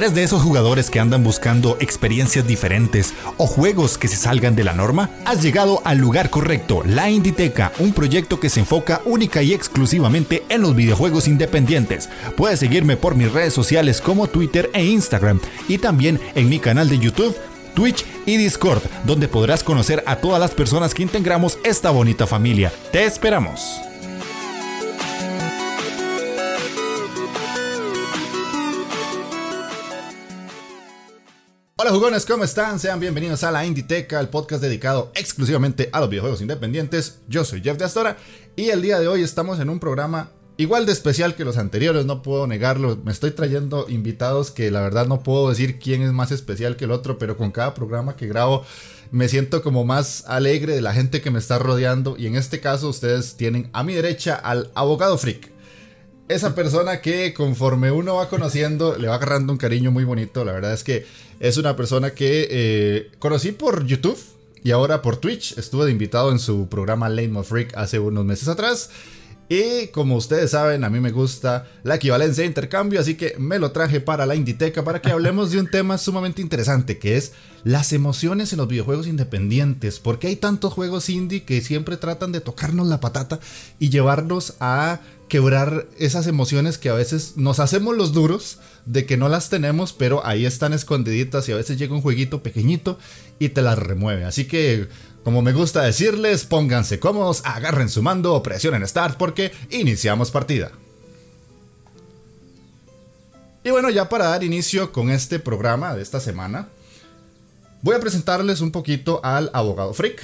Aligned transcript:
¿Eres 0.00 0.14
de 0.14 0.22
esos 0.22 0.40
jugadores 0.40 0.88
que 0.88 0.98
andan 0.98 1.22
buscando 1.22 1.76
experiencias 1.78 2.46
diferentes 2.46 3.12
o 3.36 3.46
juegos 3.46 3.98
que 3.98 4.08
se 4.08 4.16
salgan 4.16 4.56
de 4.56 4.64
la 4.64 4.72
norma? 4.72 5.10
Has 5.26 5.42
llegado 5.42 5.82
al 5.84 5.98
lugar 5.98 6.30
correcto, 6.30 6.82
La 6.86 7.10
Inditeca, 7.10 7.70
un 7.80 7.92
proyecto 7.92 8.40
que 8.40 8.48
se 8.48 8.60
enfoca 8.60 9.02
única 9.04 9.42
y 9.42 9.52
exclusivamente 9.52 10.42
en 10.48 10.62
los 10.62 10.74
videojuegos 10.74 11.28
independientes. 11.28 12.08
Puedes 12.34 12.60
seguirme 12.60 12.96
por 12.96 13.14
mis 13.14 13.30
redes 13.30 13.52
sociales 13.52 14.00
como 14.00 14.26
Twitter 14.26 14.70
e 14.72 14.86
Instagram 14.86 15.38
y 15.68 15.76
también 15.76 16.18
en 16.34 16.48
mi 16.48 16.60
canal 16.60 16.88
de 16.88 16.98
YouTube 16.98 17.36
Twitch 17.74 18.06
y 18.24 18.38
Discord, 18.38 18.80
donde 19.04 19.28
podrás 19.28 19.62
conocer 19.62 20.02
a 20.06 20.16
todas 20.16 20.40
las 20.40 20.52
personas 20.52 20.94
que 20.94 21.02
integramos 21.02 21.58
esta 21.62 21.90
bonita 21.90 22.26
familia. 22.26 22.72
Te 22.90 23.04
esperamos. 23.04 23.89
Hola 31.82 31.92
jugones, 31.92 32.26
¿cómo 32.26 32.44
están? 32.44 32.78
Sean 32.78 33.00
bienvenidos 33.00 33.42
a 33.42 33.50
la 33.50 33.64
Inditeca, 33.64 34.20
el 34.20 34.28
podcast 34.28 34.62
dedicado 34.62 35.10
exclusivamente 35.14 35.88
a 35.92 36.00
los 36.00 36.10
videojuegos 36.10 36.42
independientes. 36.42 37.20
Yo 37.26 37.42
soy 37.42 37.62
Jeff 37.62 37.78
de 37.78 37.86
Astora 37.86 38.18
y 38.54 38.68
el 38.68 38.82
día 38.82 39.00
de 39.00 39.08
hoy 39.08 39.22
estamos 39.22 39.58
en 39.60 39.70
un 39.70 39.80
programa 39.80 40.30
igual 40.58 40.84
de 40.84 40.92
especial 40.92 41.34
que 41.34 41.46
los 41.46 41.56
anteriores, 41.56 42.04
no 42.04 42.20
puedo 42.20 42.46
negarlo. 42.46 42.98
Me 43.02 43.12
estoy 43.12 43.30
trayendo 43.30 43.86
invitados 43.88 44.50
que 44.50 44.70
la 44.70 44.82
verdad 44.82 45.06
no 45.06 45.22
puedo 45.22 45.48
decir 45.48 45.78
quién 45.78 46.02
es 46.02 46.12
más 46.12 46.32
especial 46.32 46.76
que 46.76 46.84
el 46.84 46.90
otro, 46.90 47.16
pero 47.16 47.38
con 47.38 47.50
cada 47.50 47.72
programa 47.72 48.14
que 48.14 48.28
grabo 48.28 48.62
me 49.10 49.30
siento 49.30 49.62
como 49.62 49.86
más 49.86 50.24
alegre 50.26 50.74
de 50.74 50.82
la 50.82 50.92
gente 50.92 51.22
que 51.22 51.30
me 51.30 51.38
está 51.38 51.58
rodeando 51.58 52.14
y 52.18 52.26
en 52.26 52.36
este 52.36 52.60
caso 52.60 52.90
ustedes 52.90 53.38
tienen 53.38 53.70
a 53.72 53.84
mi 53.84 53.94
derecha 53.94 54.34
al 54.34 54.70
abogado 54.74 55.16
freak 55.16 55.50
esa 56.30 56.54
persona 56.54 57.00
que 57.00 57.34
conforme 57.34 57.90
uno 57.90 58.14
va 58.14 58.28
conociendo 58.28 58.96
le 58.96 59.08
va 59.08 59.16
agarrando 59.16 59.52
un 59.52 59.58
cariño 59.58 59.90
muy 59.90 60.04
bonito. 60.04 60.44
La 60.44 60.52
verdad 60.52 60.72
es 60.72 60.84
que 60.84 61.04
es 61.40 61.56
una 61.56 61.74
persona 61.74 62.12
que 62.12 62.46
eh, 62.48 63.10
conocí 63.18 63.50
por 63.50 63.84
YouTube 63.84 64.18
y 64.62 64.70
ahora 64.70 65.02
por 65.02 65.16
Twitch. 65.16 65.58
Estuve 65.58 65.86
de 65.86 65.90
invitado 65.90 66.30
en 66.30 66.38
su 66.38 66.68
programa 66.68 67.08
Lane 67.08 67.36
of 67.36 67.48
Freak 67.48 67.76
hace 67.76 67.98
unos 67.98 68.24
meses 68.24 68.46
atrás. 68.46 68.90
Y 69.50 69.88
como 69.88 70.14
ustedes 70.14 70.52
saben, 70.52 70.84
a 70.84 70.90
mí 70.90 71.00
me 71.00 71.10
gusta 71.10 71.66
la 71.82 71.96
equivalencia 71.96 72.42
de 72.42 72.46
intercambio, 72.46 73.00
así 73.00 73.16
que 73.16 73.34
me 73.36 73.58
lo 73.58 73.72
traje 73.72 74.00
para 74.00 74.24
la 74.24 74.36
Inditeca 74.36 74.84
para 74.84 75.02
que 75.02 75.10
hablemos 75.10 75.50
de 75.50 75.58
un 75.58 75.66
tema 75.70 75.98
sumamente 75.98 76.40
interesante, 76.40 76.98
que 76.98 77.16
es 77.16 77.32
las 77.64 77.92
emociones 77.92 78.52
en 78.52 78.58
los 78.58 78.68
videojuegos 78.68 79.08
independientes. 79.08 79.98
Porque 79.98 80.28
hay 80.28 80.36
tantos 80.36 80.72
juegos 80.72 81.10
indie 81.10 81.42
que 81.42 81.62
siempre 81.62 81.96
tratan 81.96 82.30
de 82.30 82.40
tocarnos 82.40 82.86
la 82.86 83.00
patata 83.00 83.40
y 83.80 83.88
llevarnos 83.88 84.54
a 84.60 85.00
quebrar 85.26 85.88
esas 85.98 86.28
emociones 86.28 86.78
que 86.78 86.88
a 86.88 86.94
veces 86.94 87.36
nos 87.36 87.58
hacemos 87.58 87.96
los 87.96 88.12
duros 88.12 88.58
de 88.86 89.04
que 89.04 89.16
no 89.16 89.28
las 89.28 89.48
tenemos, 89.48 89.92
pero 89.92 90.24
ahí 90.24 90.46
están 90.46 90.72
escondiditas 90.74 91.48
y 91.48 91.52
a 91.52 91.56
veces 91.56 91.76
llega 91.76 91.94
un 91.94 92.02
jueguito 92.02 92.42
pequeñito 92.42 92.98
y 93.40 93.48
te 93.48 93.62
las 93.62 93.78
remueve. 93.78 94.24
Así 94.24 94.46
que, 94.46 94.88
como 95.24 95.42
me 95.42 95.52
gusta 95.52 95.82
decirles, 95.82 96.44
pónganse 96.44 96.98
cómodos, 96.98 97.42
agarren 97.44 97.88
su 97.88 98.02
mando, 98.02 98.42
presionen 98.42 98.86
Start 98.86 99.16
porque 99.18 99.52
iniciamos 99.70 100.30
partida. 100.30 100.72
Y 103.62 103.70
bueno, 103.70 103.90
ya 103.90 104.08
para 104.08 104.26
dar 104.26 104.42
inicio 104.42 104.90
con 104.92 105.10
este 105.10 105.38
programa 105.38 105.94
de 105.94 106.02
esta 106.02 106.18
semana, 106.20 106.68
voy 107.82 107.94
a 107.94 108.00
presentarles 108.00 108.62
un 108.62 108.70
poquito 108.70 109.20
al 109.22 109.50
abogado 109.52 109.92
Freak. 109.92 110.22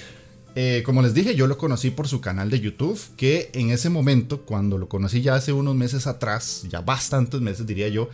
Eh, 0.55 0.83
como 0.87 1.03
les 1.03 1.13
dije, 1.13 1.35
yo 1.35 1.47
lo 1.47 1.59
conocí 1.59 1.91
por 1.91 2.09
su 2.09 2.23
canal 2.23 2.49
de 2.49 2.61
YouTube, 2.61 2.99
que 3.19 3.51
en 3.53 3.71
ese 3.71 3.91
momento, 3.91 4.41
cuando 4.41 4.79
lo 4.79 4.89
conocí 4.89 5.21
ya 5.21 5.35
hace 5.35 5.53
unos 5.53 5.75
meses 5.75 6.07
atrás, 6.07 6.63
ya 6.71 6.81
bastantes 6.81 7.43
meses 7.43 7.67
diría 7.67 7.89
yo, 7.89 8.09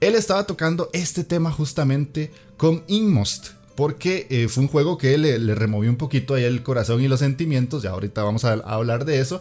él 0.00 0.16
estaba 0.16 0.44
tocando 0.44 0.90
este 0.92 1.22
tema 1.22 1.52
justamente 1.52 2.32
con 2.56 2.82
Inmost, 2.88 3.50
porque 3.78 4.26
eh, 4.28 4.48
fue 4.48 4.64
un 4.64 4.68
juego 4.68 4.98
que 4.98 5.16
le, 5.18 5.38
le, 5.38 5.54
removió 5.54 5.88
un 5.88 5.94
poquito 5.94 6.34
ahí 6.34 6.42
el 6.42 6.64
corazón 6.64 7.00
y 7.00 7.06
los 7.06 7.20
sentimientos, 7.20 7.84
ya 7.84 7.90
ahorita 7.90 8.24
vamos 8.24 8.44
a, 8.44 8.54
hablar 8.54 9.04
de 9.04 9.20
eso. 9.20 9.40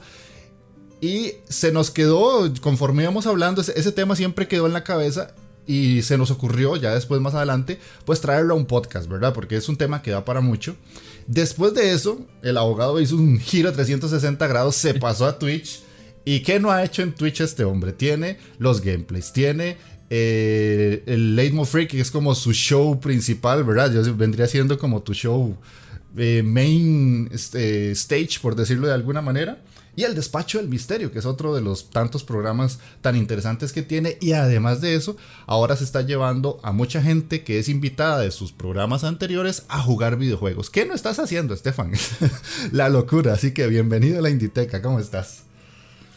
Y 1.02 1.32
se 1.50 1.72
nos 1.72 1.90
quedó, 1.90 2.48
conforme 2.62 3.02
íbamos 3.02 3.26
hablando, 3.26 3.62
ese 3.62 3.92
tema 3.92 4.16
siempre 4.16 4.48
quedó 4.48 4.68
en 4.68 4.74
la 4.74 4.84
cabeza 4.84 5.34
y 5.66 6.04
se 6.04 6.20
nos 6.20 6.30
ocurrió 6.30 6.76
ya 6.76 6.94
después 6.94 7.20
más 7.20 7.34
adelante 7.34 7.80
pues 8.06 8.22
traerlo 8.22 8.54
a 8.54 8.58
un 8.58 8.68
podcast, 8.68 9.10
¿verdad? 9.10 9.34
Porque 9.34 9.56
es 9.56 9.70
un 9.70 9.76
tema 9.76 10.04
que 10.04 10.12
da 10.12 10.24
para 10.24 10.40
mucho. 10.40 10.76
Después 11.26 11.74
de 11.74 11.94
eso, 11.94 12.20
el 12.44 12.58
abogado 12.58 13.02
hizo 13.02 13.16
un 13.16 13.40
giro 13.40 13.74
360 13.74 14.46
grados, 14.46 14.76
se 14.76 14.94
pasó 15.00 15.26
a 15.26 15.40
Twitch. 15.40 15.82
¿Y 16.26 16.42
qué 16.42 16.60
no 16.60 16.70
ha 16.70 16.84
hecho 16.84 17.02
en 17.02 17.16
Twitch 17.16 17.42
este 17.42 17.64
hombre? 17.64 17.92
Tiene 17.92 18.38
los 18.60 18.82
gameplays, 18.82 19.34
tiene 19.34 19.78
eh, 20.10 21.04
el 21.06 21.36
Late 21.36 21.66
Freak, 21.66 21.92
que 21.92 22.00
es 22.00 22.12
como 22.12 22.36
su 22.36 22.54
show 22.54 23.00
principal, 23.00 23.64
¿verdad? 23.64 23.92
Yo 23.92 24.16
vendría 24.16 24.48
siendo 24.48 24.78
como 24.78 25.02
tu 25.02 25.14
show 25.14 25.58
eh, 26.16 26.44
main 26.44 27.30
este, 27.32 27.92
stage, 27.92 28.40
por 28.42 28.56
decirlo 28.56 28.88
de 28.88 28.94
alguna 28.94 29.22
manera. 29.22 29.62
Y 29.96 30.04
el 30.04 30.14
despacho 30.14 30.60
del 30.60 30.68
misterio, 30.68 31.12
que 31.12 31.18
es 31.18 31.26
otro 31.26 31.56
de 31.56 31.62
los 31.62 31.90
tantos 31.90 32.24
programas 32.24 32.78
tan 33.02 33.16
interesantes 33.16 33.74
que 33.74 33.82
tiene. 33.82 34.18
Y 34.22 34.34
además 34.34 34.80
de 34.80 34.94
eso, 34.94 35.18
ahora 35.48 35.76
se 35.76 35.84
está 35.84 36.04
llevando 36.04 36.60
a 36.62 36.72
mucha 36.72 37.02
gente 37.02 37.44
que 37.44 37.58
es 37.58 37.68
invitada 37.68 38.20
de 38.20 38.30
sus 38.30 38.52
programas 38.52 39.04
anteriores 39.04 39.64
a 39.70 39.82
jugar 39.82 40.18
videojuegos. 40.18 40.70
¿Qué 40.70 40.86
no 40.86 40.94
estás 40.94 41.18
haciendo, 41.18 41.56
Estefan? 41.56 41.94
la 42.72 42.90
locura. 42.90 43.34
Así 43.34 43.56
que 43.56 43.66
bienvenido 43.66 44.20
a 44.20 44.22
la 44.22 44.30
Inditeca. 44.30 44.84
¿Cómo 44.84 45.00
estás? 45.00 45.47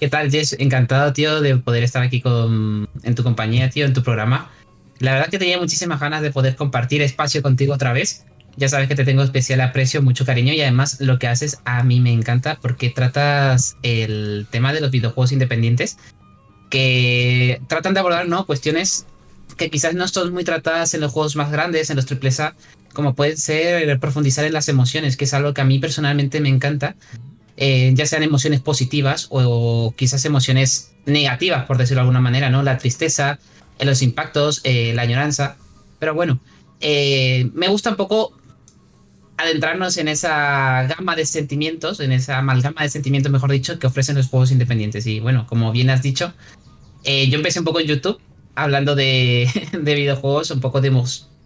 ¿Qué 0.01 0.09
tal, 0.09 0.31
Jess? 0.31 0.57
Encantado, 0.59 1.13
tío, 1.13 1.43
de 1.43 1.59
poder 1.59 1.85
estar 1.85 2.03
aquí 2.03 2.23
con, 2.23 2.89
en 3.03 3.15
tu 3.15 3.23
compañía, 3.23 3.69
tío, 3.69 3.85
en 3.85 3.93
tu 3.93 4.03
programa. 4.03 4.51
La 4.99 5.13
verdad 5.13 5.29
que 5.29 5.39
tenía 5.39 5.59
muchísimas 5.59 6.01
ganas 6.01 6.23
de 6.23 6.31
poder 6.31 6.57
compartir 6.57 7.03
espacio 7.03 7.43
contigo 7.43 7.75
otra 7.75 7.93
vez. 7.93 8.25
Ya 8.57 8.71
sabes 8.71 8.89
que 8.89 8.95
te 8.95 9.05
tengo 9.05 9.23
especial 9.23 9.61
aprecio, 9.61 10.01
mucho 10.01 10.25
cariño 10.25 10.55
y 10.55 10.63
además 10.63 11.03
lo 11.03 11.19
que 11.19 11.27
haces 11.27 11.61
a 11.67 11.83
mí 11.83 12.01
me 12.01 12.15
encanta 12.15 12.59
porque 12.63 12.89
tratas 12.89 13.77
el 13.83 14.47
tema 14.51 14.73
de 14.73 14.81
los 14.81 14.91
videojuegos 14.91 15.33
independientes 15.33 15.99
que 16.71 17.61
tratan 17.69 17.93
de 17.93 18.01
abordar 18.01 18.27
¿no? 18.27 18.47
cuestiones 18.47 19.07
que 19.59 19.69
quizás 19.69 19.95
no 19.95 20.09
son 20.09 20.33
muy 20.33 20.45
tratadas 20.45 20.95
en 20.95 21.03
los 21.03 21.13
juegos 21.13 21.37
más 21.37 21.53
grandes, 21.53 21.91
en 21.91 21.97
los 21.97 22.07
AAA, 22.11 22.55
como 22.95 23.15
puede 23.15 23.37
ser 23.37 24.01
profundizar 24.01 24.47
en 24.47 24.55
las 24.55 24.69
emociones, 24.71 25.19
que 25.19 25.25
es 25.25 25.35
algo 25.35 25.53
que 25.53 25.61
a 25.61 25.65
mí 25.65 25.79
personalmente 25.79 26.41
me 26.41 26.49
encanta, 26.49 26.97
eh, 27.61 27.93
ya 27.95 28.07
sean 28.07 28.23
emociones 28.23 28.61
positivas 28.61 29.29
o, 29.31 29.95
quizás 29.97 30.25
emociones 30.25 30.93
negativas, 31.05 31.67
por 31.67 31.77
decirlo 31.77 31.99
de 31.99 32.03
alguna 32.03 32.21
manera, 32.21 32.49
¿no? 32.49 32.63
La 32.63 32.79
tristeza, 32.79 33.39
los 33.79 34.01
impactos, 34.01 34.63
eh, 34.65 34.93
la 34.95 35.03
añoranza. 35.03 35.57
Pero 35.99 36.15
bueno, 36.15 36.41
eh, 36.81 37.51
me 37.53 37.69
gusta 37.69 37.91
un 37.91 37.97
poco 37.97 38.33
adentrarnos 39.37 39.99
en 39.99 40.09
esa 40.09 40.85
gama 40.85 41.17
de 41.17 41.27
sentimientos, 41.27 42.01
en 42.01 42.13
esa 42.13 42.39
amalgama 42.39 42.83
de 42.83 42.89
sentimientos, 42.89 43.31
mejor 43.31 43.51
dicho, 43.51 43.79
que 43.79 43.87
ofrecen 43.87 44.17
los 44.17 44.29
juegos 44.29 44.51
independientes. 44.51 45.07
Y 45.07 45.21
bueno, 45.21 45.47
como 45.47 45.71
bien 45.71 45.91
has 45.91 46.03
dicho, 46.03 46.33
eh, 47.05 47.29
yo 47.29 47.37
empecé 47.37 47.59
un 47.59 47.67
poco 47.67 47.81
en 47.81 47.87
YouTube 47.87 48.21
hablando 48.55 48.95
de, 48.95 49.49
videojuegos, 49.83 50.51
un 50.51 50.61
poco 50.61 50.81
de 50.81 50.91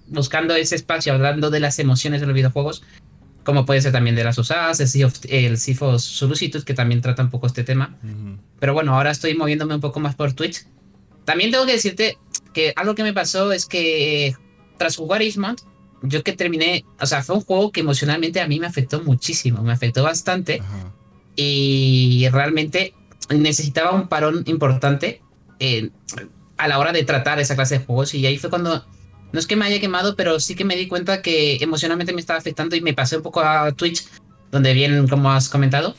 buscando 0.06 0.54
ese 0.54 0.76
espacio, 0.76 1.12
hablando 1.12 1.50
de 1.50 1.60
las 1.60 1.78
emociones 1.80 2.20
de 2.20 2.28
los 2.28 2.34
videojuegos, 2.34 2.82
como 3.44 3.66
puede 3.66 3.80
ser 3.82 3.92
también 3.92 4.16
de 4.16 4.24
las 4.24 4.38
usadas, 4.38 4.80
el 4.80 4.88
Sea 4.88 5.06
of, 5.06 6.64
que 6.64 6.74
también 6.74 7.00
trata 7.00 7.22
un 7.22 7.30
poco 7.30 7.46
este 7.46 7.62
tema. 7.62 7.96
Pero 8.58 8.72
bueno, 8.74 8.96
ahora 8.96 9.10
estoy 9.10 9.36
moviéndome 9.36 9.74
un 9.74 9.80
poco 9.80 10.00
más 10.00 10.14
por 10.14 10.32
Twitch. 10.32 10.66
También 11.24 11.50
tengo 11.50 11.66
que 11.66 11.72
decirte 11.72 12.18
que 12.52 12.72
algo 12.76 12.94
que 12.94 13.02
me 13.02 13.12
pasó 13.12 13.52
es 13.52 13.66
que 13.66 14.34
tras 14.78 14.96
jugar 14.96 15.22
Eastmont, 15.22 15.60
yo 16.02 16.22
que 16.22 16.32
terminé, 16.32 16.84
o 17.00 17.06
sea, 17.06 17.22
fue 17.22 17.36
un 17.36 17.42
juego 17.42 17.70
que 17.70 17.80
emocionalmente 17.80 18.40
a 18.40 18.48
mí 18.48 18.60
me 18.60 18.66
afectó 18.66 19.02
muchísimo, 19.02 19.62
me 19.62 19.72
afectó 19.72 20.02
bastante 20.02 20.62
y 21.36 22.26
realmente 22.30 22.94
necesitaba 23.30 23.92
un 23.92 24.08
parón 24.08 24.42
importante 24.46 25.22
eh, 25.58 25.90
a 26.56 26.68
la 26.68 26.78
hora 26.78 26.92
de 26.92 27.04
tratar 27.04 27.40
esa 27.40 27.56
clase 27.56 27.78
de 27.78 27.84
juegos 27.84 28.14
y 28.14 28.26
ahí 28.26 28.38
fue 28.38 28.50
cuando, 28.50 28.84
no 29.34 29.40
es 29.40 29.48
que 29.48 29.56
me 29.56 29.64
haya 29.64 29.80
quemado, 29.80 30.14
pero 30.14 30.38
sí 30.38 30.54
que 30.54 30.64
me 30.64 30.76
di 30.76 30.86
cuenta 30.86 31.20
que 31.20 31.56
emocionalmente 31.56 32.12
me 32.12 32.20
estaba 32.20 32.38
afectando 32.38 32.76
y 32.76 32.80
me 32.80 32.94
pasé 32.94 33.16
un 33.16 33.24
poco 33.24 33.40
a 33.40 33.72
Twitch, 33.72 34.06
donde 34.52 34.72
bien, 34.72 35.08
como 35.08 35.32
has 35.32 35.48
comentado, 35.48 35.96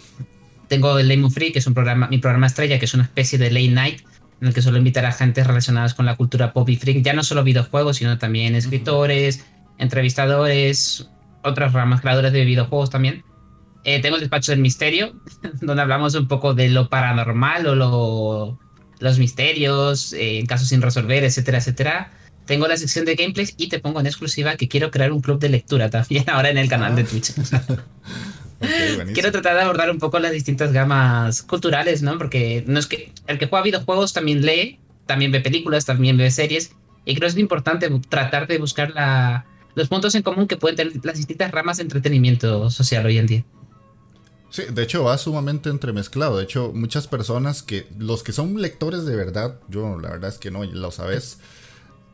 tengo 0.69 0.97
el 0.97 1.09
Lemon 1.09 1.29
Free, 1.31 1.51
que 1.51 1.59
es 1.59 1.67
un 1.67 1.73
programa, 1.73 2.07
mi 2.07 2.17
programa 2.19 2.47
estrella, 2.47 2.79
que 2.79 2.85
es 2.85 2.93
una 2.93 3.03
especie 3.03 3.37
de 3.37 3.51
late 3.51 3.67
night 3.67 4.01
en 4.39 4.47
el 4.47 4.53
que 4.53 4.61
suelo 4.61 4.77
invitar 4.77 5.05
a 5.05 5.11
gente 5.11 5.43
relacionadas 5.43 5.93
con 5.93 6.05
la 6.05 6.15
cultura 6.15 6.53
pop 6.53 6.69
y 6.69 6.77
freak, 6.77 7.03
ya 7.03 7.11
no 7.11 7.23
solo 7.23 7.43
videojuegos, 7.43 7.97
sino 7.97 8.17
también 8.17 8.55
escritores, 8.55 9.45
entrevistadores, 9.79 11.09
otras 11.43 11.73
ramas, 11.73 11.99
creadores 11.99 12.31
de 12.31 12.45
videojuegos 12.45 12.89
también. 12.89 13.25
Eh, 13.83 14.01
tengo 14.01 14.15
el 14.15 14.21
despacho 14.21 14.53
del 14.53 14.61
misterio, 14.61 15.13
donde 15.61 15.81
hablamos 15.81 16.15
un 16.15 16.29
poco 16.29 16.53
de 16.53 16.69
lo 16.69 16.87
paranormal 16.87 17.67
o 17.67 18.57
los 18.99 19.19
misterios, 19.19 20.13
eh, 20.13 20.45
casos 20.47 20.69
sin 20.69 20.81
resolver, 20.81 21.25
etcétera, 21.25 21.57
etcétera. 21.57 22.11
Tengo 22.45 22.67
la 22.67 22.77
sección 22.77 23.05
de 23.05 23.15
gameplays 23.15 23.53
y 23.57 23.69
te 23.69 23.79
pongo 23.79 23.99
en 23.99 24.05
exclusiva 24.05 24.55
que 24.55 24.67
quiero 24.67 24.91
crear 24.91 25.11
un 25.11 25.21
club 25.21 25.39
de 25.39 25.49
lectura 25.49 25.89
también 25.89 26.25
ahora 26.29 26.49
en 26.49 26.57
el 26.57 26.69
canal 26.69 26.95
de 26.95 27.03
ah. 27.03 27.05
Twitch. 27.05 27.33
quiero 29.13 29.31
tratar 29.31 29.55
de 29.55 29.61
abordar 29.61 29.91
un 29.91 29.99
poco 29.99 30.19
las 30.19 30.31
distintas 30.31 30.71
gamas 30.71 31.41
culturales, 31.41 32.01
¿no? 32.01 32.17
Porque 32.17 32.63
no 32.67 32.79
es 32.79 32.87
que 32.87 33.11
el 33.27 33.37
que 33.37 33.47
juega 33.47 33.63
videojuegos 33.63 34.13
también 34.13 34.45
lee, 34.45 34.79
también 35.05 35.31
ve 35.31 35.41
películas, 35.41 35.85
también 35.85 36.17
ve 36.17 36.31
series 36.31 36.71
Y 37.05 37.15
creo 37.15 37.27
que 37.27 37.33
es 37.33 37.37
importante 37.37 37.89
tratar 38.09 38.47
de 38.47 38.57
buscar 38.57 38.91
la, 38.91 39.45
los 39.75 39.87
puntos 39.87 40.15
en 40.15 40.23
común 40.23 40.47
que 40.47 40.57
pueden 40.57 40.75
tener 40.75 40.93
las 41.03 41.17
distintas 41.17 41.51
ramas 41.51 41.77
de 41.77 41.83
entretenimiento 41.83 42.69
social 42.71 43.05
hoy 43.05 43.17
en 43.17 43.27
día. 43.27 43.45
Sí, 44.49 44.63
de 44.71 44.83
hecho 44.83 45.03
va 45.03 45.17
sumamente 45.17 45.69
entremezclado. 45.69 46.37
De 46.37 46.43
hecho, 46.45 46.71
muchas 46.73 47.07
personas 47.07 47.61
que, 47.61 47.87
los 47.97 48.23
que 48.23 48.31
son 48.31 48.61
lectores 48.61 49.05
de 49.05 49.15
verdad, 49.15 49.59
yo 49.67 49.99
la 49.99 50.11
verdad 50.11 50.29
es 50.29 50.37
que 50.37 50.49
no, 50.49 50.63
lo 50.63 50.91
sabes, 50.91 51.39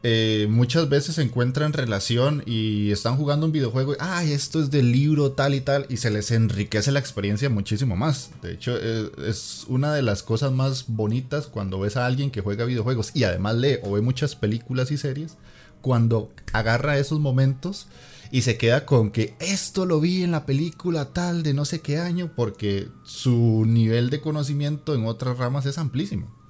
eh, 0.03 0.47
muchas 0.49 0.89
veces 0.89 1.15
se 1.15 1.21
encuentran 1.21 1.73
relación 1.73 2.41
y 2.47 2.91
están 2.91 3.17
jugando 3.17 3.45
un 3.45 3.51
videojuego 3.51 3.93
y, 3.93 3.97
ay, 3.99 4.31
esto 4.31 4.59
es 4.59 4.71
del 4.71 4.91
libro 4.91 5.33
tal 5.33 5.53
y 5.53 5.61
tal, 5.61 5.85
y 5.89 5.97
se 5.97 6.09
les 6.09 6.31
enriquece 6.31 6.91
la 6.91 6.99
experiencia 6.99 7.49
muchísimo 7.49 7.95
más. 7.95 8.31
De 8.41 8.53
hecho, 8.53 8.75
eh, 8.79 9.11
es 9.27 9.65
una 9.67 9.93
de 9.93 10.01
las 10.01 10.23
cosas 10.23 10.51
más 10.51 10.85
bonitas 10.87 11.45
cuando 11.47 11.79
ves 11.79 11.97
a 11.97 12.07
alguien 12.07 12.31
que 12.31 12.41
juega 12.41 12.65
videojuegos 12.65 13.11
y 13.13 13.25
además 13.25 13.55
lee 13.55 13.77
o 13.83 13.91
ve 13.91 14.01
muchas 14.01 14.35
películas 14.35 14.89
y 14.91 14.97
series, 14.97 15.37
cuando 15.81 16.31
agarra 16.53 16.97
esos 16.97 17.19
momentos 17.19 17.87
y 18.31 18.41
se 18.41 18.57
queda 18.57 18.85
con 18.85 19.11
que 19.11 19.35
esto 19.39 19.85
lo 19.85 19.99
vi 19.99 20.23
en 20.23 20.31
la 20.31 20.45
película 20.45 21.13
tal 21.13 21.43
de 21.43 21.53
no 21.53 21.65
sé 21.65 21.81
qué 21.81 21.99
año, 21.99 22.31
porque 22.35 22.87
su 23.03 23.65
nivel 23.67 24.09
de 24.09 24.21
conocimiento 24.21 24.95
en 24.95 25.05
otras 25.05 25.37
ramas 25.37 25.65
es 25.67 25.77
amplísimo. 25.77 26.40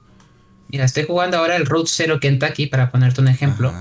Mira, 0.71 0.85
estoy 0.85 1.03
jugando 1.03 1.37
ahora 1.37 1.57
el 1.57 1.65
Road 1.65 1.85
Zero 1.87 2.19
Kentucky, 2.19 2.67
para 2.67 2.91
ponerte 2.91 3.21
un 3.21 3.27
ejemplo. 3.27 3.73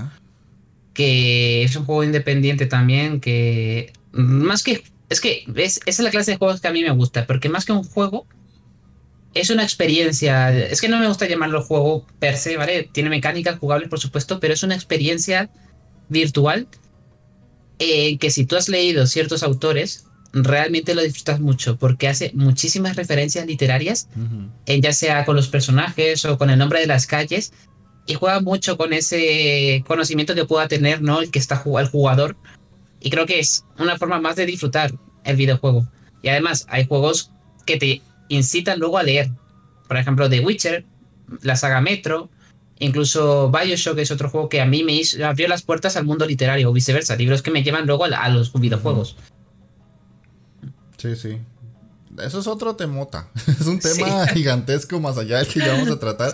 Que 0.93 1.63
es 1.63 1.77
un 1.77 1.85
juego 1.85 2.03
independiente 2.03 2.67
también, 2.67 3.21
que 3.21 3.93
más 4.13 4.63
que... 4.63 4.83
Es 5.09 5.21
que 5.21 5.45
es, 5.55 5.79
esa 5.79 5.83
es 5.87 6.01
la 6.01 6.11
clase 6.11 6.33
de 6.33 6.37
juegos 6.37 6.61
que 6.61 6.69
a 6.69 6.73
mí 6.73 6.83
me 6.83 6.91
gusta, 6.91 7.27
porque 7.27 7.49
más 7.49 7.65
que 7.65 7.73
un 7.73 7.85
juego, 7.85 8.27
es 9.35 9.51
una 9.51 9.63
experiencia. 9.63 10.57
Es 10.57 10.81
que 10.81 10.89
no 10.89 10.99
me 10.99 11.09
gusta 11.09 11.29
llamarlo 11.29 11.63
juego 11.63 12.07
per 12.19 12.37
se, 12.37 12.57
¿vale? 12.57 12.89
Tiene 12.93 13.11
mecánicas 13.11 13.59
jugables, 13.59 13.89
por 13.89 14.01
supuesto, 14.01 14.41
pero 14.41 14.55
es 14.55 14.63
una 14.63 14.75
experiencia 14.75 15.51
virtual 16.09 16.67
eh, 17.79 18.19
que 18.19 18.31
si 18.31 18.45
tú 18.45 18.57
has 18.57 18.69
leído 18.69 19.07
ciertos 19.07 19.43
autores, 19.43 20.07
realmente 20.33 20.95
lo 20.95 21.03
disfrutas 21.03 21.41
mucho 21.41 21.77
porque 21.77 22.09
hace 22.09 22.31
muchísimas 22.35 22.97
referencias 22.97 23.47
literarias, 23.47 24.09
en 24.67 24.83
ya 24.83 24.93
sea 24.93 25.25
con 25.25 25.37
los 25.37 25.49
personajes 25.49 26.25
o 26.25 26.39
con 26.39 26.51
el 26.51 26.59
nombre 26.59 26.81
de 26.81 26.87
las 26.87 27.07
calles, 27.07 27.53
y 28.07 28.15
juega 28.15 28.41
mucho 28.41 28.77
con 28.77 28.93
ese 28.93 29.85
conocimiento 29.87 30.35
que 30.35 30.45
pueda 30.45 30.69
tener 30.69 31.03
¿no? 31.03 31.21
el 31.21 31.31
que 31.31 31.39
está 31.39 31.63
el 31.79 31.89
jugador. 31.89 32.37
Y 33.01 33.11
creo 33.11 33.27
que 33.27 33.39
es 33.39 33.65
una 33.79 33.99
forma 33.99 34.21
más 34.21 34.37
de 34.37 34.47
disfrutar 34.47 34.93
el 35.25 35.37
videojuego. 35.37 35.89
Y 36.23 36.29
además 36.29 36.67
hay 36.69 36.87
juegos 36.87 37.31
que 37.67 37.77
te 37.77 38.03
incitan 38.29 38.79
luego 38.79 38.99
a 38.99 39.03
leer. 39.03 39.31
Por 39.87 39.97
ejemplo, 39.97 40.29
The 40.29 40.41
Witcher, 40.41 40.85
la 41.43 41.57
saga 41.57 41.81
Metro, 41.81 42.31
incluso 42.79 43.51
Bioshock 43.51 43.99
es 43.99 44.11
otro 44.11 44.29
juego 44.29 44.49
que 44.49 44.61
a 44.61 44.67
mí 44.67 44.83
me 44.83 44.93
hizo, 44.93 45.25
abrió 45.25 45.49
las 45.49 45.63
puertas 45.63 45.97
al 45.97 46.05
mundo 46.05 46.27
literario 46.27 46.71
o 46.71 46.73
viceversa, 46.73 47.17
libros 47.17 47.43
que 47.43 47.51
me 47.51 47.63
llevan 47.63 47.87
luego 47.87 48.05
a, 48.05 48.29
los 48.29 48.53
videojuegos. 48.53 49.17
Sí, 51.01 51.17
sí. 51.17 51.39
Eso 52.19 52.41
es 52.41 52.47
otro 52.47 52.77
temota. 52.77 53.29
Es 53.61 53.67
un 53.67 53.79
tema 53.79 54.27
gigantesco 54.35 55.01
más 55.01 55.17
allá 55.17 55.39
del 55.39 55.47
que 55.47 55.61
ya 55.61 55.73
vamos 55.73 55.91
a 55.91 55.99
tratar. 55.99 56.33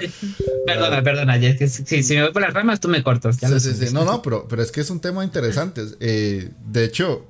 Perdona, 0.66 1.02
perdona. 1.02 1.38
si, 1.68 2.14
me 2.14 2.22
voy 2.22 2.32
por 2.32 2.42
las 2.42 2.52
ramas, 2.52 2.80
tú 2.80 2.88
me 2.88 3.02
cortas. 3.02 3.36
sí, 3.36 3.60
sí, 3.60 3.74
sí. 3.74 3.94
No, 3.94 4.04
no, 4.04 4.22
pero, 4.22 4.48
pero 4.48 4.62
es 4.62 4.72
que 4.72 4.80
es 4.80 4.90
un 4.90 5.00
tema 5.00 5.24
interesante. 5.24 5.82
Eh, 6.00 6.50
de 6.66 6.84
hecho, 6.84 7.26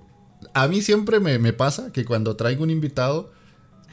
a 0.54 0.68
mí 0.68 0.80
siempre 0.80 1.20
me, 1.20 1.38
me, 1.38 1.52
pasa 1.52 1.92
que 1.92 2.04
cuando 2.04 2.36
traigo 2.36 2.62
un 2.62 2.70
invitado, 2.70 3.30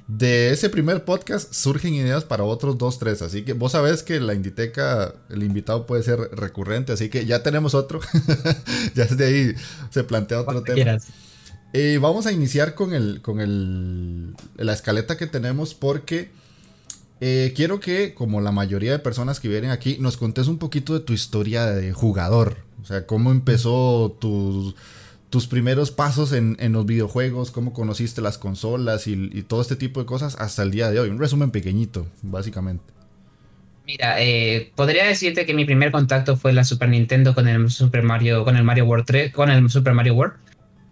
de 0.08 0.52
ese 0.52 0.70
primer 0.70 1.06
podcast 1.06 1.54
surgen 1.54 1.94
ideas 1.94 2.24
para 2.24 2.44
otros 2.44 2.78
dos, 2.78 3.00
tres. 3.00 3.22
Así 3.22 3.44
que 3.44 3.54
vos 3.54 3.72
sabés 3.72 4.04
que 4.04 4.20
la 4.20 4.34
Inditeca, 4.34 5.14
el 5.30 5.44
invitado 5.44 5.86
puede 5.86 6.04
ser 6.04 6.20
recurrente. 6.34 6.94
Así 6.94 7.10
que 7.10 7.26
ya 7.26 7.44
tenemos 7.44 7.74
otro. 7.74 8.00
ya 8.96 9.06
desde 9.06 9.26
ahí 9.26 9.56
se 9.90 10.04
plantea 10.04 10.42
otro 10.42 10.62
tema. 10.62 10.98
Eh, 11.74 11.98
vamos 12.00 12.28
a 12.28 12.32
iniciar 12.32 12.76
con, 12.76 12.94
el, 12.94 13.22
con 13.22 13.42
el, 13.42 14.36
la 14.58 14.74
escaleta 14.74 15.18
que 15.18 15.26
tenemos 15.26 15.74
porque 15.74 16.30
eh, 17.20 17.54
quiero 17.56 17.80
que, 17.80 18.14
como 18.14 18.42
la 18.42 18.52
mayoría 18.52 18.92
de 18.92 19.00
personas 19.00 19.40
que 19.40 19.48
vienen 19.48 19.72
aquí, 19.72 19.98
nos 20.00 20.18
contes 20.18 20.48
un 20.48 20.60
poquito 20.60 20.94
de 20.94 21.00
tu 21.00 21.14
historia 21.14 21.66
de 21.66 21.92
jugador. 21.92 22.58
O 22.82 22.86
sea, 22.86 23.08
cómo 23.08 23.32
empezó 23.32 24.16
tus, 24.20 24.76
tus 25.30 25.48
primeros 25.48 25.90
pasos 25.90 26.32
en, 26.32 26.58
los 26.74 26.86
videojuegos, 26.86 27.50
cómo 27.50 27.74
conociste 27.74 28.22
las 28.22 28.38
consolas 28.38 29.08
y, 29.08 29.42
todo 29.44 29.62
este 29.62 29.76
tipo 29.76 30.00
de 30.00 30.06
cosas 30.06 30.36
hasta 30.36 30.62
el 30.62 30.70
día 30.70 30.92
de 30.92 31.00
hoy. 31.00 31.10
Un 31.10 31.18
resumen 31.18 31.50
pequeñito, 31.50 32.06
básicamente. 32.22 32.84
Mira, 33.88 34.22
eh, 34.22 34.72
podría 34.76 35.06
decirte 35.06 35.46
que 35.46 35.54
mi 35.54 35.66
primer 35.66 35.92
contacto 35.92 36.38
fue 36.38 36.54
la 36.54 36.64
Super 36.64 36.90
Nintendo 36.90 37.34
con 37.34 37.48
el 37.48 37.72
Super 37.72 38.04
Mario, 38.04 38.44
con 38.44 38.58
el 38.58 38.64
Mario 38.64 38.86
World 38.86 39.06
3, 39.06 39.34
con 39.34 39.50
el 39.50 39.70
Super 39.70 39.94
Mario 39.94 40.14
World. 40.14 40.36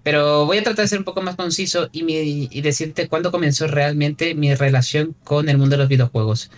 Pero 0.04 0.46
voy 0.46 0.58
a 0.58 0.64
tratar 0.64 0.86
de 0.86 0.90
ser 0.90 1.00
un 1.00 1.06
poco 1.06 1.22
más 1.22 1.36
conciso 1.36 1.90
y, 1.92 2.62
decirte 2.62 3.08
cuándo 3.08 3.32
comenzó 3.32 3.68
realmente 3.68 4.34
mi 4.34 4.54
relación 4.56 5.16
con 5.24 5.48
el 5.48 5.58
mundo 5.58 5.76
de 5.76 5.78
los 5.78 5.90
videojuegos. 5.90 6.50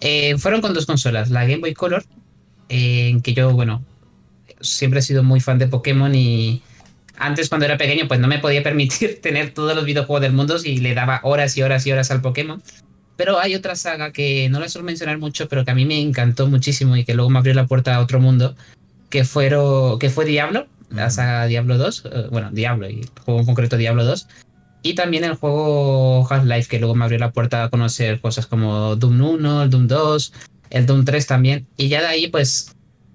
Eh, 0.00 0.36
fueron 0.38 0.60
con 0.60 0.74
dos 0.74 0.86
consolas, 0.86 1.30
la 1.30 1.42
Game 1.44 1.58
Boy 1.58 1.74
Color, 1.74 2.04
en 2.68 3.22
que 3.22 3.32
yo, 3.32 3.52
bueno, 3.52 3.84
siempre 4.60 5.00
he 5.00 5.02
sido 5.02 5.22
muy 5.22 5.40
fan 5.40 5.58
de 5.58 5.66
Pokémon 5.66 6.14
y 6.14 6.62
antes 7.16 7.48
cuando 7.48 7.66
era 7.66 7.76
pequeño 7.76 8.08
pues 8.08 8.20
no 8.20 8.28
me 8.28 8.38
podía 8.38 8.62
permitir 8.64 9.20
tener 9.20 9.52
todos 9.52 9.74
los 9.74 9.84
videojuegos 9.84 10.22
del 10.22 10.32
mundo 10.32 10.56
y 10.62 10.78
le 10.78 10.94
daba 10.94 11.20
horas 11.22 11.56
y 11.56 11.62
horas 11.62 11.86
y 11.86 11.92
horas 11.92 12.10
al 12.10 12.20
Pokémon. 12.20 12.62
Pero 13.16 13.38
hay 13.38 13.54
otra 13.54 13.76
saga 13.76 14.12
que 14.12 14.48
no 14.48 14.60
la 14.60 14.68
suelo 14.68 14.86
mencionar 14.86 15.18
mucho, 15.18 15.48
pero 15.48 15.64
que 15.64 15.70
a 15.70 15.74
mí 15.74 15.84
me 15.84 16.00
encantó 16.00 16.48
muchísimo 16.48 16.96
y 16.96 17.04
que 17.04 17.14
luego 17.14 17.28
me 17.30 17.38
abrió 17.38 17.52
la 17.52 17.66
puerta 17.66 17.94
a 17.94 18.00
otro 18.00 18.18
mundo, 18.18 18.56
que, 19.10 19.20
que 19.20 20.10
fue 20.10 20.24
Diablo 20.24 20.66
la 20.90 21.10
saga 21.10 21.46
Diablo 21.46 21.78
2, 21.78 22.04
eh, 22.04 22.26
bueno, 22.30 22.50
Diablo 22.52 22.88
y 22.88 23.00
el 23.00 23.10
juego 23.24 23.40
en 23.40 23.46
concreto 23.46 23.76
Diablo 23.76 24.04
2. 24.04 24.26
Y 24.82 24.94
también 24.94 25.24
el 25.24 25.34
juego 25.34 26.26
Half-Life, 26.28 26.68
que 26.68 26.78
luego 26.78 26.94
me 26.94 27.04
abrió 27.04 27.18
la 27.18 27.32
puerta 27.32 27.64
a 27.64 27.68
conocer 27.68 28.20
cosas 28.20 28.46
como 28.46 28.96
Doom 28.96 29.20
1, 29.20 29.62
el 29.64 29.70
Doom 29.70 29.86
2, 29.86 30.32
el 30.70 30.86
Doom 30.86 31.04
3 31.04 31.26
también. 31.26 31.66
Y 31.76 31.88
ya 31.88 32.00
de 32.00 32.06
ahí, 32.06 32.28
pues, 32.28 32.74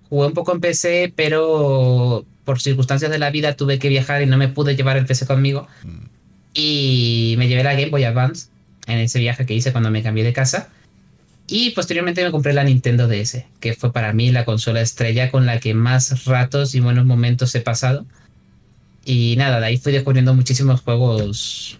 jugué 0.09 0.27
un 0.27 0.33
poco 0.33 0.53
en 0.53 0.59
PC, 0.59 1.11
pero 1.15 2.25
por 2.43 2.61
circunstancias 2.61 3.09
de 3.09 3.17
la 3.17 3.31
vida 3.31 3.55
tuve 3.55 3.79
que 3.79 3.89
viajar 3.89 4.21
y 4.21 4.27
no 4.27 4.37
me 4.37 4.47
pude 4.47 4.75
llevar 4.75 4.97
el 4.97 5.07
PC 5.07 5.25
conmigo. 5.25 5.67
Mm. 5.83 6.05
Y 6.53 7.35
me 7.37 7.47
llevé 7.47 7.63
la 7.63 7.73
Game 7.73 7.89
Boy 7.89 8.03
Advance 8.03 8.49
en 8.85 8.99
ese 8.99 9.19
viaje 9.19 9.45
que 9.45 9.55
hice 9.55 9.71
cuando 9.71 9.89
me 9.89 10.03
cambié 10.03 10.23
de 10.23 10.33
casa. 10.33 10.69
Y 11.47 11.71
posteriormente 11.71 12.23
me 12.23 12.31
compré 12.31 12.53
la 12.53 12.63
Nintendo 12.63 13.07
DS, 13.07 13.45
que 13.59 13.73
fue 13.73 13.93
para 13.93 14.13
mí 14.13 14.31
la 14.31 14.45
consola 14.45 14.81
estrella 14.81 15.29
con 15.29 15.45
la 15.45 15.59
que 15.59 15.73
más 15.73 16.25
ratos 16.25 16.73
y 16.73 16.79
buenos 16.79 17.05
momentos 17.05 17.53
he 17.53 17.61
pasado. 17.61 18.05
Y 19.03 19.35
nada, 19.37 19.59
de 19.59 19.67
ahí 19.67 19.77
fui 19.77 19.91
descubriendo 19.91 20.33
muchísimos 20.33 20.81
juegos 20.81 21.77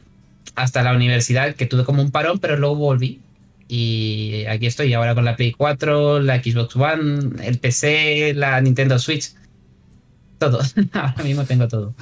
hasta 0.54 0.84
la 0.84 0.96
universidad, 0.96 1.56
que 1.56 1.66
tuve 1.66 1.84
como 1.84 2.04
un 2.04 2.12
parón, 2.12 2.40
pero 2.40 2.58
luego 2.58 2.76
volví. 2.76 3.22
Y 3.68 4.46
aquí 4.48 4.68
estoy 4.68 4.94
ahora 4.94 5.16
con 5.16 5.26
la 5.26 5.36
Play 5.36 5.52
4, 5.52 6.20
la 6.20 6.42
Xbox 6.42 6.76
One, 6.76 7.44
el 7.44 7.58
PC, 7.58 8.34
la 8.36 8.62
Nintendo 8.62 9.00
Switch. 9.00 9.34
Todo. 10.38 10.62
ahora 10.94 11.24
mismo 11.24 11.46
tengo 11.46 11.68
todo. 11.68 11.96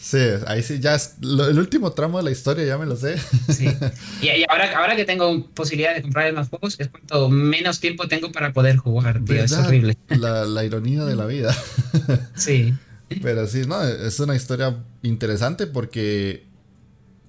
Sí, 0.00 0.18
ahí 0.46 0.62
sí, 0.62 0.78
ya 0.78 0.94
es 0.94 1.16
el 1.20 1.58
último 1.58 1.90
tramo 1.90 2.18
de 2.18 2.24
la 2.24 2.30
historia, 2.30 2.64
ya 2.64 2.78
me 2.78 2.86
lo 2.86 2.96
sé. 2.96 3.18
Sí. 3.52 3.66
Y, 4.22 4.44
ahora, 4.48 4.78
ahora 4.78 4.96
que 4.96 5.04
tengo 5.04 5.44
posibilidad 5.48 5.94
de 5.94 6.02
comprar 6.02 6.32
más 6.32 6.48
juegos, 6.48 6.78
es 6.78 6.88
cuanto 6.88 7.28
menos 7.28 7.80
tiempo 7.80 8.06
tengo 8.06 8.30
para 8.30 8.52
poder 8.52 8.76
jugar, 8.76 9.24
tío. 9.24 9.42
Es 9.42 9.52
horrible. 9.52 9.98
La, 10.08 10.44
la, 10.44 10.64
ironía 10.64 11.04
de 11.04 11.16
la 11.16 11.26
vida. 11.26 11.54
Sí. 12.36 12.74
Pero 13.22 13.46
sí, 13.46 13.62
no, 13.66 13.82
es 13.82 14.20
una 14.20 14.36
historia 14.36 14.76
interesante 15.02 15.66
porque 15.66 16.46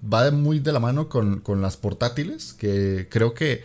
va 0.01 0.29
muy 0.29 0.59
de 0.59 0.71
la 0.71 0.79
mano 0.79 1.09
con, 1.09 1.39
con 1.39 1.61
las 1.61 1.77
portátiles, 1.77 2.53
que 2.53 3.07
creo 3.09 3.33
que 3.33 3.63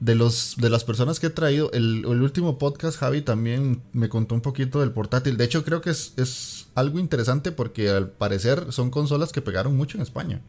de, 0.00 0.14
los, 0.14 0.56
de 0.58 0.70
las 0.70 0.84
personas 0.84 1.20
que 1.20 1.28
he 1.28 1.30
traído, 1.30 1.70
el, 1.72 2.04
último 2.06 2.58
podcast, 2.58 2.98
Javi 2.98 3.22
también 3.22 3.80
me 3.92 4.08
contó 4.08 4.34
un 4.34 4.40
poquito 4.40 4.80
del 4.80 4.90
portátil. 4.90 5.36
De 5.36 5.44
hecho, 5.44 5.64
creo 5.64 5.80
que 5.80 5.90
es, 5.90 6.12
es 6.16 6.68
algo 6.74 6.98
interesante 6.98 7.52
porque 7.52 7.88
al 7.88 8.10
parecer 8.10 8.72
son 8.72 8.90
consolas 8.90 9.32
que 9.32 9.40
pegaron 9.40 9.76
mucho 9.76 9.96
en 9.96 10.02
España. 10.02 10.40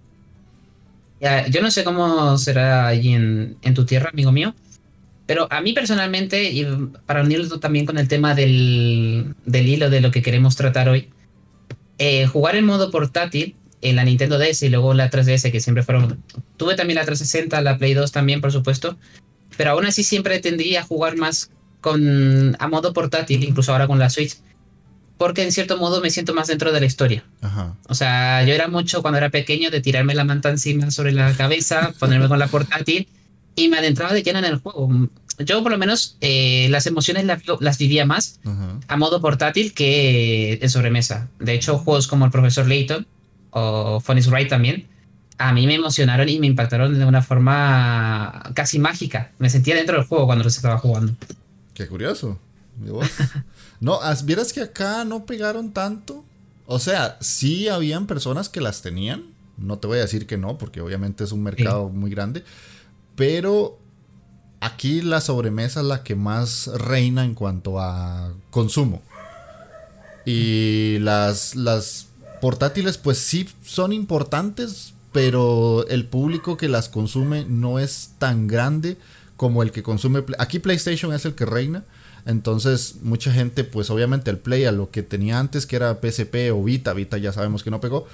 yo 1.49 1.61
no 1.61 1.71
sé 1.71 1.83
cómo 1.83 2.37
será 2.37 2.87
allí 2.87 3.13
en, 3.13 3.73
tu 3.73 3.85
tierra, 3.85 4.09
amigo 4.11 4.31
mío, 4.31 4.53
pero 5.25 5.47
a 5.51 5.61
mí 5.61 5.73
personalmente, 5.73 6.51
y 6.51 6.65
para 7.05 7.23
unirlo 7.23 7.59
también 7.59 7.85
con 7.85 7.97
el 7.97 8.07
tema 8.07 8.35
del, 8.35 9.35
del 9.45 9.67
hilo 9.67 9.89
de 9.89 10.01
lo 10.01 10.11
que 10.11 10.21
queremos 10.21 10.55
tratar 10.55 10.89
hoy, 10.89 11.09
eh, 11.99 12.27
jugar 12.27 12.55
en 12.55 12.65
modo 12.65 12.91
portátil 12.91 13.55
en 13.81 13.95
la 13.95 14.03
Nintendo 14.03 14.37
DS 14.39 14.63
y 14.63 14.69
luego 14.69 14.93
la 14.93 15.09
3DS, 15.09 15.51
que 15.51 15.61
siempre 15.61 15.83
fueron. 15.83 16.23
Tuve 16.57 16.75
también 16.75 16.95
la 16.95 17.05
360, 17.05 17.61
la 17.61 17.77
Play 17.77 17.93
2 17.93 18.11
también, 18.11 18.41
por 18.41 18.51
supuesto 18.51 18.97
pero 19.57 19.71
aún 19.71 19.85
así 19.85 20.03
siempre 20.03 20.39
tendría 20.39 20.81
a 20.81 20.83
jugar 20.83 21.17
más 21.17 21.51
con 21.81 22.55
a 22.59 22.67
modo 22.67 22.93
portátil, 22.93 23.43
incluso 23.43 23.71
ahora 23.71 23.87
con 23.87 23.99
la 23.99 24.09
Switch, 24.09 24.37
porque 25.17 25.43
en 25.43 25.51
cierto 25.51 25.77
modo 25.77 26.01
me 26.01 26.09
siento 26.09 26.33
más 26.33 26.47
dentro 26.47 26.71
de 26.71 26.79
la 26.79 26.85
historia. 26.85 27.23
O 27.87 27.95
sea, 27.95 28.43
yo 28.43 28.53
era 28.53 28.67
mucho 28.67 29.01
cuando 29.01 29.17
era 29.17 29.29
pequeño 29.29 29.71
de 29.71 29.81
tirarme 29.81 30.13
la 30.13 30.23
manta 30.23 30.49
encima 30.49 30.91
sobre 30.91 31.11
la 31.11 31.33
cabeza, 31.33 31.93
ponerme 31.99 32.27
con 32.27 32.39
la 32.39 32.47
portátil 32.47 33.07
y 33.55 33.69
me 33.69 33.77
adentraba 33.77 34.13
de 34.13 34.21
lleno 34.21 34.39
en 34.39 34.45
el 34.45 34.57
juego. 34.57 34.89
yo 35.39 35.63
por 35.63 35.71
lo 35.71 35.77
menos 35.77 36.17
eh, 36.21 36.67
las 36.69 36.85
emociones 36.85 37.25
las, 37.25 37.77
vivía 37.77 38.05
más 38.05 38.39
a 38.87 38.97
modo 38.97 39.19
portátil 39.19 39.73
que 39.73 40.59
en 40.61 40.69
sobremesa. 40.69 41.29
De 41.39 41.53
hecho, 41.53 41.79
juegos 41.79 42.07
como 42.07 42.25
el 42.25 42.31
Profesor 42.31 42.67
Layton 42.67 43.07
o 43.49 43.99
Funny's 43.99 44.27
Right 44.27 44.49
también, 44.49 44.87
a 45.37 45.53
mí 45.53 45.67
me 45.67 45.75
emocionaron 45.75 46.27
y 46.29 46.39
me 46.39 46.47
impactaron 46.47 46.97
de 46.97 47.05
una 47.05 47.21
forma 47.21 48.51
casi 48.53 48.79
mágica. 48.79 49.31
Me 49.39 49.49
sentía 49.49 49.75
dentro 49.75 49.97
del 49.97 50.05
juego 50.07 50.25
cuando 50.25 50.43
los 50.43 50.55
estaba 50.55 50.77
jugando. 50.77 51.13
Qué 51.73 51.87
curioso. 51.87 52.39
no, 53.79 53.99
vieras 54.23 54.53
que 54.53 54.61
acá 54.61 55.05
no 55.05 55.25
pegaron 55.25 55.71
tanto. 55.71 56.23
O 56.65 56.79
sea, 56.79 57.17
sí 57.21 57.67
habían 57.67 58.07
personas 58.07 58.49
que 58.49 58.61
las 58.61 58.81
tenían. 58.81 59.23
No 59.57 59.79
te 59.79 59.87
voy 59.87 59.99
a 59.99 60.01
decir 60.01 60.27
que 60.27 60.37
no, 60.37 60.57
porque 60.57 60.81
obviamente 60.81 61.23
es 61.23 61.31
un 61.31 61.43
mercado 61.43 61.89
muy 61.89 62.11
grande. 62.11 62.43
Pero 63.15 63.79
aquí 64.59 65.01
la 65.01 65.21
sobremesa 65.21 65.79
es 65.81 65.85
la 65.85 66.03
que 66.03 66.15
más 66.15 66.67
reina 66.67 67.23
en 67.23 67.33
cuanto 67.33 67.79
a 67.79 68.33
consumo. 68.49 69.01
Y 70.25 70.99
las, 70.99 71.55
las 71.55 72.07
portátiles 72.41 72.97
pues 72.97 73.17
sí 73.17 73.49
son 73.63 73.93
importantes, 73.93 74.93
pero 75.17 75.83
el 75.87 76.05
público 76.05 76.57
que 76.57 76.69
las 76.69 76.89
consume 76.89 77.43
no 77.49 77.79
es 77.79 78.11
tan 78.19 78.45
grande 78.45 78.97
como 79.35 79.63
el 79.63 79.71
que 79.71 79.81
consume... 79.81 80.23
Aquí 80.37 80.59
PlayStation 80.59 81.11
es 81.11 81.25
el 81.25 81.33
que 81.33 81.47
reina. 81.47 81.85
Entonces, 82.27 82.97
mucha 83.01 83.33
gente, 83.33 83.63
pues 83.63 83.89
obviamente 83.89 84.29
el 84.29 84.37
Play 84.37 84.65
a 84.65 84.71
lo 84.71 84.91
que 84.91 85.01
tenía 85.01 85.39
antes, 85.39 85.65
que 85.65 85.75
era 85.75 85.99
PSP 85.99 86.51
o 86.53 86.63
Vita, 86.63 86.93
Vita 86.93 87.17
ya 87.17 87.33
sabemos 87.33 87.63
que 87.63 87.71
no 87.71 87.81
pegó, 87.81 88.05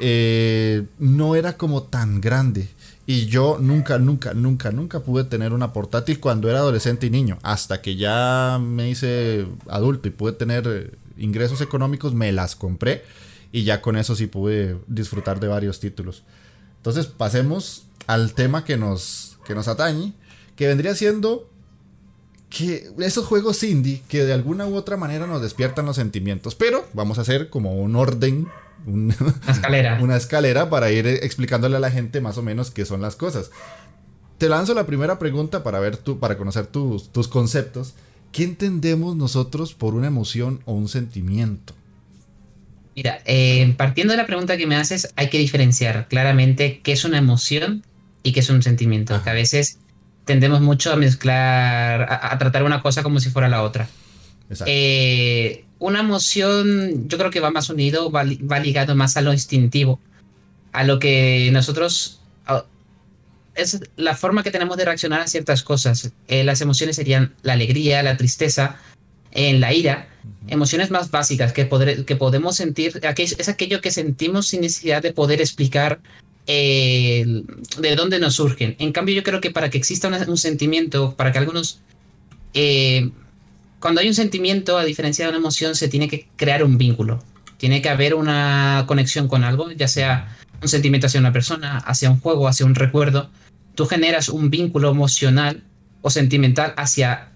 eh, 0.00 0.84
no 0.98 1.36
era 1.36 1.56
como 1.56 1.84
tan 1.84 2.20
grande. 2.20 2.68
Y 3.06 3.26
yo 3.26 3.58
nunca, 3.60 4.00
nunca, 4.00 4.34
nunca, 4.34 4.72
nunca 4.72 4.98
pude 4.98 5.22
tener 5.22 5.52
una 5.52 5.72
portátil 5.72 6.18
cuando 6.18 6.50
era 6.50 6.58
adolescente 6.58 7.06
y 7.06 7.10
niño. 7.10 7.38
Hasta 7.44 7.80
que 7.82 7.94
ya 7.94 8.58
me 8.60 8.90
hice 8.90 9.46
adulto 9.68 10.08
y 10.08 10.10
pude 10.10 10.32
tener 10.32 10.98
ingresos 11.16 11.60
económicos, 11.60 12.14
me 12.14 12.32
las 12.32 12.56
compré. 12.56 13.04
Y 13.52 13.64
ya 13.64 13.82
con 13.82 13.96
eso 13.96 14.16
sí 14.16 14.26
pude 14.26 14.78
disfrutar 14.86 15.38
de 15.38 15.48
varios 15.48 15.78
títulos. 15.78 16.24
Entonces 16.78 17.06
pasemos 17.06 17.84
al 18.06 18.32
tema 18.32 18.64
que 18.64 18.76
nos, 18.76 19.38
que 19.44 19.54
nos 19.54 19.68
atañe, 19.68 20.14
que 20.56 20.66
vendría 20.66 20.94
siendo 20.94 21.48
que 22.48 22.90
esos 22.98 23.26
juegos 23.26 23.62
indie 23.62 24.02
que 24.08 24.24
de 24.24 24.32
alguna 24.32 24.66
u 24.66 24.74
otra 24.74 24.96
manera 24.96 25.26
nos 25.26 25.40
despiertan 25.40 25.86
los 25.86 25.96
sentimientos. 25.96 26.54
Pero 26.54 26.86
vamos 26.92 27.18
a 27.18 27.22
hacer 27.22 27.50
como 27.50 27.76
un 27.76 27.96
orden 27.96 28.48
una 28.86 29.14
escalera. 29.48 29.98
una 30.02 30.16
escalera 30.16 30.68
para 30.68 30.90
ir 30.90 31.06
explicándole 31.06 31.76
a 31.76 31.80
la 31.80 31.90
gente 31.90 32.20
más 32.20 32.38
o 32.38 32.42
menos 32.42 32.70
qué 32.70 32.84
son 32.84 33.00
las 33.00 33.16
cosas. 33.16 33.50
Te 34.38 34.48
lanzo 34.48 34.74
la 34.74 34.86
primera 34.86 35.18
pregunta 35.18 35.62
para 35.62 35.78
ver 35.78 35.96
tú, 35.96 36.18
para 36.18 36.36
conocer 36.36 36.66
tus, 36.66 37.28
conceptos. 37.28 37.94
¿Qué 38.32 38.44
entendemos 38.44 39.14
nosotros 39.14 39.74
por 39.74 39.94
una 39.94 40.08
emoción 40.08 40.60
o 40.64 40.72
un 40.72 40.88
sentimiento? 40.88 41.74
Mira, 42.94 43.20
eh, 43.24 43.74
partiendo 43.76 44.12
de 44.12 44.18
la 44.18 44.26
pregunta 44.26 44.56
que 44.56 44.66
me 44.66 44.76
haces, 44.76 45.12
hay 45.16 45.30
que 45.30 45.38
diferenciar 45.38 46.08
claramente 46.08 46.80
qué 46.82 46.92
es 46.92 47.04
una 47.04 47.18
emoción 47.18 47.84
y 48.22 48.32
qué 48.32 48.40
es 48.40 48.50
un 48.50 48.62
sentimiento. 48.62 49.22
Que 49.22 49.30
a 49.30 49.34
veces 49.34 49.78
tendemos 50.24 50.60
mucho 50.60 50.92
a 50.92 50.96
mezclar, 50.96 52.06
a, 52.10 52.36
tratar 52.38 52.64
una 52.64 52.82
cosa 52.82 53.02
como 53.02 53.20
si 53.20 53.30
fuera 53.30 53.48
la 53.48 53.62
otra. 53.62 53.88
Eh, 54.66 55.64
una 55.78 56.00
emoción, 56.00 57.08
yo 57.08 57.16
creo 57.16 57.30
que 57.30 57.40
va 57.40 57.50
más 57.50 57.70
unido, 57.70 58.10
va, 58.10 58.24
ligado 58.24 58.94
más 58.94 59.16
a 59.16 59.22
lo 59.22 59.32
instintivo, 59.32 59.98
a 60.72 60.84
lo 60.84 60.98
que 60.98 61.48
nosotros 61.52 62.20
es 63.54 63.80
la 63.96 64.14
forma 64.14 64.42
que 64.42 64.50
tenemos 64.50 64.76
de 64.76 64.84
reaccionar 64.84 65.20
a 65.20 65.26
ciertas 65.26 65.62
cosas. 65.62 66.12
Eh, 66.28 66.44
las 66.44 66.60
emociones 66.60 66.96
serían 66.96 67.34
la 67.42 67.54
alegría, 67.54 68.02
la 68.02 68.16
tristeza, 68.16 68.76
en 69.32 69.60
la 69.60 69.72
ira, 69.72 70.08
emociones 70.48 70.90
más 70.90 71.10
básicas 71.10 71.52
que, 71.52 71.68
que 72.06 72.16
podemos 72.16 72.56
sentir, 72.56 73.00
es 73.02 73.48
aquello 73.48 73.80
que 73.80 73.90
sentimos 73.90 74.48
sin 74.48 74.60
necesidad 74.60 75.02
de 75.02 75.12
poder 75.12 75.40
explicar 75.40 76.00
eh, 76.46 77.44
de 77.78 77.96
dónde 77.96 78.18
nos 78.18 78.34
surgen. 78.34 78.74
En 78.78 78.92
cambio, 78.92 79.14
yo 79.14 79.22
creo 79.22 79.40
que 79.40 79.50
para 79.50 79.70
que 79.70 79.78
exista 79.78 80.08
un, 80.08 80.36
sentimiento, 80.38 81.14
para 81.16 81.32
que 81.32 81.38
algunos... 81.38 81.80
Eh, 82.54 83.10
cuando 83.78 84.00
hay 84.00 84.08
un 84.08 84.14
sentimiento, 84.14 84.78
a 84.78 84.84
diferencia 84.84 85.24
de 85.24 85.30
una 85.30 85.38
emoción, 85.38 85.74
se 85.74 85.88
tiene 85.88 86.08
que 86.08 86.28
crear 86.36 86.62
un 86.64 86.78
vínculo. 86.78 87.22
Tiene 87.58 87.82
que 87.82 87.88
haber 87.88 88.14
una 88.14 88.84
conexión 88.86 89.28
con 89.28 89.44
algo, 89.44 89.70
ya 89.72 89.88
sea 89.88 90.36
un 90.60 90.68
sentimiento 90.68 91.06
hacia 91.06 91.20
una 91.20 91.32
persona, 91.32 91.78
hacia 91.78 92.10
un 92.10 92.20
juego, 92.20 92.48
hacia 92.48 92.66
un 92.66 92.74
recuerdo. 92.74 93.30
Tú 93.74 93.86
generas 93.86 94.28
un 94.28 94.50
vínculo 94.50 94.90
emocional 94.90 95.62
o 96.00 96.10
sentimental 96.10 96.74
hacia 96.76 97.31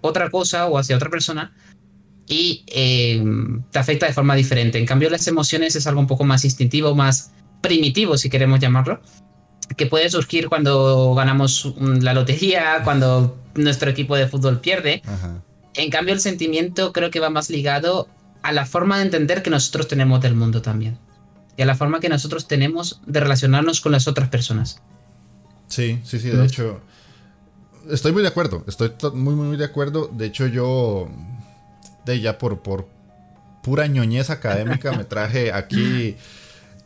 otra 0.00 0.30
cosa 0.30 0.66
o 0.66 0.78
hacia 0.78 0.96
otra 0.96 1.10
persona 1.10 1.54
y 2.28 2.64
eh, 2.68 3.24
te 3.70 3.78
afecta 3.78 4.06
de 4.06 4.12
forma 4.12 4.34
diferente. 4.34 4.78
En 4.78 4.86
cambio, 4.86 5.08
las 5.10 5.26
emociones 5.26 5.76
es 5.76 5.86
algo 5.86 6.00
un 6.00 6.06
poco 6.06 6.24
más 6.24 6.44
instintivo, 6.44 6.94
más 6.94 7.32
primitivo, 7.62 8.16
si 8.18 8.28
queremos 8.28 8.60
llamarlo, 8.60 9.00
que 9.76 9.86
puede 9.86 10.08
surgir 10.10 10.48
cuando 10.48 11.14
ganamos 11.14 11.74
la 11.78 12.12
lotería, 12.14 12.82
cuando 12.84 13.38
nuestro 13.54 13.90
equipo 13.90 14.16
de 14.16 14.28
fútbol 14.28 14.60
pierde. 14.60 15.02
En 15.74 15.90
cambio, 15.90 16.14
el 16.14 16.20
sentimiento 16.20 16.92
creo 16.92 17.10
que 17.10 17.20
va 17.20 17.30
más 17.30 17.50
ligado 17.50 18.08
a 18.42 18.52
la 18.52 18.66
forma 18.66 18.98
de 18.98 19.04
entender 19.04 19.42
que 19.42 19.50
nosotros 19.50 19.88
tenemos 19.88 20.20
del 20.20 20.34
mundo 20.34 20.62
también. 20.62 20.98
Y 21.56 21.62
a 21.62 21.66
la 21.66 21.74
forma 21.74 21.98
que 21.98 22.08
nosotros 22.08 22.46
tenemos 22.46 23.00
de 23.06 23.20
relacionarnos 23.20 23.80
con 23.80 23.92
las 23.92 24.06
otras 24.06 24.28
personas. 24.28 24.80
Sí, 25.66 25.98
sí, 26.04 26.18
sí, 26.20 26.30
de 26.30 26.44
hecho. 26.44 26.80
Estoy 27.88 28.12
muy 28.12 28.22
de 28.22 28.28
acuerdo. 28.28 28.64
Estoy 28.66 28.92
muy, 29.14 29.34
muy 29.34 29.56
de 29.56 29.64
acuerdo. 29.64 30.08
De 30.12 30.26
hecho, 30.26 30.46
yo. 30.46 31.08
De 32.04 32.20
ya 32.20 32.38
por, 32.38 32.60
por 32.60 32.88
pura 33.62 33.86
ñoñez 33.86 34.30
académica 34.30 34.92
me 34.92 35.04
traje 35.04 35.52
aquí 35.52 36.16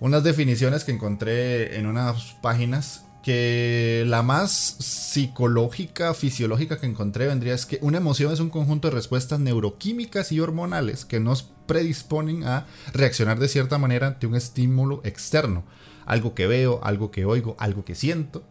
unas 0.01 0.25
definiciones 0.25 0.83
que 0.83 0.91
encontré 0.91 1.79
en 1.79 1.87
unas 1.87 2.35
páginas 2.43 3.05
que 3.23 4.03
la 4.09 4.23
más 4.23 4.51
psicológica, 4.51 6.13
fisiológica 6.13 6.81
que 6.81 6.87
encontré 6.87 7.29
vendría 7.29 7.55
es 7.55 7.67
que 7.67 7.79
una 7.83 7.99
emoción 7.99 8.33
es 8.33 8.41
un 8.41 8.51
conjunto 8.51 8.89
de 8.89 8.97
respuestas 8.97 9.39
neuroquímicas 9.39 10.33
y 10.33 10.41
hormonales 10.41 11.05
que 11.05 11.21
nos 11.21 11.45
predisponen 11.67 12.43
a 12.45 12.67
reaccionar 12.93 13.39
de 13.39 13.47
cierta 13.47 13.79
manera 13.79 14.09
ante 14.09 14.27
un 14.27 14.35
estímulo 14.35 15.03
externo, 15.05 15.63
algo 16.05 16.35
que 16.35 16.49
veo, 16.49 16.81
algo 16.83 17.13
que 17.13 17.25
oigo, 17.25 17.55
algo 17.61 17.85
que 17.85 17.95
siento, 17.95 18.43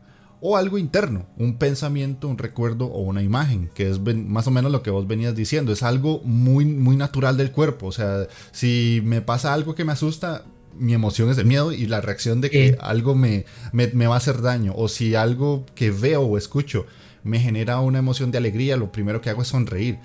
o 0.42 0.58
algo 0.58 0.80
interno, 0.80 1.28
un 1.38 1.58
pensamiento, 1.58 2.28
un 2.28 2.40
recuerdo 2.40 2.86
o 2.86 3.02
una 3.02 3.22
imagen, 3.22 3.70
que 3.76 3.90
es 3.90 4.00
más 4.00 4.48
o 4.48 4.52
menos 4.52 4.72
lo 4.72 4.82
que 4.82 4.90
vos 4.90 5.08
venías 5.08 5.36
diciendo, 5.36 5.72
es 5.72 5.84
algo 5.84 6.20
muy, 6.24 6.66
muy 6.66 6.98
natural 6.98 7.38
del 7.38 7.52
cuerpo, 7.52 7.86
o 7.86 7.92
sea, 7.92 8.28
si 8.52 9.02
me 9.06 9.22
pasa 9.22 9.54
algo 9.54 9.76
que 9.76 9.86
me 9.86 9.92
asusta, 9.92 10.44
mi 10.78 10.94
emoción 10.94 11.30
es 11.30 11.38
el 11.38 11.46
miedo 11.46 11.72
y 11.72 11.86
la 11.86 12.02
reacción 12.02 12.42
de 12.42 12.50
que 12.50 12.78
algo 12.82 13.14
me, 13.14 13.46
me, 13.72 14.08
va 14.08 14.16
a 14.16 14.18
hacer 14.18 14.42
daño. 14.42 14.74
O 14.76 14.88
si 14.88 15.16
algo 15.16 15.66
que 15.76 15.92
veo 15.92 16.22
o 16.22 16.38
escucho 16.38 16.86
me 17.24 17.40
genera 17.40 17.80
una 17.82 18.00
emoción 18.00 18.32
de 18.32 18.38
alegría, 18.38 18.78
lo 18.78 18.92
primero 18.92 19.22
que 19.22 19.30
hago 19.30 19.42
es 19.42 19.50
sonreír. 19.50 20.00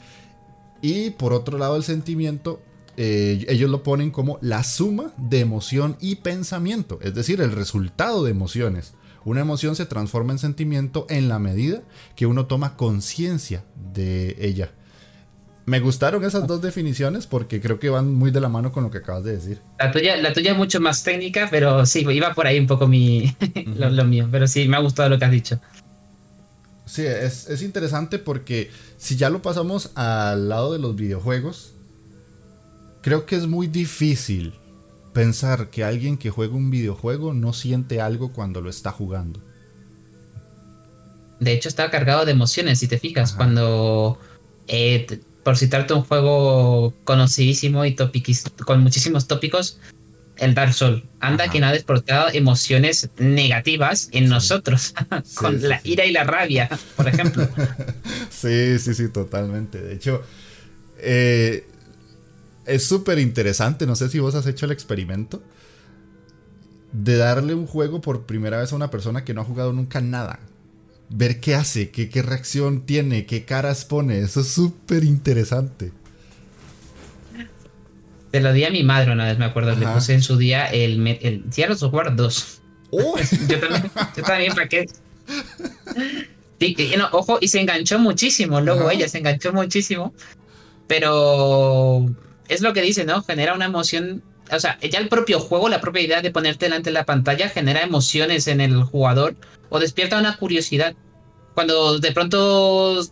Y 0.83 1.11
por 1.11 1.33
otro 1.33 1.57
lado, 1.57 1.77
el 1.77 1.85
sentimiento, 1.85 2.61
eh, 2.97 3.47
ellos 3.49 3.71
lo 3.71 3.83
ponen 3.83 4.11
como 4.11 4.39
la 4.43 4.65
suma 4.65 5.13
de 5.17 5.41
emoción 5.41 5.97
y 6.01 6.17
pensamiento, 6.17 6.99
es 7.01 7.15
decir, 7.15 7.41
el 7.41 7.53
resultado 7.53 8.25
de 8.25 8.33
emociones. 8.33 8.95
Una 9.27 9.41
emoción 9.41 9.75
se 9.75 9.87
transforma 9.87 10.33
en 10.33 10.39
sentimiento 10.39 11.05
en 11.11 11.29
la 11.29 11.41
medida 11.41 11.83
que 12.15 12.27
uno 12.27 12.47
toma 12.47 12.77
conciencia 12.77 13.65
de 13.93 14.37
ella. 14.39 14.71
Me 15.65 15.81
gustaron 15.81 16.25
esas 16.25 16.47
dos 16.47 16.63
definiciones 16.63 17.27
porque 17.27 17.61
creo 17.61 17.81
que 17.81 17.91
van 17.91 18.15
muy 18.15 18.31
de 18.31 18.41
la 18.41 18.49
mano 18.49 18.71
con 18.71 18.85
lo 18.85 18.91
que 18.93 18.99
acabas 18.99 19.25
de 19.25 19.33
decir. 19.33 19.61
La 19.81 19.91
tuya, 19.91 20.17
la 20.17 20.33
tuya 20.33 20.53
es 20.53 20.57
mucho 20.57 20.81
más 20.81 21.03
técnica, 21.03 21.49
pero 21.51 21.85
sí, 21.87 22.07
iba 22.09 22.35
por 22.35 22.47
ahí 22.47 22.61
un 22.61 22.69
poco 22.69 22.87
mi, 22.87 23.35
lo, 23.77 24.05
mío. 24.05 24.29
Pero 24.31 24.47
sí, 24.47 24.69
me 24.69 24.77
ha 24.77 24.81
gustado 24.81 25.09
lo 25.09 25.19
que 25.19 25.25
has 25.25 25.33
dicho. 25.33 25.61
Sí, 26.85 27.05
es, 27.05 27.49
es 27.51 27.63
interesante 27.63 28.21
porque 28.21 28.71
si 28.97 29.17
ya 29.17 29.29
lo 29.29 29.43
pasamos 29.43 29.91
al 29.97 30.49
lado 30.49 30.73
de 30.73 30.79
los 30.79 30.95
videojuegos, 30.95 31.75
creo 33.03 33.27
que 33.27 33.35
es 33.35 33.49
muy 33.49 33.67
difícil 33.67 34.55
pensar 35.17 35.71
que 35.71 35.83
alguien 35.83 36.19
que 36.19 36.29
juega 36.29 36.55
un 36.55 36.71
videojuego 36.71 37.33
no 37.33 37.55
siente 37.55 38.03
algo 38.03 38.35
cuando 38.35 38.61
lo 38.61 38.69
está 38.69 38.91
jugando. 38.93 39.41
De 41.41 41.53
hecho, 41.55 41.71
está 41.71 41.91
cargado 41.91 42.27
de 42.27 42.33
emociones, 42.33 42.81
si 42.81 42.87
te 42.87 42.99
fijas. 42.99 43.33
Cuando 43.33 44.19
eh, 44.69 45.23
por 45.43 45.57
citarte 45.57 45.95
un 45.95 46.03
juego 46.03 46.93
conocidísimo 47.05 47.87
y 47.87 47.97
con 47.97 48.83
muchísimos 48.83 49.27
tópicos, 49.27 49.79
el 50.37 50.53
Dark 50.53 50.75
Souls. 50.75 51.03
Anda 51.21 51.49
que 51.49 51.61
no 51.61 51.69
ha 51.69 51.73
despertado 51.73 52.29
emociones 52.35 53.09
negativas 53.17 54.11
en 54.13 54.29
nosotros, 54.29 54.93
con 55.35 55.67
la 55.67 55.81
ira 55.83 56.05
y 56.05 56.13
la 56.13 56.25
rabia, 56.25 56.69
por 56.95 57.09
ejemplo. 57.09 57.49
sí, 58.29 58.79
sí, 58.79 58.93
sí, 58.93 59.09
totalmente. 59.09 59.81
De 59.81 59.95
hecho, 59.95 60.23
eh, 60.99 61.67
es 62.67 62.85
súper 62.85 63.19
interesante, 63.19 63.87
no 63.87 63.97
sé 63.97 64.09
si 64.09 64.19
vos 64.19 64.35
has 64.35 64.47
hecho 64.47 64.67
el 64.67 64.73
experimento, 64.73 65.43
de 66.93 67.17
darle 67.17 67.55
un 67.55 67.67
juego 67.67 68.01
por 68.01 68.27
primera 68.27 68.59
vez 68.59 68.73
a 68.73 68.77
una 68.77 68.91
persona 68.91 69.25
que 69.25 69.35
no 69.35 69.43
ha 69.43 69.45
jugado 69.45 69.73
nunca 69.73 70.01
nada. 70.01 70.41
ver 71.09 71.41
qué 71.41 71.55
hace, 71.55 71.91
qué, 71.91 72.09
qué 72.09 72.23
reacción 72.23 72.85
tiene, 72.85 73.27
qué 73.27 73.45
caras 73.45 73.85
pone. 73.85 74.19
Eso 74.19 74.41
es 74.41 74.49
súper 74.49 75.05
interesante. 75.05 75.93
Te 78.33 78.41
lo 78.41 78.53
di 78.53 78.65
a 78.65 78.71
mi 78.71 78.83
madre 78.83 79.13
una 79.13 79.25
vez, 79.25 79.39
me 79.39 79.45
acuerdo. 79.45 79.75
Le 79.77 79.87
puse 79.87 80.15
en 80.15 80.23
su 80.23 80.37
día 80.37 80.67
el, 80.67 81.07
el 81.23 81.45
Gears 81.53 81.83
of 81.83 81.95
War 81.95 82.15
2. 82.15 82.61
yo 83.49 83.61
también, 83.61 83.91
yo 84.17 84.23
también, 84.23 84.55
¿para 84.55 84.69
qué? 84.69 84.87
ojo, 87.13 87.39
y 87.41 87.49
se 87.49 87.61
enganchó 87.61 87.99
muchísimo. 87.99 88.61
Luego 88.61 88.91
ella 88.91 89.09
se 89.09 89.19
enganchó 89.19 89.53
muchísimo. 89.53 90.13
Pero 90.89 92.07
es 92.49 92.61
lo 92.61 92.73
que 92.73 92.83
dice, 92.83 93.05
¿no? 93.05 93.23
Genera 93.23 93.55
una 93.55 93.67
emoción. 93.67 94.23
O 94.51 94.61
sea, 94.61 94.79
ya 94.81 94.99
el 94.99 95.09
propio 95.09 95.41
juego, 95.41 95.69
la 95.69 95.81
propia 95.81 96.03
idea 96.03 96.23
de 96.23 96.31
ponerte 96.31 96.67
delante 96.67 96.91
de 96.91 96.95
la 96.95 97.05
pantalla 97.05 97.49
genera 97.49 97.83
emociones 97.83 98.47
en 98.47 98.61
el 98.61 98.83
jugador 98.85 99.35
o 99.69 99.81
despierta 99.81 100.19
una 100.19 100.37
curiosidad. 100.37 100.95
Cuando 101.55 101.99
de 101.99 102.13
pronto 102.13 103.03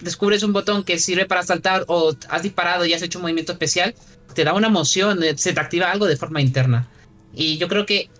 descubres 0.00 0.42
un 0.42 0.52
botón 0.52 0.84
que 0.84 0.98
sirve 0.98 1.24
para 1.24 1.42
saltar 1.42 1.84
o 1.88 2.14
has 2.28 2.42
disparado 2.42 2.84
y 2.84 2.92
has 2.92 3.02
hecho 3.02 3.18
un 3.18 3.22
movimiento 3.22 3.52
especial, 3.52 3.94
te 4.34 4.44
da 4.44 4.52
una 4.54 4.68
emoción, 4.68 5.22
eh, 5.22 5.36
se 5.36 5.52
te 5.52 5.60
activa 5.60 5.90
algo 5.90 6.06
de 6.06 6.16
forma 6.16 6.40
interna. 6.40 6.88
Y 7.34 7.58
yo 7.58 7.68
creo 7.68 7.86
que 7.86 8.10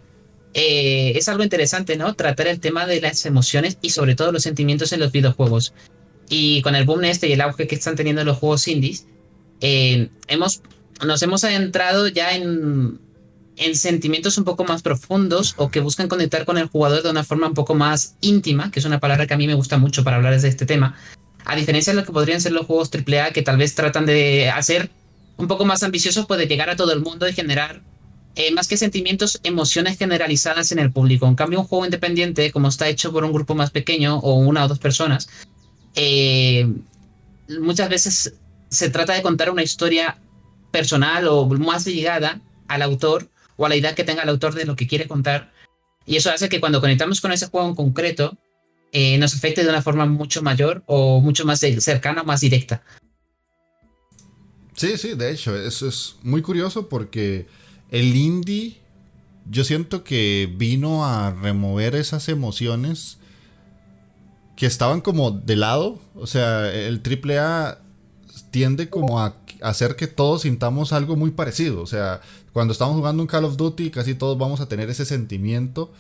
eh, 0.54 1.12
es 1.16 1.28
algo 1.28 1.42
interesante, 1.42 1.96
¿no? 1.96 2.14
Tratar 2.14 2.48
el 2.48 2.60
tema 2.60 2.86
de 2.86 3.00
las 3.00 3.24
emociones 3.26 3.78
y 3.82 3.90
sobre 3.90 4.14
todo 4.14 4.32
los 4.32 4.42
sentimientos 4.42 4.92
en 4.92 5.00
los 5.00 5.12
videojuegos. 5.12 5.74
Y 6.28 6.62
con 6.62 6.74
el 6.74 6.84
boom 6.84 7.04
este 7.04 7.28
y 7.28 7.32
el 7.32 7.40
auge 7.40 7.66
que 7.66 7.74
están 7.74 7.96
teniendo 7.96 8.24
los 8.24 8.38
juegos 8.38 8.68
indies, 8.68 9.06
eh, 9.62 10.10
hemos, 10.26 10.60
nos 11.06 11.22
hemos 11.22 11.44
adentrado 11.44 12.08
ya 12.08 12.34
en, 12.34 12.98
en 13.56 13.76
sentimientos 13.76 14.36
un 14.36 14.44
poco 14.44 14.64
más 14.64 14.82
profundos 14.82 15.54
o 15.56 15.70
que 15.70 15.80
buscan 15.80 16.08
conectar 16.08 16.44
con 16.44 16.58
el 16.58 16.66
jugador 16.66 17.02
de 17.02 17.10
una 17.10 17.24
forma 17.24 17.46
un 17.46 17.54
poco 17.54 17.74
más 17.74 18.16
íntima, 18.20 18.70
que 18.70 18.80
es 18.80 18.84
una 18.84 19.00
palabra 19.00 19.26
que 19.26 19.34
a 19.34 19.36
mí 19.36 19.46
me 19.46 19.54
gusta 19.54 19.78
mucho 19.78 20.02
para 20.04 20.16
hablar 20.16 20.38
de 20.38 20.48
este 20.48 20.66
tema. 20.66 20.96
A 21.44 21.56
diferencia 21.56 21.92
de 21.92 22.00
lo 22.00 22.04
que 22.04 22.12
podrían 22.12 22.40
ser 22.40 22.52
los 22.52 22.66
juegos 22.66 22.90
AAA, 22.92 23.32
que 23.32 23.42
tal 23.42 23.56
vez 23.56 23.74
tratan 23.74 24.04
de 24.04 24.50
hacer 24.50 24.90
un 25.36 25.46
poco 25.46 25.64
más 25.64 25.82
ambiciosos, 25.82 26.26
puede 26.26 26.46
llegar 26.46 26.68
a 26.68 26.76
todo 26.76 26.92
el 26.92 27.00
mundo 27.00 27.28
y 27.28 27.32
generar 27.32 27.82
eh, 28.34 28.52
más 28.52 28.66
que 28.66 28.76
sentimientos, 28.76 29.38
emociones 29.44 29.96
generalizadas 29.96 30.72
en 30.72 30.80
el 30.80 30.90
público. 30.90 31.26
En 31.28 31.36
cambio, 31.36 31.60
un 31.60 31.66
juego 31.66 31.84
independiente, 31.84 32.50
como 32.50 32.68
está 32.68 32.88
hecho 32.88 33.12
por 33.12 33.24
un 33.24 33.32
grupo 33.32 33.54
más 33.54 33.70
pequeño 33.70 34.18
o 34.18 34.34
una 34.34 34.64
o 34.64 34.68
dos 34.68 34.78
personas, 34.78 35.28
eh, 35.94 36.66
muchas 37.60 37.88
veces 37.88 38.34
se 38.72 38.88
trata 38.88 39.12
de 39.12 39.22
contar 39.22 39.50
una 39.50 39.62
historia 39.62 40.18
personal 40.70 41.28
o 41.28 41.46
más 41.46 41.84
llegada 41.84 42.40
al 42.66 42.82
autor 42.82 43.28
o 43.56 43.66
a 43.66 43.68
la 43.68 43.76
idea 43.76 43.94
que 43.94 44.02
tenga 44.02 44.22
el 44.22 44.30
autor 44.30 44.54
de 44.54 44.64
lo 44.64 44.76
que 44.76 44.86
quiere 44.86 45.06
contar. 45.06 45.52
Y 46.06 46.16
eso 46.16 46.30
hace 46.30 46.48
que 46.48 46.58
cuando 46.58 46.80
conectamos 46.80 47.20
con 47.20 47.32
ese 47.32 47.46
juego 47.46 47.68
en 47.68 47.74
concreto, 47.74 48.36
eh, 48.92 49.18
nos 49.18 49.34
afecte 49.34 49.62
de 49.62 49.68
una 49.68 49.82
forma 49.82 50.06
mucho 50.06 50.42
mayor 50.42 50.82
o 50.86 51.20
mucho 51.20 51.44
más 51.44 51.60
cercana 51.60 52.22
o 52.22 52.24
más 52.24 52.40
directa. 52.40 52.82
Sí, 54.74 54.96
sí, 54.96 55.14
de 55.14 55.30
hecho, 55.30 55.54
eso 55.54 55.86
es 55.86 56.16
muy 56.22 56.40
curioso 56.40 56.88
porque 56.88 57.46
el 57.90 58.16
indie, 58.16 58.80
yo 59.50 59.64
siento 59.64 60.02
que 60.02 60.50
vino 60.56 61.04
a 61.04 61.30
remover 61.30 61.94
esas 61.94 62.30
emociones 62.30 63.18
que 64.56 64.64
estaban 64.64 65.02
como 65.02 65.30
de 65.30 65.56
lado. 65.56 66.00
O 66.14 66.26
sea, 66.26 66.72
el 66.72 67.02
AAA 67.04 67.81
tiende 68.52 68.88
como 68.88 69.18
a 69.18 69.34
hacer 69.62 69.96
que 69.96 70.06
todos 70.06 70.42
sintamos 70.42 70.92
algo 70.92 71.16
muy 71.16 71.32
parecido. 71.32 71.82
O 71.82 71.86
sea, 71.86 72.20
cuando 72.52 72.72
estamos 72.72 72.94
jugando 72.94 73.22
un 73.22 73.26
Call 73.26 73.46
of 73.46 73.56
Duty, 73.56 73.90
casi 73.90 74.14
todos 74.14 74.38
vamos 74.38 74.60
a 74.60 74.68
tener 74.68 74.88
ese 74.90 75.04
sentimiento 75.04 75.90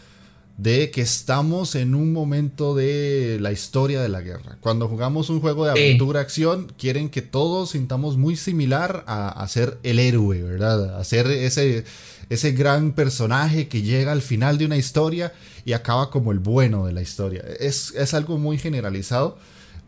de 0.58 0.90
que 0.90 1.00
estamos 1.00 1.74
en 1.74 1.94
un 1.94 2.12
momento 2.12 2.74
de 2.74 3.38
la 3.40 3.52
historia 3.52 4.02
de 4.02 4.10
la 4.10 4.20
guerra. 4.20 4.58
Cuando 4.60 4.86
jugamos 4.86 5.30
un 5.30 5.40
juego 5.40 5.64
de 5.64 5.70
aventura, 5.70 6.20
acción, 6.20 6.72
quieren 6.78 7.08
que 7.08 7.22
todos 7.22 7.70
sintamos 7.70 8.18
muy 8.18 8.36
similar 8.36 9.02
a, 9.06 9.46
ser 9.48 9.78
el 9.82 9.98
héroe, 9.98 10.42
¿verdad? 10.42 10.98
A 10.98 11.04
ser 11.04 11.26
ese, 11.28 11.84
ese 12.28 12.52
gran 12.52 12.92
personaje 12.92 13.66
que 13.66 13.80
llega 13.80 14.12
al 14.12 14.22
final 14.22 14.58
de 14.58 14.66
una 14.66 14.76
historia 14.76 15.32
y 15.64 15.72
acaba 15.72 16.10
como 16.10 16.32
el 16.32 16.38
bueno 16.38 16.86
de 16.86 16.92
la 16.92 17.00
historia. 17.00 17.42
Es, 17.58 17.94
es 17.96 18.12
algo 18.12 18.36
muy 18.36 18.58
generalizado, 18.58 19.38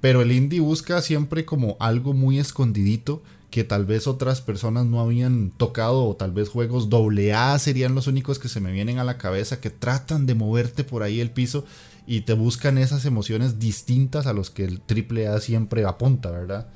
pero 0.05 0.21
el 0.21 0.33
indie 0.33 0.61
busca 0.61 1.01
siempre 1.01 1.47
como 1.47 1.79
algo 1.81 2.13
muy 2.13 2.39
escondidito 2.39 3.23
que 3.51 3.65
tal 3.65 3.87
vez 3.87 4.07
otras 4.07 4.43
personas 4.43 4.85
no 4.85 5.01
habían 5.01 5.49
tocado 5.49 6.05
o 6.05 6.15
tal 6.15 6.31
vez 6.31 6.51
juegos 6.51 6.91
AA 6.93 7.59
serían 7.59 7.95
los 7.95 8.07
únicos 8.07 8.39
que 8.39 8.51
se 8.51 8.61
me 8.61 8.71
vienen 8.71 8.99
a 8.99 9.05
la 9.05 9.17
cabeza 9.17 9.63
que 9.63 9.71
tratan 9.71 10.27
de 10.27 10.35
moverte 10.35 10.85
por 10.85 11.03
ahí 11.03 11.21
el 11.21 11.31
piso 11.31 11.65
y 12.07 12.21
te 12.21 12.35
buscan 12.35 12.77
esas 12.77 13.07
emociones 13.07 13.59
distintas 13.59 14.27
a 14.27 14.35
los 14.35 14.51
que 14.51 14.67
el 14.67 14.83
AAA 14.87 15.41
siempre 15.41 15.87
apunta, 15.87 16.31
¿verdad? 16.31 16.67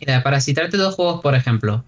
Mira, 0.00 0.22
para 0.22 0.40
citarte 0.40 0.78
dos 0.78 0.94
juegos, 0.94 1.20
por 1.20 1.34
ejemplo, 1.34 1.84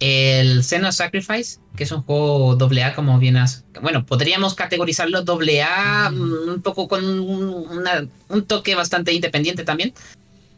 el 0.00 0.62
Xeno 0.62 0.92
Sacrifice, 0.92 1.58
que 1.76 1.84
es 1.84 1.92
un 1.92 2.02
juego 2.02 2.58
AA 2.60 2.94
como 2.94 3.18
bien 3.18 3.36
has... 3.36 3.64
Bueno, 3.80 4.04
podríamos 4.04 4.54
categorizarlo 4.54 5.20
AA 5.20 6.10
mm, 6.10 6.48
un 6.54 6.62
poco 6.62 6.88
con 6.88 7.04
un 7.04 8.46
toque 8.46 8.74
bastante 8.74 9.12
independiente 9.12 9.64
también, 9.64 9.94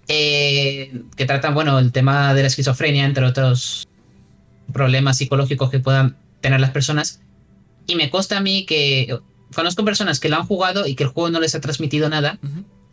eh, 0.09 1.03
que 1.16 1.27
tratan, 1.27 1.55
bueno, 1.55 1.79
el 1.79 1.92
tema 1.92 2.35
de 2.35 2.42
la 2.42 2.48
esquizofrenia, 2.48 3.05
entre 3.05 3.27
otros 3.27 3.87
problemas 4.72 5.18
psicológicos 5.18 5.70
que 5.70 5.79
puedan 5.79 6.16
tener 6.40 6.61
las 6.61 6.70
personas. 6.70 7.20
Y 7.87 7.94
me 7.94 8.11
consta 8.11 8.38
a 8.38 8.40
mí 8.40 8.66
que 8.66 9.18
conozco 9.55 9.85
personas 9.85 10.20
que 10.20 10.29
lo 10.29 10.37
han 10.37 10.46
jugado 10.46 10.87
y 10.87 10.94
que 10.94 11.05
el 11.05 11.11
juego 11.11 11.31
no 11.31 11.40
les 11.40 11.55
ha 11.55 11.61
transmitido 11.61 12.09
nada, 12.09 12.38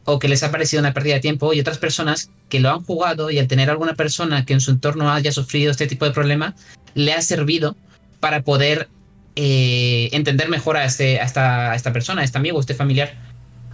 o 0.05 0.19
que 0.19 0.27
les 0.27 0.43
ha 0.43 0.51
parecido 0.51 0.81
una 0.81 0.93
pérdida 0.93 1.15
de 1.15 1.21
tiempo, 1.21 1.53
y 1.53 1.59
otras 1.59 1.79
personas 1.79 2.29
que 2.47 2.59
lo 2.59 2.69
han 2.69 2.83
jugado 2.83 3.31
y 3.31 3.39
al 3.39 3.47
tener 3.47 3.69
alguna 3.69 3.95
persona 3.95 4.45
que 4.45 4.53
en 4.53 4.61
su 4.61 4.71
entorno 4.71 5.11
haya 5.11 5.31
sufrido 5.31 5.71
este 5.71 5.87
tipo 5.87 6.05
de 6.05 6.11
problema, 6.11 6.55
le 6.93 7.13
ha 7.13 7.21
servido 7.21 7.75
para 8.19 8.43
poder 8.43 8.87
eh, 9.35 10.09
entender 10.13 10.47
mejor 10.47 10.77
a, 10.77 10.85
este, 10.85 11.19
a, 11.19 11.25
esta, 11.25 11.71
a 11.71 11.75
esta 11.75 11.91
persona, 11.91 12.21
a 12.21 12.23
este 12.23 12.37
amigo, 12.37 12.57
a 12.57 12.61
este 12.61 12.75
familiar. 12.75 13.13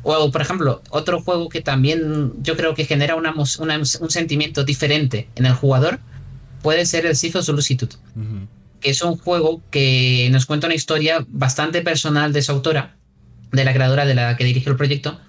O, 0.03 0.31
por 0.31 0.41
ejemplo, 0.41 0.81
otro 0.89 1.21
juego 1.21 1.49
que 1.49 1.61
también 1.61 2.33
yo 2.41 2.57
creo 2.57 2.73
que 2.73 2.85
genera 2.85 3.15
una, 3.15 3.33
un 3.35 3.85
sentimiento 4.09 4.63
diferente 4.63 5.29
en 5.35 5.45
el 5.45 5.53
jugador 5.53 5.99
puede 6.61 6.85
ser 6.85 7.05
el 7.05 7.15
Sith 7.15 7.35
of 7.35 7.45
Solicitude, 7.45 7.95
que 8.79 8.89
es 8.89 9.01
un 9.03 9.17
juego 9.17 9.61
que 9.69 10.29
nos 10.31 10.45
cuenta 10.45 10.67
una 10.67 10.75
historia 10.75 11.23
bastante 11.27 11.81
personal 11.81 12.33
de 12.33 12.41
su 12.41 12.51
autora, 12.51 12.95
de 13.51 13.63
la 13.63 13.73
creadora 13.73 14.05
de 14.05 14.15
la 14.15 14.37
que 14.37 14.43
dirigió 14.43 14.71
el 14.71 14.77
proyecto, 14.77 15.19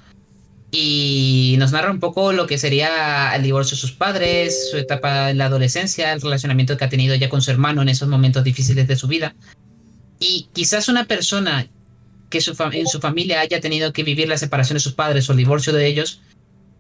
y 0.75 1.57
nos 1.59 1.71
narra 1.71 1.91
un 1.91 2.01
poco 2.01 2.33
lo 2.33 2.47
que 2.47 2.57
sería 2.57 3.37
el 3.37 3.43
divorcio 3.43 3.77
de 3.77 3.81
sus 3.81 3.93
padres, 3.93 4.71
su 4.71 4.79
etapa 4.79 5.31
en 5.31 5.37
la 5.37 5.47
adolescencia, 5.47 6.15
el 6.15 6.21
relacionamiento 6.23 6.79
que 6.79 6.85
ha 6.85 6.89
tenido 6.89 7.15
ya 7.15 7.29
con 7.29 7.43
su 7.43 7.51
hermano 7.51 7.83
en 7.83 7.91
esos 7.91 8.09
momentos 8.09 8.43
difíciles 8.43 8.89
de 8.89 8.97
su 8.97 9.07
vida. 9.07 9.35
Y 10.19 10.49
quizás 10.55 10.89
una 10.89 11.05
persona 11.05 11.69
que 12.31 12.39
en 12.39 12.87
su 12.87 13.01
familia 13.01 13.41
haya 13.41 13.61
tenido 13.61 13.93
que 13.93 14.03
vivir 14.03 14.29
la 14.29 14.39
separación 14.39 14.77
de 14.77 14.81
sus 14.81 14.95
padres 14.95 15.29
o 15.29 15.33
el 15.33 15.39
divorcio 15.39 15.75
de 15.75 15.87
ellos, 15.87 16.23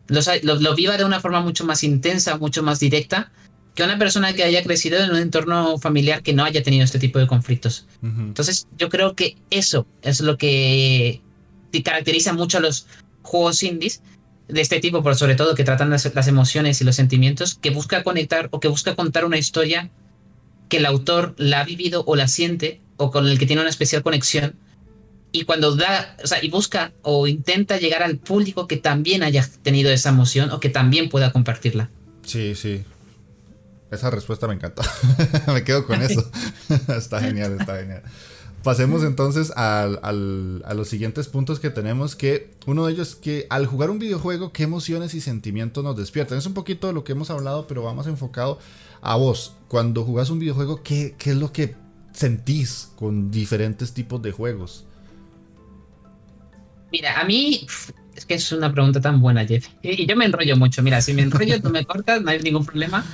lo, 0.09 0.75
viva 0.75 0.97
de 0.97 1.05
una 1.05 1.21
forma 1.21 1.43
mucho 1.43 1.67
más 1.67 1.85
intensa, 1.85 2.39
mucho 2.39 2.63
más 2.63 2.81
directa, 2.81 3.31
que 3.75 3.83
una 3.83 3.99
persona 3.99 4.33
que 4.33 4.43
haya 4.43 4.63
crecido 4.63 5.01
en 5.01 5.11
un 5.11 5.19
entorno 5.19 5.79
familiar 5.79 6.23
que 6.23 6.33
no 6.33 6.45
haya 6.45 6.63
tenido 6.63 6.85
este 6.85 6.99
tipo 6.99 7.19
de 7.19 7.27
conflictos. 7.27 7.87
Entonces, 8.03 8.67
yo 8.79 8.89
creo 8.89 9.15
que 9.15 9.37
eso 9.51 9.87
es 10.01 10.21
lo 10.23 10.39
que 10.39 11.21
caracteriza 11.85 12.33
mucho 12.33 12.59
a 12.59 12.61
los 12.61 12.87
juegos 13.23 13.63
indies 13.63 14.03
de 14.49 14.61
este 14.61 14.81
tipo, 14.81 15.03
pero 15.03 15.15
sobre 15.15 15.35
todo 15.35 15.55
que 15.55 15.65
tratan 15.65 15.91
las, 15.91 16.15
las, 16.15 16.29
emociones 16.29 16.81
y 16.81 16.85
los 16.85 16.97
sentimientos, 16.97 17.55
que 17.55 17.71
busca 17.71 18.03
conectar 18.03 18.49
o 18.51 18.61
que 18.61 18.69
busca 18.69 18.95
contar 18.95 19.25
una 19.25 19.39
historia 19.39 19.91
que 20.69 20.79
el 20.79 20.87
autor 20.87 21.35
la 21.39 21.61
ha 21.61 21.65
vivido 21.65 22.05
o 22.07 22.17
la 22.17 22.29
siente 22.29 22.81
o 22.97 23.11
con 23.11 23.27
el 23.27 23.39
que 23.39 23.47
tiene 23.47 23.63
una 23.63 23.71
especial 23.71 24.03
conexión 24.03 24.57
y 25.33 25.45
cuando 25.45 25.75
da, 25.75 26.17
o 26.23 26.27
sea, 26.27 26.45
y 26.45 26.51
busca 26.51 26.93
o 27.03 27.27
intenta 27.27 27.79
llegar 27.79 28.03
al 28.03 28.19
público 28.19 28.67
que 28.67 28.77
también 28.77 29.23
haya 29.23 29.49
tenido 29.63 29.91
esa 29.91 30.11
emoción 30.11 30.51
o 30.51 30.61
que 30.61 30.69
también 30.69 31.09
pueda 31.09 31.33
compartirla. 31.33 31.91
Sí, 32.25 32.55
sí. 32.55 32.85
Esa 33.91 34.11
respuesta 34.11 34.47
me 34.47 34.55
encanta. 34.55 34.83
me 35.49 35.65
quedo 35.65 35.87
con 35.87 36.03
eso. 36.03 36.31
está 36.97 37.21
genial, 37.21 37.57
está 37.59 37.79
genial. 37.79 38.03
Pasemos 38.63 39.03
entonces 39.03 39.53
a 39.57 40.13
los 40.75 40.89
siguientes 40.89 41.27
puntos 41.27 41.59
que 41.59 41.71
tenemos, 41.71 42.15
que 42.15 42.55
uno 42.67 42.87
de 42.87 42.93
ellos 42.93 43.11
es 43.11 43.15
que 43.17 43.47
al 43.51 43.67
jugar 43.67 43.91
un 43.91 43.99
videojuego, 43.99 44.53
qué 44.53 44.63
emociones 44.63 45.15
y 45.15 45.21
sentimientos 45.21 45.83
nos 45.83 45.97
despiertan. 45.97 46.39
Es 46.39 46.47
un 46.47 46.55
poquito 46.55 46.87
de 46.87 46.93
lo 46.93 47.03
que 47.03 47.13
hemos 47.13 47.31
hablado, 47.31 47.67
pero 47.67 47.83
vamos 47.83 48.07
enfocado 48.07 48.61
a 49.01 49.17
vos. 49.17 49.55
Cuando 49.67 50.05
jugás 50.05 50.31
un 50.31 50.39
videojuego, 50.39 50.83
¿qué, 50.83 51.17
qué 51.19 51.31
es 51.31 51.37
lo 51.37 51.53
que 51.53 51.75
sentís 52.13 52.93
con 52.95 53.31
diferentes 53.33 53.93
tipos 53.93 54.23
de 54.23 54.31
juegos? 54.31 54.85
Mira, 56.93 57.21
a 57.21 57.25
mí 57.25 57.67
es 58.15 58.27
que 58.27 58.35
es 58.35 58.53
una 58.53 58.73
pregunta 58.73 59.01
tan 59.01 59.21
buena, 59.21 59.45
Jeff. 59.45 59.67
Y 59.83 60.07
yo 60.07 60.15
me 60.15 60.27
enrollo 60.27 60.57
mucho. 60.57 60.83
Mira, 60.83 61.01
si 61.01 61.15
me 61.15 61.23
enrollo, 61.23 61.61
tú 61.61 61.71
me 61.71 61.85
cortas, 61.85 62.23
no 62.23 62.31
hay 62.31 62.41
ningún 62.41 62.65
problema. 62.65 63.05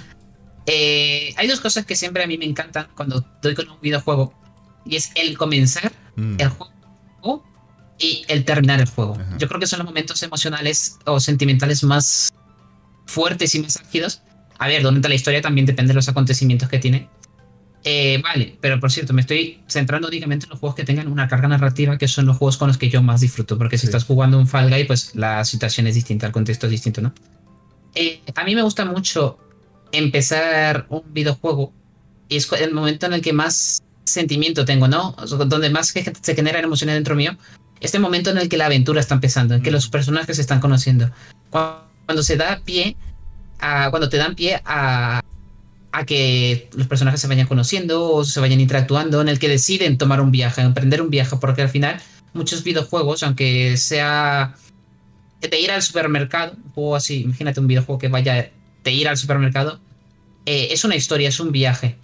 Eh, 0.67 1.33
hay 1.37 1.49
dos 1.49 1.61
cosas 1.61 1.87
que 1.87 1.97
siempre 1.97 2.23
a 2.23 2.27
mí 2.27 2.37
me 2.37 2.45
encantan 2.45 2.89
cuando 2.95 3.25
estoy 3.37 3.55
con 3.55 3.71
un 3.71 3.81
videojuego. 3.81 4.35
Y 4.85 4.97
es 4.97 5.11
el 5.15 5.37
comenzar 5.37 5.93
mm. 6.17 6.37
el 6.39 6.49
juego 6.49 7.45
y 7.99 8.25
el 8.29 8.45
terminar 8.45 8.81
el 8.81 8.89
juego. 8.89 9.19
Yo 9.39 9.49
creo 9.49 9.61
que 9.61 9.67
son 9.67 9.81
los 9.81 9.87
momentos 9.87 10.23
emocionales 10.23 10.99
o 11.05 11.19
sentimentales 11.19 11.83
más 11.83 12.33
fuertes 13.07 13.55
y 13.55 13.61
más 13.61 13.77
álgidos. 13.77 14.23
A 14.59 14.69
ver, 14.69 14.83
donde 14.83 15.09
la 15.09 15.15
historia 15.15 15.41
también 15.41 15.67
depende 15.67 15.91
de 15.91 15.95
los 15.95 16.09
acontecimientos 16.09 16.69
que 16.69 16.79
tiene. 16.79 17.09
Eh, 17.85 18.21
vale, 18.23 18.57
pero 18.61 18.81
por 18.81 18.91
cierto, 18.91 19.13
me 19.13 19.21
estoy 19.21 19.63
centrando 19.69 20.09
únicamente 20.09 20.47
en 20.47 20.51
los 20.51 20.59
juegos 20.59 20.77
que 20.77 20.85
tengan 20.85 21.09
una 21.09 21.29
carga 21.29 21.49
narrativa, 21.49 21.97
que 21.97 22.09
son 22.09 22.27
los 22.27 22.37
juegos 22.37 22.57
con 22.57 22.69
los 22.69 22.77
que 22.77 22.91
yo 22.91 23.03
más 23.03 23.21
disfruto, 23.21 23.57
porque 23.57 23.79
si 23.79 23.87
estás 23.87 24.05
jugando 24.05 24.39
un 24.39 24.47
Fall 24.47 24.69
Guy, 24.69 24.85
pues 24.85 25.15
la 25.15 25.45
situación 25.45 25.87
es 25.87 25.95
distinta, 25.95 26.27
el 26.27 26.33
contexto 26.33 26.67
es 26.67 26.73
distinto, 26.73 27.01
¿no? 27.01 27.15
Eh, 27.95 28.21
a 28.35 28.45
mí 28.45 28.55
me 28.55 28.63
gusta 28.63 28.85
mucho 28.85 29.39
empezar 29.93 30.87
un 30.89 31.03
videojuego 31.13 31.73
y 32.29 32.37
es 32.37 32.51
el 32.53 32.75
momento 32.75 33.07
en 33.07 33.15
el 33.15 33.23
que 33.23 33.33
más 33.33 33.81
sentimiento 34.09 34.65
tengo, 34.65 34.89
¿no? 34.89 35.15
Donde 35.47 35.71
más 35.71 35.89
se 35.89 36.35
generan 36.35 36.65
emociones 36.65 36.95
dentro 36.95 37.15
mío. 37.15 37.37
Este 37.81 37.99
momento 37.99 38.31
en 38.31 38.39
el 38.39 38.49
que 38.49 38.57
la 38.57 38.67
aventura 38.67 39.01
está 39.01 39.15
empezando, 39.15 39.55
en 39.55 39.63
que 39.63 39.71
los 39.71 39.89
personajes 39.89 40.37
se 40.37 40.43
están 40.43 40.61
conociendo. 40.61 41.11
Cuando 41.51 42.23
se 42.23 42.37
da 42.37 42.61
pie 42.65 42.97
a, 43.61 43.91
cuando 43.91 44.09
te 44.09 44.17
dan 44.17 44.35
pie 44.35 44.61
a, 44.65 45.21
a 45.93 46.07
que 46.07 46.69
los 46.75 46.87
personajes 46.87 47.21
se 47.21 47.29
vayan 47.29 47.47
conociendo 47.47 48.11
o 48.11 48.25
se 48.25 48.41
vayan 48.41 48.61
interactuando, 48.61 49.21
en 49.21 49.29
el 49.29 49.39
que 49.39 49.49
deciden 49.49 49.99
tomar 49.99 50.21
un 50.21 50.31
viaje, 50.31 50.63
emprender 50.63 51.03
un 51.03 51.11
viaje, 51.11 51.37
porque 51.41 51.63
al 51.63 51.69
final 51.69 52.01
muchos 52.33 52.65
videojuegos, 52.65 53.23
aunque 53.23 53.77
sea 53.77 54.55
de 55.41 55.61
ir 55.61 55.71
al 55.71 55.83
supermercado, 55.83 56.57
o 56.75 56.97
así, 56.97 57.23
imagínate 57.23 57.61
un 57.61 57.69
videojuego 57.69 57.99
que 57.99 58.09
vaya 58.09 58.51
de 58.85 58.93
ir 58.93 59.09
al 59.09 59.17
supermercado, 59.17 59.79
eh, 60.47 60.69
es 60.71 60.85
una 60.85 60.97
historia, 60.97 61.29
es 61.29 61.41
un 61.41 61.53
viaje. 61.53 61.97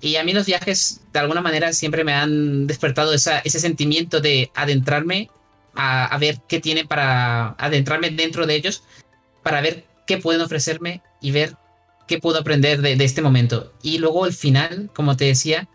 Y 0.00 0.16
a 0.16 0.24
mí 0.24 0.32
los 0.32 0.46
viajes, 0.46 1.00
de 1.12 1.18
alguna 1.18 1.40
manera, 1.40 1.72
siempre 1.72 2.04
me 2.04 2.14
han 2.14 2.66
despertado 2.66 3.12
ese 3.14 3.42
sentimiento 3.44 4.20
de 4.20 4.50
adentrarme 4.54 5.30
a, 5.74 6.16
ver 6.18 6.40
qué 6.48 6.60
tiene 6.60 6.84
para 6.84 7.50
adentrarme 7.50 8.10
dentro 8.10 8.46
de 8.46 8.56
ellos, 8.56 8.82
para 9.42 9.60
ver 9.60 9.84
qué 10.06 10.18
pueden 10.18 10.40
ofrecerme 10.40 11.02
y 11.20 11.30
ver 11.30 11.56
qué 12.06 12.18
puedo 12.18 12.38
aprender 12.38 12.80
de, 12.80 13.04
este 13.04 13.22
momento. 13.22 13.72
Y 13.82 13.98
luego 13.98 14.26
el 14.26 14.32
final, 14.32 14.90
como 14.94 15.16
te 15.16 15.26
decía, 15.26 15.68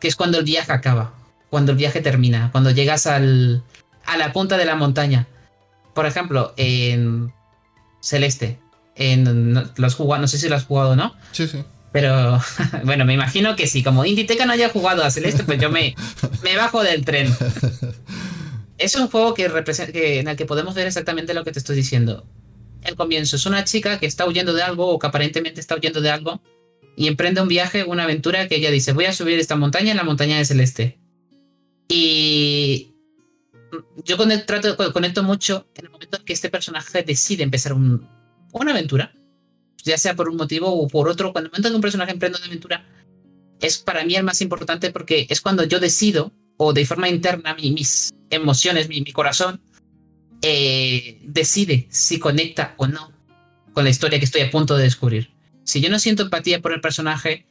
que 0.00 0.08
es 0.08 0.16
cuando 0.16 0.38
el 0.38 0.44
viaje 0.44 0.72
acaba, 0.72 1.14
cuando 1.50 1.72
el 1.72 1.78
viaje 1.78 2.00
termina, 2.00 2.50
cuando 2.50 2.70
llegas 2.70 3.06
al, 3.06 3.62
a 4.04 4.16
la 4.16 4.32
punta 4.32 4.56
de 4.56 4.64
la 4.64 4.76
montaña. 4.76 5.28
Por 5.94 6.06
ejemplo, 6.06 6.52
en 6.56 7.32
Celeste, 8.00 8.58
en 8.96 9.54
los 9.76 10.00
no 10.00 10.28
sé 10.28 10.38
si 10.38 10.48
lo 10.48 10.56
has 10.56 10.64
jugado 10.64 10.90
o 10.90 10.96
no. 10.96 11.14
Sí, 11.32 11.46
sí. 11.46 11.64
Pero 11.94 12.40
bueno, 12.84 13.04
me 13.04 13.14
imagino 13.14 13.54
que 13.54 13.68
sí, 13.68 13.84
como 13.84 14.04
Inditeca 14.04 14.46
no 14.46 14.52
haya 14.52 14.68
jugado 14.68 15.04
a 15.04 15.12
Celeste, 15.12 15.44
pues 15.44 15.60
yo 15.60 15.70
me, 15.70 15.94
me 16.42 16.56
bajo 16.56 16.82
del 16.82 17.04
tren. 17.04 17.32
Es 18.78 18.96
un 18.96 19.06
juego 19.06 19.32
que, 19.32 19.48
que 19.92 20.18
en 20.18 20.26
el 20.26 20.36
que 20.36 20.44
podemos 20.44 20.74
ver 20.74 20.88
exactamente 20.88 21.34
lo 21.34 21.44
que 21.44 21.52
te 21.52 21.60
estoy 21.60 21.76
diciendo. 21.76 22.26
El 22.82 22.96
comienzo 22.96 23.36
es 23.36 23.46
una 23.46 23.62
chica 23.62 24.00
que 24.00 24.06
está 24.06 24.26
huyendo 24.26 24.52
de 24.52 24.64
algo 24.64 24.88
o 24.88 24.98
que 24.98 25.06
aparentemente 25.06 25.60
está 25.60 25.76
huyendo 25.76 26.00
de 26.00 26.10
algo 26.10 26.42
y 26.96 27.06
emprende 27.06 27.40
un 27.40 27.46
viaje, 27.46 27.84
una 27.84 28.02
aventura 28.02 28.48
que 28.48 28.56
ella 28.56 28.72
dice, 28.72 28.90
voy 28.92 29.04
a 29.04 29.12
subir 29.12 29.38
esta 29.38 29.54
montaña 29.54 29.92
en 29.92 29.96
la 29.96 30.02
montaña 30.02 30.36
de 30.36 30.44
Celeste. 30.44 30.98
Y 31.88 32.92
yo 34.04 34.16
conecto, 34.16 34.76
conecto 34.92 35.22
mucho 35.22 35.68
en 35.76 35.84
el 35.84 35.92
momento 35.92 36.16
en 36.18 36.24
que 36.24 36.32
este 36.32 36.50
personaje 36.50 37.04
decide 37.04 37.44
empezar 37.44 37.72
una 37.72 38.72
aventura 38.72 39.14
ya 39.84 39.98
sea 39.98 40.16
por 40.16 40.28
un 40.28 40.36
motivo 40.36 40.68
o 40.68 40.88
por 40.88 41.08
otro, 41.08 41.32
cuando 41.32 41.50
momento 41.50 41.68
que 41.68 41.74
un 41.76 41.82
personaje 41.82 42.12
emprende 42.12 42.38
una 42.38 42.46
aventura, 42.46 42.84
es 43.60 43.78
para 43.78 44.04
mí 44.04 44.14
el 44.14 44.24
más 44.24 44.40
importante 44.40 44.90
porque 44.90 45.26
es 45.28 45.40
cuando 45.40 45.64
yo 45.64 45.78
decido, 45.78 46.32
o 46.56 46.72
de 46.72 46.86
forma 46.86 47.08
interna, 47.08 47.54
mis 47.54 48.10
emociones, 48.30 48.88
mi, 48.88 49.04
corazón, 49.12 49.60
eh, 50.42 51.20
decide 51.22 51.86
si 51.90 52.18
conecta 52.18 52.74
o 52.78 52.86
no 52.86 53.12
con 53.72 53.84
la 53.84 53.90
historia 53.90 54.18
que 54.18 54.24
estoy 54.24 54.42
a 54.42 54.50
punto 54.50 54.76
de 54.76 54.84
descubrir. 54.84 55.30
Si 55.64 55.80
yo 55.80 55.90
no 55.90 55.98
siento 55.98 56.22
empatía 56.22 56.60
por 56.60 56.72
el 56.72 56.80
personaje, 56.80 57.46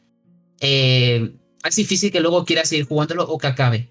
eh, 0.60 1.34
es 1.64 1.76
difícil 1.76 2.12
que 2.12 2.22
luego 2.22 2.46
quiera 2.46 2.66
seguir 2.66 2.86
jugándolo 2.86 3.24
o 3.24 3.38
que 3.38 3.48
acabe. 3.48 3.90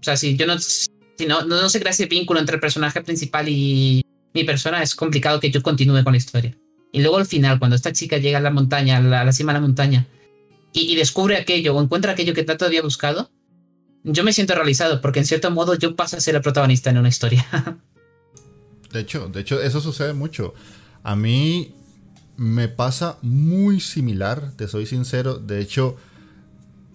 O 0.00 0.02
sea, 0.02 0.16
si 0.16 0.36
yo 0.36 0.46
no, 0.46 0.58
si 0.58 1.26
no, 1.26 1.42
no, 1.42 1.60
no 1.60 1.68
se 1.68 1.80
crea 1.80 1.92
ese 1.92 2.06
vínculo 2.06 2.38
entre 2.40 2.56
el 2.56 2.60
personaje 2.60 3.02
principal 3.02 3.48
y 3.48 4.02
mi 4.34 4.44
persona, 4.44 4.82
es 4.82 4.94
complicado 4.94 5.40
que 5.40 5.50
yo 5.50 5.62
continúe 5.62 6.04
con 6.04 6.12
la 6.12 6.18
historia. 6.18 6.56
Y 6.92 7.00
luego 7.00 7.18
al 7.18 7.26
final, 7.26 7.58
cuando 7.58 7.76
esta 7.76 7.92
chica 7.92 8.18
llega 8.18 8.38
a 8.38 8.40
la 8.40 8.50
montaña, 8.50 8.98
a 8.98 9.24
la, 9.24 9.32
cima 9.32 9.52
de 9.52 9.58
la 9.58 9.66
montaña, 9.66 10.06
y, 10.72 10.94
descubre 10.96 11.36
aquello 11.36 11.74
o 11.74 11.82
encuentra 11.82 12.12
aquello 12.12 12.34
que 12.34 12.44
tanto 12.44 12.64
había 12.64 12.82
buscado, 12.82 13.30
yo 14.04 14.22
me 14.22 14.32
siento 14.32 14.54
realizado, 14.54 15.00
porque 15.00 15.18
en 15.18 15.26
cierto 15.26 15.50
modo 15.50 15.74
yo 15.74 15.96
paso 15.96 16.16
a 16.16 16.20
ser 16.20 16.36
el 16.36 16.42
protagonista 16.42 16.90
en 16.90 16.98
una 16.98 17.08
historia. 17.08 17.46
de 18.92 19.00
hecho, 19.00 19.28
de 19.28 19.40
hecho, 19.40 19.60
eso 19.60 19.80
sucede 19.80 20.12
mucho. 20.12 20.54
A 21.02 21.16
mí 21.16 21.74
me 22.36 22.68
pasa 22.68 23.18
muy 23.22 23.80
similar, 23.80 24.52
te 24.56 24.68
soy 24.68 24.86
sincero. 24.86 25.38
De 25.38 25.60
hecho, 25.60 25.96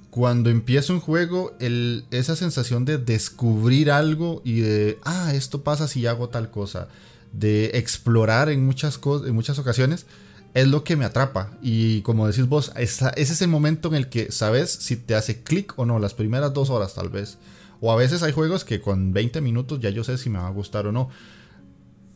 cuando 0.10 0.50
empiezo 0.50 0.94
un 0.94 1.02
juego, 1.02 1.56
el, 1.60 2.06
esa 2.12 2.36
sensación 2.36 2.86
de 2.86 2.98
descubrir 2.98 3.92
algo 3.92 4.42
y 4.46 4.62
de, 4.62 5.00
ah, 5.04 5.34
esto 5.34 5.64
pasa 5.64 5.88
si 5.88 6.06
hago 6.08 6.30
tal 6.30 6.50
cosa 6.50 6.88
de 7.34 7.72
explorar 7.74 8.50
en 8.50 8.66
muchas, 8.66 9.00
en 9.26 9.36
muchas 9.36 9.60
ocasiones, 9.60 10.06
es 10.54 10.68
lo 10.68 10.84
que 10.84 10.96
me 10.96 11.06
atrapa. 11.06 11.58
Y 11.62 12.02
como 12.02 12.28
decís 12.28 12.48
vos, 12.48 12.72
ese 12.76 13.12
es 13.16 13.42
el 13.42 13.50
momento 13.50 13.90
en 13.90 13.96
el 13.96 14.08
que 14.08 14.32
sabes 14.32 14.72
si 14.72 14.96
te 14.96 15.16
hace 15.16 15.44
clic 15.44 15.74
o 15.78 15.86
no, 15.86 16.00
las 16.00 16.14
primeras 16.14 16.54
dos 16.54 16.70
horas 16.70 16.94
tal 16.94 17.10
vez. 17.10 17.38
O 17.82 17.92
a 17.92 17.96
veces 17.96 18.24
hay 18.24 18.32
juegos 18.32 18.64
que 18.64 18.80
con 18.80 19.12
20 19.12 19.42
minutos 19.42 19.80
ya 19.82 19.90
yo 19.90 20.04
sé 20.04 20.18
si 20.18 20.30
me 20.30 20.40
va 20.40 20.48
a 20.48 20.52
gustar 20.52 20.88
o 20.88 20.92
no. 20.92 21.10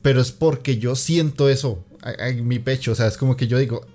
Pero 0.02 0.22
es 0.22 0.32
porque 0.32 0.78
yo 0.78 0.96
siento 0.96 1.50
eso 1.50 1.84
en 2.04 2.48
mi 2.48 2.60
pecho. 2.60 2.94
O 2.94 2.96
sea, 2.96 3.08
es 3.08 3.18
como 3.18 3.36
que 3.36 3.48
yo 3.48 3.58
digo, 3.58 3.86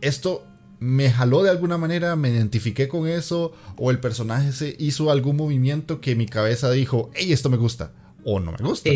esto 0.00 0.44
me 0.78 1.10
jaló 1.10 1.42
de 1.42 1.50
alguna 1.50 1.78
manera, 1.78 2.14
me 2.16 2.30
identifiqué 2.30 2.88
con 2.88 3.08
eso, 3.08 3.52
o 3.76 3.90
el 3.90 4.00
personaje 4.00 4.52
se 4.52 4.76
hizo 4.78 5.10
algún 5.10 5.36
movimiento 5.36 6.00
que 6.00 6.16
mi 6.16 6.26
cabeza 6.26 6.70
dijo, 6.72 7.10
hey, 7.14 7.32
esto 7.32 7.50
me 7.50 7.56
gusta, 7.56 7.92
o 8.24 8.40
no 8.40 8.50
me 8.50 8.58
gusta. 8.58 8.90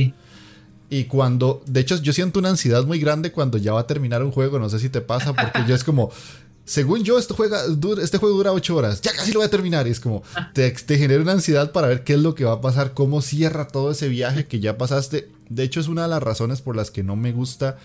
Y 0.88 1.04
cuando, 1.04 1.62
de 1.66 1.80
hecho, 1.80 2.00
yo 2.00 2.12
siento 2.12 2.38
una 2.38 2.50
ansiedad 2.50 2.84
muy 2.84 3.00
grande 3.00 3.32
cuando 3.32 3.58
ya 3.58 3.72
va 3.72 3.80
a 3.80 3.86
terminar 3.86 4.22
un 4.22 4.30
juego, 4.30 4.58
no 4.58 4.68
sé 4.68 4.78
si 4.78 4.88
te 4.88 5.00
pasa, 5.00 5.34
porque 5.34 5.64
yo 5.66 5.74
es 5.74 5.82
como, 5.82 6.10
según 6.64 7.02
yo, 7.02 7.18
este, 7.18 7.34
este 8.02 8.18
juego 8.18 8.36
dura 8.36 8.52
8 8.52 8.76
horas, 8.76 9.00
ya 9.00 9.12
casi 9.12 9.32
lo 9.32 9.40
voy 9.40 9.46
a 9.46 9.50
terminar. 9.50 9.86
Y 9.86 9.90
es 9.90 10.00
como, 10.00 10.22
te, 10.52 10.70
te, 10.70 10.98
genera 10.98 11.22
una 11.22 11.32
ansiedad 11.32 11.72
para 11.72 11.88
ver 11.88 12.04
qué 12.04 12.14
es 12.14 12.20
lo 12.20 12.34
que 12.34 12.44
va 12.44 12.52
a 12.52 12.60
pasar, 12.60 12.94
cómo 12.94 13.22
cierra 13.22 13.68
todo 13.68 13.90
ese 13.90 14.08
viaje 14.08 14.46
que 14.46 14.60
ya 14.60 14.78
pasaste. 14.78 15.28
De 15.48 15.64
hecho, 15.64 15.80
es 15.80 15.88
una 15.88 16.02
de 16.02 16.08
las 16.08 16.22
razones 16.22 16.62
por 16.62 16.76
las 16.76 16.90
que 16.90 17.02
no 17.02 17.16
me 17.16 17.32
gusta 17.32 17.78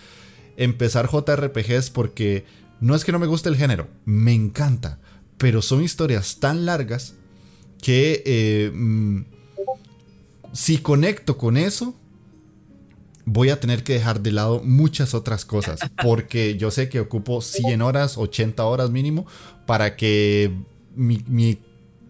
empezar 0.56 1.08
JRPGs, 1.10 1.90
porque 1.90 2.44
no 2.80 2.94
es 2.94 3.04
que 3.04 3.12
no 3.12 3.18
me 3.18 3.26
guste 3.26 3.48
el 3.48 3.56
género, 3.56 3.88
me 4.04 4.34
encanta, 4.34 4.98
pero 5.38 5.62
son 5.62 5.82
historias 5.82 6.40
tan 6.40 6.66
largas 6.66 7.14
que 7.80 8.22
eh, 8.26 8.70
mm, 8.74 9.22
si 10.52 10.78
conecto 10.78 11.38
con 11.38 11.56
eso, 11.56 11.94
voy 13.24 13.50
a 13.50 13.60
tener 13.60 13.84
que 13.84 13.94
dejar 13.94 14.20
de 14.20 14.32
lado 14.32 14.62
muchas 14.64 15.14
otras 15.14 15.44
cosas, 15.44 15.80
porque 16.02 16.56
yo 16.56 16.70
sé 16.70 16.88
que 16.88 17.00
ocupo 17.00 17.40
100 17.40 17.82
horas, 17.82 18.18
80 18.18 18.64
horas 18.64 18.90
mínimo, 18.90 19.26
para 19.66 19.96
que 19.96 20.52
mi, 20.94 21.58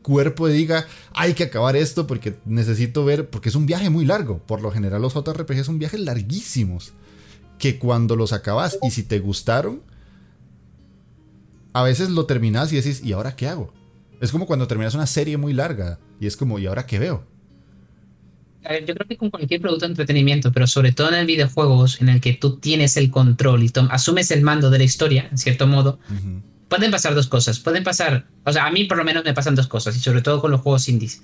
cuerpo 0.03 0.49
diga, 0.49 0.87
hay 1.15 1.35
que 1.35 1.45
acabar 1.45 1.77
esto 1.77 2.09
porque 2.09 2.37
necesito 2.45 3.05
ver, 3.05 3.31
porque 3.31 3.51
es 3.51 3.55
un 3.55 3.67
viaje 3.67 3.89
muy 3.89 4.05
largo. 4.05 4.39
Por 4.39 4.61
lo 4.61 4.73
general 4.73 5.01
los 5.01 5.15
JRPG 5.15 5.65
son 5.65 5.79
viajes 5.79 6.01
larguísimos, 6.01 6.93
que 7.59 7.79
cuando 7.79 8.17
los 8.17 8.33
acabas 8.33 8.79
y 8.83 8.91
si 8.91 9.05
te 9.05 9.21
gustaron, 9.21 9.83
a 11.73 11.85
veces 11.85 12.11
lo 12.11 12.27
terminas 12.27 12.73
y 12.73 12.77
decís, 12.77 13.01
¿y 13.05 13.13
ahora 13.13 13.37
qué 13.37 13.47
hago? 13.47 13.73
Es 14.21 14.33
como 14.33 14.47
cuando 14.47 14.67
terminas 14.67 14.95
una 14.95 15.07
serie 15.07 15.37
muy 15.37 15.53
larga 15.53 16.01
y 16.21 16.27
es 16.27 16.37
como, 16.37 16.59
¿y 16.59 16.67
ahora 16.67 16.87
qué 16.87 16.99
veo? 16.99 17.25
Yo 18.87 18.95
creo 18.95 19.09
que 19.09 19.17
con 19.17 19.31
cualquier 19.31 19.61
producto 19.61 19.87
de 19.87 19.93
entretenimiento, 19.93 20.53
pero 20.53 20.67
sobre 20.67 20.93
todo 20.93 21.09
en 21.09 21.15
el 21.15 21.27
videojuegos, 21.27 22.01
en 22.01 22.09
el 22.09 22.21
que 22.21 22.35
tú 22.35 22.59
tienes 22.59 22.97
el 22.97 23.11
control 23.11 23.63
y 23.63 23.73
asumes 23.91 24.31
el 24.31 24.43
mando 24.43 24.71
de 24.71 24.79
la 24.79 24.85
historia, 24.85 25.29
en 25.31 25.39
cierto 25.39 25.67
modo, 25.67 25.99
pueden 26.69 26.91
pasar 26.91 27.15
dos 27.15 27.27
cosas. 27.27 27.59
Pueden 27.59 27.85
pasar, 27.85 28.27
o 28.45 28.53
sea, 28.53 28.67
a 28.67 28.71
mí 28.71 28.85
por 28.85 28.97
lo 28.97 29.05
menos 29.05 29.25
me 29.25 29.35
pasan 29.35 29.55
dos 29.55 29.67
cosas, 29.67 29.97
y 29.97 30.01
sobre 30.01 30.23
todo 30.23 30.41
con 30.41 30.51
los 30.51 30.61
juegos 30.61 30.89
indies. 30.89 31.23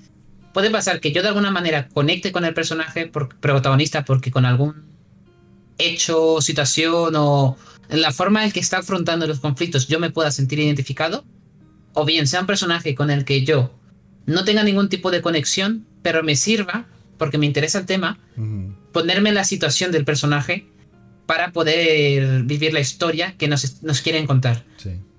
Puede 0.53 0.69
pasar 0.69 0.99
que 0.99 1.11
yo 1.11 1.21
de 1.21 1.29
alguna 1.29 1.51
manera 1.51 1.87
conecte 1.87 2.31
con 2.31 2.43
el 2.43 2.53
personaje 2.53 3.07
por, 3.07 3.35
protagonista 3.39 4.03
porque 4.03 4.31
con 4.31 4.45
algún 4.45 4.83
hecho, 5.77 6.41
situación 6.41 7.13
o 7.15 7.57
la 7.89 8.11
forma 8.11 8.43
en 8.43 8.51
que 8.51 8.59
está 8.59 8.79
afrontando 8.79 9.25
los 9.25 9.39
conflictos 9.39 9.87
yo 9.87 9.99
me 9.99 10.09
pueda 10.09 10.31
sentir 10.31 10.59
identificado, 10.59 11.23
o 11.93 12.05
bien 12.05 12.27
sea 12.27 12.41
un 12.41 12.47
personaje 12.47 12.95
con 12.95 13.09
el 13.09 13.25
que 13.25 13.45
yo 13.45 13.73
no 14.25 14.43
tenga 14.43 14.63
ningún 14.63 14.89
tipo 14.89 15.09
de 15.09 15.21
conexión, 15.21 15.87
pero 16.03 16.23
me 16.23 16.35
sirva 16.35 16.85
porque 17.19 17.37
me 17.37 17.45
interesa 17.45 17.77
el 17.77 17.85
tema, 17.85 18.17
ponerme 18.91 19.29
en 19.29 19.35
la 19.35 19.43
situación 19.43 19.91
del 19.91 20.05
personaje 20.05 20.65
para 21.27 21.51
poder 21.51 22.41
vivir 22.43 22.73
la 22.73 22.79
historia 22.79 23.35
que 23.37 23.47
nos, 23.47 23.83
nos 23.83 24.01
quieren 24.01 24.25
contar. 24.25 24.63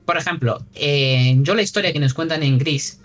Por 0.05 0.17
ejemplo, 0.17 0.67
yo 0.75 1.55
la 1.55 1.63
historia 1.63 1.93
que 1.93 2.01
nos 2.01 2.15
cuentan 2.15 2.43
en 2.43 2.59
Gris 2.59 3.01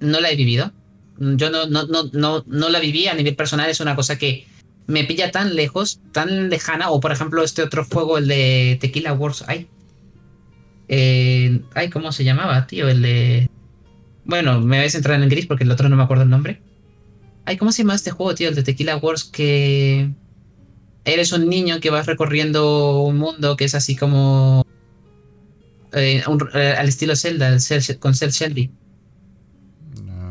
no 0.00 0.20
la 0.20 0.30
he 0.30 0.36
vivido, 0.36 0.72
Yo 1.18 1.50
no, 1.50 1.66
no, 1.66 1.86
no, 1.86 2.10
no, 2.12 2.44
no 2.46 2.68
la 2.68 2.78
viví 2.78 3.08
a 3.08 3.14
nivel 3.14 3.34
personal, 3.34 3.70
es 3.70 3.80
una 3.80 3.96
cosa 3.96 4.18
que 4.18 4.46
me 4.86 5.04
pilla 5.04 5.30
tan 5.30 5.54
lejos, 5.54 6.00
tan 6.12 6.48
lejana, 6.50 6.90
o 6.90 7.00
por 7.00 7.12
ejemplo 7.12 7.42
este 7.42 7.62
otro 7.62 7.84
juego, 7.84 8.18
el 8.18 8.28
de 8.28 8.78
Tequila 8.80 9.12
Wars, 9.12 9.44
ay. 9.46 9.68
Eh, 10.88 11.60
ay, 11.74 11.90
¿cómo 11.90 12.12
se 12.12 12.24
llamaba, 12.24 12.66
tío? 12.66 12.88
El 12.88 13.02
de... 13.02 13.50
Bueno, 14.24 14.60
me 14.60 14.78
voy 14.78 14.86
a 14.86 14.90
centrar 14.90 15.22
en 15.22 15.28
gris 15.28 15.46
porque 15.46 15.64
el 15.64 15.70
otro 15.70 15.88
no 15.88 15.96
me 15.96 16.02
acuerdo 16.02 16.24
el 16.24 16.30
nombre. 16.30 16.62
Ay, 17.48 17.56
¿cómo 17.56 17.72
se 17.72 17.82
llama 17.82 17.94
este 17.94 18.10
juego, 18.10 18.34
tío? 18.34 18.50
El 18.50 18.54
de 18.54 18.62
Tequila 18.62 18.98
Wars 18.98 19.24
que... 19.24 20.12
Eres 21.06 21.32
un 21.32 21.48
niño 21.48 21.80
que 21.80 21.88
vas 21.88 22.04
recorriendo 22.04 23.00
un 23.00 23.16
mundo 23.16 23.56
que 23.56 23.64
es 23.64 23.74
así 23.74 23.96
como... 23.96 24.66
Eh, 25.94 26.22
eh, 26.52 26.74
al 26.76 26.88
estilo 26.88 27.16
Zelda, 27.16 27.56
con 28.00 28.14
Cell 28.14 28.32
Shelby. 28.32 28.70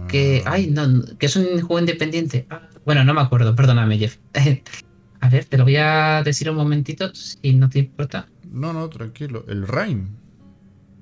Que, 0.07 0.43
ay, 0.45 0.67
no, 0.67 1.17
que 1.17 1.25
es 1.25 1.35
un 1.35 1.59
juego 1.59 1.79
independiente. 1.79 2.45
Ah, 2.51 2.69
bueno, 2.85 3.03
no 3.03 3.15
me 3.15 3.21
acuerdo, 3.21 3.55
perdóname, 3.55 3.97
Jeff. 3.97 4.17
a 5.19 5.29
ver, 5.29 5.45
te 5.45 5.57
lo 5.57 5.63
voy 5.63 5.77
a 5.77 6.21
decir 6.23 6.51
un 6.51 6.55
momentito, 6.55 7.15
si 7.15 7.53
no 7.53 7.67
te 7.67 7.79
importa. 7.79 8.27
No, 8.51 8.73
no, 8.73 8.89
tranquilo. 8.89 9.43
El 9.47 9.67
Rhyme. 9.67 10.09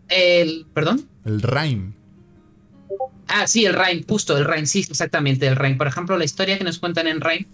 El, 0.07 0.65
perdón. 0.73 1.09
El 1.25 1.41
Rhyme. 1.41 2.04
Ah, 3.27 3.47
sí, 3.47 3.65
el 3.65 3.73
Rhyme, 3.73 4.03
justo, 4.07 4.37
el 4.37 4.45
Rhyme, 4.45 4.67
sí, 4.67 4.85
exactamente, 4.89 5.47
el 5.47 5.55
Rhyme. 5.55 5.75
Por 5.75 5.87
ejemplo, 5.87 6.17
la 6.17 6.25
historia 6.25 6.57
que 6.57 6.63
nos 6.63 6.79
cuentan 6.79 7.07
en 7.07 7.21
Rhyme 7.21 7.47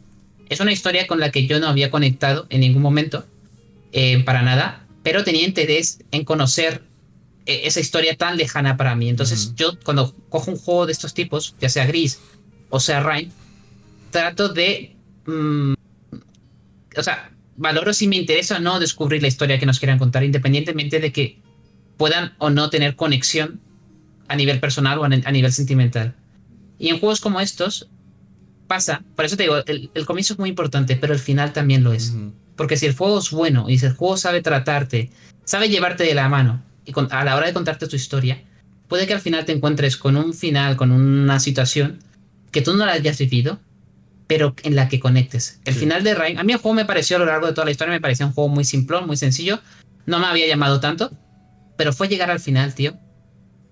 es 0.50 0.60
una 0.60 0.72
historia 0.72 1.08
con 1.08 1.20
la 1.20 1.32
que 1.32 1.48
yo 1.48 1.60
no 1.60 1.68
había 1.68 1.90
conectado 1.92 2.46
en 2.50 2.62
ningún 2.62 2.82
momento, 2.82 3.26
eh, 3.94 4.24
para 4.24 4.42
nada, 4.42 4.86
pero 5.04 5.24
tenía 5.24 5.46
interés 5.46 6.00
en 6.12 6.26
conocer 6.26 6.82
e-, 7.46 7.68
esa 7.68 7.80
historia 7.80 8.18
tan 8.18 8.38
lejana 8.38 8.78
para 8.78 8.96
mí. 8.96 9.10
Entonces, 9.10 9.54
yo 9.56 9.80
cuando 9.80 10.14
cojo 10.30 10.52
un 10.52 10.58
juego 10.58 10.86
de 10.86 10.92
estos 10.92 11.14
tipos, 11.14 11.56
ya 11.60 11.70
sea 11.70 11.86
gris 11.86 12.20
o 12.72 12.80
sea 12.80 13.02
Rhyme, 13.02 13.32
trato 14.10 14.50
de. 14.50 14.96
Mm, 15.26 15.74
o 16.98 17.04
sea, 17.04 17.32
valoro 17.58 17.94
si 17.94 18.08
me 18.08 18.16
interesa 18.16 18.58
o 18.58 18.60
no 18.60 18.80
descubrir 18.80 19.22
la 19.22 19.28
historia 19.28 19.60
que 19.60 19.66
nos 19.66 19.78
quieran 19.78 20.00
contar, 20.00 20.24
independientemente 20.24 21.00
de 21.00 21.12
que 21.12 21.38
puedan 21.98 22.34
o 22.40 22.50
no 22.50 22.70
tener 22.70 22.96
conexión 22.96 23.62
a 24.32 24.36
nivel 24.36 24.62
personal 24.62 24.98
o 24.98 25.04
a, 25.04 25.10
nivel 25.10 25.52
sentimental. 25.52 26.15
Y 26.80 26.88
en 26.88 27.00
juegos 27.00 27.20
como 27.20 27.41
estos 27.41 27.89
pasa, 28.67 29.04
por 29.15 29.26
eso 29.26 29.36
te 29.36 29.44
digo, 29.44 29.58
el, 29.65 30.06
comienzo 30.06 30.34
es 30.34 30.39
muy 30.39 30.50
importante, 30.50 30.96
pero 30.96 31.13
el 31.13 31.20
final 31.20 31.52
también 31.52 31.84
lo 31.84 31.91
es. 31.91 32.15
Porque 32.56 32.78
si 32.78 32.86
el 32.86 32.96
juego 32.96 33.20
es 33.20 33.30
bueno 33.32 33.70
y 33.70 33.78
si 33.78 33.88
el 33.88 33.94
juego 33.94 34.15
sabe 34.15 34.41
tratarte, 34.41 35.10
sabe 35.44 35.67
llevarte 35.67 36.06
de 36.06 36.15
la 36.15 36.30
mano 36.30 36.63
y 36.86 36.94
a 36.98 37.26
la 37.26 37.36
hora 37.36 37.48
de 37.48 37.54
contarte 37.54 37.88
tu 37.88 37.98
historia, 37.98 38.41
puede 38.88 39.06
que 39.06 39.13
al 39.13 39.20
final 39.20 39.44
te 39.44 39.52
encuentres 39.52 39.98
con 39.98 40.15
un 40.15 40.34
final, 40.34 40.78
con 40.78 40.91
una 40.91 41.41
situación 41.41 42.00
que 42.52 42.62
tú 42.62 42.74
no 42.74 42.86
la 42.86 42.94
hayas 42.94 43.17
vivido, 43.17 43.60
pero 44.28 44.56
en 44.63 44.78
la 44.78 44.88
que 44.88 45.02
conectes. 45.02 45.60
El 45.65 45.74
final 45.74 46.06
de 46.06 46.15
Rain, 46.15 46.39
a 46.39 46.44
mí 46.44 46.54
el 46.54 46.60
juego 46.60 46.76
me 46.76 46.86
pareció 46.86 47.17
a 47.17 47.20
lo 47.20 47.26
largo 47.26 47.48
de 47.48 47.54
toda 47.54 47.65
la 47.65 47.72
historia, 47.72 47.94
me 47.94 48.00
parecía 48.00 48.26
un 48.26 48.32
juego 48.32 48.48
muy 48.48 48.63
simplón, 48.63 49.08
muy 49.08 49.17
sencillo, 49.17 49.60
no 50.06 50.20
me 50.20 50.28
había 50.28 50.48
llamado 50.48 50.80
tanto, 50.80 51.12
pero 51.76 51.91
fue 51.91 52.08
llegar 52.08 52.32
al 52.32 52.39
final, 52.39 52.74
tío, 52.74 52.98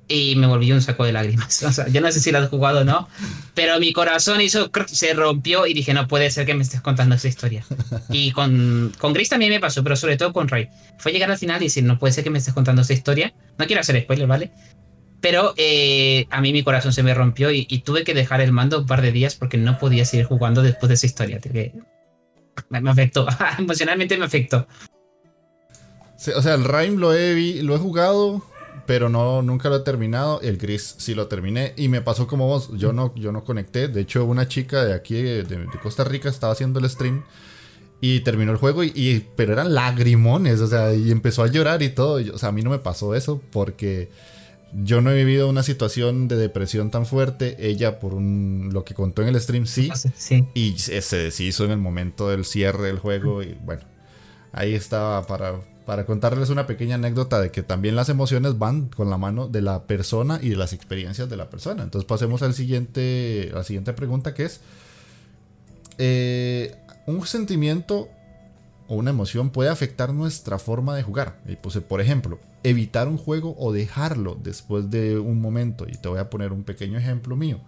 y 0.10 0.36
me 0.36 0.48
volví 0.48 0.72
un 0.72 0.82
saco 0.82 1.06
de 1.06 1.13
lágrimas. 1.13 1.63
O 1.69 1.72
sea, 1.72 1.88
yo 1.88 2.02
no 2.02 2.12
sé 2.12 2.19
si 2.19 2.32
lo 2.32 2.39
has 2.39 2.50
jugado 2.50 2.80
o 2.80 2.84
no, 2.84 3.08
pero 3.54 3.80
mi 3.80 3.93
corazón 3.93 4.41
hizo, 4.41 4.72
se 4.88 5.13
rompió 5.13 5.67
y 5.67 5.74
dije, 5.74 5.93
no 5.93 6.08
puede 6.08 6.32
ser 6.32 6.45
que 6.45 6.56
me 6.56 6.63
estés 6.63 6.82
contando 6.82 7.15
esa 7.15 7.28
historia. 7.28 7.63
Y 8.10 8.32
con, 8.32 8.91
con 8.98 9.13
Gris 9.13 9.30
también 9.30 9.52
me 9.52 9.60
pasó, 9.60 9.84
pero 9.84 9.95
sobre 9.95 10.17
todo 10.17 10.34
con 10.34 10.48
Ray. 10.48 10.67
Fue 10.98 11.12
llegar 11.12 11.30
al 11.30 11.38
final 11.38 11.62
y 11.62 11.65
decir, 11.65 11.84
no 11.84 12.00
puede 12.00 12.13
ser 12.13 12.24
que 12.24 12.32
me 12.32 12.39
estés 12.39 12.54
contando 12.54 12.82
esa 12.82 12.93
historia. 12.93 13.34
No 13.58 13.67
quiero 13.67 13.82
hacer 13.82 14.02
spoiler, 14.02 14.28
¿vale? 14.28 14.52
Pero 15.22 15.54
eh, 15.58 16.26
a 16.32 16.41
mí 16.41 16.54
mi 16.54 16.63
corazón 16.63 16.93
se 16.93 17.04
me 17.04 17.13
rompió 17.13 17.52
y, 17.52 17.65
tuve 17.86 18.04
que 18.04 18.13
dejar 18.13 18.41
el 18.41 18.52
mando 18.52 18.80
un 18.80 18.86
par 18.88 19.02
de 19.02 19.12
días 19.12 19.36
porque 19.36 19.58
no 19.58 19.78
podía 19.78 20.06
seguir 20.06 20.26
jugando 20.26 20.63
después 20.63 20.88
de 20.88 20.95
esa 20.95 21.06
historia. 21.06 21.39
me, 22.69 22.89
afectó, 22.89 23.28
emocionalmente 23.60 24.17
me 24.17 24.26
afectó. 24.26 24.67
o 26.36 26.41
sea, 26.41 26.56
el 26.56 26.63
Rhyme 26.63 26.98
lo 26.98 27.13
he, 27.13 27.62
lo 27.62 27.76
he 27.76 27.80
jugado 27.80 28.49
pero 28.89 29.08
no, 29.08 29.43
nunca 29.43 29.69
lo 29.69 29.75
he 29.75 29.80
terminado. 29.82 30.41
El 30.41 30.58
gris 30.58 30.95
sí 30.97 31.13
lo 31.13 31.28
terminé. 31.28 31.73
Y 31.78 31.89
me 31.89 32.02
pasó 32.02 32.25
como 32.25 32.47
vos, 32.47 32.71
yo 32.75 32.91
no, 32.91 33.13
yo 33.13 33.32
no 33.32 33.43
conecté. 33.43 33.88
De 33.88 34.02
hecho, 34.02 34.25
una 34.25 34.47
chica 34.47 34.84
de 34.84 34.95
aquí, 34.95 35.21
de, 35.21 35.67
Costa 35.80 36.04
Rica, 36.04 36.28
estaba 36.28 36.54
haciendo 36.54 36.80
el 36.80 36.89
stream. 36.89 37.23
Y 38.02 38.21
terminó 38.21 38.52
el 38.52 38.58
juego, 38.58 38.84
y, 38.84 39.28
pero 39.36 39.54
eran 39.54 39.75
lagrimones, 39.75 40.60
o 40.62 40.65
sea, 40.65 40.91
y 40.95 41.12
empezó 41.12 41.43
a 41.43 41.47
llorar 41.47 41.84
y 41.84 41.89
todo. 41.89 42.19
o 42.34 42.38
sea, 42.39 42.49
a 42.49 42.52
mí 42.52 42.63
no 42.63 42.71
me 42.71 42.80
pasó 42.80 43.13
eso 43.13 43.39
porque 43.52 44.10
yo 44.73 45.02
no 45.02 45.12
he 45.12 45.15
vivido 45.15 45.47
una 45.47 45.62
situación 45.62 46.28
de 46.28 46.38
depresión 46.38 46.89
tan 46.89 47.06
fuerte. 47.06 47.58
Ella, 47.60 47.99
por 47.99 48.15
un, 48.15 48.71
lo 48.73 48.86
que 48.86 48.95
contó 48.95 49.21
en 49.21 49.28
el 49.28 49.39
stream, 49.39 49.67
sí. 49.67 49.91
sí. 50.15 50.47
Y 50.56 50.80
se 50.80 51.15
deshizo 51.15 51.63
en 51.63 51.69
el 51.69 51.78
momento 51.78 52.28
del 52.28 52.43
cierre 52.43 52.88
del 52.88 52.97
juego. 52.97 53.43
Y 53.43 53.56
bueno, 53.63 53.84
ahí 54.52 54.73
estaba 54.73 55.28
para, 55.28 55.62
para 55.89 56.06
contarles 56.06 56.52
una 56.52 56.67
pequeña 56.67 56.93
anécdota 56.93 57.41
de 57.41 57.49
que 57.49 57.63
también 57.63 57.95
las 57.95 58.10
emociones 58.10 58.60
van 58.60 58.89
con 58.89 59.10
la 59.10 59.17
mano 59.17 59.47
de 59.47 59.63
la 59.63 59.88
persona 59.88 60.38
y 60.39 60.49
de 60.49 60.56
las 60.56 60.71
experiencias 60.71 61.28
de 61.32 61.36
la 61.36 61.49
persona. 61.49 61.82
Entonces 61.82 62.08
pasemos 62.08 62.43
al 62.43 62.54
siguiente, 62.54 63.49
a 63.52 63.56
la 63.56 63.63
siguiente 63.63 63.93
pregunta 63.93 64.36
que 64.36 64.43
es, 64.43 64.62
eh, 65.97 66.75
¿un 67.08 67.25
sentimiento 67.25 68.08
o 68.88 68.97
una 68.97 69.10
emoción 69.10 69.49
puede 69.49 69.71
afectar 69.71 70.13
nuestra 70.13 70.60
forma 70.60 70.95
de 70.95 71.02
jugar? 71.02 71.39
Y 71.47 71.56
pues, 71.56 71.75
por 71.80 72.02
ejemplo, 72.02 72.38
evitar 72.62 73.08
un 73.08 73.17
juego 73.17 73.56
o 73.58 73.73
dejarlo 73.73 74.38
después 74.39 74.91
de 74.91 75.17
un 75.17 75.41
momento. 75.41 75.88
Y 75.88 75.93
te 75.93 76.08
voy 76.08 76.19
a 76.19 76.30
poner 76.30 76.54
un 76.54 76.65
pequeño 76.65 76.99
ejemplo 76.99 77.36
mío. 77.36 77.62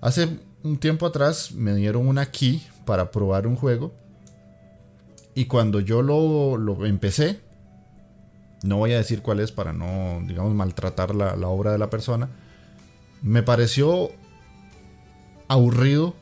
Hace 0.00 0.38
un 0.62 0.78
tiempo 0.78 1.06
atrás 1.06 1.50
me 1.50 1.74
dieron 1.74 2.06
una 2.06 2.26
key 2.26 2.64
para 2.84 3.10
probar 3.10 3.48
un 3.48 3.56
juego 3.56 3.92
y 5.34 5.46
cuando 5.46 5.80
yo 5.80 6.02
lo, 6.02 6.84
empecé, 6.84 7.40
no 8.62 8.76
voy 8.76 8.92
a 8.92 8.98
decir 8.98 9.22
cuál 9.22 9.40
es 9.40 9.50
para 9.50 9.72
no, 9.72 10.22
digamos, 10.26 10.54
maltratar 10.54 11.14
la, 11.14 11.34
obra 11.48 11.72
de 11.72 11.78
la 11.78 11.90
persona, 11.90 12.28
me 13.22 13.42
pareció 13.42 14.10
aburrido. 15.48 16.14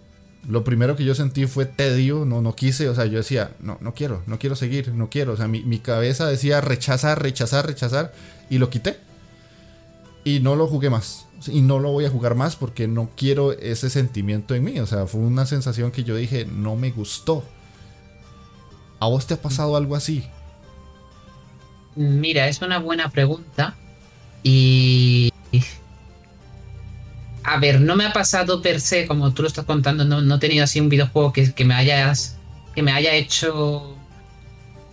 Lo 0.49 0.65
primero 0.65 0.97
que 0.97 1.05
yo 1.05 1.15
sentí 1.15 1.47
fue 1.47 1.67
tedio, 1.67 2.25
no, 2.25 2.41
no 2.41 2.55
quise, 2.55 2.89
o 2.89 2.95
sea, 2.95 3.05
yo 3.05 3.19
decía, 3.19 3.53
no, 3.61 3.77
no 3.81 3.93
quiero, 3.93 4.23
no 4.27 4.39
quiero 4.39 4.57
seguir, 4.57 4.95
no 4.95 5.11
quiero. 5.11 5.33
O 5.33 5.37
sea, 5.37 5.49
mi, 5.49 5.63
mi 5.65 5.81
cabeza 5.81 6.27
decía 6.27 6.61
rechazar, 6.61 7.23
rechazar, 7.23 7.67
rechazar, 7.67 8.13
y 8.49 8.59
lo 8.59 8.71
quité. 8.71 8.97
Y 10.25 10.41
no 10.41 10.57
lo 10.57 10.67
jugué 10.67 10.89
más. 10.89 11.27
Y 11.47 11.63
no 11.63 11.79
lo 11.79 11.93
voy 11.93 12.05
a 12.05 12.11
jugar 12.11 12.35
más 12.35 12.57
porque 12.57 12.87
no 12.87 13.11
quiero 13.17 13.53
ese 13.53 13.91
sentimiento 13.91 14.55
en 14.55 14.65
mí. 14.65 14.81
O 14.81 14.87
sea, 14.87 15.07
fue 15.07 15.21
una 15.21 15.47
sensación 15.47 15.91
que 15.91 16.05
yo 16.05 16.17
dije, 16.17 16.47
no 16.47 16.77
me 16.77 16.91
gustó. 16.91 17.45
¿A 19.01 19.09
vos 19.09 19.27
te 19.27 19.35
ha 19.35 19.41
pasado 19.41 19.77
algo 19.77 19.97
así? 19.97 20.25
Mira, 21.97 22.49
es 22.49 22.61
una 22.61 22.79
buena 22.79 23.11
pregunta. 23.11 23.75
Y. 24.43 25.33
A 27.43 27.59
ver, 27.59 27.81
no 27.81 27.97
me 27.97 28.05
ha 28.05 28.13
pasado 28.13 28.61
per 28.61 28.81
se, 28.81 29.07
como 29.07 29.33
tú 29.33 29.43
lo 29.43 29.49
estás 29.49 29.65
contando, 29.65 30.05
no, 30.05 30.35
he 30.35 30.39
tenido 30.39 30.63
así 30.63 30.79
un 30.79 30.91
videojuego 30.91 31.33
que, 31.33 31.65
me 31.65 31.75
hayas. 31.75 32.37
que 32.75 32.83
me 32.83 32.93
haya 32.93 33.15
hecho 33.15 33.97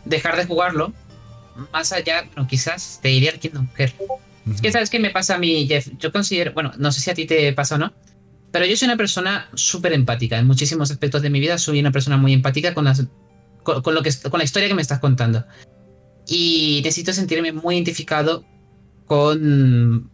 dejar 0.06 0.38
de 0.38 0.46
jugarlo. 0.46 0.94
Más 1.74 1.92
allá, 1.92 2.26
no, 2.36 2.48
quizás 2.48 3.00
te 3.02 3.10
diría 3.10 3.32
el 3.32 3.40
Kingdom 3.40 3.68
Hearts. 3.76 3.96
Es 4.54 4.62
que 4.62 4.72
sabes 4.72 4.90
qué 4.90 5.00
me 5.00 5.10
pasa 5.10 5.36
a 5.36 5.38
mí, 5.38 5.68
Jeff. 5.68 5.90
Yo 6.00 6.14
considero, 6.14 6.54
bueno, 6.54 6.72
no 6.78 6.94
sé 6.94 7.02
si 7.02 7.10
a 7.10 7.14
ti 7.14 7.26
te 7.26 7.52
pasa 7.52 7.76
o 7.76 7.78
no, 7.78 7.94
pero 8.52 8.66
yo 8.66 8.78
soy 8.78 8.86
una 8.86 8.96
persona 8.96 9.50
súper 9.54 9.92
empática. 9.92 10.38
En 10.38 10.48
muchísimos 10.48 10.90
aspectos 10.92 11.22
de 11.22 11.30
mi 11.30 11.42
vida 11.42 11.58
soy 11.58 11.82
una 11.82 11.92
persona 11.92 12.16
muy 12.16 12.32
empática 12.32 12.74
con 12.74 12.86
las 12.86 13.04
con, 13.68 13.94
lo 13.94 14.02
que, 14.02 14.12
con 14.30 14.38
la 14.38 14.44
historia 14.44 14.68
que 14.68 14.76
me 14.76 14.82
estás 14.82 15.00
contando. 15.00 15.46
Y 16.28 16.82
necesito 16.84 17.14
sentirme 17.14 17.52
muy 17.52 17.76
identificado 17.76 18.46
con 19.06 20.10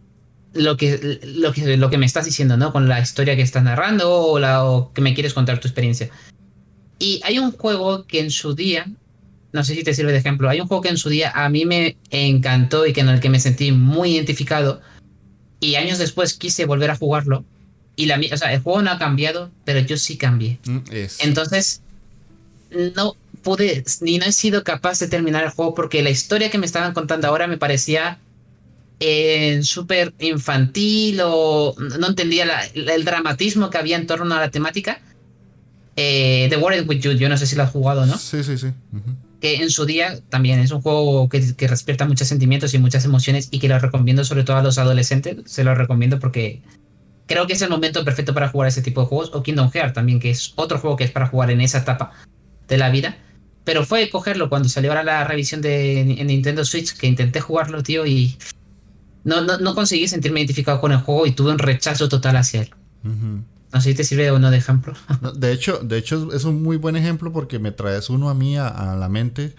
lo 0.52 0.76
que, 0.76 1.20
lo 1.36 1.52
que, 1.52 1.76
lo 1.76 1.90
que 1.90 1.98
me 1.98 2.06
estás 2.06 2.24
diciendo, 2.24 2.56
¿no? 2.56 2.72
Con 2.72 2.88
la 2.88 3.00
historia 3.00 3.36
que 3.36 3.42
estás 3.42 3.62
narrando 3.62 4.12
o, 4.12 4.38
la, 4.38 4.64
o 4.64 4.92
que 4.92 5.00
me 5.00 5.14
quieres 5.14 5.34
contar 5.34 5.60
tu 5.60 5.68
experiencia. 5.68 6.10
Y 6.98 7.20
hay 7.24 7.38
un 7.38 7.52
juego 7.52 8.06
que 8.06 8.20
en 8.20 8.30
su 8.30 8.54
día, 8.54 8.86
no 9.52 9.64
sé 9.64 9.74
si 9.74 9.82
te 9.82 9.94
sirve 9.94 10.12
de 10.12 10.18
ejemplo, 10.18 10.48
hay 10.48 10.60
un 10.60 10.68
juego 10.68 10.82
que 10.82 10.90
en 10.90 10.98
su 10.98 11.08
día 11.08 11.32
a 11.34 11.48
mí 11.48 11.64
me 11.64 11.96
encantó 12.10 12.86
y 12.86 12.92
que 12.92 13.00
en 13.00 13.08
el 13.08 13.20
que 13.20 13.30
me 13.30 13.40
sentí 13.40 13.72
muy 13.72 14.14
identificado 14.14 14.80
y 15.60 15.74
años 15.74 15.98
después 15.98 16.34
quise 16.34 16.66
volver 16.66 16.90
a 16.90 16.96
jugarlo 16.96 17.44
y 17.96 18.06
la, 18.06 18.20
o 18.32 18.36
sea, 18.36 18.52
el 18.52 18.60
juego 18.60 18.82
no 18.82 18.90
ha 18.90 18.98
cambiado, 18.98 19.50
pero 19.64 19.80
yo 19.80 19.96
sí 19.96 20.16
cambié. 20.16 20.58
Mm, 20.66 20.78
Entonces, 21.20 21.82
no 22.96 23.16
pude, 23.44 23.84
ni 24.00 24.18
no 24.18 24.24
he 24.24 24.32
sido 24.32 24.64
capaz 24.64 24.98
de 24.98 25.06
terminar 25.06 25.44
el 25.44 25.50
juego 25.50 25.74
porque 25.74 26.02
la 26.02 26.10
historia 26.10 26.50
que 26.50 26.58
me 26.58 26.66
estaban 26.66 26.92
contando 26.94 27.28
ahora 27.28 27.46
me 27.46 27.58
parecía 27.58 28.18
eh, 28.98 29.60
súper 29.62 30.14
infantil 30.18 31.20
o 31.22 31.74
no 31.98 32.08
entendía 32.08 32.46
el 32.74 33.04
dramatismo 33.04 33.70
que 33.70 33.78
había 33.78 33.96
en 33.96 34.06
torno 34.06 34.34
a 34.34 34.40
la 34.40 34.50
temática. 34.50 35.00
Eh, 35.96 36.46
The 36.50 36.56
World 36.56 36.88
With 36.88 37.00
You, 37.00 37.12
yo 37.12 37.28
no 37.28 37.36
sé 37.36 37.46
si 37.46 37.54
lo 37.54 37.62
has 37.62 37.70
jugado, 37.70 38.06
¿no? 38.06 38.18
Sí, 38.18 38.42
sí, 38.42 38.58
sí. 38.58 38.68
Que 39.40 39.56
en 39.56 39.70
su 39.70 39.84
día 39.84 40.18
también 40.30 40.58
es 40.58 40.70
un 40.70 40.80
juego 40.80 41.28
que, 41.28 41.54
que 41.54 41.68
despierta 41.68 42.06
muchos 42.06 42.26
sentimientos 42.26 42.72
y 42.74 42.78
muchas 42.78 43.04
emociones 43.04 43.48
y 43.50 43.58
que 43.58 43.68
lo 43.68 43.78
recomiendo 43.78 44.24
sobre 44.24 44.42
todo 44.42 44.56
a 44.56 44.62
los 44.62 44.78
adolescentes. 44.78 45.36
Se 45.44 45.64
lo 45.64 45.74
recomiendo 45.74 46.18
porque 46.18 46.62
creo 47.26 47.46
que 47.46 47.52
es 47.52 47.62
el 47.62 47.70
momento 47.70 48.04
perfecto 48.04 48.34
para 48.34 48.48
jugar 48.48 48.68
ese 48.68 48.82
tipo 48.82 49.02
de 49.02 49.06
juegos. 49.06 49.30
O 49.34 49.42
Kingdom 49.42 49.70
Hearts 49.70 49.94
también, 49.94 50.18
que 50.18 50.30
es 50.30 50.52
otro 50.56 50.78
juego 50.78 50.96
que 50.96 51.04
es 51.04 51.10
para 51.10 51.26
jugar 51.26 51.50
en 51.50 51.60
esa 51.60 51.78
etapa 51.78 52.12
de 52.68 52.78
la 52.78 52.90
vida. 52.90 53.18
Pero 53.64 53.84
fue 53.84 54.10
cogerlo 54.10 54.48
cuando 54.48 54.68
salió 54.68 54.90
ahora 54.90 55.02
la 55.02 55.24
revisión 55.24 55.62
de 55.62 56.04
Nintendo 56.24 56.64
Switch, 56.64 56.96
que 56.96 57.06
intenté 57.06 57.40
jugarlo, 57.40 57.82
tío, 57.82 58.04
y 58.04 58.36
no, 59.24 59.40
no, 59.40 59.74
conseguí 59.74 60.06
sentirme 60.06 60.40
identificado 60.40 60.80
con 60.80 60.92
el 60.92 60.98
juego 60.98 61.26
y 61.26 61.32
tuve 61.32 61.50
un 61.50 61.58
rechazo 61.58 62.08
total 62.08 62.36
hacia 62.36 62.62
él. 62.62 62.70
No 63.02 63.80
sé 63.80 63.90
si 63.90 63.94
te 63.96 64.04
sirve 64.04 64.30
o 64.30 64.38
no 64.38 64.50
de 64.50 64.58
ejemplo. 64.58 64.92
de, 65.34 65.52
hecho, 65.52 65.78
de 65.78 65.98
hecho, 65.98 66.32
es 66.32 66.44
un 66.44 66.62
muy 66.62 66.76
buen 66.76 66.94
ejemplo 66.94 67.32
porque 67.32 67.58
me 67.58 67.72
traes 67.72 68.10
uno 68.10 68.28
a 68.28 68.34
mí 68.34 68.56
a, 68.56 68.96
la 68.98 69.08
mente. 69.08 69.54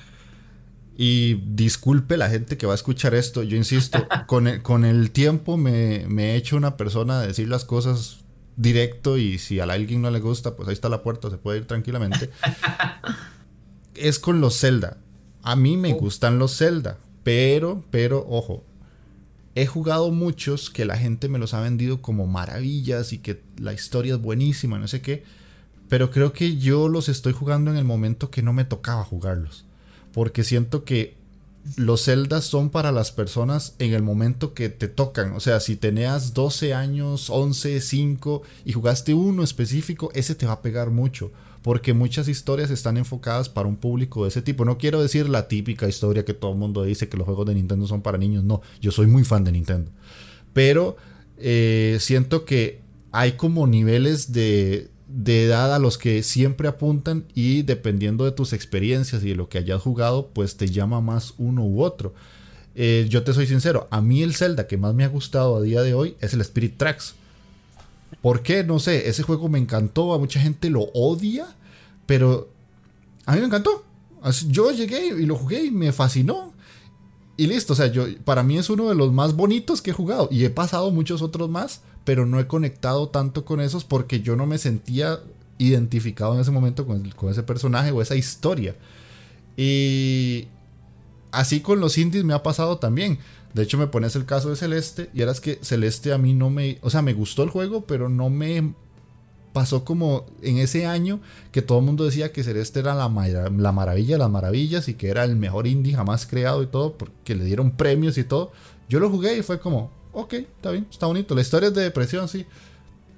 Y 0.98 1.34
disculpe 1.34 2.16
la 2.16 2.30
gente 2.30 2.58
que 2.58 2.66
va 2.66 2.72
a 2.72 2.76
escuchar 2.76 3.14
esto, 3.16 3.44
yo 3.44 3.58
insisto, 3.58 4.08
con 4.28 4.48
el, 4.48 4.62
con 4.62 4.86
el 4.86 5.12
tiempo 5.12 5.58
me, 5.58 6.06
me, 6.08 6.32
he 6.32 6.36
hecho 6.38 6.56
una 6.56 6.78
persona 6.78 7.20
de 7.20 7.28
decir 7.28 7.50
las 7.50 7.66
cosas 7.66 8.20
directo 8.56 9.18
y 9.18 9.38
si 9.38 9.60
a 9.60 9.66
alguien 9.66 10.02
no 10.02 10.10
le 10.10 10.22
gusta, 10.22 10.56
pues 10.56 10.70
ahí 10.70 10.74
está 10.74 10.88
la 10.88 11.04
puerta, 11.04 11.30
se 11.30 11.38
puede 11.38 11.58
ir 11.58 11.68
tranquilamente. 11.68 12.30
es 13.96 14.20
con 14.20 14.42
los 14.42 14.60
Zelda. 14.60 14.98
A 15.42 15.56
mí 15.56 15.78
me 15.78 15.94
oh. 15.94 15.98
gustan 15.98 16.40
los 16.40 16.58
Zelda, 16.58 16.98
pero, 17.24 17.84
pero, 17.92 18.26
ojo, 18.30 18.64
he 19.56 19.66
jugado 19.66 20.12
muchos 20.12 20.70
que 20.70 20.86
la 20.86 20.98
gente 20.98 21.30
me 21.30 21.40
los 21.40 21.54
ha 21.54 21.62
vendido 21.62 22.02
como 22.02 22.28
maravillas 22.28 23.14
y 23.14 23.20
que 23.20 23.42
la 23.58 23.74
historia 23.74 24.16
es 24.16 24.22
buenísima, 24.22 24.80
no 24.80 24.88
sé 24.88 25.02
qué. 25.02 25.24
Pero 25.88 26.10
creo 26.10 26.34
que 26.34 26.58
yo 26.58 26.90
los 26.90 27.10
estoy 27.10 27.34
jugando 27.34 27.72
en 27.72 27.78
el 27.78 27.86
momento 27.86 28.32
que 28.32 28.42
no 28.42 28.54
me 28.54 28.66
tocaba 28.66 29.04
jugarlos. 29.04 29.66
Porque 30.14 30.44
siento 30.44 30.84
que 30.84 31.16
los 31.78 32.06
Zelda 32.06 32.42
son 32.42 32.70
para 32.70 32.92
las 32.92 33.12
personas 33.12 33.76
en 33.80 33.94
el 33.94 34.02
momento 34.02 34.54
que 34.54 34.70
te 34.70 34.88
tocan. 34.88 35.34
O 35.34 35.40
sea, 35.40 35.60
si 35.60 35.76
tenías 35.76 36.34
12 36.34 36.74
años, 36.74 37.30
11, 37.30 37.82
5 37.82 38.42
y 38.66 38.74
jugaste 38.74 39.14
uno 39.14 39.44
específico, 39.44 40.12
ese 40.14 40.36
te 40.36 40.46
va 40.46 40.54
a 40.54 40.62
pegar 40.62 40.90
mucho 40.90 41.32
porque 41.66 41.96
muchas 41.96 42.28
historias 42.28 42.70
están 42.70 42.96
enfocadas 42.96 43.50
para 43.50 43.68
un 43.68 43.76
público 43.76 44.22
de 44.22 44.30
ese 44.30 44.44
tipo. 44.44 44.66
No 44.66 44.78
quiero 44.78 45.02
decir 45.02 45.28
la 45.28 45.48
típica 45.48 45.88
historia 45.88 46.24
que 46.24 46.36
todo 46.36 46.52
el 46.52 46.60
mundo 46.60 46.84
dice 46.84 47.10
que 47.10 47.18
los 47.18 47.26
juegos 47.26 47.48
de 47.48 47.56
Nintendo 47.56 47.88
son 47.88 48.04
para 48.04 48.20
niños, 48.20 48.44
no, 48.44 48.62
yo 48.80 48.92
soy 48.92 49.08
muy 49.08 49.24
fan 49.24 49.44
de 49.44 49.52
Nintendo. 49.52 49.90
Pero 50.54 50.96
eh, 51.40 51.98
siento 52.00 52.46
que 52.46 52.82
hay 53.12 53.32
como 53.32 53.66
niveles 53.66 54.32
de, 54.32 54.92
edad 55.26 55.74
a 55.74 55.80
los 55.80 55.98
que 55.98 56.22
siempre 56.22 56.68
apuntan 56.68 57.26
y 57.34 57.64
dependiendo 57.64 58.26
de 58.26 58.32
tus 58.32 58.54
experiencias 58.54 59.24
y 59.24 59.30
de 59.30 59.36
lo 59.36 59.50
que 59.50 59.58
hayas 59.58 59.82
jugado, 59.82 60.28
pues 60.36 60.58
te 60.58 60.68
llama 60.68 61.02
más 61.02 61.34
uno 61.40 61.66
u 61.66 61.82
otro. 61.82 62.14
Eh, 62.76 63.08
yo 63.10 63.24
te 63.24 63.34
soy 63.34 63.48
sincero, 63.48 63.88
a 63.90 64.02
mí 64.02 64.22
el 64.22 64.36
Zelda 64.36 64.68
que 64.68 64.78
más 64.78 64.94
me 64.94 65.04
ha 65.04 65.08
gustado 65.08 65.56
a 65.56 65.64
día 65.64 65.82
de 65.82 65.96
hoy 65.96 66.16
es 66.20 66.36
el 66.36 66.42
Spirit 66.42 66.78
Tracks. 66.78 67.16
¿Por 68.26 68.42
qué? 68.42 68.64
No 68.64 68.80
sé, 68.80 69.08
ese 69.08 69.22
juego 69.22 69.50
me 69.50 69.60
encantó, 69.60 70.12
a 70.12 70.18
mucha 70.18 70.40
gente 70.40 70.72
lo 70.72 70.90
odia, 70.96 71.46
pero 72.08 72.50
a 73.28 73.34
mí 73.34 73.40
me 73.40 73.46
encantó. 73.46 73.84
Yo 74.48 74.72
llegué 74.72 75.10
y 75.10 75.28
lo 75.28 75.36
jugué 75.36 75.66
y 75.66 75.70
me 75.70 75.92
fascinó. 75.92 76.52
Y 77.38 77.46
listo, 77.46 77.74
o 77.74 77.76
sea, 77.76 77.92
para 78.24 78.42
mí 78.42 78.58
es 78.58 78.68
uno 78.72 78.90
de 78.90 78.96
los 78.96 79.14
más 79.14 79.36
bonitos 79.36 79.84
que 79.84 79.92
he 79.92 79.94
jugado. 79.94 80.28
Y 80.32 80.44
he 80.44 80.50
pasado 80.50 80.90
muchos 80.90 81.22
otros 81.22 81.52
más, 81.52 81.82
pero 82.04 82.26
no 82.26 82.40
he 82.40 82.48
conectado 82.48 83.10
tanto 83.10 83.46
con 83.46 83.62
esos 83.62 83.84
porque 83.84 84.22
yo 84.22 84.36
no 84.36 84.48
me 84.48 84.58
sentía 84.58 85.20
identificado 85.60 86.34
en 86.34 86.40
ese 86.40 86.50
momento 86.50 86.88
con, 86.88 87.08
con 87.12 87.30
ese 87.30 87.44
personaje 87.44 87.92
o 87.92 88.02
esa 88.02 88.16
historia. 88.16 88.76
Y 89.56 90.48
así 91.32 91.60
con 91.60 91.80
los 91.80 91.96
indies 92.00 92.24
me 92.24 92.34
ha 92.34 92.42
pasado 92.42 92.80
también. 92.80 93.20
De 93.56 93.64
hecho, 93.64 93.78
me 93.78 93.88
pones 93.88 94.18
el 94.18 94.26
caso 94.26 94.50
de 94.50 94.58
Celeste 94.58 95.10
y 95.14 95.22
eras 95.22 95.40
que 95.40 95.60
Celeste 95.62 96.12
a 96.12 96.18
mí 96.18 96.34
no 96.34 96.50
me. 96.50 96.78
O 96.82 96.90
sea, 96.90 97.02
me 97.02 97.14
gustó 97.14 97.42
el 97.42 97.50
juego, 97.50 97.86
pero 97.86 98.10
no 98.10 98.30
me 98.30 98.74
pasó 99.54 99.86
como 99.86 100.26
en 100.42 100.58
ese 100.58 100.86
año 100.86 101.22
que 101.54 101.62
todo 101.62 101.80
el 101.80 101.86
mundo 101.86 102.04
decía 102.04 102.34
que 102.34 102.44
Celeste 102.44 102.82
era 102.82 102.94
la, 102.94 103.08
la 103.08 103.72
maravilla 103.72 104.16
de 104.16 104.20
las 104.20 104.30
maravillas 104.30 104.90
y 104.90 104.96
que 104.96 105.08
era 105.08 105.24
el 105.24 105.38
mejor 105.38 105.68
indie 105.68 105.96
jamás 105.96 106.28
creado 106.28 106.64
y 106.64 106.68
todo, 106.68 106.98
porque 106.98 107.34
le 107.34 107.46
dieron 107.46 107.72
premios 107.72 108.18
y 108.18 108.26
todo. 108.26 108.52
Yo 108.90 109.00
lo 109.00 109.10
jugué 109.10 109.38
y 109.38 109.42
fue 109.42 109.58
como, 109.58 109.90
ok, 110.12 110.34
está 110.34 110.72
bien, 110.72 110.86
está 110.92 111.06
bonito. 111.06 111.34
La 111.34 111.40
historia 111.40 111.70
es 111.70 111.76
de 111.76 111.84
depresión, 111.84 112.28
sí. 112.28 112.46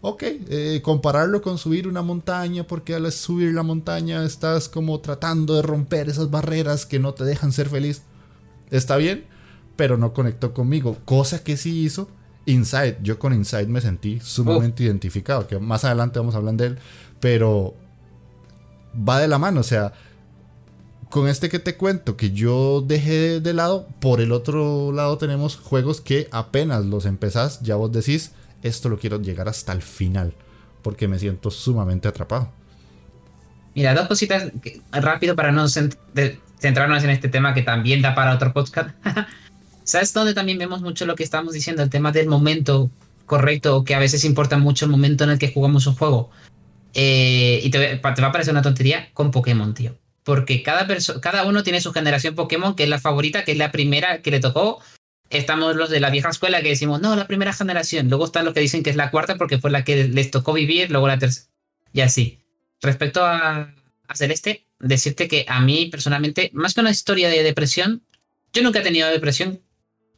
Ok, 0.02 0.22
eh, 0.22 0.82
compararlo 0.84 1.42
con 1.42 1.58
subir 1.58 1.88
una 1.88 2.04
montaña, 2.04 2.68
porque 2.68 2.94
al 2.94 3.12
subir 3.12 3.56
la 3.56 3.64
montaña 3.64 4.24
estás 4.24 4.70
como 4.70 5.00
tratando 5.00 5.56
de 5.56 5.64
romper 5.64 6.10
esas 6.10 6.30
barreras 6.30 6.86
que 6.86 7.00
no 7.00 7.16
te 7.16 7.24
dejan 7.24 7.52
ser 7.52 7.70
feliz. 7.70 8.04
Está 8.70 8.98
bien, 8.98 9.26
pero 9.78 9.96
no 9.96 10.12
conectó 10.12 10.54
conmigo. 10.54 10.98
Cosa 11.06 11.44
que 11.44 11.56
sí 11.56 11.86
hizo 11.86 12.10
Inside. 12.46 12.98
Yo 13.02 13.20
con 13.20 13.34
Inside 13.34 13.68
me 13.68 13.82
sentí 13.82 14.20
sumamente 14.22 14.84
identificado, 14.84 15.48
que 15.48 15.60
más 15.60 15.86
adelante 15.86 16.20
vamos 16.20 16.34
a 16.36 16.40
hablar 16.40 16.56
de 16.56 16.66
él, 16.68 16.80
pero 17.20 17.76
va 18.98 19.20
de 19.20 19.28
la 19.28 19.38
mano, 19.38 19.60
o 19.60 19.64
sea, 19.64 19.94
con 21.10 21.28
este 21.28 21.50
que 21.50 21.60
te 21.60 21.76
cuento 21.76 22.18
que 22.18 22.32
yo 22.32 22.82
dejé 22.82 23.40
de 23.42 23.54
lado, 23.54 23.88
por 24.00 24.22
el 24.22 24.32
otro 24.32 24.92
lado 24.92 25.18
tenemos 25.18 25.58
juegos 25.58 26.02
que 26.02 26.28
apenas 26.32 26.86
los 26.86 27.06
empezás, 27.06 27.62
ya 27.62 27.76
vos 27.76 27.92
decís, 27.92 28.32
esto 28.64 28.90
lo 28.90 28.98
quiero 28.98 29.22
llegar 29.22 29.50
hasta 29.50 29.74
el 29.74 29.82
final, 29.82 30.34
porque 30.82 31.08
me 31.08 31.20
siento 31.20 31.52
sumamente 31.52 32.08
atrapado. 32.08 32.52
Mira, 33.76 33.94
dos 33.94 34.08
cositas 34.08 34.52
rápido 34.92 35.36
para 35.36 35.52
no 35.52 35.68
centrarnos 35.68 37.04
en 37.04 37.10
este 37.10 37.30
tema 37.30 37.54
que 37.54 37.62
también 37.62 38.02
da 38.02 38.16
para 38.16 38.34
otro 38.34 38.54
podcast. 38.54 38.90
¿Sabes 39.88 40.12
dónde 40.12 40.34
también 40.34 40.58
vemos 40.58 40.82
mucho 40.82 41.06
lo 41.06 41.16
que 41.16 41.24
estamos 41.24 41.54
diciendo? 41.54 41.82
El 41.82 41.90
tema 41.90 42.12
del 42.12 42.28
momento 42.28 42.92
correcto, 43.26 43.86
que 43.86 43.96
a 43.96 44.00
veces 44.00 44.26
importa 44.26 44.58
mucho 44.58 44.84
el 44.84 44.92
momento 44.92 45.24
en 45.24 45.30
el 45.30 45.40
que 45.40 45.54
jugamos 45.54 45.88
un 45.88 45.96
juego. 45.96 46.30
Eh, 46.94 47.62
y 47.64 47.70
te, 47.70 47.96
va 47.96 48.10
a 48.10 48.32
parecer 48.34 48.52
una 48.52 48.62
tontería 48.62 49.10
con 49.14 49.32
Pokémon, 49.32 49.74
tío. 49.74 49.98
Porque 50.26 50.62
cada, 50.62 50.86
cada 51.22 51.46
uno 51.46 51.64
tiene 51.64 51.80
su 51.80 51.94
generación 51.94 52.36
Pokémon, 52.36 52.76
que 52.76 52.84
es 52.84 52.90
la 52.90 53.00
favorita, 53.00 53.46
que 53.46 53.54
es 53.54 53.58
la 53.58 53.72
primera 53.72 54.22
que 54.22 54.30
le 54.30 54.42
tocó. 54.42 54.82
Estamos 55.30 55.78
los 55.78 55.90
de 55.90 56.02
la 56.02 56.10
vieja 56.10 56.28
escuela 56.28 56.62
que 56.62 56.68
decimos, 56.68 57.00
no, 57.00 57.16
la 57.16 57.26
primera 57.26 57.54
generación. 57.54 58.10
Luego 58.10 58.26
están 58.26 58.44
los 58.44 58.54
que 58.54 58.60
dicen 58.60 58.84
que 58.84 58.90
es 58.90 58.98
la 58.98 59.10
cuarta 59.10 59.38
porque 59.38 59.58
fue 59.58 59.72
la 59.72 59.86
que 59.86 60.10
les 60.10 60.32
tocó 60.32 60.52
vivir, 60.52 60.92
luego 60.92 61.08
la 61.08 61.18
tercera. 61.18 61.48
Y 61.94 62.02
así. 62.02 62.40
Respecto 62.82 63.26
a, 63.26 63.74
a 64.06 64.16
Celeste, 64.16 64.68
decirte 64.82 65.30
que 65.30 65.46
a 65.48 65.62
mí 65.62 65.86
personalmente, 65.86 66.52
más 66.54 66.74
que 66.74 66.82
una 66.82 66.92
historia 66.92 67.30
de 67.30 67.42
depresión, 67.42 68.04
yo 68.52 68.64
nunca 68.64 68.80
he 68.80 68.84
tenido 68.84 69.08
depresión, 69.10 69.62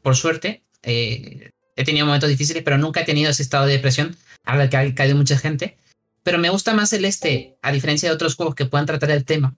por 0.01 0.15
suerte. 0.15 0.63
Eh, 0.83 1.51
he 1.75 1.83
tenido 1.83 2.05
momentos 2.05 2.29
difíciles, 2.29 2.63
pero 2.63 2.77
nunca 2.77 3.01
he 3.01 3.05
tenido 3.05 3.31
ese 3.31 3.43
estado 3.43 3.65
de 3.65 3.73
depresión 3.73 4.15
al 4.43 4.69
que 4.69 4.77
ha 4.77 4.95
caído 4.95 5.15
mucha 5.15 5.37
gente. 5.37 5.77
Pero 6.23 6.37
me 6.37 6.49
gusta 6.49 6.73
más 6.73 6.91
el 6.93 7.05
este, 7.05 7.57
a 7.61 7.71
diferencia 7.71 8.09
de 8.09 8.15
otros 8.15 8.35
juegos 8.35 8.55
que 8.55 8.65
puedan 8.65 8.85
tratar 8.85 9.11
el 9.11 9.25
tema, 9.25 9.55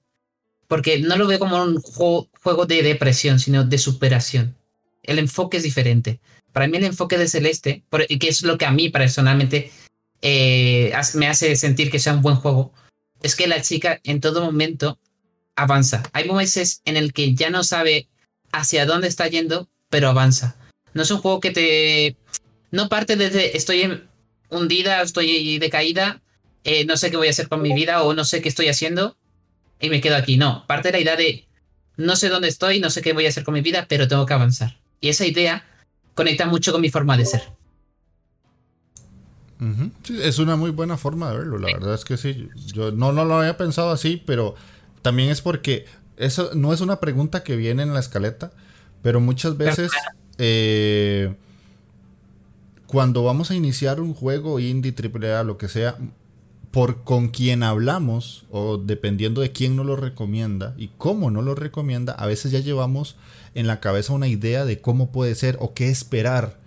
porque 0.67 0.99
no 0.99 1.17
lo 1.17 1.27
veo 1.27 1.39
como 1.39 1.61
un 1.61 1.81
juego, 1.81 2.65
de 2.65 2.83
depresión, 2.83 3.39
sino 3.39 3.63
de 3.63 3.77
superación. 3.77 4.55
El 5.03 5.19
enfoque 5.19 5.57
es 5.57 5.63
diferente. 5.63 6.19
Para 6.53 6.67
mí 6.67 6.77
el 6.77 6.83
enfoque 6.83 7.17
de 7.17 7.27
Celeste, 7.27 7.83
que 7.89 8.27
es 8.27 8.43
lo 8.43 8.57
que 8.57 8.65
a 8.65 8.71
mí 8.71 8.89
personalmente 8.89 9.71
eh, 10.21 10.93
me 11.15 11.27
hace 11.27 11.55
sentir 11.55 11.89
que 11.89 11.99
sea 11.99 12.13
un 12.13 12.21
buen 12.21 12.35
juego, 12.35 12.73
es 13.23 13.35
que 13.35 13.47
la 13.47 13.61
chica 13.61 13.99
en 14.03 14.21
todo 14.21 14.43
momento 14.43 14.99
avanza. 15.55 16.03
Hay 16.13 16.27
momentos 16.27 16.81
en 16.85 16.97
el 16.97 17.13
que 17.13 17.33
ya 17.33 17.49
no 17.49 17.63
sabe 17.63 18.07
hacia 18.51 18.85
dónde 18.85 19.07
está 19.07 19.27
yendo, 19.27 19.69
pero 19.91 20.09
avanza. 20.09 20.55
No 20.95 21.03
es 21.03 21.11
un 21.11 21.19
juego 21.19 21.39
que 21.39 21.51
te... 21.51 22.15
No 22.71 22.89
parte 22.89 23.15
desde 23.15 23.55
estoy 23.55 24.01
hundida, 24.49 25.01
estoy 25.03 25.59
decaída, 25.59 26.21
eh, 26.63 26.85
no 26.85 26.97
sé 26.97 27.11
qué 27.11 27.17
voy 27.17 27.27
a 27.27 27.31
hacer 27.31 27.47
con 27.47 27.61
mi 27.61 27.73
vida 27.73 28.01
o 28.01 28.13
no 28.13 28.23
sé 28.23 28.41
qué 28.41 28.49
estoy 28.49 28.69
haciendo 28.69 29.17
y 29.79 29.89
me 29.89 30.01
quedo 30.01 30.15
aquí. 30.15 30.37
No, 30.37 30.65
parte 30.67 30.87
de 30.87 30.93
la 30.93 30.99
idea 30.99 31.15
de 31.15 31.47
no 31.97 32.15
sé 32.15 32.29
dónde 32.29 32.47
estoy, 32.47 32.79
no 32.79 32.89
sé 32.89 33.01
qué 33.01 33.13
voy 33.13 33.25
a 33.25 33.29
hacer 33.29 33.43
con 33.43 33.53
mi 33.53 33.61
vida, 33.61 33.85
pero 33.89 34.07
tengo 34.07 34.25
que 34.25 34.33
avanzar. 34.33 34.79
Y 35.01 35.09
esa 35.09 35.25
idea 35.25 35.65
conecta 36.15 36.45
mucho 36.45 36.71
con 36.71 36.81
mi 36.81 36.89
forma 36.89 37.17
de 37.17 37.25
ser. 37.25 37.43
es 40.23 40.39
una 40.39 40.55
muy 40.55 40.71
buena 40.71 40.97
forma 40.97 41.31
de 41.31 41.37
verlo, 41.39 41.57
la 41.57 41.73
verdad 41.73 41.95
es 41.95 42.05
que 42.05 42.17
sí. 42.17 42.47
Yo 42.73 42.91
no, 42.91 43.11
no 43.11 43.25
lo 43.25 43.39
había 43.39 43.57
pensado 43.57 43.91
así, 43.91 44.21
pero 44.25 44.55
también 45.01 45.29
es 45.29 45.41
porque 45.41 45.85
eso 46.17 46.51
no 46.53 46.73
es 46.73 46.81
una 46.81 46.99
pregunta 46.99 47.43
que 47.43 47.55
viene 47.55 47.83
en 47.83 47.93
la 47.93 47.99
escaleta, 47.99 48.51
pero 49.01 49.19
muchas 49.19 49.57
veces, 49.57 49.91
eh, 50.37 51.33
cuando 52.87 53.23
vamos 53.23 53.51
a 53.51 53.55
iniciar 53.55 54.01
un 54.01 54.13
juego 54.13 54.59
indie, 54.59 54.93
AAA, 54.93 55.43
lo 55.43 55.57
que 55.57 55.69
sea, 55.69 55.97
por 56.71 57.03
con 57.03 57.29
quien 57.29 57.63
hablamos, 57.63 58.45
o 58.49 58.77
dependiendo 58.77 59.41
de 59.41 59.51
quién 59.51 59.75
nos 59.75 59.85
lo 59.85 59.95
recomienda 59.95 60.73
y 60.77 60.89
cómo 60.97 61.29
nos 61.29 61.43
lo 61.43 61.53
recomienda, 61.55 62.13
a 62.13 62.25
veces 62.27 62.51
ya 62.51 62.59
llevamos 62.59 63.17
en 63.55 63.67
la 63.67 63.79
cabeza 63.79 64.13
una 64.13 64.27
idea 64.27 64.65
de 64.65 64.79
cómo 64.79 65.11
puede 65.11 65.35
ser 65.35 65.57
o 65.59 65.73
qué 65.73 65.89
esperar. 65.89 66.59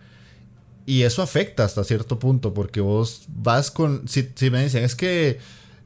Y 0.87 1.03
eso 1.03 1.22
afecta 1.22 1.64
hasta 1.64 1.82
cierto 1.85 2.18
punto, 2.18 2.53
porque 2.53 2.82
vos 2.82 3.22
vas 3.28 3.70
con. 3.70 4.07
Si, 4.07 4.28
me 4.51 4.62
dicen, 4.62 4.85
es 4.85 4.95
que 4.95 5.39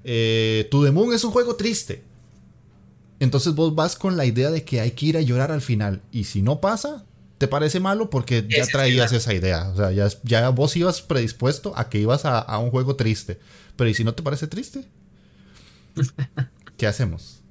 eh, 0.03 0.67
To 0.73 0.83
The 0.83 0.91
Moon 0.91 1.15
es 1.15 1.23
un 1.23 1.31
juego 1.31 1.55
triste. 1.55 2.03
Entonces 3.21 3.55
vos 3.55 3.75
vas 3.75 3.97
con 3.97 4.17
la 4.17 4.25
idea 4.25 4.51
de 4.51 4.65
que 4.65 4.81
hay 4.81 4.93
que 4.93 5.07
ir 5.07 5.17
a 5.17 5.21
llorar 5.21 5.51
al 5.51 5.61
final. 5.61 6.03
Y 6.13 6.25
si 6.25 6.43
no 6.43 6.61
pasa, 6.61 7.05
te 7.39 7.49
parece 7.49 7.81
malo 7.81 8.11
porque 8.11 8.47
ya 8.49 8.67
traías 8.67 9.13
esa 9.13 9.35
idea. 9.35 9.69
O 9.71 9.77
sea, 9.77 9.93
ya, 9.93 10.09
ya 10.23 10.49
vos 10.51 10.77
ibas 10.77 11.03
predispuesto 11.03 11.73
a 11.77 11.89
que 11.89 11.99
ibas 11.99 12.25
a, 12.25 12.39
a 12.39 12.59
un 12.59 12.71
juego 12.71 12.97
triste. 12.97 13.39
Pero 13.77 13.91
¿y 13.91 13.95
si 13.95 14.05
no 14.05 14.15
te 14.15 14.23
parece 14.23 14.47
triste? 14.47 14.85
¿Qué 16.77 16.87
hacemos? 16.87 17.43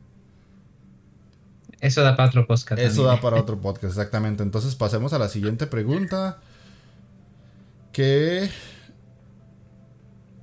Eso 1.79 2.01
da 2.01 2.15
para 2.15 2.29
otro 2.29 2.47
podcast. 2.47 2.81
Eso 2.81 3.03
da 3.03 3.21
para 3.21 3.39
otro 3.39 3.59
podcast, 3.59 3.97
exactamente. 3.97 4.43
Entonces 4.43 4.75
pasemos 4.75 5.13
a 5.13 5.19
la 5.19 5.29
siguiente 5.29 5.67
pregunta. 5.67 6.39
Que 7.91 8.49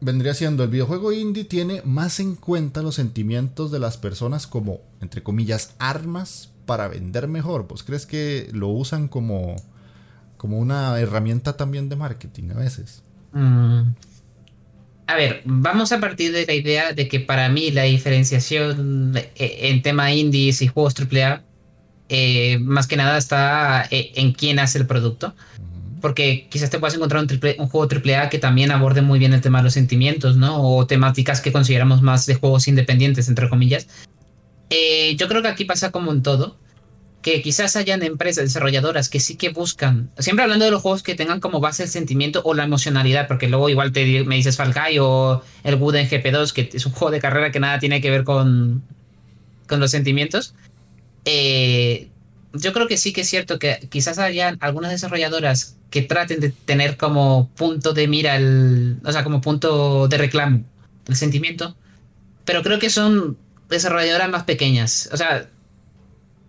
vendría 0.00 0.34
siendo, 0.34 0.64
el 0.64 0.70
videojuego 0.70 1.12
indie 1.12 1.44
tiene 1.44 1.82
más 1.84 2.20
en 2.20 2.34
cuenta 2.34 2.82
los 2.82 2.96
sentimientos 2.96 3.70
de 3.70 3.78
las 3.78 3.96
personas 3.96 4.46
como, 4.46 4.80
entre 5.00 5.22
comillas, 5.22 5.74
armas 5.78 6.50
para 6.66 6.88
vender 6.88 7.28
mejor. 7.28 7.66
¿Vos 7.68 7.82
crees 7.82 8.06
que 8.06 8.48
lo 8.52 8.68
usan 8.68 9.08
como, 9.08 9.56
como 10.36 10.58
una 10.58 10.98
herramienta 10.98 11.56
también 11.56 11.88
de 11.88 11.96
marketing 11.96 12.50
a 12.50 12.58
veces? 12.58 13.02
Mm. 13.32 13.92
A 15.06 15.16
ver, 15.16 15.42
vamos 15.44 15.92
a 15.92 16.00
partir 16.00 16.32
de 16.32 16.46
la 16.46 16.54
idea 16.54 16.92
de 16.92 17.08
que 17.08 17.20
para 17.20 17.48
mí 17.50 17.70
la 17.70 17.82
diferenciación 17.82 19.14
eh, 19.16 19.30
en 19.36 19.82
tema 19.82 20.12
indies 20.12 20.62
y 20.62 20.68
juegos 20.68 20.94
AAA, 20.98 21.42
eh, 22.08 22.58
más 22.58 22.86
que 22.86 22.96
nada 22.96 23.18
está 23.18 23.86
eh, 23.90 24.12
en 24.14 24.32
quién 24.32 24.58
hace 24.58 24.78
el 24.78 24.86
producto. 24.86 25.34
Porque 26.04 26.48
quizás 26.50 26.68
te 26.68 26.78
puedas 26.78 26.94
encontrar 26.94 27.22
un, 27.22 27.26
triple, 27.26 27.56
un 27.58 27.66
juego 27.66 27.88
AAA 27.90 28.28
que 28.28 28.38
también 28.38 28.70
aborde 28.70 29.00
muy 29.00 29.18
bien 29.18 29.32
el 29.32 29.40
tema 29.40 29.60
de 29.60 29.64
los 29.64 29.72
sentimientos, 29.72 30.36
¿no? 30.36 30.62
O 30.62 30.86
temáticas 30.86 31.40
que 31.40 31.50
consideramos 31.50 32.02
más 32.02 32.26
de 32.26 32.34
juegos 32.34 32.68
independientes, 32.68 33.26
entre 33.30 33.48
comillas. 33.48 33.88
yo 35.16 35.28
creo 35.28 35.40
que 35.40 35.48
aquí 35.48 35.64
pasa 35.64 35.92
como 35.92 36.12
en 36.12 36.22
todo 36.22 36.58
que 37.22 37.40
quizás 37.40 37.74
hayan 37.76 38.02
empresas 38.02 38.44
desarrolladoras 38.44 39.08
que 39.08 39.18
sí 39.18 39.36
que 39.36 39.48
buscan, 39.48 40.10
siempre 40.18 40.42
hablando 40.42 40.66
de 40.66 40.70
los 40.72 40.82
juegos 40.82 41.02
que 41.02 41.14
tengan 41.14 41.40
como 41.40 41.58
base 41.58 41.84
el 41.84 41.88
sentimiento 41.88 42.42
o 42.44 42.52
la 42.52 42.64
emocionalidad, 42.64 43.26
porque 43.26 43.48
luego 43.48 43.70
igual 43.70 43.92
te, 43.92 44.24
me 44.24 44.36
dices 44.36 44.58
Far 44.58 44.74
o 45.00 45.42
el 45.62 45.76
Wooden 45.76 46.06
GP2, 46.06 46.52
que 46.52 46.68
es 46.70 46.84
un 46.84 46.92
juego 46.92 47.12
de 47.12 47.20
carrera 47.20 47.50
que 47.50 47.60
nada 47.60 47.78
tiene 47.78 48.02
que 48.02 48.10
ver 48.10 48.24
con, 48.24 48.82
con 49.66 49.80
los 49.80 49.90
sentimientos. 49.90 50.54
Eh, 51.24 52.10
yo 52.54 52.72
creo 52.72 52.86
que 52.86 52.96
sí 52.96 53.12
que 53.12 53.22
es 53.22 53.28
cierto 53.28 53.58
que 53.58 53.86
quizás 53.90 54.18
hayan 54.18 54.56
algunas 54.60 54.90
desarrolladoras 54.90 55.76
que 55.90 56.02
traten 56.02 56.40
de 56.40 56.50
tener 56.50 56.96
como 56.96 57.50
punto 57.56 57.92
de 57.92 58.08
mira, 58.08 58.36
el, 58.36 58.98
o 59.04 59.12
sea, 59.12 59.24
como 59.24 59.40
punto 59.40 60.08
de 60.08 60.18
reclamo 60.18 60.64
el 61.08 61.16
sentimiento, 61.16 61.76
pero 62.44 62.62
creo 62.62 62.78
que 62.78 62.90
son 62.90 63.36
desarrolladoras 63.68 64.30
más 64.30 64.44
pequeñas. 64.44 65.08
O 65.12 65.16
sea, 65.16 65.48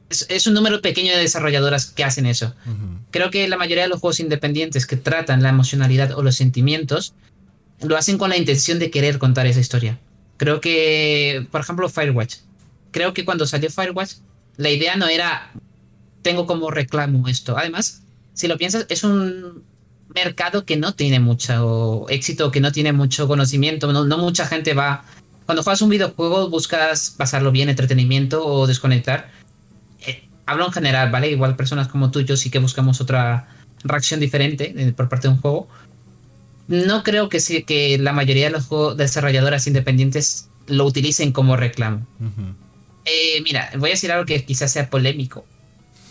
es, 0.09 0.47
un 0.47 0.53
número 0.53 0.81
pequeño 0.81 1.11
de 1.11 1.19
desarrolladoras 1.19 1.87
que 1.87 2.03
hacen 2.03 2.25
eso. 2.25 2.53
Creo 3.11 3.31
que 3.31 3.47
la 3.47 3.57
mayoría 3.57 3.83
de 3.83 3.89
los 3.89 3.99
juegos 3.99 4.19
independientes 4.19 4.85
que 4.85 4.97
tratan 4.97 5.41
la 5.41 5.49
emocionalidad 5.49 6.11
o 6.11 6.21
los 6.21 6.35
sentimientos 6.35 7.13
lo 7.81 7.97
hacen 7.97 8.17
con 8.17 8.29
la 8.29 8.37
intención 8.37 8.79
de 8.79 8.91
querer 8.91 9.17
contar 9.17 9.47
esa 9.47 9.59
historia. 9.59 9.99
Creo 10.37 10.61
que, 10.61 11.47
por 11.51 11.61
ejemplo, 11.61 11.89
Firewatch. 11.89 12.37
Creo 12.91 13.13
que 13.13 13.25
cuando 13.25 13.47
salió 13.47 13.69
Firewatch, 13.69 14.13
la 14.57 14.69
idea 14.69 14.95
no 14.95 15.07
era 15.07 15.51
tengo 16.25 16.47
como 16.47 16.71
reclamo 16.71 17.27
esto. 17.27 17.55
Además, 17.55 18.01
si 18.33 18.47
lo 18.47 18.57
piensas, 18.57 18.87
es 18.89 19.03
un 19.03 19.63
mercado 20.09 20.65
que 20.65 20.75
no 20.75 20.95
tiene 20.95 21.19
mucho 21.19 22.09
éxito, 22.09 22.49
que 22.49 22.61
no 22.61 22.71
tiene 22.71 22.93
mucho 22.93 23.27
conocimiento, 23.27 23.93
no, 23.93 24.05
no 24.05 24.17
mucha 24.17 24.47
gente 24.47 24.73
va... 24.73 25.05
Cuando 25.45 25.61
juegas 25.61 25.83
un 25.83 25.89
videojuego 25.89 26.49
buscas 26.49 27.13
pasarlo 27.15 27.51
bien, 27.51 27.69
entretenimiento 27.69 28.43
o 28.43 28.65
desconectar 28.65 29.29
hablo 30.45 30.65
en 30.65 30.71
general, 30.71 31.11
¿vale? 31.11 31.29
Igual 31.29 31.55
personas 31.55 31.87
como 31.87 32.11
tú 32.11 32.19
y 32.19 32.25
yo 32.25 32.37
sí 32.37 32.49
que 32.49 32.59
buscamos 32.59 33.01
otra 33.01 33.47
reacción 33.83 34.19
diferente 34.19 34.73
eh, 34.75 34.93
por 34.93 35.09
parte 35.09 35.27
de 35.27 35.33
un 35.33 35.39
juego. 35.39 35.67
No 36.67 37.03
creo 37.03 37.29
que, 37.29 37.39
sí, 37.39 37.63
que 37.63 37.97
la 37.99 38.13
mayoría 38.13 38.45
de 38.45 38.51
los 38.51 38.65
juegos 38.65 38.97
desarrolladoras 38.97 39.67
independientes 39.67 40.49
lo 40.67 40.85
utilicen 40.85 41.31
como 41.31 41.55
reclamo. 41.55 42.07
Eh, 43.05 43.41
mira, 43.43 43.69
voy 43.77 43.91
a 43.91 43.93
decir 43.93 44.11
algo 44.11 44.25
que 44.25 44.43
quizás 44.43 44.71
sea 44.71 44.89
polémico, 44.89 45.45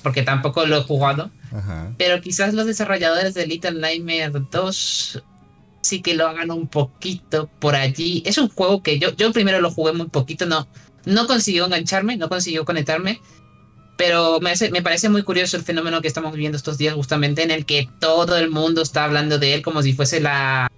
porque 0.04 0.22
tampoco 0.22 0.66
lo 0.66 0.76
he 0.76 0.82
jugado, 0.82 1.30
pero 1.96 2.20
quizás 2.20 2.52
los 2.52 2.66
desarrolladores 2.66 3.32
de 3.32 3.46
Little 3.46 3.72
Nightmare 3.72 4.30
2 4.50 5.22
sí 5.80 6.02
que 6.02 6.14
lo 6.14 6.28
hagan 6.28 6.50
un 6.50 6.68
poquito 6.68 7.48
por 7.58 7.74
allí. 7.74 8.22
Es 8.26 8.36
un 8.36 8.50
juego 8.50 8.82
que 8.82 8.98
yo, 8.98 9.16
yo 9.16 9.32
primero 9.32 9.60
lo 9.62 9.70
jugué 9.70 9.94
muy 9.94 10.08
poquito, 10.08 10.44
no, 10.44 10.68
no 11.06 11.26
consiguió 11.26 11.64
engancharme, 11.64 12.18
no 12.18 12.28
consiguió 12.28 12.66
conectarme, 12.66 13.18
pero 13.96 14.40
me, 14.40 14.52
me, 14.70 14.82
parece 14.82 15.08
muy 15.08 15.22
curioso 15.22 15.56
el 15.56 15.62
fenómeno 15.62 16.02
que 16.02 16.08
estamos 16.08 16.32
viviendo 16.32 16.56
estos 16.56 16.76
días, 16.76 16.94
justamente 16.94 17.42
en 17.42 17.50
el 17.50 17.64
que 17.64 17.88
todo 17.98 18.36
el 18.36 18.50
mundo 18.50 18.82
está 18.82 19.04
hablando 19.04 19.38
de 19.38 19.54
él 19.54 19.62
como 19.62 19.82
si 19.82 19.94
fuese 19.94 20.20
la, 20.20 20.70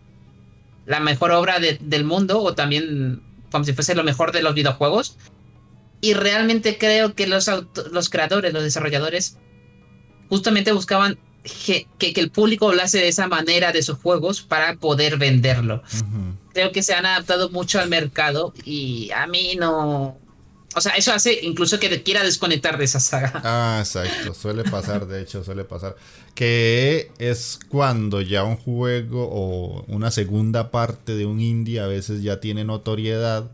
la 0.87 1.01
mejor 1.01 1.33
obra 1.33 1.59
del 1.59 2.05
mundo 2.05 2.41
o 2.41 2.55
también 2.55 3.23
como 3.51 3.65
si 3.65 3.73
fuese 3.73 3.97
lo 3.97 4.05
mejor 4.05 4.31
de 4.31 4.43
los 4.43 4.55
videojuegos. 4.55 5.17
Y 6.01 6.15
realmente 6.15 6.79
creo 6.79 7.15
que 7.15 7.27
los, 7.27 7.51
los 7.91 8.11
creadores, 8.11 8.53
los 8.53 8.63
desarrolladores, 8.63 9.39
justamente 10.29 10.73
buscaban 10.73 11.19
que, 11.43 11.87
que, 11.99 12.13
el 12.21 12.31
público 12.31 12.69
hablase 12.69 12.99
de 12.99 13.09
esa 13.09 13.29
manera 13.29 13.73
de 13.73 13.83
sus 13.83 13.99
juegos 13.99 14.43
para 14.43 14.77
poder 14.77 15.17
venderlo. 15.17 15.83
Creo 16.53 16.73
que 16.73 16.83
se 16.83 16.95
han 16.95 17.07
adaptado 17.07 17.51
mucho 17.51 17.81
al 17.81 17.89
mercado 17.89 18.53
y 18.65 19.11
a 19.13 19.27
mí 19.27 19.57
no, 19.57 20.19
o 20.77 20.81
sea, 20.83 20.93
eso 20.93 21.11
hace 21.15 21.41
incluso 21.43 21.81
que 21.81 22.03
quiera 22.03 22.23
desconectar 22.23 22.77
de 22.77 22.85
esa 22.85 23.01
saga. 23.01 23.41
Ah, 23.43 23.79
exacto. 23.81 24.35
Suele 24.35 24.63
pasar, 24.63 25.07
de 25.07 25.23
hecho, 25.23 25.43
suele 25.43 25.65
pasar. 25.65 25.97
Que 26.35 27.11
es 27.19 27.59
cuando 27.69 28.21
ya 28.21 28.45
un 28.45 28.57
juego 28.59 29.27
o 29.33 29.87
una 29.89 30.11
segunda 30.11 30.71
parte 30.71 31.17
de 31.17 31.25
un 31.25 31.41
indie 31.41 31.81
a 31.81 31.87
veces 31.87 32.23
ya 32.23 32.41
tiene 32.41 32.65
notoriedad. 32.65 33.51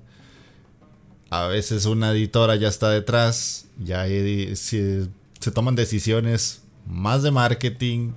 A 1.32 1.46
veces 1.46 1.86
una 1.86 2.10
editora 2.10 2.56
ya 2.56 2.68
está 2.68 2.90
detrás. 2.90 3.64
Ya 3.82 4.04
se, 4.04 5.08
se 5.40 5.50
toman 5.50 5.74
decisiones 5.74 6.60
más 6.86 7.22
de 7.22 7.30
marketing. 7.30 8.12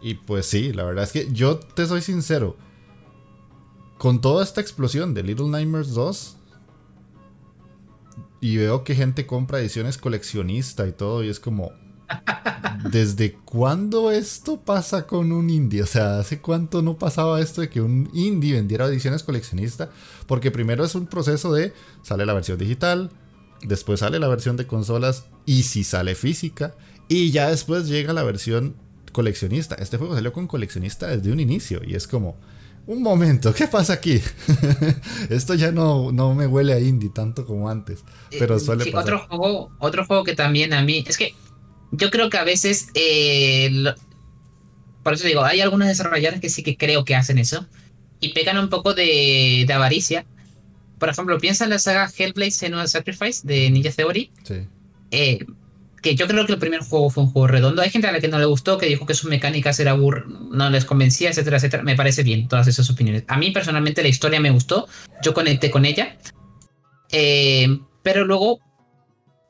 Y 0.00 0.14
pues 0.14 0.46
sí, 0.46 0.72
la 0.72 0.84
verdad 0.84 1.04
es 1.04 1.12
que 1.12 1.30
yo 1.30 1.58
te 1.58 1.86
soy 1.86 2.00
sincero. 2.00 2.56
Con 3.98 4.22
toda 4.22 4.42
esta 4.42 4.62
explosión 4.62 5.12
de 5.12 5.24
Little 5.24 5.48
Nightmares 5.48 5.92
2 5.92 6.38
y 8.40 8.56
veo 8.56 8.82
que 8.82 8.94
gente 8.94 9.26
compra 9.26 9.60
ediciones 9.60 9.98
coleccionista 9.98 10.86
y 10.86 10.92
todo, 10.92 11.22
y 11.22 11.28
es 11.28 11.40
como, 11.40 11.72
¿desde 12.90 13.32
cuándo 13.32 14.10
esto 14.10 14.60
pasa 14.60 15.06
con 15.06 15.32
un 15.32 15.50
indie? 15.50 15.82
O 15.82 15.86
sea, 15.86 16.18
¿hace 16.18 16.40
cuánto 16.40 16.82
no 16.82 16.96
pasaba 16.96 17.40
esto 17.40 17.60
de 17.60 17.68
que 17.68 17.80
un 17.80 18.10
indie 18.12 18.54
vendiera 18.54 18.86
ediciones 18.86 19.22
coleccionista? 19.22 19.90
Porque 20.26 20.50
primero 20.50 20.84
es 20.84 20.94
un 20.94 21.06
proceso 21.06 21.52
de, 21.52 21.72
sale 22.02 22.26
la 22.26 22.34
versión 22.34 22.58
digital, 22.58 23.10
después 23.62 24.00
sale 24.00 24.18
la 24.18 24.28
versión 24.28 24.56
de 24.56 24.66
consolas, 24.66 25.24
y 25.46 25.64
si 25.64 25.84
sale 25.84 26.14
física, 26.14 26.74
y 27.08 27.30
ya 27.30 27.48
después 27.48 27.88
llega 27.88 28.12
la 28.12 28.22
versión 28.22 28.76
coleccionista. 29.12 29.74
Este 29.76 29.96
juego 29.96 30.14
salió 30.14 30.32
con 30.32 30.46
coleccionista 30.46 31.06
desde 31.06 31.32
un 31.32 31.40
inicio, 31.40 31.80
y 31.84 31.94
es 31.94 32.06
como 32.06 32.36
un 32.86 33.02
momento, 33.02 33.54
¿qué 33.54 33.66
pasa 33.66 33.94
aquí? 33.94 34.20
Esto 35.30 35.54
ya 35.54 35.72
no, 35.72 36.12
no 36.12 36.34
me 36.34 36.46
huele 36.46 36.74
a 36.74 36.80
indie 36.80 37.08
tanto 37.08 37.46
como 37.46 37.70
antes, 37.70 38.00
eh, 38.30 38.36
pero 38.38 38.58
suele 38.58 38.84
pasar. 38.90 39.14
Otro 39.14 39.38
juego, 39.38 39.70
otro 39.78 40.04
juego 40.04 40.24
que 40.24 40.34
también 40.34 40.74
a 40.74 40.82
mí, 40.82 41.02
es 41.06 41.16
que 41.16 41.34
yo 41.96 42.10
creo 42.10 42.30
que 42.30 42.38
a 42.38 42.44
veces, 42.44 42.88
eh, 42.94 43.94
por 45.02 45.14
eso 45.14 45.26
digo, 45.26 45.44
hay 45.44 45.60
algunos 45.60 45.88
desarrolladores 45.88 46.40
que 46.40 46.48
sí 46.48 46.62
que 46.62 46.76
creo 46.76 47.04
que 47.04 47.14
hacen 47.14 47.38
eso 47.38 47.66
y 48.20 48.32
pegan 48.32 48.58
un 48.58 48.68
poco 48.68 48.94
de, 48.94 49.64
de 49.66 49.72
avaricia. 49.72 50.24
Por 50.98 51.08
ejemplo, 51.08 51.38
piensa 51.38 51.64
en 51.64 51.70
la 51.70 51.78
saga 51.78 52.10
Hellblade 52.16 52.50
Senua 52.50 52.86
Sacrifice 52.86 53.46
de 53.46 53.70
Ninja 53.70 53.90
Theory. 53.90 54.30
Sí. 54.44 54.66
Eh, 55.10 55.44
que 56.04 56.14
yo 56.14 56.26
creo 56.26 56.44
que 56.44 56.52
el 56.52 56.58
primer 56.58 56.80
juego 56.80 57.08
fue 57.08 57.24
un 57.24 57.30
juego 57.30 57.46
redondo. 57.46 57.80
Hay 57.80 57.88
gente 57.88 58.06
a 58.06 58.12
la 58.12 58.20
que 58.20 58.28
no 58.28 58.38
le 58.38 58.44
gustó, 58.44 58.76
que 58.76 58.86
dijo 58.86 59.06
que 59.06 59.14
sus 59.14 59.30
mecánicas 59.30 59.80
era 59.80 59.96
no 59.96 60.70
les 60.70 60.84
convencía, 60.84 61.30
etcétera, 61.30 61.56
etcétera. 61.56 61.82
Me 61.82 61.96
parece 61.96 62.22
bien 62.22 62.46
todas 62.46 62.66
esas 62.66 62.90
opiniones. 62.90 63.24
A 63.26 63.38
mí 63.38 63.50
personalmente 63.52 64.02
la 64.02 64.08
historia 64.08 64.38
me 64.38 64.50
gustó, 64.50 64.86
yo 65.22 65.32
conecté 65.32 65.70
con 65.70 65.86
ella. 65.86 66.18
Eh, 67.10 67.78
pero 68.02 68.26
luego, 68.26 68.60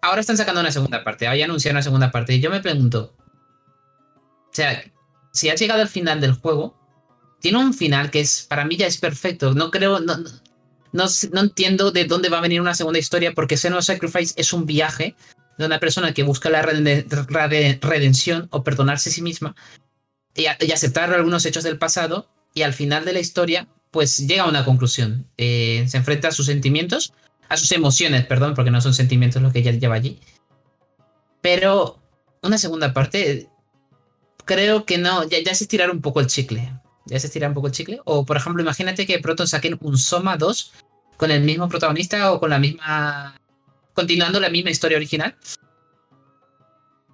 ahora 0.04 0.20
están 0.20 0.36
sacando 0.36 0.60
una 0.60 0.70
segunda 0.70 1.02
parte, 1.02 1.26
ahora 1.26 1.38
ya 1.38 1.44
anunciaron 1.46 1.76
una 1.76 1.82
segunda 1.82 2.10
parte. 2.10 2.34
Y 2.34 2.40
yo 2.40 2.50
me 2.50 2.60
pregunto, 2.60 3.14
o 3.16 4.52
sea, 4.52 4.84
si 5.32 5.48
has 5.48 5.58
llegado 5.58 5.82
al 5.82 5.88
final 5.88 6.20
del 6.20 6.34
juego, 6.34 6.78
tiene 7.40 7.58
un 7.58 7.74
final 7.74 8.10
que 8.10 8.20
es, 8.20 8.46
para 8.48 8.64
mí 8.64 8.76
ya 8.76 8.86
es 8.86 8.98
perfecto. 8.98 9.54
No 9.54 9.70
creo, 9.70 10.00
no, 10.00 10.16
no, 10.92 11.04
no 11.32 11.40
entiendo 11.40 11.90
de 11.90 12.04
dónde 12.04 12.28
va 12.28 12.38
a 12.38 12.42
venir 12.42 12.60
una 12.60 12.74
segunda 12.74 12.98
historia, 12.98 13.32
porque 13.34 13.56
Senua 13.56 13.82
Sacrifice 13.82 14.34
es 14.36 14.52
un 14.52 14.66
viaje 14.66 15.16
de 15.58 15.66
una 15.66 15.80
persona 15.80 16.12
que 16.12 16.22
busca 16.22 16.50
la 16.50 16.62
redención 16.62 18.48
o 18.50 18.62
perdonarse 18.62 19.10
a 19.10 19.12
sí 19.12 19.22
misma 19.22 19.54
y, 20.34 20.46
aceptar 20.46 21.12
algunos 21.12 21.46
hechos 21.46 21.64
del 21.64 21.78
pasado 21.78 22.28
y 22.54 22.62
al 22.62 22.72
final 22.72 23.04
de 23.04 23.12
la 23.12 23.20
historia 23.20 23.68
pues 23.90 24.18
llega 24.18 24.42
a 24.42 24.48
una 24.48 24.64
conclusión. 24.64 25.26
Eh, 25.36 25.84
se 25.88 25.96
enfrenta 25.96 26.28
a 26.28 26.32
sus 26.32 26.46
sentimientos, 26.46 27.12
a 27.48 27.56
sus 27.56 27.72
emociones, 27.72 28.24
perdón, 28.26 28.54
porque 28.54 28.70
no 28.70 28.80
son 28.80 28.94
sentimientos 28.94 29.42
lo 29.42 29.52
que 29.52 29.60
ella 29.60 29.72
lleva 29.72 29.94
allí. 29.94 30.20
Pero 31.40 32.00
una 32.42 32.58
segunda 32.58 32.92
parte, 32.92 33.48
creo 34.44 34.84
que 34.84 34.98
no, 34.98 35.24
ya, 35.24 35.38
ya 35.42 35.54
se 35.54 35.64
estirar 35.64 35.90
un 35.90 36.00
poco 36.00 36.20
el 36.20 36.26
chicle. 36.26 36.72
Ya 37.06 37.20
se 37.20 37.26
estira 37.26 37.48
un 37.48 37.54
poco 37.54 37.66
el 37.66 37.72
chicle. 37.72 38.00
O, 38.04 38.24
por 38.24 38.36
ejemplo, 38.36 38.62
imagínate 38.62 39.06
que 39.06 39.18
pronto 39.18 39.46
saquen 39.46 39.76
un 39.80 39.98
Soma 39.98 40.36
2 40.36 40.72
con 41.16 41.30
el 41.30 41.42
mismo 41.42 41.68
protagonista 41.68 42.32
o 42.32 42.40
con 42.40 42.50
la 42.50 42.58
misma. 42.58 43.38
continuando 43.92 44.40
la 44.40 44.48
misma 44.48 44.70
historia 44.70 44.96
original. 44.96 45.36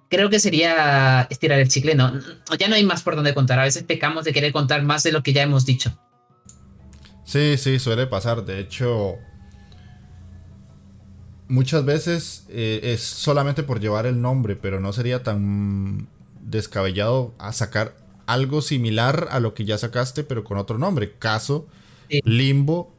Creo 0.09 0.29
que 0.29 0.39
sería 0.39 1.27
estirar 1.29 1.59
el 1.59 1.69
chicle, 1.69 1.95
no. 1.95 2.11
Ya 2.57 2.67
no 2.67 2.75
hay 2.75 2.85
más 2.85 3.03
por 3.03 3.15
donde 3.15 3.33
contar. 3.33 3.59
A 3.59 3.63
veces 3.63 3.83
pecamos 3.83 4.25
de 4.25 4.33
querer 4.33 4.51
contar 4.51 4.81
más 4.83 5.03
de 5.03 5.11
lo 5.11 5.23
que 5.23 5.33
ya 5.33 5.43
hemos 5.43 5.65
dicho. 5.65 5.97
Sí, 7.23 7.57
sí, 7.57 7.79
suele 7.79 8.07
pasar. 8.07 8.43
De 8.43 8.59
hecho, 8.59 9.17
muchas 11.51 11.83
veces 11.83 12.45
eh, 12.49 12.79
es 12.81 13.01
solamente 13.01 13.61
por 13.61 13.79
llevar 13.79 14.05
el 14.05 14.21
nombre, 14.21 14.55
pero 14.55 14.79
no 14.79 14.93
sería 14.93 15.21
tan 15.21 16.07
descabellado 16.41 17.33
a 17.37 17.51
sacar 17.51 17.95
algo 18.25 18.61
similar 18.61 19.27
a 19.31 19.39
lo 19.41 19.53
que 19.53 19.65
ya 19.65 19.77
sacaste, 19.77 20.23
pero 20.23 20.43
con 20.43 20.57
otro 20.57 20.77
nombre. 20.77 21.13
Caso 21.19 21.67
Limbo 22.23 22.93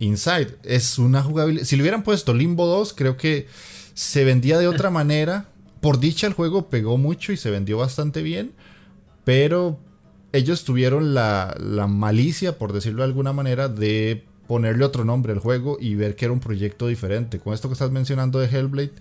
Inside. 0.00 0.56
Es 0.64 0.98
una 0.98 1.22
jugabilidad. 1.22 1.64
Si 1.64 1.76
le 1.76 1.82
hubieran 1.82 2.02
puesto 2.02 2.34
Limbo 2.34 2.66
2, 2.66 2.94
creo 2.94 3.16
que 3.16 3.46
se 3.94 4.24
vendía 4.24 4.58
de 4.58 4.66
otra 4.66 4.90
manera. 5.00 5.46
Por 5.80 6.00
dicha, 6.00 6.26
el 6.26 6.32
juego 6.32 6.68
pegó 6.68 6.98
mucho 6.98 7.32
y 7.32 7.36
se 7.36 7.50
vendió 7.50 7.78
bastante 7.78 8.22
bien. 8.22 8.52
Pero 9.24 9.78
ellos 10.32 10.64
tuvieron 10.64 11.14
la, 11.14 11.56
la 11.60 11.86
malicia, 11.86 12.58
por 12.58 12.72
decirlo 12.72 13.02
de 13.02 13.08
alguna 13.08 13.32
manera, 13.32 13.68
de 13.68 14.24
ponerle 14.46 14.84
otro 14.84 15.04
nombre 15.04 15.32
al 15.32 15.38
juego 15.38 15.78
y 15.80 15.94
ver 15.94 16.16
que 16.16 16.26
era 16.26 16.32
un 16.32 16.40
proyecto 16.40 16.86
diferente. 16.86 17.38
Con 17.38 17.54
esto 17.54 17.68
que 17.68 17.74
estás 17.74 17.90
mencionando 17.90 18.38
de 18.38 18.46
Hellblade, 18.46 18.92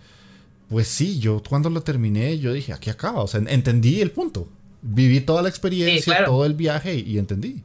pues 0.69 0.87
sí, 0.87 1.19
yo 1.19 1.41
cuando 1.47 1.69
lo 1.69 1.81
terminé, 1.81 2.39
yo 2.39 2.53
dije, 2.53 2.73
aquí 2.73 2.89
acaba. 2.89 3.21
O 3.21 3.27
sea, 3.27 3.41
entendí 3.47 4.01
el 4.01 4.11
punto. 4.11 4.47
Viví 4.81 5.21
toda 5.21 5.41
la 5.41 5.49
experiencia, 5.49 6.25
todo 6.25 6.45
el 6.45 6.53
viaje 6.55 6.95
y, 6.95 7.17
entendí. 7.17 7.63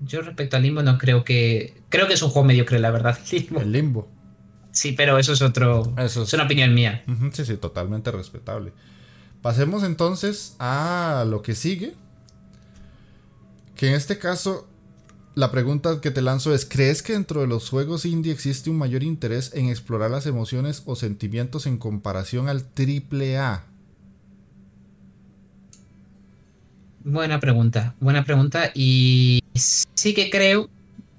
Yo 0.00 0.20
respecto 0.20 0.56
al 0.56 0.62
limbo 0.62 0.82
no 0.82 0.98
creo 0.98 1.24
que. 1.24 1.74
Creo 1.88 2.06
que 2.06 2.14
es 2.14 2.22
un 2.22 2.30
juego 2.30 2.46
mediocre, 2.46 2.78
la 2.78 2.90
verdad. 2.90 3.18
El 3.30 3.72
limbo. 3.72 4.08
Sí, 4.72 4.92
pero 4.92 5.18
eso 5.18 5.32
es 5.32 5.40
otro. 5.40 5.94
es... 5.96 6.16
una 6.16 6.44
opinión 6.44 6.74
mía. 6.74 7.04
Sí, 7.32 7.44
sí, 7.46 7.56
totalmente 7.56 8.10
respetable. 8.10 8.72
Pasemos 9.40 9.84
entonces 9.84 10.56
a 10.58 11.24
lo 11.28 11.40
que 11.42 11.54
sigue. 11.54 11.94
Que 13.76 13.88
en 13.88 13.94
este 13.94 14.18
caso, 14.18 14.68
la 15.34 15.50
pregunta 15.50 16.00
que 16.00 16.10
te 16.10 16.22
lanzo 16.22 16.54
es, 16.54 16.64
¿crees 16.64 17.02
que 17.02 17.14
dentro 17.14 17.40
de 17.40 17.46
los 17.46 17.68
juegos 17.68 18.04
indie 18.04 18.32
existe 18.32 18.70
un 18.70 18.78
mayor 18.78 19.02
interés 19.02 19.50
en 19.54 19.68
explorar 19.68 20.10
las 20.10 20.26
emociones 20.26 20.82
o 20.86 20.94
sentimientos 20.94 21.66
en 21.66 21.78
comparación 21.78 22.48
al 22.48 22.64
triple 22.64 23.36
A? 23.38 23.64
Buena 27.02 27.40
pregunta, 27.40 27.94
buena 28.00 28.24
pregunta. 28.24 28.70
Y 28.74 29.42
sí 29.54 30.14
que 30.14 30.30
creo, 30.30 30.70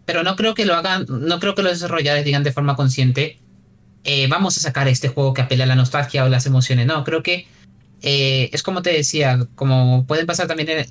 pero 0.06 0.24
no 0.24 0.36
creo 0.36 0.56
que 0.56 0.66
lo 0.66 0.76
hagan, 0.76 1.06
no 1.08 1.40
creo 1.40 1.54
que 1.54 1.62
los 1.62 1.74
desarrolladores 1.74 2.26
digan 2.26 2.44
de 2.44 2.54
forma 2.54 2.76
consciente, 2.76 3.40
eh, 4.06 4.28
vamos 4.28 4.58
a 4.58 4.62
sacar 4.62 4.88
este 4.88 5.10
juego 5.10 5.34
que 5.34 5.42
apela 5.42 5.66
a 5.66 5.68
la 5.68 5.76
nostalgia 5.76 6.24
o 6.24 6.30
las 6.30 6.46
emociones. 6.46 6.88
No, 6.88 7.04
creo 7.04 7.22
que 7.22 7.48
eh, 8.02 8.50
es 8.54 8.64
como 8.64 8.82
te 8.82 8.92
decía, 8.92 9.46
como 9.56 10.06
pueden 10.08 10.26
pasar 10.26 10.48
también 10.48 10.70
en, 10.70 10.86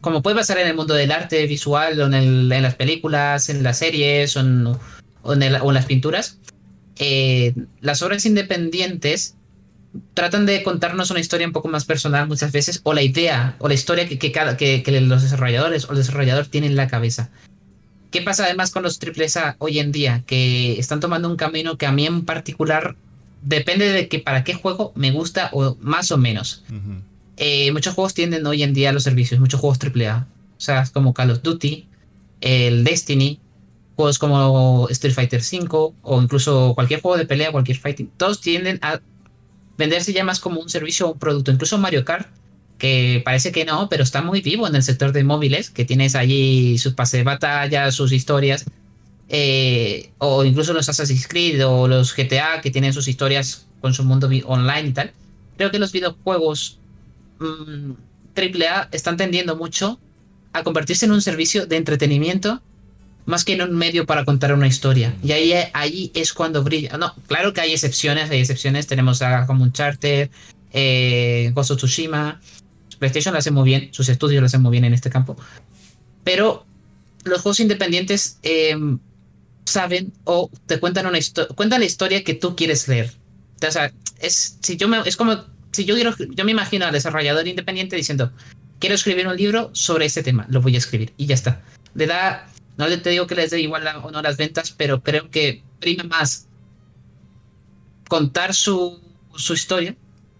como 0.00 0.22
puede 0.22 0.36
pasar 0.36 0.58
en 0.58 0.68
el 0.68 0.76
mundo 0.76 0.94
del 0.94 1.10
arte 1.10 1.46
visual 1.46 2.00
en, 2.00 2.48
las 2.48 2.74
películas, 2.74 3.48
en 3.48 3.62
las 3.62 3.78
series 3.78 4.36
o 4.36 4.40
en, 4.40 4.64
las 5.52 5.86
pinturas, 5.86 6.38
eh, 6.96 7.54
las 7.80 8.02
obras 8.02 8.24
independientes 8.26 9.36
tratan 10.14 10.46
de 10.46 10.62
contarnos 10.62 11.10
una 11.10 11.20
historia 11.20 11.46
un 11.46 11.52
poco 11.52 11.68
más 11.68 11.84
personal 11.84 12.28
muchas 12.28 12.52
veces, 12.52 12.80
o 12.84 12.92
la 12.92 13.02
idea, 13.02 13.56
o 13.58 13.68
la 13.68 13.74
historia 13.74 14.08
que, 14.08 14.32
cada, 14.32 14.56
que, 14.56 14.82
los 15.00 15.22
desarrolladores 15.22 15.86
o 15.86 15.92
el 15.92 15.98
desarrollador 15.98 16.46
tienen 16.46 16.72
en 16.72 16.76
la 16.76 16.88
cabeza. 16.88 17.30
¿Qué 18.10 18.22
pasa 18.22 18.44
además 18.44 18.70
con 18.70 18.82
los 18.82 18.98
triples 18.98 19.38
hoy 19.58 19.78
en 19.80 19.92
día? 19.92 20.22
Que 20.26 20.78
están 20.78 21.00
tomando 21.00 21.28
un 21.28 21.36
camino 21.36 21.76
que 21.76 21.86
a 21.86 21.92
mí 21.92 22.06
en 22.06 22.24
particular 22.24 22.96
depende 23.42 23.90
de 23.90 24.08
que 24.08 24.18
para 24.18 24.44
qué 24.44 24.54
juego 24.54 24.92
me 24.94 25.10
gusta 25.10 25.50
o 25.52 25.76
más 25.80 26.10
o 26.10 26.16
menos. 26.16 26.64
Eh, 27.40 27.70
muchos 27.70 27.94
juegos 27.94 28.14
tienden 28.14 28.44
hoy 28.46 28.64
en 28.64 28.74
día 28.74 28.92
los 28.92 29.04
servicios, 29.04 29.38
muchos 29.38 29.60
juegos 29.60 29.78
AAA. 29.78 30.26
O 30.56 30.60
sea, 30.60 30.84
como 30.92 31.14
Call 31.14 31.30
of 31.30 31.42
Duty, 31.42 31.86
el 32.40 32.82
Destiny, 32.82 33.38
juegos 33.94 34.18
como 34.18 34.88
Street 34.90 35.14
Fighter 35.14 35.40
V 35.40 35.94
o 36.02 36.22
incluso 36.22 36.74
cualquier 36.74 37.00
juego 37.00 37.16
de 37.16 37.26
pelea, 37.26 37.52
cualquier 37.52 37.78
fighting, 37.78 38.10
todos 38.16 38.40
tienden 38.40 38.80
a 38.82 39.00
venderse 39.76 40.12
ya 40.12 40.24
más 40.24 40.40
como 40.40 40.60
un 40.60 40.68
servicio 40.68 41.06
o 41.06 41.12
un 41.12 41.18
producto. 41.20 41.52
Incluso 41.52 41.78
Mario 41.78 42.04
Kart, 42.04 42.26
que 42.76 43.22
parece 43.24 43.52
que 43.52 43.64
no, 43.64 43.88
pero 43.88 44.02
está 44.02 44.20
muy 44.20 44.40
vivo 44.40 44.66
en 44.66 44.74
el 44.74 44.82
sector 44.82 45.12
de 45.12 45.22
móviles, 45.22 45.70
que 45.70 45.84
tienes 45.84 46.16
allí 46.16 46.76
sus 46.78 46.94
pases 46.94 47.20
de 47.20 47.24
batalla, 47.24 47.92
sus 47.92 48.10
historias. 48.10 48.64
Eh, 49.28 50.10
o 50.18 50.44
incluso 50.44 50.72
los 50.72 50.88
Assassin's 50.88 51.28
Creed 51.28 51.64
o 51.66 51.86
los 51.86 52.16
GTA 52.16 52.60
que 52.62 52.70
tienen 52.70 52.92
sus 52.92 53.06
historias 53.06 53.66
con 53.80 53.94
su 53.94 54.02
mundo 54.02 54.28
online 54.46 54.88
y 54.88 54.92
tal. 54.92 55.12
Creo 55.56 55.70
que 55.70 55.78
los 55.78 55.92
videojuegos 55.92 56.78
AAA 57.40 58.84
mm, 58.84 58.88
están 58.92 59.16
tendiendo 59.16 59.56
mucho 59.56 60.00
a 60.52 60.62
convertirse 60.62 61.06
en 61.06 61.12
un 61.12 61.22
servicio 61.22 61.66
de 61.66 61.76
entretenimiento 61.76 62.62
más 63.28 63.44
que 63.44 63.52
en 63.52 63.60
un 63.60 63.76
medio 63.76 64.06
para 64.06 64.24
contar 64.24 64.54
una 64.54 64.66
historia. 64.66 65.14
Y 65.22 65.32
ahí, 65.32 66.10
es 66.14 66.32
cuando 66.32 66.64
brilla. 66.64 66.96
No, 66.96 67.14
claro 67.26 67.52
que 67.52 67.60
hay 67.60 67.72
excepciones, 67.72 68.30
hay 68.30 68.40
excepciones. 68.40 68.86
Tenemos 68.86 69.20
a 69.20 69.46
como 69.46 69.64
Uncharted, 69.64 70.30
eh, 70.72 71.52
Ghost 71.54 71.72
of 71.72 71.76
Tsushima. 71.76 72.40
PlayStation 72.98 73.34
lo 73.34 73.38
hace 73.38 73.50
muy 73.50 73.64
bien, 73.64 73.90
sus 73.92 74.08
estudios 74.08 74.40
lo 74.40 74.46
hacen 74.46 74.62
muy 74.62 74.72
bien 74.72 74.86
en 74.86 74.94
este 74.94 75.10
campo. 75.10 75.36
Pero 76.24 76.64
los 77.24 77.42
juegos 77.42 77.60
independientes 77.60 78.38
em, 78.42 78.98
saben 79.64 80.14
o 80.24 80.50
te 80.64 80.80
cuentan 80.80 81.06
una 81.06 81.18
cuentan 81.54 81.80
la 81.80 81.86
historia 81.86 82.24
que 82.24 82.32
tú 82.32 82.56
quieres 82.56 82.88
leer. 82.88 83.12
O 83.66 83.70
sea, 83.70 83.92
es, 84.20 84.56
si 84.62 84.78
yo 84.78 84.88
es 85.04 85.16
como 85.16 85.44
si 85.78 85.84
yo 85.84 85.94
quiero, 85.94 86.12
yo 86.30 86.44
me 86.44 86.50
imagino 86.50 86.86
al 86.86 86.92
desarrollador 86.92 87.46
independiente 87.46 87.94
diciendo, 87.94 88.32
quiero 88.80 88.96
escribir 88.96 89.28
un 89.28 89.36
libro 89.36 89.70
sobre 89.74 90.06
este 90.06 90.24
tema, 90.24 90.44
lo 90.50 90.60
voy 90.60 90.74
a 90.74 90.78
escribir 90.78 91.12
y 91.16 91.26
ya 91.26 91.36
está. 91.36 91.62
Le 91.94 92.06
da, 92.06 92.48
no 92.76 92.86
te 92.88 93.10
digo 93.10 93.28
que 93.28 93.36
les 93.36 93.50
dé 93.52 93.60
igual 93.60 93.86
o 94.02 94.10
no 94.10 94.20
las 94.20 94.36
ventas, 94.36 94.72
pero 94.72 95.04
creo 95.04 95.30
que 95.30 95.62
prima 95.78 96.02
más 96.02 96.48
contar 98.08 98.54
su, 98.54 99.00
su 99.36 99.54
historia 99.54 99.94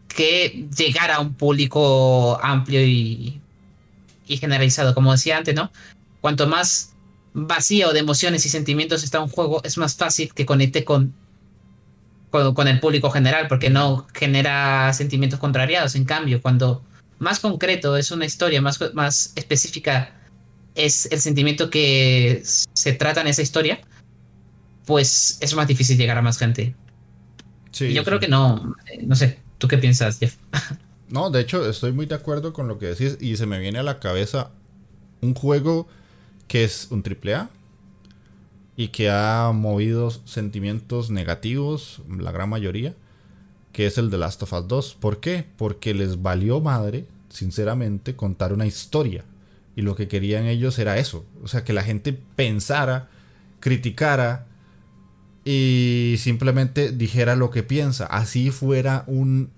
que 0.09 0.67
llegar 0.77 1.13
a 1.13 1.21
un 1.21 1.35
público 1.35 2.41
amplio 2.43 2.85
y, 2.85 3.41
y 4.27 4.37
generalizado. 4.39 4.97
Como 4.97 5.13
decía 5.13 5.39
antes, 5.39 5.55
¿no? 5.55 5.71
Cuanto 6.21 6.49
más 6.49 6.95
vacío 7.33 7.93
de 7.93 8.01
emociones 8.01 8.45
y 8.45 8.49
sentimientos 8.49 9.05
está 9.05 9.21
un 9.21 9.29
juego, 9.29 9.63
es 9.63 9.79
más 9.79 9.95
fácil 9.95 10.35
que 10.35 10.47
conecte 10.47 10.85
con 10.85 11.15
con, 12.31 12.69
el 12.69 12.81
público 12.81 13.11
general, 13.11 13.47
porque 13.49 13.71
no 13.71 14.07
genera 14.15 14.93
sentimientos 14.93 15.39
contrariados. 15.39 15.95
En 15.95 16.05
cambio, 16.05 16.41
cuando 16.43 16.83
más 17.19 17.41
concreto 17.41 17.97
es 17.97 18.11
una 18.11 18.25
historia, 18.25 18.61
más, 18.61 18.79
más 18.95 19.33
específica 19.37 20.15
es 20.75 21.11
el 21.11 21.21
sentimiento 21.21 21.71
que 21.71 22.43
se 22.45 22.93
trata 22.93 23.21
en 23.21 23.27
esa 23.27 23.43
historia, 23.43 23.81
pues 24.87 25.39
es 25.41 25.55
más 25.55 25.67
difícil 25.67 25.99
llegar 25.99 26.17
a 26.19 26.23
más 26.23 26.39
gente. 26.39 26.75
Sí, 27.73 27.93
yo 27.93 28.05
creo 28.05 28.21
que 28.21 28.29
no, 28.29 28.75
no 29.03 29.15
sé, 29.17 29.39
¿tú 29.59 29.69
qué 29.69 29.79
piensas, 29.79 30.19
Jeff? 30.19 30.37
No, 31.11 31.31
de 31.31 31.41
hecho 31.41 31.67
estoy 31.69 31.93
muy 31.93 32.05
de 32.05 32.15
acuerdo 32.15 32.53
con 32.53 32.69
lo 32.69 32.79
que 32.79 32.85
decís 32.85 33.17
y 33.19 33.39
se 33.39 33.47
me 33.47 33.59
viene 33.59 33.79
a 33.79 33.83
la 33.83 33.99
cabeza 33.99 34.51
un 35.23 35.33
juego 35.33 35.89
que 36.49 36.65
es 36.65 36.89
un 36.91 37.03
triple 37.03 37.35
A, 37.35 37.49
y 38.79 38.89
que 38.89 39.11
ha 39.11 39.51
movido 39.53 40.09
sentimientos 40.09 41.11
negativos, 41.11 42.01
la 42.17 42.31
gran 42.31 42.49
mayoría, 42.49 42.95
que 43.73 43.87
es 43.87 43.99
el 43.99 44.09
de 44.09 44.19
Last 44.19 44.41
of 44.45 44.53
Us 44.53 44.69
2. 44.69 44.95
¿Por 45.01 45.19
qué? 45.19 45.45
Porque 45.57 45.95
les 45.95 46.23
valió 46.23 46.61
madre, 46.61 47.05
sinceramente, 47.29 48.15
contar 48.15 48.53
una 48.53 48.67
historia. 48.67 49.25
Y 49.75 49.83
lo 49.83 49.97
que 49.97 50.07
querían 50.07 50.47
ellos 50.47 50.79
era 50.79 50.97
eso. 50.97 51.27
O 51.43 51.49
sea, 51.49 51.65
que 51.65 51.73
la 51.73 51.83
gente 51.83 52.13
pensara, 52.37 53.09
criticara 53.59 54.47
y 55.45 56.15
simplemente 56.19 56.93
dijera 56.93 57.35
lo 57.35 57.51
que 57.51 57.65
piensa. 57.65 58.07
Así 58.07 58.53
fuera 58.53 59.03
un 59.09 59.51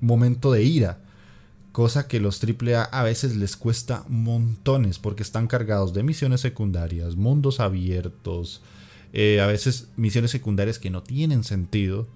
momento 0.00 0.50
de 0.50 0.64
ira 0.64 0.98
cosa 1.80 2.08
que 2.08 2.20
los 2.20 2.42
AAA 2.44 2.82
a 2.82 3.02
veces 3.02 3.36
les 3.36 3.56
cuesta 3.56 4.04
montones 4.06 4.98
porque 4.98 5.22
están 5.22 5.46
cargados 5.46 5.94
de 5.94 6.02
misiones 6.02 6.42
secundarias, 6.42 7.16
mundos 7.16 7.58
abiertos, 7.58 8.60
eh, 9.14 9.40
a 9.40 9.46
veces 9.46 9.88
misiones 9.96 10.30
secundarias 10.30 10.78
que 10.78 10.90
no 10.90 11.02
tienen 11.02 11.42
sentido. 11.42 12.06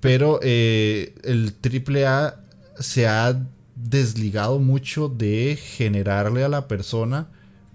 Pero 0.00 0.40
eh, 0.42 1.14
el 1.22 1.54
AAA 1.62 2.40
se 2.80 3.06
ha 3.06 3.40
desligado 3.76 4.58
mucho 4.58 5.08
de 5.08 5.56
generarle 5.56 6.42
a 6.42 6.48
la 6.48 6.66
persona 6.66 7.28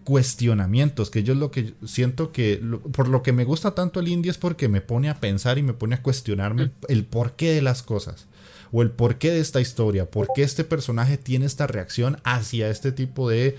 cuestionamientos, 0.03 1.09
que 1.09 1.23
yo 1.23 1.31
es 1.31 1.39
lo 1.39 1.51
que 1.51 1.73
siento 1.85 2.33
que, 2.33 2.61
por 2.91 3.07
lo 3.07 3.23
que 3.23 3.31
me 3.31 3.45
gusta 3.45 3.71
tanto 3.71 4.01
el 4.01 4.09
indie 4.09 4.29
es 4.29 4.37
porque 4.37 4.67
me 4.67 4.81
pone 4.81 5.09
a 5.09 5.21
pensar 5.21 5.57
y 5.57 5.63
me 5.63 5.73
pone 5.73 5.95
a 5.95 6.03
cuestionarme 6.03 6.71
el 6.89 7.05
porqué 7.05 7.53
de 7.53 7.61
las 7.61 7.81
cosas, 7.81 8.27
o 8.75 8.81
el 8.81 8.91
porqué 8.91 9.31
de 9.31 9.39
esta 9.39 9.61
historia, 9.61 10.11
por 10.11 10.27
qué 10.35 10.43
este 10.43 10.65
personaje 10.65 11.17
tiene 11.17 11.45
esta 11.45 11.65
reacción 11.65 12.17
hacia 12.25 12.69
este 12.69 12.91
tipo 12.91 13.29
de 13.29 13.57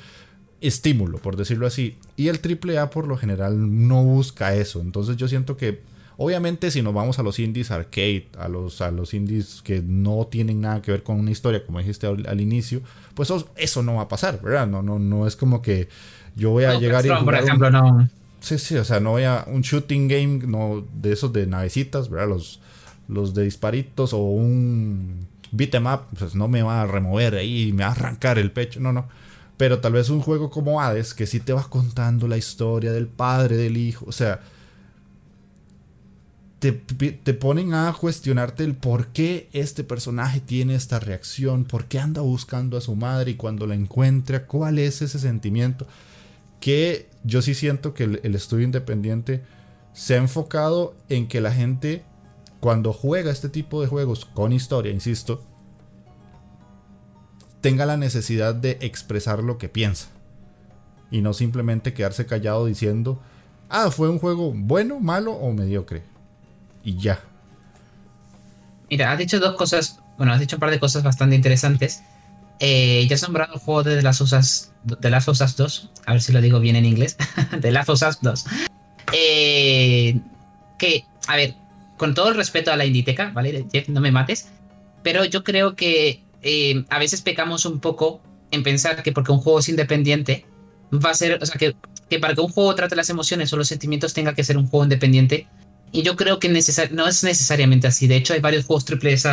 estímulo, 0.60 1.16
por 1.16 1.36
decirlo 1.36 1.66
así. 1.66 1.96
Y 2.16 2.28
el 2.28 2.38
AAA 2.38 2.90
por 2.90 3.06
lo 3.06 3.16
general 3.16 3.88
no 3.88 4.04
busca 4.04 4.54
eso, 4.54 4.82
entonces 4.82 5.16
yo 5.16 5.26
siento 5.26 5.56
que 5.56 5.80
Obviamente, 6.18 6.70
si 6.70 6.80
nos 6.80 6.94
vamos 6.94 7.18
a 7.18 7.22
los 7.22 7.38
indies 7.38 7.70
arcade, 7.70 8.28
a 8.38 8.48
los, 8.48 8.80
a 8.80 8.90
los 8.90 9.12
indies 9.12 9.60
que 9.62 9.82
no 9.82 10.26
tienen 10.26 10.62
nada 10.62 10.80
que 10.80 10.90
ver 10.90 11.02
con 11.02 11.20
una 11.20 11.30
historia, 11.30 11.62
como 11.66 11.78
dijiste 11.78 12.06
al, 12.06 12.40
inicio, 12.40 12.80
pues 13.12 13.30
eso, 13.56 13.82
no 13.82 13.96
va 13.96 14.02
a 14.02 14.08
pasar, 14.08 14.40
¿verdad? 14.40 14.66
No, 14.66 14.82
no, 14.82 14.98
no 14.98 15.26
es 15.26 15.36
como 15.36 15.60
que 15.60 15.90
yo 16.34 16.52
voy 16.52 16.64
a 16.64 16.78
llegar 16.78 17.04
y. 17.04 17.10
por 17.22 17.34
ejemplo, 17.34 17.70
no. 17.70 18.08
Sí, 18.40 18.56
sí, 18.56 18.76
o 18.76 18.84
sea, 18.84 18.98
no 18.98 19.10
voy 19.10 19.24
a. 19.24 19.44
Un 19.46 19.60
shooting 19.60 20.08
game 20.08 20.38
no, 20.46 20.86
de 20.94 21.12
esos 21.12 21.34
de 21.34 21.46
navecitas, 21.46 22.08
¿verdad? 22.08 22.28
Los, 22.28 22.60
los 23.08 23.34
de 23.34 23.44
disparitos 23.44 24.12
o 24.12 24.18
un 24.18 25.26
beat'em 25.52 25.86
up, 25.86 26.02
pues 26.18 26.34
no 26.34 26.48
me 26.48 26.62
va 26.62 26.82
a 26.82 26.86
remover 26.86 27.36
ahí 27.36 27.72
me 27.72 27.84
va 27.84 27.90
a 27.90 27.92
arrancar 27.92 28.38
el 28.38 28.52
pecho, 28.52 28.80
no, 28.80 28.92
no. 28.92 29.08
Pero 29.56 29.80
tal 29.80 29.92
vez 29.92 30.10
un 30.10 30.20
juego 30.20 30.50
como 30.50 30.80
Hades, 30.82 31.14
que 31.14 31.26
sí 31.26 31.40
te 31.40 31.52
va 31.52 31.68
contando 31.68 32.28
la 32.28 32.36
historia 32.36 32.92
del 32.92 33.06
padre, 33.06 33.56
del 33.56 33.76
hijo, 33.76 34.04
o 34.06 34.12
sea 34.12 34.40
te, 36.72 37.34
ponen 37.34 37.74
a 37.74 37.92
cuestionarte 37.92 38.64
el 38.64 38.74
por 38.74 39.08
qué 39.08 39.48
este 39.52 39.84
personaje 39.84 40.40
tiene 40.40 40.74
esta 40.74 40.98
reacción, 40.98 41.64
por 41.64 41.84
qué 41.84 41.98
anda 41.98 42.22
buscando 42.22 42.76
a 42.76 42.80
su 42.80 42.96
madre 42.96 43.32
y 43.32 43.34
cuando 43.34 43.66
la 43.66 43.74
encuentra, 43.74 44.46
cuál 44.46 44.78
es 44.78 45.02
ese 45.02 45.18
sentimiento. 45.18 45.86
Que 46.60 47.08
yo 47.24 47.42
sí 47.42 47.54
siento 47.54 47.92
que 47.92 48.04
el, 48.04 48.34
estudio 48.34 48.64
independiente 48.64 49.42
se 49.92 50.14
ha 50.14 50.18
enfocado 50.18 50.94
en 51.08 51.28
que 51.28 51.40
la 51.40 51.52
gente, 51.52 52.04
cuando 52.66 52.92
juega 52.92 53.30
este 53.30 53.48
tipo 53.48 53.80
de 53.80 53.86
juegos 53.86 54.24
con 54.24 54.52
historia, 54.52 54.90
insisto, 54.90 55.40
tenga 57.60 57.86
la 57.86 57.96
necesidad 57.96 58.56
de 58.56 58.76
expresar 58.80 59.40
lo 59.40 59.56
que 59.56 59.68
piensa. 59.68 60.08
Y 61.12 61.20
no 61.20 61.32
simplemente 61.32 61.94
quedarse 61.94 62.26
callado 62.26 62.66
diciendo, 62.66 63.22
ah, 63.68 63.92
fue 63.92 64.10
un 64.10 64.18
juego 64.18 64.52
bueno, 64.52 64.98
malo 64.98 65.30
o 65.30 65.52
mediocre 65.52 66.02
y 66.82 66.96
ya. 66.96 67.20
Mira, 68.90 69.12
has 69.12 69.18
dicho 69.18 69.38
dos 69.38 69.54
cosas, 69.54 70.00
bueno, 70.18 70.32
has 70.32 70.40
dicho 70.40 70.56
un 70.56 70.60
par 70.60 70.72
de 70.72 70.80
cosas 70.80 71.04
bastante 71.04 71.36
interesantes. 71.36 72.02
Eh, 72.58 73.06
ya 73.08 73.14
has 73.14 73.22
nombrado 73.22 73.54
el 73.54 73.60
juego 73.60 73.84
de 73.84 74.02
las 74.02 74.20
Usas, 74.20 74.72
de 74.82 75.08
las 75.08 75.28
Usas 75.28 75.56
2, 75.56 75.90
a 76.04 76.14
ver 76.14 76.20
si 76.20 76.32
lo 76.32 76.40
digo 76.40 76.58
bien 76.58 76.74
en 76.74 76.84
inglés, 76.84 77.16
de 77.60 77.70
las 77.70 77.88
Usas 77.88 78.20
2. 78.22 78.44
Eh, 79.12 80.18
que, 80.78 81.04
a 81.28 81.36
ver, 81.36 81.54
con 81.96 82.14
todo 82.14 82.28
el 82.28 82.34
respeto 82.34 82.72
a 82.72 82.76
la 82.76 82.84
Inditeca, 82.84 83.30
¿vale? 83.30 83.66
Jeff, 83.72 83.88
no 83.88 84.00
me 84.00 84.10
mates, 84.10 84.48
pero 85.02 85.24
yo 85.24 85.44
creo 85.44 85.74
que 85.74 86.22
eh, 86.42 86.84
a 86.90 86.98
veces 86.98 87.22
pecamos 87.22 87.64
un 87.64 87.80
poco 87.80 88.20
en 88.50 88.62
pensar 88.62 89.02
que 89.02 89.12
porque 89.12 89.32
un 89.32 89.38
juego 89.38 89.58
es 89.58 89.68
independiente, 89.68 90.46
va 90.92 91.10
a 91.10 91.14
ser, 91.14 91.38
o 91.42 91.46
sea, 91.46 91.56
que, 91.56 91.74
para 92.18 92.34
que 92.34 92.40
un 92.40 92.48
juego 92.48 92.74
trate 92.74 92.96
las 92.96 93.10
emociones 93.10 93.52
o 93.52 93.56
los 93.56 93.68
sentimientos 93.68 94.14
tenga 94.14 94.34
que 94.34 94.44
ser 94.44 94.56
un 94.56 94.66
juego 94.66 94.84
independiente, 94.84 95.48
y 95.92 96.02
yo 96.02 96.16
creo 96.16 96.38
que 96.38 96.48
no 96.48 97.06
es 97.06 97.24
necesariamente 97.24 97.86
así. 97.86 98.06
De 98.06 98.16
hecho, 98.16 98.34
hay 98.34 98.40
varios 98.40 98.66
juegos 98.66 98.84
triple 98.84 99.12
S, 99.12 99.28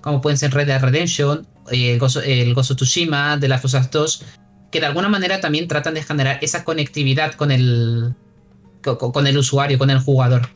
como 0.00 0.20
pueden 0.20 0.38
ser 0.38 0.52
Red 0.52 0.66
Dead 0.66 0.82
Redemption, 0.82 1.46
eh, 1.70 1.92
el 1.92 1.98
Gozo, 1.98 2.20
el 2.22 2.54
Gozo 2.54 2.74
Tsushima, 2.74 3.36
de 3.36 3.48
las 3.48 3.64
Us 3.64 3.76
2, 3.90 4.24
que 4.70 4.80
de 4.80 4.86
alguna 4.86 5.08
manera 5.08 5.40
también 5.40 5.68
tratan 5.68 5.94
de 5.94 6.02
generar 6.02 6.38
esa 6.42 6.64
conectividad 6.64 7.34
con 7.34 7.50
el, 7.50 8.14
con, 8.82 9.26
el 9.26 9.38
usuario, 9.38 9.78
con 9.78 9.90
el 9.90 9.98
jugador. 9.98 10.48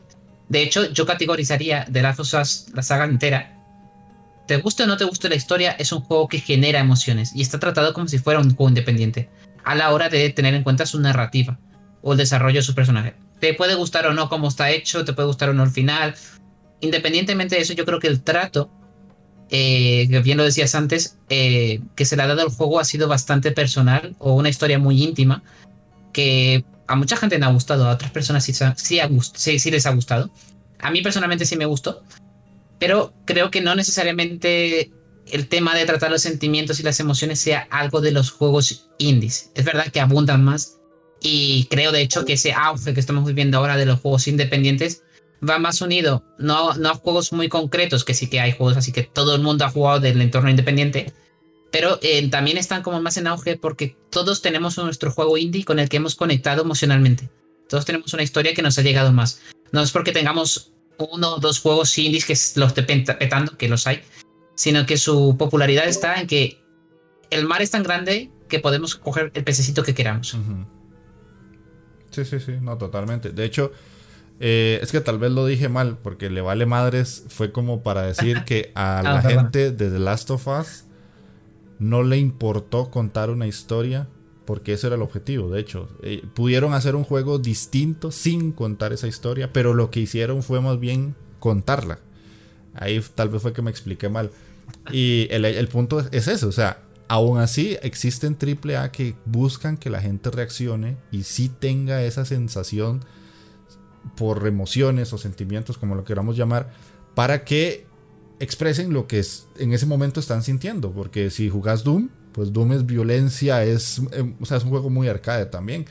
De 0.49 0.61
hecho, 0.61 0.91
yo 0.91 1.05
categorizaría 1.05 1.85
de 1.89 2.01
las 2.01 2.19
Us 2.19 2.67
la 2.73 2.83
saga 2.83 3.05
entera. 3.05 3.57
Te 4.47 4.57
guste 4.57 4.83
o 4.83 4.87
no 4.87 4.97
te 4.97 5.05
guste 5.05 5.29
la 5.29 5.35
historia, 5.35 5.71
es 5.71 5.91
un 5.91 6.01
juego 6.01 6.27
que 6.27 6.39
genera 6.39 6.79
emociones 6.79 7.33
y 7.33 7.41
está 7.41 7.59
tratado 7.59 7.93
como 7.93 8.07
si 8.07 8.19
fuera 8.19 8.39
un 8.39 8.53
juego 8.53 8.69
independiente, 8.69 9.29
a 9.63 9.73
la 9.73 9.91
hora 9.91 10.09
de 10.09 10.29
tener 10.31 10.53
en 10.53 10.63
cuenta 10.63 10.85
su 10.85 10.99
narrativa 10.99 11.57
o 12.01 12.11
el 12.11 12.17
desarrollo 12.17 12.59
de 12.59 12.63
su 12.63 12.75
personaje. 12.75 13.15
Te 13.39 13.53
puede 13.53 13.75
gustar 13.75 14.05
o 14.05 14.13
no 14.13 14.29
cómo 14.29 14.49
está 14.49 14.69
hecho, 14.71 15.05
te 15.05 15.13
puede 15.13 15.27
gustar 15.27 15.49
o 15.49 15.53
no 15.53 15.63
el 15.63 15.69
final. 15.69 16.15
Independientemente 16.81 17.55
de 17.55 17.61
eso, 17.61 17.73
yo 17.73 17.85
creo 17.85 17.99
que 17.99 18.07
el 18.07 18.21
trato, 18.21 18.69
eh, 19.49 20.07
que 20.09 20.19
bien 20.19 20.37
lo 20.37 20.43
decías 20.43 20.75
antes, 20.75 21.17
eh, 21.29 21.81
que 21.95 22.03
se 22.03 22.17
le 22.17 22.23
ha 22.23 22.27
dado 22.27 22.41
al 22.41 22.49
juego 22.49 22.79
ha 22.79 22.85
sido 22.85 23.07
bastante 23.07 23.51
personal 23.51 24.15
o 24.19 24.33
una 24.33 24.49
historia 24.49 24.77
muy 24.77 25.01
íntima 25.01 25.41
que 26.11 26.65
a 26.87 26.95
mucha 26.95 27.17
gente 27.17 27.39
no 27.39 27.47
ha 27.47 27.51
gustado, 27.51 27.87
a 27.87 27.91
otras 27.91 28.11
personas 28.11 28.43
sí, 28.43 28.53
sí, 29.35 29.59
sí 29.59 29.71
les 29.71 29.85
ha 29.85 29.91
gustado. 29.91 30.31
A 30.79 30.91
mí 30.91 31.01
personalmente 31.01 31.45
sí 31.45 31.55
me 31.55 31.65
gustó, 31.65 32.03
pero 32.79 33.13
creo 33.25 33.51
que 33.51 33.61
no 33.61 33.75
necesariamente 33.75 34.91
el 35.31 35.47
tema 35.47 35.75
de 35.75 35.85
tratar 35.85 36.11
los 36.11 36.21
sentimientos 36.21 36.79
y 36.79 36.83
las 36.83 36.99
emociones 36.99 37.39
sea 37.39 37.67
algo 37.69 38.01
de 38.01 38.11
los 38.11 38.31
juegos 38.31 38.89
indies. 38.97 39.51
Es 39.55 39.63
verdad 39.65 39.87
que 39.87 40.01
abundan 40.01 40.43
más 40.43 40.77
y 41.21 41.67
creo 41.69 41.91
de 41.91 42.01
hecho 42.01 42.25
que 42.25 42.33
ese 42.33 42.51
auge 42.51 42.93
que 42.93 42.99
estamos 42.99 43.25
viviendo 43.25 43.57
ahora 43.57 43.77
de 43.77 43.85
los 43.85 44.01
juegos 44.01 44.27
independientes 44.27 45.03
va 45.47 45.59
más 45.59 45.81
unido, 45.81 46.23
no, 46.37 46.73
no 46.75 46.89
a 46.89 46.95
juegos 46.95 47.33
muy 47.33 47.49
concretos, 47.49 48.03
que 48.03 48.13
sí 48.13 48.27
que 48.29 48.39
hay 48.39 48.51
juegos 48.51 48.77
así 48.77 48.91
que 48.91 49.03
todo 49.03 49.35
el 49.35 49.41
mundo 49.41 49.65
ha 49.65 49.69
jugado 49.69 49.99
del 49.99 50.21
entorno 50.21 50.49
independiente, 50.49 51.13
pero 51.73 51.97
eh, 52.03 52.29
también 52.29 52.57
están 52.57 52.83
como 52.83 53.01
más 53.01 53.17
en 53.17 53.25
auge 53.25 53.57
porque 53.57 53.97
todos 54.11 54.43
tenemos 54.43 54.77
nuestro 54.77 55.11
juego 55.11 55.39
indie 55.39 55.65
con 55.65 55.79
el 55.79 55.89
que 55.89 55.97
hemos 55.97 56.13
conectado 56.13 56.61
emocionalmente. 56.61 57.31
Todos 57.67 57.83
tenemos 57.83 58.13
una 58.13 58.21
historia 58.21 58.53
que 58.53 58.61
nos 58.61 58.77
ha 58.77 58.83
llegado 58.83 59.11
más. 59.11 59.41
No 59.71 59.81
es 59.81 59.89
porque 59.89 60.11
tengamos 60.11 60.71
uno 60.99 61.33
o 61.33 61.39
dos 61.39 61.59
juegos 61.59 61.97
indies 61.97 62.25
que 62.25 62.33
los 62.59 62.77
esté 62.77 62.83
petando, 62.83 63.57
que 63.57 63.67
los 63.67 63.87
hay, 63.87 64.03
sino 64.53 64.85
que 64.85 64.97
su 64.97 65.35
popularidad 65.35 65.87
está 65.87 66.21
en 66.21 66.27
que 66.27 66.63
el 67.31 67.47
mar 67.47 67.63
es 67.63 67.71
tan 67.71 67.81
grande 67.81 68.29
que 68.47 68.59
podemos 68.59 68.93
coger 68.93 69.31
el 69.33 69.43
pececito 69.43 69.81
que 69.81 69.95
queramos. 69.95 70.37
Sí, 72.11 72.23
sí, 72.23 72.39
sí, 72.39 72.51
no, 72.61 72.77
totalmente. 72.77 73.31
De 73.31 73.45
hecho, 73.45 73.71
eh, 74.39 74.79
es 74.83 74.91
que 74.91 75.01
tal 75.01 75.17
vez 75.17 75.31
lo 75.31 75.47
dije 75.47 75.69
mal, 75.69 75.97
porque 75.97 76.29
le 76.29 76.41
vale 76.41 76.67
madres 76.67 77.23
fue 77.29 77.51
como 77.51 77.81
para 77.81 78.03
decir 78.03 78.43
que 78.45 78.71
a 78.75 78.99
ah, 78.99 79.01
la 79.01 79.21
gente 79.23 79.71
de 79.71 79.89
The 79.89 79.97
Last 79.97 80.29
of 80.29 80.47
Us 80.47 80.82
no 81.79 82.03
le 82.03 82.17
importó 82.17 82.89
contar 82.89 83.29
una 83.29 83.47
historia, 83.47 84.07
porque 84.45 84.73
ese 84.73 84.87
era 84.87 84.95
el 84.95 85.01
objetivo. 85.01 85.49
De 85.49 85.59
hecho, 85.59 85.89
eh, 86.01 86.23
pudieron 86.33 86.73
hacer 86.73 86.95
un 86.95 87.03
juego 87.03 87.39
distinto 87.39 88.11
sin 88.11 88.51
contar 88.51 88.93
esa 88.93 89.07
historia, 89.07 89.51
pero 89.53 89.73
lo 89.73 89.89
que 89.89 90.01
hicieron 90.01 90.43
fue 90.43 90.61
más 90.61 90.79
bien 90.79 91.15
contarla. 91.39 91.99
Ahí 92.73 93.01
tal 93.15 93.29
vez 93.29 93.41
fue 93.41 93.53
que 93.53 93.61
me 93.61 93.71
expliqué 93.71 94.09
mal. 94.09 94.31
Y 94.91 95.27
el, 95.29 95.67
punto 95.67 95.99
es 96.11 96.27
eso, 96.27 96.47
o 96.47 96.51
sea, 96.51 96.83
Aún 97.07 97.37
así, 97.37 97.77
existen 97.83 98.37
AAA 98.41 98.91
que 98.91 99.15
buscan 99.25 99.77
que 99.77 99.89
la 99.89 100.01
gente 100.01 100.31
reaccione 100.31 100.97
y 101.11 101.23
sí 101.23 101.47
tenga 101.47 102.01
esa 102.03 102.25
sensación 102.25 103.01
por 104.15 104.47
emociones 104.47 105.13
o 105.13 105.17
sentimientos, 105.17 105.77
como 105.77 105.95
lo 105.95 106.05
queramos 106.05 106.37
llamar, 106.37 106.71
para 107.13 107.43
que 107.43 107.85
expresen 108.39 108.93
lo 108.93 109.07
que 109.07 109.19
es, 109.19 109.47
en 109.57 109.73
ese 109.73 109.85
momento 109.85 110.19
están 110.19 110.43
sintiendo. 110.43 110.91
Porque 110.91 111.29
si 111.29 111.49
jugás 111.49 111.83
Doom, 111.83 112.09
pues 112.31 112.53
Doom 112.53 112.73
es 112.73 112.85
violencia, 112.85 113.63
es, 113.63 114.01
em, 114.11 114.35
o 114.39 114.45
sea, 114.45 114.57
es 114.57 114.63
un 114.63 114.69
juego 114.69 114.89
muy 114.89 115.07
arcade 115.07 115.45
también. 115.45 115.85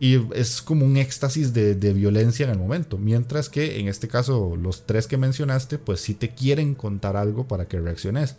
Y 0.00 0.20
es 0.34 0.60
como 0.62 0.84
un 0.84 0.96
éxtasis 0.96 1.52
de, 1.52 1.76
de, 1.76 1.92
violencia 1.92 2.44
en 2.44 2.50
el 2.50 2.58
momento. 2.58 2.98
Mientras 2.98 3.48
que 3.48 3.78
en 3.78 3.86
este 3.86 4.08
caso, 4.08 4.56
los 4.56 4.84
tres 4.84 5.06
que 5.06 5.16
mencionaste, 5.16 5.78
pues 5.78 6.00
sí 6.00 6.14
te 6.14 6.30
quieren 6.34 6.74
contar 6.74 7.16
algo 7.16 7.46
para 7.46 7.68
que 7.68 7.78
reacciones. 7.78 8.34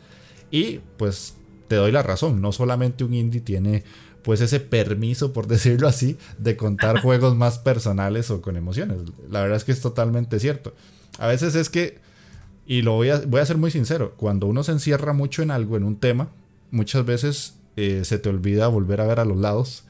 Y 0.52 0.82
pues 0.98 1.36
te 1.68 1.76
doy 1.76 1.92
la 1.92 2.04
razón, 2.04 2.42
no 2.42 2.52
solamente 2.52 3.04
un 3.04 3.14
indie 3.14 3.42
tiene 3.42 3.84
pues 4.24 4.42
ese 4.42 4.60
permiso, 4.60 5.34
por 5.34 5.48
decirlo 5.56 5.88
así, 5.88 6.18
de 6.38 6.58
contar 6.58 7.00
juegos 7.02 7.36
más 7.36 7.60
personales 7.60 8.32
o 8.32 8.42
con 8.42 8.58
emociones. 8.58 8.98
La 9.30 9.42
verdad 9.42 9.58
es 9.58 9.64
que 9.64 9.72
es 9.72 9.82
totalmente 9.82 10.40
cierto. 10.40 10.74
A 11.20 11.28
veces 11.28 11.56
es 11.56 11.70
que, 11.70 12.00
y 12.66 12.82
lo 12.82 12.94
voy 12.94 13.10
a, 13.10 13.22
voy 13.22 13.42
a 13.42 13.46
ser 13.46 13.58
muy 13.58 13.72
sincero, 13.72 14.14
cuando 14.18 14.48
uno 14.48 14.64
se 14.64 14.72
encierra 14.72 15.14
mucho 15.14 15.42
en 15.42 15.52
algo, 15.52 15.78
en 15.78 15.84
un 15.84 15.98
tema, 15.98 16.30
muchas 16.72 17.06
veces 17.06 17.56
eh, 17.76 18.02
se 18.06 18.20
te 18.20 18.30
olvida 18.30 18.68
volver 18.68 19.02
a 19.02 19.08
ver 19.08 19.20
a 19.20 19.26
los 19.26 19.38
lados. 19.38 19.84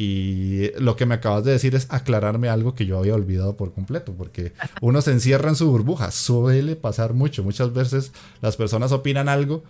Y 0.00 0.70
lo 0.78 0.94
que 0.94 1.06
me 1.06 1.16
acabas 1.16 1.42
de 1.42 1.50
decir 1.50 1.74
es 1.74 1.88
aclararme 1.90 2.48
algo 2.48 2.76
que 2.76 2.86
yo 2.86 2.98
había 2.98 3.14
olvidado 3.14 3.56
por 3.56 3.72
completo, 3.72 4.14
porque 4.16 4.52
uno 4.80 5.02
se 5.02 5.10
encierra 5.10 5.48
en 5.48 5.56
su 5.56 5.68
burbuja, 5.68 6.12
suele 6.12 6.76
pasar 6.76 7.14
mucho. 7.14 7.42
Muchas 7.42 7.72
veces 7.72 8.12
las 8.40 8.56
personas 8.56 8.92
opinan 8.92 9.28
algo 9.28 9.64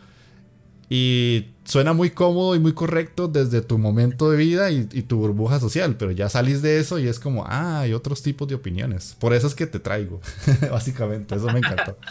y 0.90 1.46
suena 1.64 1.92
muy 1.92 2.10
cómodo 2.10 2.54
y 2.54 2.58
muy 2.58 2.72
correcto 2.72 3.28
desde 3.28 3.60
tu 3.60 3.78
momento 3.78 4.30
de 4.30 4.38
vida 4.38 4.70
y, 4.70 4.84
tu 4.84 5.18
burbuja 5.18 5.60
social, 5.60 5.96
pero 5.96 6.12
ya 6.12 6.28
salís 6.28 6.62
de 6.62 6.78
eso 6.78 6.98
y 6.98 7.08
es 7.08 7.20
como, 7.20 7.44
ah, 7.46 7.80
hay 7.80 7.92
otros 7.92 8.22
tipos 8.22 8.48
de 8.48 8.54
opiniones. 8.54 9.16
Por 9.18 9.34
eso 9.34 9.46
es 9.46 9.54
que 9.54 9.66
te 9.66 9.80
traigo, 9.80 10.20
básicamente, 10.70 11.34
eso 11.34 11.46
me 11.46 11.58
encantó. 11.58 11.96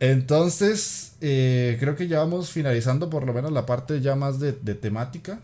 Entonces, 0.00 1.14
eh, 1.20 1.76
creo 1.78 1.94
que 1.94 2.08
ya 2.08 2.18
vamos 2.18 2.50
finalizando 2.50 3.08
por 3.08 3.24
lo 3.24 3.32
menos 3.32 3.52
la 3.52 3.66
parte 3.66 4.00
ya 4.00 4.16
más 4.16 4.40
de, 4.40 4.52
temática. 4.52 5.38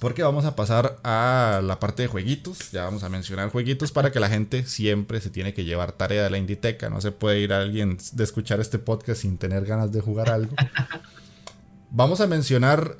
Porque 0.00 0.24
vamos 0.24 0.44
a 0.44 0.56
pasar 0.56 0.98
a 1.04 1.60
la 1.62 1.78
parte 1.78 2.02
de 2.02 2.08
jueguitos. 2.08 2.72
Ya 2.72 2.82
vamos 2.82 3.04
a 3.04 3.08
mencionar 3.08 3.50
jueguitos 3.50 3.92
para 3.92 4.10
que 4.10 4.18
la 4.18 4.28
gente 4.28 4.66
siempre 4.66 5.20
se 5.20 5.30
tiene 5.30 5.54
que 5.54 5.64
llevar 5.64 5.92
tarea 5.92 6.24
de 6.24 6.30
la 6.30 6.38
Inditeca. 6.38 6.90
No 6.90 7.00
se 7.00 7.12
puede 7.12 7.40
ir 7.40 7.52
a 7.52 7.60
alguien 7.60 7.96
de 8.12 8.24
escuchar 8.24 8.60
este 8.60 8.80
podcast 8.80 9.22
sin 9.22 9.38
tener 9.38 9.64
ganas 9.64 9.92
de 9.92 10.00
jugar 10.00 10.30
algo. 10.30 10.56
Vamos 11.90 12.20
a 12.20 12.26
mencionar, 12.26 12.96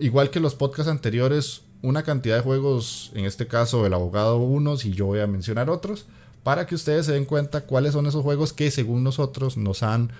igual 0.00 0.30
que 0.30 0.40
los 0.40 0.54
podcasts 0.54 0.90
anteriores, 0.90 1.60
una 1.82 2.04
cantidad 2.04 2.36
de 2.36 2.42
juegos. 2.42 3.12
En 3.14 3.26
este 3.26 3.46
caso, 3.46 3.84
el 3.84 3.92
abogado 3.92 4.38
unos 4.38 4.86
y 4.86 4.92
yo 4.92 5.04
voy 5.06 5.20
a 5.20 5.26
mencionar 5.26 5.68
otros. 5.68 6.06
Para 6.42 6.66
que 6.66 6.74
ustedes 6.74 7.06
se 7.06 7.12
den 7.12 7.24
cuenta 7.24 7.62
cuáles 7.62 7.92
son 7.92 8.06
esos 8.06 8.22
juegos 8.22 8.52
que 8.52 8.70
según 8.70 9.04
nosotros 9.04 9.56
nos 9.56 9.82
han 9.82 10.10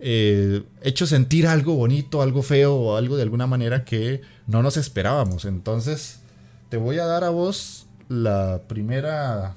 eh, 0.00 0.62
hecho 0.82 1.06
sentir 1.06 1.46
algo 1.46 1.74
bonito, 1.74 2.20
algo 2.20 2.42
feo 2.42 2.74
o 2.74 2.96
algo 2.96 3.16
de 3.16 3.22
alguna 3.22 3.46
manera 3.46 3.84
que 3.84 4.20
no 4.46 4.62
nos 4.62 4.76
esperábamos. 4.76 5.44
Entonces, 5.44 6.20
te 6.68 6.76
voy 6.76 6.98
a 6.98 7.06
dar 7.06 7.24
a 7.24 7.30
vos 7.30 7.86
la 8.08 8.62
primera, 8.68 9.54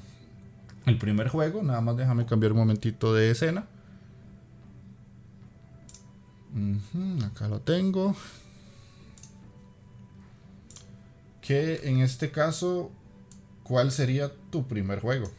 el 0.86 0.98
primer 0.98 1.28
juego. 1.28 1.64
Nada 1.64 1.82
más 1.82 1.98
déjame 1.98 2.26
cambiar 2.26 2.54
un 2.54 2.60
momentito 2.60 3.14
de 3.14 3.32
escena. 3.32 3.66
acá 7.26 7.48
lo 7.48 7.60
tengo. 7.60 8.16
Que 11.42 11.82
en 11.90 12.00
este 12.00 12.32
caso, 12.32 12.92
¿cuál 13.64 13.92
sería 13.92 14.32
tu 14.50 14.68
primer 14.68 15.00
juego? 15.00 15.30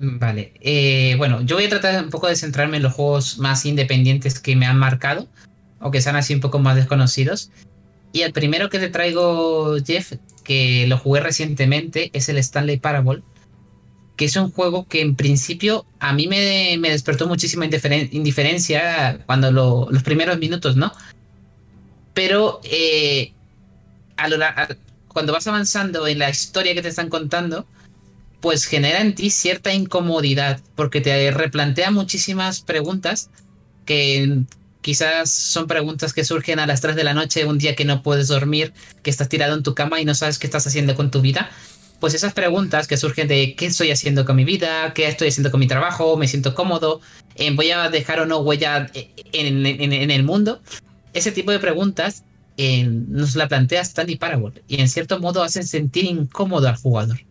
Vale, 0.00 0.52
eh, 0.60 1.16
bueno, 1.18 1.42
yo 1.42 1.56
voy 1.56 1.64
a 1.64 1.68
tratar 1.68 2.04
un 2.04 2.10
poco 2.10 2.28
de 2.28 2.36
centrarme 2.36 2.76
en 2.76 2.84
los 2.84 2.92
juegos 2.92 3.38
más 3.38 3.66
independientes 3.66 4.38
que 4.38 4.54
me 4.54 4.66
han 4.66 4.78
marcado, 4.78 5.28
o 5.80 5.90
que 5.90 6.00
sean 6.00 6.14
así 6.14 6.34
un 6.34 6.40
poco 6.40 6.60
más 6.60 6.76
desconocidos. 6.76 7.50
Y 8.12 8.22
el 8.22 8.32
primero 8.32 8.70
que 8.70 8.78
te 8.78 8.88
traigo, 8.88 9.76
Jeff, 9.84 10.12
que 10.44 10.86
lo 10.86 10.98
jugué 10.98 11.20
recientemente, 11.20 12.10
es 12.12 12.28
el 12.28 12.38
Stanley 12.38 12.78
Parable, 12.78 13.22
que 14.16 14.26
es 14.26 14.36
un 14.36 14.50
juego 14.52 14.86
que 14.86 15.00
en 15.00 15.16
principio 15.16 15.84
a 15.98 16.12
mí 16.12 16.28
me, 16.28 16.78
despertó 16.90 17.26
muchísima 17.26 17.66
indiferencia 17.66 19.20
cuando 19.26 19.50
los 19.50 20.02
primeros 20.04 20.38
minutos, 20.38 20.76
¿no? 20.76 20.92
Pero 22.14 22.60
eh, 22.64 23.32
cuando 25.08 25.32
vas 25.32 25.46
avanzando 25.46 26.06
en 26.06 26.18
la 26.18 26.30
historia 26.30 26.74
que 26.74 26.82
te 26.82 26.88
están 26.88 27.08
contando, 27.08 27.66
pues 28.40 28.64
genera 28.64 29.00
en 29.00 29.14
ti 29.14 29.30
cierta 29.30 29.72
incomodidad, 29.72 30.60
porque 30.74 31.00
te 31.00 31.30
replantea 31.30 31.90
muchísimas 31.90 32.60
preguntas 32.60 33.30
que 33.84 34.42
quizás 34.80 35.30
son 35.30 35.66
preguntas 35.66 36.12
que 36.12 36.24
surgen 36.24 36.60
a 36.60 36.66
las 36.66 36.80
3 36.80 36.94
de 36.94 37.04
la 37.04 37.14
noche, 37.14 37.44
un 37.44 37.58
día 37.58 37.74
que 37.74 37.84
no 37.84 38.02
puedes 38.02 38.28
dormir, 38.28 38.72
que 39.02 39.10
estás 39.10 39.28
tirado 39.28 39.54
en 39.56 39.62
tu 39.62 39.74
cama 39.74 40.00
y 40.00 40.04
no 40.04 40.14
sabes 40.14 40.38
qué 40.38 40.46
estás 40.46 40.66
haciendo 40.66 40.94
con 40.94 41.10
tu 41.10 41.20
vida. 41.20 41.50
Pues 42.00 42.14
esas 42.14 42.32
preguntas 42.32 42.86
que 42.86 42.96
surgen 42.96 43.26
de 43.26 43.56
qué 43.56 43.66
estoy 43.66 43.90
haciendo 43.90 44.24
con 44.24 44.36
mi 44.36 44.44
vida, 44.44 44.92
qué 44.94 45.08
estoy 45.08 45.28
haciendo 45.28 45.50
con 45.50 45.58
mi 45.58 45.66
trabajo, 45.66 46.16
me 46.16 46.28
siento 46.28 46.54
cómodo, 46.54 47.00
eh, 47.34 47.52
voy 47.54 47.72
a 47.72 47.88
dejar 47.90 48.20
o 48.20 48.26
no 48.26 48.38
huella 48.38 48.88
en, 49.32 50.10
el 50.10 50.22
mundo. 50.22 50.62
Ese 51.12 51.32
tipo 51.32 51.50
de 51.50 51.58
preguntas 51.58 52.22
eh, 52.56 52.84
nos 52.84 53.34
la 53.34 53.48
plantea 53.48 53.80
Stanley 53.80 54.16
Parable 54.16 54.62
y 54.68 54.80
en 54.80 54.88
cierto 54.88 55.18
modo 55.18 55.42
hacen 55.42 55.66
sentir 55.66 56.04
incómodo 56.04 56.68
al 56.68 56.76
jugador 56.76 57.27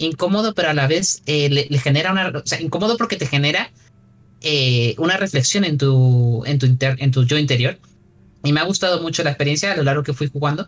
incómodo, 0.00 0.54
pero 0.54 0.70
a 0.70 0.74
la 0.74 0.86
vez 0.86 1.22
eh, 1.26 1.48
le, 1.48 1.78
genera 1.78 2.10
una. 2.10 2.32
Incómodo 2.58 2.96
porque 2.96 3.16
te 3.16 3.26
genera 3.26 3.70
eh, 4.40 4.94
una 4.98 5.16
reflexión 5.16 5.64
en 5.64 5.78
tu, 5.78 6.42
en, 6.46 6.58
tu 6.58 6.66
en 6.80 7.10
tu 7.10 7.24
yo 7.24 7.38
interior. 7.38 7.78
Y 8.42 8.52
me 8.52 8.60
ha 8.60 8.64
gustado 8.64 9.02
mucho 9.02 9.22
la 9.22 9.30
experiencia 9.30 9.72
a 9.72 9.76
lo 9.76 9.82
largo 9.82 10.02
que 10.02 10.14
fui 10.14 10.28
jugando. 10.28 10.66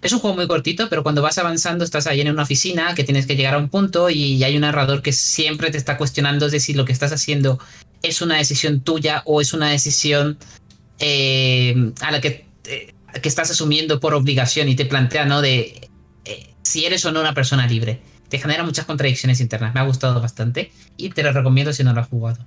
Es 0.00 0.14
un 0.14 0.20
juego 0.20 0.34
muy 0.34 0.48
cortito, 0.48 0.88
pero 0.88 1.02
cuando 1.02 1.20
vas 1.20 1.36
avanzando 1.36 1.84
estás 1.84 2.06
ahí 2.06 2.22
en 2.22 2.30
una 2.30 2.44
oficina 2.44 2.94
que 2.94 3.04
tienes 3.04 3.26
que 3.26 3.36
llegar 3.36 3.52
a 3.52 3.58
un 3.58 3.68
punto 3.68 4.08
y 4.08 4.42
hay 4.42 4.54
un 4.54 4.62
narrador 4.62 5.02
que 5.02 5.12
siempre 5.12 5.70
te 5.70 5.76
está 5.76 5.98
cuestionando 5.98 6.48
de 6.48 6.58
si 6.58 6.72
lo 6.72 6.86
que 6.86 6.92
estás 6.92 7.12
haciendo 7.12 7.58
es 8.02 8.22
una 8.22 8.38
decisión 8.38 8.80
tuya 8.80 9.22
o 9.26 9.42
es 9.42 9.52
una 9.52 9.68
decisión 9.68 10.38
eh, 11.00 11.92
a 12.00 12.12
la 12.12 12.22
que, 12.22 12.46
que 12.64 13.28
estás 13.28 13.50
asumiendo 13.50 14.00
por 14.00 14.14
obligación 14.14 14.70
y 14.70 14.74
te 14.74 14.86
plantea, 14.86 15.26
¿no? 15.26 15.42
De 15.42 15.90
si 16.62 16.86
eres 16.86 17.04
o 17.04 17.12
no 17.12 17.20
una 17.20 17.34
persona 17.34 17.66
libre 17.66 18.00
te 18.30 18.38
genera 18.38 18.64
muchas 18.64 18.86
contradicciones 18.86 19.40
internas. 19.40 19.74
Me 19.74 19.80
ha 19.80 19.84
gustado 19.84 20.20
bastante 20.20 20.70
y 20.96 21.10
te 21.10 21.22
lo 21.22 21.32
recomiendo 21.32 21.72
si 21.72 21.84
no 21.84 21.92
lo 21.92 22.00
has 22.00 22.08
jugado. 22.08 22.38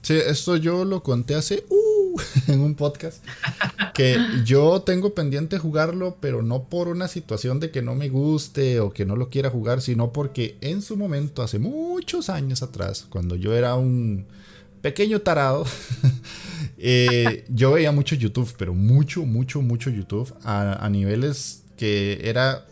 Sí, 0.00 0.14
esto 0.14 0.56
yo 0.56 0.86
lo 0.86 1.02
conté 1.02 1.34
hace 1.34 1.64
uh, 1.68 2.20
en 2.52 2.60
un 2.60 2.74
podcast. 2.74 3.22
Que 3.92 4.18
yo 4.44 4.82
tengo 4.82 5.14
pendiente 5.14 5.58
jugarlo, 5.58 6.16
pero 6.20 6.42
no 6.42 6.64
por 6.64 6.88
una 6.88 7.08
situación 7.08 7.58
de 7.60 7.70
que 7.70 7.82
no 7.82 7.94
me 7.94 8.08
guste 8.08 8.80
o 8.80 8.92
que 8.92 9.04
no 9.04 9.16
lo 9.16 9.30
quiera 9.30 9.50
jugar, 9.50 9.80
sino 9.80 10.12
porque 10.12 10.56
en 10.60 10.82
su 10.82 10.96
momento, 10.96 11.42
hace 11.42 11.58
muchos 11.58 12.28
años 12.28 12.62
atrás, 12.62 13.06
cuando 13.08 13.36
yo 13.36 13.54
era 13.54 13.74
un 13.74 14.26
pequeño 14.82 15.20
tarado, 15.20 15.66
eh, 16.78 17.44
yo 17.48 17.72
veía 17.72 17.92
mucho 17.92 18.14
YouTube, 18.14 18.54
pero 18.58 18.74
mucho, 18.74 19.24
mucho, 19.24 19.60
mucho 19.62 19.90
YouTube 19.90 20.34
a, 20.44 20.84
a 20.84 20.90
niveles 20.90 21.62
que 21.76 22.20
era 22.22 22.66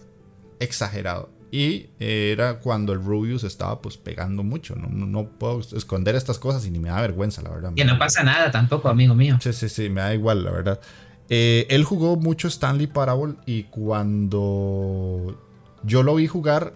exagerado. 0.60 1.33
Y 1.54 1.90
era 2.00 2.58
cuando 2.58 2.92
el 2.92 3.04
Rubius 3.04 3.44
estaba 3.44 3.80
pues 3.80 3.96
pegando 3.96 4.42
mucho. 4.42 4.74
No, 4.74 4.88
no, 4.88 5.28
puedo 5.28 5.60
esconder 5.60 6.16
estas 6.16 6.40
cosas 6.40 6.66
y 6.66 6.70
ni 6.72 6.80
me 6.80 6.88
da 6.88 7.00
vergüenza, 7.00 7.42
la 7.42 7.50
verdad. 7.50 7.72
Que 7.76 7.84
no 7.84 7.96
pasa 7.96 8.24
nada 8.24 8.50
tampoco, 8.50 8.88
amigo 8.88 9.14
mío. 9.14 9.38
Sí, 9.40 9.52
sí, 9.52 9.68
sí, 9.68 9.88
me 9.88 10.00
da 10.00 10.12
igual, 10.12 10.42
la 10.42 10.50
verdad. 10.50 10.80
Eh, 11.28 11.68
él 11.70 11.84
jugó 11.84 12.16
mucho 12.16 12.48
Stanley 12.48 12.88
Parable 12.88 13.36
y 13.46 13.62
cuando 13.64 15.40
yo 15.84 16.02
lo 16.02 16.16
vi 16.16 16.26
jugar, 16.26 16.72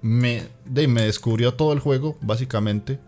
me, 0.00 0.44
de, 0.64 0.86
me 0.86 1.02
descubrió 1.02 1.54
todo 1.54 1.72
el 1.72 1.80
juego, 1.80 2.16
básicamente. 2.20 3.00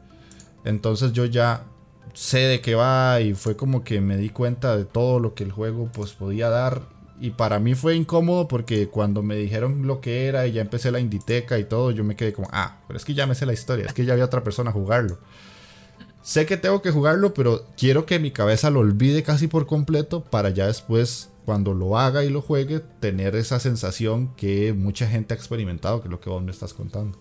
Entonces 0.65 1.13
yo 1.13 1.25
ya 1.25 1.67
sé 2.15 2.41
de 2.41 2.61
qué 2.61 2.75
va 2.75 3.21
y 3.21 3.35
fue 3.35 3.57
como 3.57 3.85
que 3.85 4.01
me 4.01 4.17
di 4.17 4.31
cuenta 4.31 4.77
de 4.77 4.85
todo 4.85 5.21
lo 5.21 5.35
que 5.35 5.45
el 5.45 5.53
juego 5.53 5.89
pues 5.93 6.15
podía 6.15 6.49
dar 6.49 6.83
y 7.21 7.31
para 7.31 7.59
mí 7.59 7.75
fue 7.75 7.97
incómodo 7.97 8.49
porque 8.49 8.89
cuando 8.89 9.23
me 9.23 9.37
dijeron 9.37 9.87
lo 9.87 10.01
que 10.01 10.27
era 10.27 10.47
y 10.47 10.53
ya 10.53 10.61
empecé 10.61 10.91
la 10.91 11.01
Inditeca 11.01 11.59
y 11.59 11.65
todo, 11.65 11.91
yo 11.91 12.05
me 12.05 12.17
quedé 12.17 12.33
como, 12.33 12.49
ah, 12.53 12.81
pero 12.87 12.97
es 12.97 13.05
que 13.05 13.15
ya 13.15 13.27
me 13.27 13.35
sé 13.35 13.47
la 13.47 13.53
historia, 13.53 13.87
es 13.87 13.93
que 13.93 14.05
ya 14.05 14.13
había 14.13 14.25
otra 14.25 14.45
persona 14.45 14.71
a 14.71 14.73
jugarlo. 14.73 15.19
Sé 16.23 16.45
que 16.45 16.57
tengo 16.57 16.83
que 16.83 16.91
jugarlo, 16.91 17.35
pero 17.35 17.65
quiero 17.77 18.05
que 18.05 18.19
mi 18.19 18.33
cabeza 18.33 18.71
lo 18.71 18.81
olvide 18.81 19.23
casi 19.23 19.47
por 19.47 19.67
completo 19.67 20.25
para 20.25 20.51
ya 20.51 20.67
después, 20.67 21.31
cuando 21.45 21.73
lo 21.73 21.99
haga 21.99 22.25
y 22.25 22.31
lo 22.31 22.43
juegue, 22.43 22.81
tener 22.81 23.37
esa 23.37 23.61
sensación 23.61 24.35
que 24.35 24.73
mucha 24.73 25.07
gente 25.07 25.35
ha 25.35 25.37
experimentado, 25.37 26.01
que 26.01 26.09
es 26.09 26.11
lo 26.11 26.21
que 26.21 26.29
vos 26.29 26.43
me 26.43 26.51
estás 26.51 26.75
contando. 26.75 27.17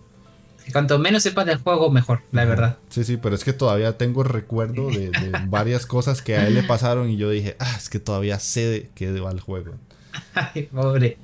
Cuanto 0.72 0.98
menos 0.98 1.22
sepas 1.22 1.46
del 1.46 1.58
juego, 1.58 1.90
mejor, 1.90 2.22
la 2.32 2.44
verdad. 2.44 2.78
Sí, 2.88 3.04
sí, 3.04 3.16
pero 3.16 3.34
es 3.34 3.44
que 3.44 3.52
todavía 3.52 3.96
tengo 3.96 4.24
recuerdo 4.24 4.88
de, 4.88 5.12
varias 5.48 5.86
cosas 5.86 6.22
que 6.22 6.36
a 6.36 6.46
él 6.48 6.54
le 6.54 6.62
pasaron 6.64 7.08
y 7.08 7.16
yo 7.16 7.30
dije, 7.30 7.56
ah, 7.60 7.74
es 7.76 7.88
que 7.88 8.00
todavía 8.00 8.38
sé 8.38 8.66
de 8.66 8.90
qué 8.94 9.12
va 9.20 9.30
el 9.30 9.40
juego. 9.40 9.74
Ay, 10.34 10.64
pobre. 10.64 11.18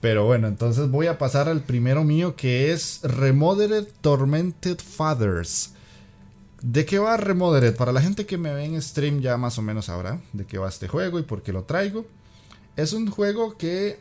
Pero 0.00 0.24
bueno, 0.24 0.48
entonces 0.48 0.90
voy 0.90 1.06
a 1.06 1.18
pasar 1.18 1.48
al 1.48 1.60
primero 1.62 2.04
mío 2.04 2.34
que 2.34 2.72
es 2.72 3.00
Remodeled 3.02 3.86
Tormented 4.00 4.78
Fathers. 4.78 5.72
¿De 6.62 6.86
qué 6.86 6.98
va 6.98 7.16
Remodeled? 7.16 7.76
Para 7.76 7.92
la 7.92 8.00
gente 8.00 8.26
que 8.26 8.38
me 8.38 8.52
ve 8.52 8.64
en 8.64 8.80
stream 8.80 9.20
ya 9.20 9.36
más 9.36 9.58
o 9.58 9.62
menos 9.62 9.86
sabrá 9.86 10.20
de 10.32 10.46
qué 10.46 10.58
va 10.58 10.68
este 10.68 10.88
juego 10.88 11.18
y 11.18 11.22
por 11.22 11.42
qué 11.42 11.52
lo 11.52 11.64
traigo. 11.64 12.06
Es 12.76 12.92
un 12.92 13.10
juego 13.10 13.56
que, 13.58 14.00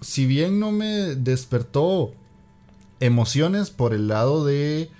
si 0.00 0.24
bien 0.26 0.60
no 0.60 0.72
me 0.72 1.14
despertó 1.14 2.14
emociones 3.00 3.70
por 3.70 3.92
el 3.92 4.08
lado 4.08 4.44
de 4.44 4.90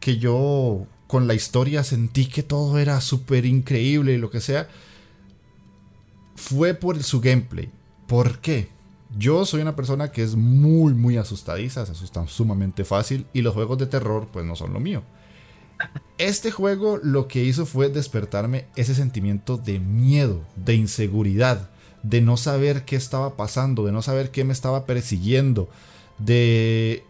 que 0.00 0.16
yo 0.18 0.86
con 1.06 1.26
la 1.26 1.34
historia 1.34 1.84
sentí 1.84 2.26
que 2.26 2.42
todo 2.42 2.78
era 2.78 3.00
súper 3.00 3.44
increíble 3.44 4.14
y 4.14 4.18
lo 4.18 4.30
que 4.30 4.40
sea, 4.40 4.68
fue 6.36 6.74
por 6.74 7.02
su 7.02 7.20
gameplay. 7.20 7.70
¿Por 8.14 8.38
qué? 8.38 8.68
Yo 9.18 9.44
soy 9.44 9.60
una 9.60 9.74
persona 9.74 10.12
que 10.12 10.22
es 10.22 10.36
muy, 10.36 10.94
muy 10.94 11.16
asustadiza, 11.16 11.84
se 11.84 11.90
asustan 11.90 12.28
sumamente 12.28 12.84
fácil 12.84 13.26
y 13.32 13.42
los 13.42 13.54
juegos 13.54 13.76
de 13.76 13.86
terror 13.86 14.28
pues 14.32 14.46
no 14.46 14.54
son 14.54 14.72
lo 14.72 14.78
mío. 14.78 15.02
Este 16.16 16.52
juego 16.52 17.00
lo 17.02 17.26
que 17.26 17.42
hizo 17.42 17.66
fue 17.66 17.88
despertarme 17.88 18.66
ese 18.76 18.94
sentimiento 18.94 19.56
de 19.56 19.80
miedo, 19.80 20.42
de 20.54 20.76
inseguridad, 20.76 21.70
de 22.04 22.20
no 22.20 22.36
saber 22.36 22.84
qué 22.84 22.94
estaba 22.94 23.34
pasando, 23.36 23.84
de 23.84 23.90
no 23.90 24.00
saber 24.00 24.30
qué 24.30 24.44
me 24.44 24.52
estaba 24.52 24.86
persiguiendo, 24.86 25.68
de 26.18 27.02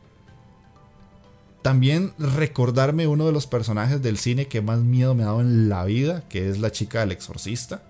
también 1.61 2.14
recordarme 2.18 3.09
uno 3.09 3.26
de 3.26 3.32
los 3.32 3.46
personajes 3.46 4.00
del 4.00 4.16
cine 4.16 4.48
que 4.48 4.62
más 4.62 4.78
miedo 4.78 5.14
me 5.14 5.24
ha 5.24 5.26
dado 5.26 5.42
en 5.42 5.68
la 5.68 5.84
vida, 5.84 6.24
que 6.30 6.48
es 6.48 6.61
la 6.61 6.72
chica 6.72 7.00
del 7.00 7.12
exorcista. 7.12 7.82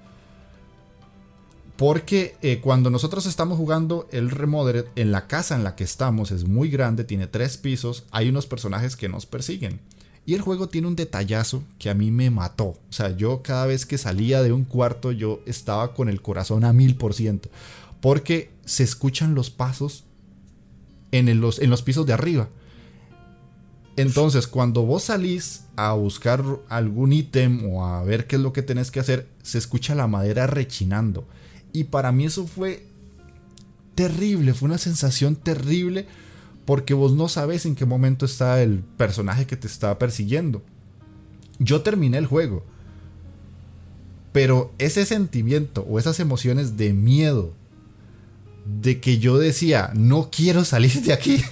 Porque 1.77 2.37
eh, 2.41 2.61
cuando 2.61 2.89
nosotros 2.89 3.27
estamos 3.27 3.59
jugando 3.59 4.09
el 4.13 4.31
Remodeled, 4.31 4.87
en 4.95 5.11
la 5.11 5.27
casa 5.27 5.57
en 5.57 5.65
la 5.65 5.75
que 5.75 5.83
estamos 5.83 6.31
es 6.31 6.47
muy 6.47 6.71
grande, 6.71 7.03
tiene 7.03 7.27
tres 7.27 7.57
pisos, 7.57 8.05
hay 8.13 8.29
unos 8.29 8.47
personajes 8.47 8.95
que 8.95 9.09
nos 9.09 9.27
persiguen. 9.27 9.81
Y 10.27 10.35
el 10.35 10.41
juego 10.41 10.69
tiene 10.69 10.87
un 10.87 10.97
detallazo 10.97 11.63
que 11.79 11.91
a 11.91 11.95
mí 11.95 12.11
me 12.11 12.31
mató. 12.31 12.65
O 12.65 12.93
sea, 12.93 13.15
yo 13.17 13.43
cada 13.43 13.67
vez 13.67 13.85
que 13.87 13.99
salía 13.99 14.43
de 14.43 14.53
un 14.53 14.65
cuarto 14.65 15.13
yo 15.13 15.41
estaba 15.47 15.95
con 15.95 16.09
el 16.09 16.23
corazón 16.23 16.65
a 16.65 16.73
mil 16.73 16.97
por 16.97 17.13
ciento. 17.13 17.51
porque 18.01 18.51
se 18.67 18.83
escuchan 18.83 19.35
los 19.35 19.51
pasos 19.51 20.05
en, 21.11 21.41
los, 21.41 21.59
en 21.59 21.71
los 21.71 21.83
pisos 21.83 22.07
de 22.07 22.13
arriba. 22.13 22.49
Entonces, 23.97 24.47
cuando 24.47 24.83
vos 24.83 25.05
salís 25.05 25.65
a 25.77 25.93
buscar 25.93 26.43
algún 26.69 27.13
ítem 27.13 27.65
o 27.67 27.87
a 27.87 28.03
ver 28.03 28.27
qué 28.27 28.37
es 28.37 28.43
lo 28.43 28.53
que 28.53 28.63
tenés 28.63 28.91
que 28.91 29.01
hacer, 29.01 29.29
se 29.43 29.59
escucha 29.59 29.95
la 29.95 30.07
madera 30.07 30.47
rechinando. 30.47 31.27
Y 31.75 31.85
para 31.85 32.13
mí 32.13 32.25
eso 32.25 32.47
fue 32.47 32.87
terrible, 33.97 34.55
fue 34.55 34.67
una 34.67 34.79
sensación 34.79 35.35
terrible 35.35 36.07
porque 36.65 36.95
vos 36.95 37.15
no 37.15 37.29
sabes 37.29 37.67
en 37.67 37.75
qué 37.75 37.85
momento 37.85 38.25
está 38.25 38.63
el 38.63 38.79
personaje 38.97 39.47
que 39.47 39.57
te 39.57 39.67
está 39.67 39.99
persiguiendo. 39.99 40.63
Yo 41.59 41.83
terminé 41.83 42.17
el 42.17 42.27
juego, 42.27 42.65
pero 44.33 44.73
ese 44.79 45.05
sentimiento 45.05 45.83
o 45.83 45.99
esas 45.99 46.21
emociones 46.21 46.77
de 46.77 46.93
miedo, 46.93 47.53
de 48.81 49.01
que 49.01 49.19
yo 49.19 49.37
decía, 49.37 49.91
no 49.95 50.31
quiero 50.31 50.65
salir 50.65 51.03
de 51.03 51.13
aquí, 51.13 51.43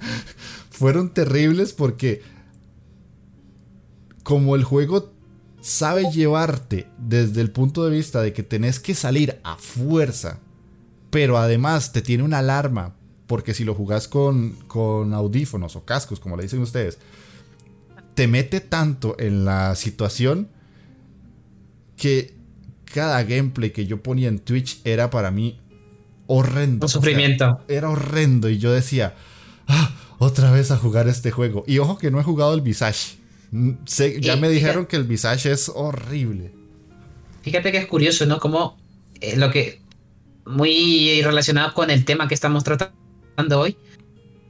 fueron 0.70 1.14
terribles 1.14 1.72
porque 1.72 2.20
como 4.22 4.54
el 4.54 4.64
juego 4.64 5.15
sabe 5.66 6.12
llevarte 6.12 6.86
desde 6.96 7.40
el 7.40 7.50
punto 7.50 7.84
de 7.84 7.90
vista 7.90 8.22
de 8.22 8.32
que 8.32 8.44
tenés 8.44 8.78
que 8.78 8.94
salir 8.94 9.40
a 9.42 9.56
fuerza, 9.56 10.38
pero 11.10 11.38
además 11.38 11.90
te 11.90 12.02
tiene 12.02 12.22
una 12.22 12.38
alarma, 12.38 12.94
porque 13.26 13.52
si 13.52 13.64
lo 13.64 13.74
jugás 13.74 14.06
con, 14.06 14.52
con 14.68 15.12
audífonos 15.12 15.74
o 15.74 15.84
cascos, 15.84 16.20
como 16.20 16.36
le 16.36 16.44
dicen 16.44 16.60
ustedes, 16.60 16.98
te 18.14 18.28
mete 18.28 18.60
tanto 18.60 19.16
en 19.18 19.44
la 19.44 19.74
situación 19.74 20.48
que 21.96 22.36
cada 22.84 23.24
gameplay 23.24 23.72
que 23.72 23.86
yo 23.86 24.04
ponía 24.04 24.28
en 24.28 24.38
Twitch 24.38 24.80
era 24.84 25.10
para 25.10 25.32
mí 25.32 25.58
horrendo. 26.28 26.86
Un 26.86 26.90
sufrimiento. 26.90 27.60
era 27.66 27.90
horrendo 27.90 28.48
y 28.48 28.58
yo 28.58 28.72
decía, 28.72 29.16
ah, 29.66 29.90
otra 30.18 30.52
vez 30.52 30.70
a 30.70 30.76
jugar 30.76 31.08
este 31.08 31.32
juego. 31.32 31.64
Y 31.66 31.78
ojo 31.78 31.98
que 31.98 32.12
no 32.12 32.20
he 32.20 32.22
jugado 32.22 32.54
el 32.54 32.60
Visage. 32.60 33.25
Ya 34.20 34.36
me 34.36 34.48
dijeron 34.48 34.86
que 34.86 34.96
el 34.96 35.04
Visage 35.04 35.50
es 35.50 35.70
horrible. 35.74 36.52
Fíjate 37.42 37.72
que 37.72 37.78
es 37.78 37.86
curioso, 37.86 38.26
¿no? 38.26 38.38
Como 38.38 38.78
eh, 39.20 39.36
lo 39.36 39.50
que. 39.50 39.80
Muy 40.44 41.22
relacionado 41.22 41.74
con 41.74 41.90
el 41.90 42.04
tema 42.04 42.28
que 42.28 42.34
estamos 42.34 42.62
tratando 42.62 43.60
hoy. 43.60 43.76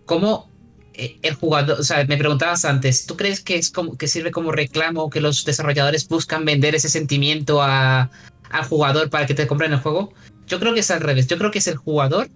Como 0.04 0.50
eh, 0.94 1.18
el 1.22 1.34
jugador. 1.34 1.80
O 1.80 1.82
sea, 1.82 2.04
me 2.04 2.16
preguntabas 2.16 2.64
antes, 2.64 3.06
¿tú 3.06 3.16
crees 3.16 3.40
que, 3.40 3.56
es 3.56 3.70
como, 3.70 3.96
que 3.96 4.08
sirve 4.08 4.30
como 4.30 4.52
reclamo 4.52 5.10
que 5.10 5.20
los 5.20 5.44
desarrolladores 5.44 6.08
buscan 6.08 6.44
vender 6.44 6.74
ese 6.74 6.88
sentimiento 6.88 7.62
a, 7.62 8.10
al 8.50 8.64
jugador 8.64 9.10
para 9.10 9.26
que 9.26 9.34
te 9.34 9.46
compren 9.46 9.72
el 9.72 9.80
juego? 9.80 10.12
Yo 10.46 10.60
creo 10.60 10.74
que 10.74 10.80
es 10.80 10.90
al 10.90 11.00
revés. 11.00 11.26
Yo 11.26 11.38
creo 11.38 11.50
que 11.50 11.58
es 11.58 11.66
el 11.66 11.76
jugador 11.76 12.28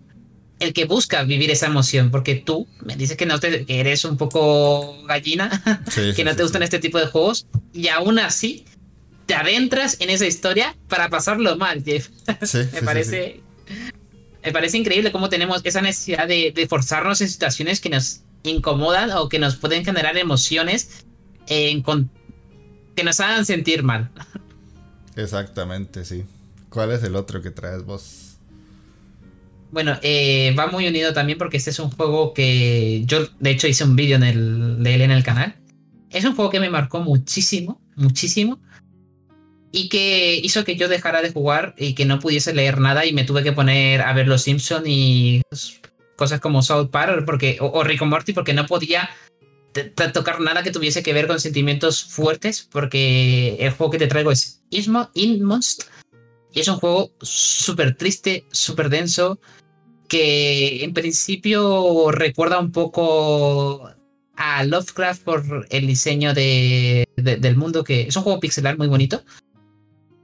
el 0.60 0.72
que 0.72 0.84
busca 0.84 1.24
vivir 1.24 1.50
esa 1.50 1.66
emoción, 1.66 2.10
porque 2.10 2.36
tú 2.36 2.68
me 2.84 2.94
dices 2.94 3.16
que 3.16 3.26
no 3.26 3.40
te, 3.40 3.64
que 3.64 3.80
eres 3.80 4.04
un 4.04 4.16
poco 4.16 5.02
gallina, 5.04 5.62
que 6.14 6.24
no 6.24 6.36
te 6.36 6.42
gustan 6.42 6.62
este 6.62 6.78
tipo 6.78 6.98
de 6.98 7.06
juegos, 7.06 7.46
y 7.72 7.88
aún 7.88 8.18
así 8.18 8.64
te 9.26 9.34
adentras 9.34 9.96
en 10.00 10.10
esa 10.10 10.26
historia 10.26 10.76
para 10.88 11.08
pasarlo 11.08 11.56
mal, 11.56 11.82
Jeff. 11.82 12.08
me 12.72 12.82
parece. 12.82 13.40
Me 14.42 14.52
parece 14.52 14.78
increíble 14.78 15.12
cómo 15.12 15.28
tenemos 15.28 15.60
esa 15.64 15.82
necesidad 15.82 16.26
de, 16.26 16.66
forzarnos 16.68 17.20
en 17.20 17.28
situaciones 17.28 17.78
que 17.78 17.90
nos 17.90 18.22
incomodan 18.42 19.10
o 19.10 19.28
que 19.28 19.38
nos 19.38 19.56
pueden 19.56 19.84
generar 19.84 20.16
emociones 20.16 21.04
que 21.46 23.04
nos 23.04 23.20
hagan 23.20 23.44
sentir 23.44 23.82
mal. 23.82 24.10
Exactamente, 25.16 26.04
sí. 26.04 26.24
¿Cuál 26.70 26.92
es 26.92 27.02
el 27.02 27.16
otro 27.16 27.42
que 27.42 27.50
traes 27.50 27.84
vos? 27.84 28.29
Bueno, 29.72 29.98
eh, 30.02 30.54
va 30.58 30.66
muy 30.66 30.86
unido 30.88 31.12
también 31.12 31.38
porque 31.38 31.56
este 31.56 31.70
es 31.70 31.78
un 31.78 31.90
juego 31.90 32.34
que 32.34 33.02
yo, 33.06 33.26
de 33.38 33.50
hecho, 33.50 33.68
hice 33.68 33.84
un 33.84 33.96
vídeo 33.96 34.18
de 34.18 34.30
él 34.30 35.00
en 35.00 35.10
el 35.10 35.22
canal. 35.22 35.56
Es 36.10 36.24
un 36.24 36.34
juego 36.34 36.50
que 36.50 36.60
me 36.60 36.70
marcó 36.70 37.00
muchísimo, 37.00 37.80
muchísimo. 37.94 38.60
Y 39.72 39.88
que 39.88 40.34
hizo 40.42 40.64
que 40.64 40.74
yo 40.74 40.88
dejara 40.88 41.22
de 41.22 41.32
jugar 41.32 41.76
y 41.78 41.94
que 41.94 42.04
no 42.04 42.18
pudiese 42.18 42.52
leer 42.52 42.80
nada 42.80 43.06
y 43.06 43.12
me 43.12 43.22
tuve 43.22 43.44
que 43.44 43.52
poner 43.52 44.00
a 44.02 44.12
ver 44.12 44.26
Los 44.26 44.42
Simpson 44.42 44.82
y 44.84 45.42
cosas 46.16 46.40
como 46.40 46.62
South 46.62 46.90
Park 46.90 47.24
porque, 47.24 47.56
o, 47.60 47.84
Rick 47.84 48.02
Morty 48.02 48.32
porque 48.32 48.52
no 48.52 48.66
podía 48.66 49.08
tocar 50.12 50.40
nada 50.40 50.64
que 50.64 50.72
tuviese 50.72 51.04
que 51.04 51.12
ver 51.12 51.28
con 51.28 51.38
sentimientos 51.38 52.02
fuertes 52.02 52.68
porque 52.70 53.56
el 53.60 53.70
juego 53.70 53.92
que 53.92 53.98
te 53.98 54.08
traigo 54.08 54.32
es 54.32 54.60
Inmost 54.70 55.84
y 56.52 56.60
es 56.60 56.68
un 56.68 56.76
juego 56.76 57.12
súper 57.22 57.96
triste, 57.96 58.44
súper 58.50 58.88
denso, 58.88 59.38
que 60.10 60.82
en 60.82 60.92
principio 60.92 62.10
recuerda 62.10 62.58
un 62.58 62.72
poco 62.72 63.88
a 64.34 64.64
Lovecraft 64.64 65.22
por 65.22 65.66
el 65.70 65.86
diseño 65.86 66.34
de, 66.34 67.08
del 67.16 67.56
mundo, 67.56 67.84
que 67.84 68.08
es 68.08 68.16
un 68.16 68.24
juego 68.24 68.40
pixelar 68.40 68.76
muy 68.76 68.88
bonito, 68.88 69.22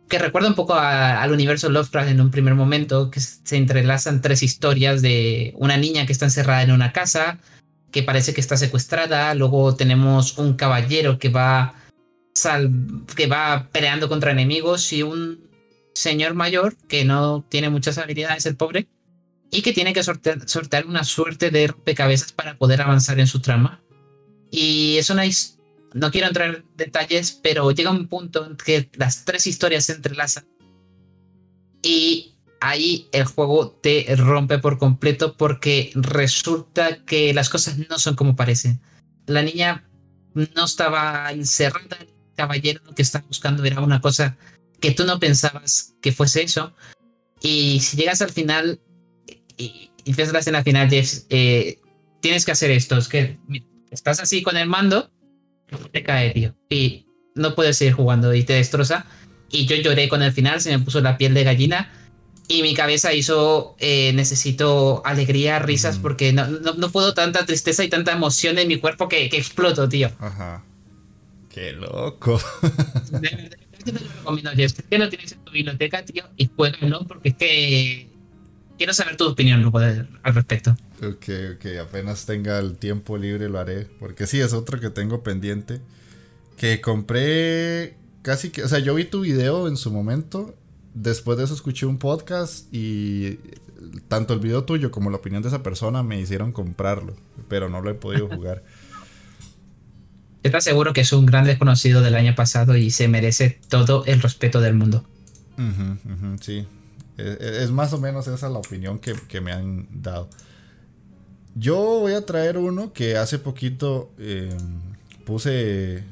que 0.09 0.19
recuerda 0.19 0.49
un 0.49 0.57
poco 0.57 0.75
al 0.75 1.31
universo 1.31 1.71
Lovecraft 1.71 2.11
en 2.11 2.21
un 2.21 2.33
primer 2.33 2.57
momento, 2.57 3.13
que 3.13 3.21
se 3.21 3.57
entrelazan 3.57 4.23
tres 4.23 4.43
historias 4.43 5.03
de 5.03 5.55
una 5.57 5.77
niña 5.77 6.05
que 6.05 6.13
está 6.13 6.25
encerrada 6.25 6.65
en 6.65 6.73
una 6.73 6.93
casa, 6.93 7.39
que 7.93 8.03
parece 8.03 8.35
que 8.35 8.41
está 8.41 8.57
secuestrada, 8.57 9.33
luego 9.35 9.77
tenemos 9.77 10.37
un 10.37 10.55
caballero 10.55 11.21
que 11.21 11.29
va, 11.29 11.77
que 13.15 13.27
va 13.29 13.69
peleando 13.71 14.09
contra 14.09 14.33
enemigos 14.33 14.93
y 14.93 15.05
un 15.05 15.49
señor 15.95 16.35
mayor 16.35 16.75
que 16.89 17.05
no 17.05 17.45
tiene 17.49 17.71
muchas 17.71 17.99
habilidades, 17.99 18.47
el 18.47 18.57
pobre, 18.57 18.89
y 19.51 19.63
que 19.63 19.73
tiene 19.73 19.93
que 19.93 20.03
sortear, 20.03 20.87
una 20.87 21.05
suerte 21.05 21.51
de 21.51 21.69
rompecabezas 21.69 22.33
para 22.33 22.59
poder 22.59 22.83
avanzar 22.83 23.19
en 23.21 23.27
su 23.27 23.41
trama. 23.41 23.83
Y 24.51 24.97
es 24.99 25.59
no 25.95 26.11
quiero 26.11 26.27
entrar 26.27 26.55
en 26.55 26.65
detalles, 26.77 27.39
pero 27.43 27.71
llega 27.71 27.91
un 27.91 28.09
punto 28.09 28.47
en 28.47 28.57
que 28.57 28.91
las 28.95 29.25
tres 29.25 29.47
historias 29.47 29.85
se 29.85 29.95
entrelazan 29.95 30.47
y 31.87 32.35
ahí 32.61 33.09
el 33.13 33.25
juego 33.25 33.71
te 33.71 34.07
rompe 34.17 34.59
por 34.59 34.77
completo 34.77 35.37
porque 35.37 35.93
resulta 35.95 37.05
que 37.05 37.33
las 37.33 37.49
cosas 37.49 37.79
no 37.89 37.99
son 38.01 38.17
como 38.17 38.35
parecen. 38.35 38.81
La 39.27 39.43
niña 39.43 39.89
no 40.35 40.65
estaba 40.65 41.31
encerrada, 41.31 41.97
el 42.01 42.09
caballero 42.35 42.83
lo 42.85 42.95
que 42.95 43.03
estaba 43.03 43.25
buscando 43.27 43.65
era 43.65 43.81
una 43.81 44.01
cosa 44.01 44.37
que 44.81 44.91
tú 44.91 45.05
no 45.05 45.21
pensabas 45.21 45.95
que 46.03 46.11
fuese 46.11 46.43
eso. 46.43 46.75
Y 47.41 47.79
si 47.81 47.97
llegas 47.97 48.21
al 48.21 48.31
final 48.31 48.81
y, 49.57 49.91
y 50.05 50.13
ves 50.13 50.33
la 50.33 50.39
escena 50.39 50.63
final, 50.63 50.89
eh, 50.93 51.79
tienes 52.21 52.45
que 52.45 52.53
hacer 52.53 52.71
esto. 52.71 52.97
Es 52.97 53.09
que 53.09 53.39
estás 53.91 54.21
así 54.21 54.43
con 54.43 54.57
el 54.57 54.69
mando, 54.69 55.11
te 55.93 56.03
cae, 56.03 56.31
tío. 56.31 56.55
Y 56.71 57.07
no 57.35 57.55
puedes 57.55 57.77
seguir 57.77 57.95
jugando 57.95 58.33
y 58.35 58.45
te 58.45 58.55
destroza. 58.55 59.07
Y 59.51 59.67
yo 59.67 59.77
lloré 59.77 60.09
con 60.09 60.23
el 60.23 60.33
final, 60.33 60.61
se 60.61 60.71
me 60.71 60.85
puso 60.85 61.01
la 61.01 61.19
piel 61.19 61.35
de 61.35 61.45
gallina. 61.45 61.93
Y 62.49 62.63
mi 62.63 62.75
cabeza 62.75 63.13
hizo, 63.13 63.75
eh, 63.81 64.13
necesito 64.13 65.03
alegría, 65.05 65.59
risas, 65.59 65.99
porque 65.99 66.33
no, 66.33 66.47
no, 66.47 66.93
puedo 66.93 67.13
tanta 67.13 67.45
tristeza 67.45 67.83
y 67.83 67.89
tanta 67.89 68.13
emoción 68.13 68.59
en 68.59 68.69
mi 68.69 68.77
cuerpo 68.77 69.09
que, 69.09 69.29
que 69.29 69.39
exploto, 69.39 69.89
tío. 69.89 70.13
Ajá. 70.21 70.65
Qué 71.51 71.73
loco. 71.73 72.41
te 73.85 73.93
lo 73.93 73.99
recomiendo, 73.99 74.53
Jeff. 74.53 74.79
que 74.89 74.99
no 74.99 75.09
tienes 75.09 75.33
en 75.33 75.39
tu 75.45 75.51
biblioteca, 75.51 76.05
tío, 76.05 76.25
y 76.37 76.49
juégalo 76.55 77.05
porque 77.09 77.31
es 77.31 77.35
que 77.35 78.16
quiero 78.77 78.93
saber 78.93 79.17
tu 79.17 79.27
opinión 79.27 79.73
al 80.23 80.35
respecto. 80.35 80.77
Ok, 81.03 81.29
ok, 81.57 81.67
apenas 81.81 82.27
tenga 82.27 82.59
el 82.59 82.77
tiempo 82.77 83.19
libre 83.19 83.49
lo 83.49 83.59
haré. 83.59 83.87
Porque 83.99 84.27
sí, 84.27 84.41
es 84.41 84.53
otro 84.53 84.81
que 84.81 84.91
tengo 84.91 85.23
pendiente. 85.23 85.81
Que 86.57 86.81
compré 86.81 87.97
casi 88.23 88.51
que. 88.51 88.63
O 88.63 88.69
sea, 88.69 88.79
yo 88.79 88.95
vi 88.95 89.05
tu 89.05 89.21
video 89.21 89.69
en 89.69 89.77
su 89.77 89.91
momento. 89.91 90.55
Después 90.95 91.37
de 91.37 91.45
eso 91.45 91.55
escuché 91.55 91.85
un 91.85 91.99
podcast 91.99 92.73
y 92.73 93.39
tanto 94.09 94.33
el 94.33 94.41
video 94.41 94.65
tuyo 94.65 94.91
como 94.91 95.11
la 95.11 95.19
opinión 95.19 95.43
de 95.43 95.49
esa 95.49 95.63
persona 95.63 96.03
me 96.03 96.19
hicieron 96.19 96.53
comprarlo. 96.53 97.15
Pero 97.49 97.69
no 97.69 97.83
lo 97.83 97.91
he 97.91 97.95
podido 97.95 98.29
jugar. 98.35 98.63
Está 100.43 100.61
seguro 100.61 100.93
que 100.93 101.01
es 101.01 101.13
un 101.13 101.27
gran 101.27 101.45
desconocido 101.45 102.03
del 102.03 102.15
año 102.15 102.35
pasado 102.37 102.77
y 102.77 102.91
se 102.91 103.09
merece 103.09 103.59
todo 103.69 104.05
el 104.07 104.23
respeto 104.23 104.61
del 104.61 104.75
mundo. 104.75 105.05
sí, 106.41 106.53
e, 106.53 106.59
e, 106.61 106.67
es, 107.17 107.71
más 107.71 107.93
o 107.93 107.99
menos 107.99 108.27
esa 108.29 108.49
la 108.49 108.59
opinión 108.59 108.99
que, 108.99 109.41
me 109.41 109.53
han 109.53 109.89
dado. 109.91 110.29
Yo 111.55 111.77
voy 112.01 112.13
a 112.13 112.27
traer 112.27 112.59
uno 112.59 112.93
que 112.93 113.17
hace 113.17 113.39
poquito 113.39 114.13
em, 114.19 114.59
puse, 115.25 116.05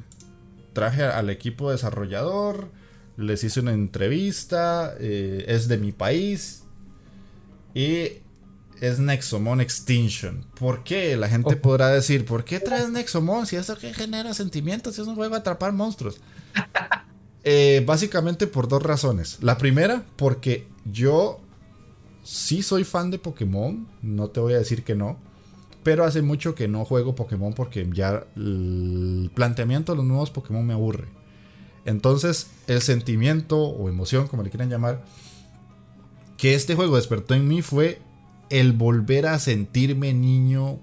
traje 0.72 1.04
al 1.04 1.28
equipo 1.28 1.70
desarrollador, 1.70 2.68
les 3.16 3.44
hice 3.44 3.60
una 3.60 3.72
entrevista, 3.72 4.94
eh, 4.98 5.44
es 5.48 5.68
de 5.68 5.78
mi 5.78 5.92
país 5.92 6.64
y 7.74 8.22
es 8.80 8.98
Nexomon 8.98 9.60
Extinction. 9.60 10.46
¿Por 10.58 10.82
qué? 10.82 11.16
La 11.16 11.28
gente 11.28 11.56
podrá 11.56 11.88
decir, 11.88 12.24
¿por 12.24 12.44
qué 12.44 12.60
traes 12.60 12.88
Nexomon 12.90 13.46
si 13.46 13.56
eso 13.56 13.76
que 13.76 13.92
genera 13.92 14.34
sentimientos? 14.34 14.94
Si 14.94 15.02
es 15.02 15.06
un 15.06 15.14
juego 15.14 15.34
a 15.34 15.38
atrapar 15.38 15.72
monstruos. 15.72 16.20
Eh, 17.44 17.82
básicamente 17.86 18.46
por 18.46 18.68
dos 18.68 18.82
razones. 18.82 19.38
La 19.42 19.58
primera, 19.58 20.04
porque 20.16 20.66
yo 20.90 21.40
sí 22.22 22.62
soy 22.62 22.84
fan 22.84 23.10
de 23.10 23.18
Pokémon, 23.18 23.86
no 24.02 24.28
te 24.28 24.40
voy 24.40 24.54
a 24.54 24.58
decir 24.58 24.82
que 24.82 24.94
no. 24.94 25.18
Pero 25.82 26.04
hace 26.04 26.22
mucho 26.22 26.54
que 26.54 26.66
no 26.66 26.86
juego 26.86 27.14
Pokémon 27.14 27.52
porque 27.52 27.86
ya 27.92 28.24
el 28.36 29.30
planteamiento 29.34 29.92
de 29.92 29.96
los 29.96 30.06
nuevos 30.06 30.30
Pokémon 30.30 30.66
me 30.66 30.72
aburre. 30.72 31.08
Entonces, 31.84 32.50
el 32.66 32.80
sentimiento 32.80 33.58
o 33.58 33.90
emoción, 33.90 34.26
como 34.26 34.42
le 34.42 34.48
quieran 34.48 34.70
llamar, 34.70 35.04
que 36.38 36.54
este 36.54 36.74
juego 36.74 36.96
despertó 36.96 37.34
en 37.34 37.46
mí 37.46 37.60
fue 37.60 38.00
el 38.48 38.72
volver 38.72 39.26
a 39.26 39.38
sentirme 39.38 40.14
niño 40.14 40.78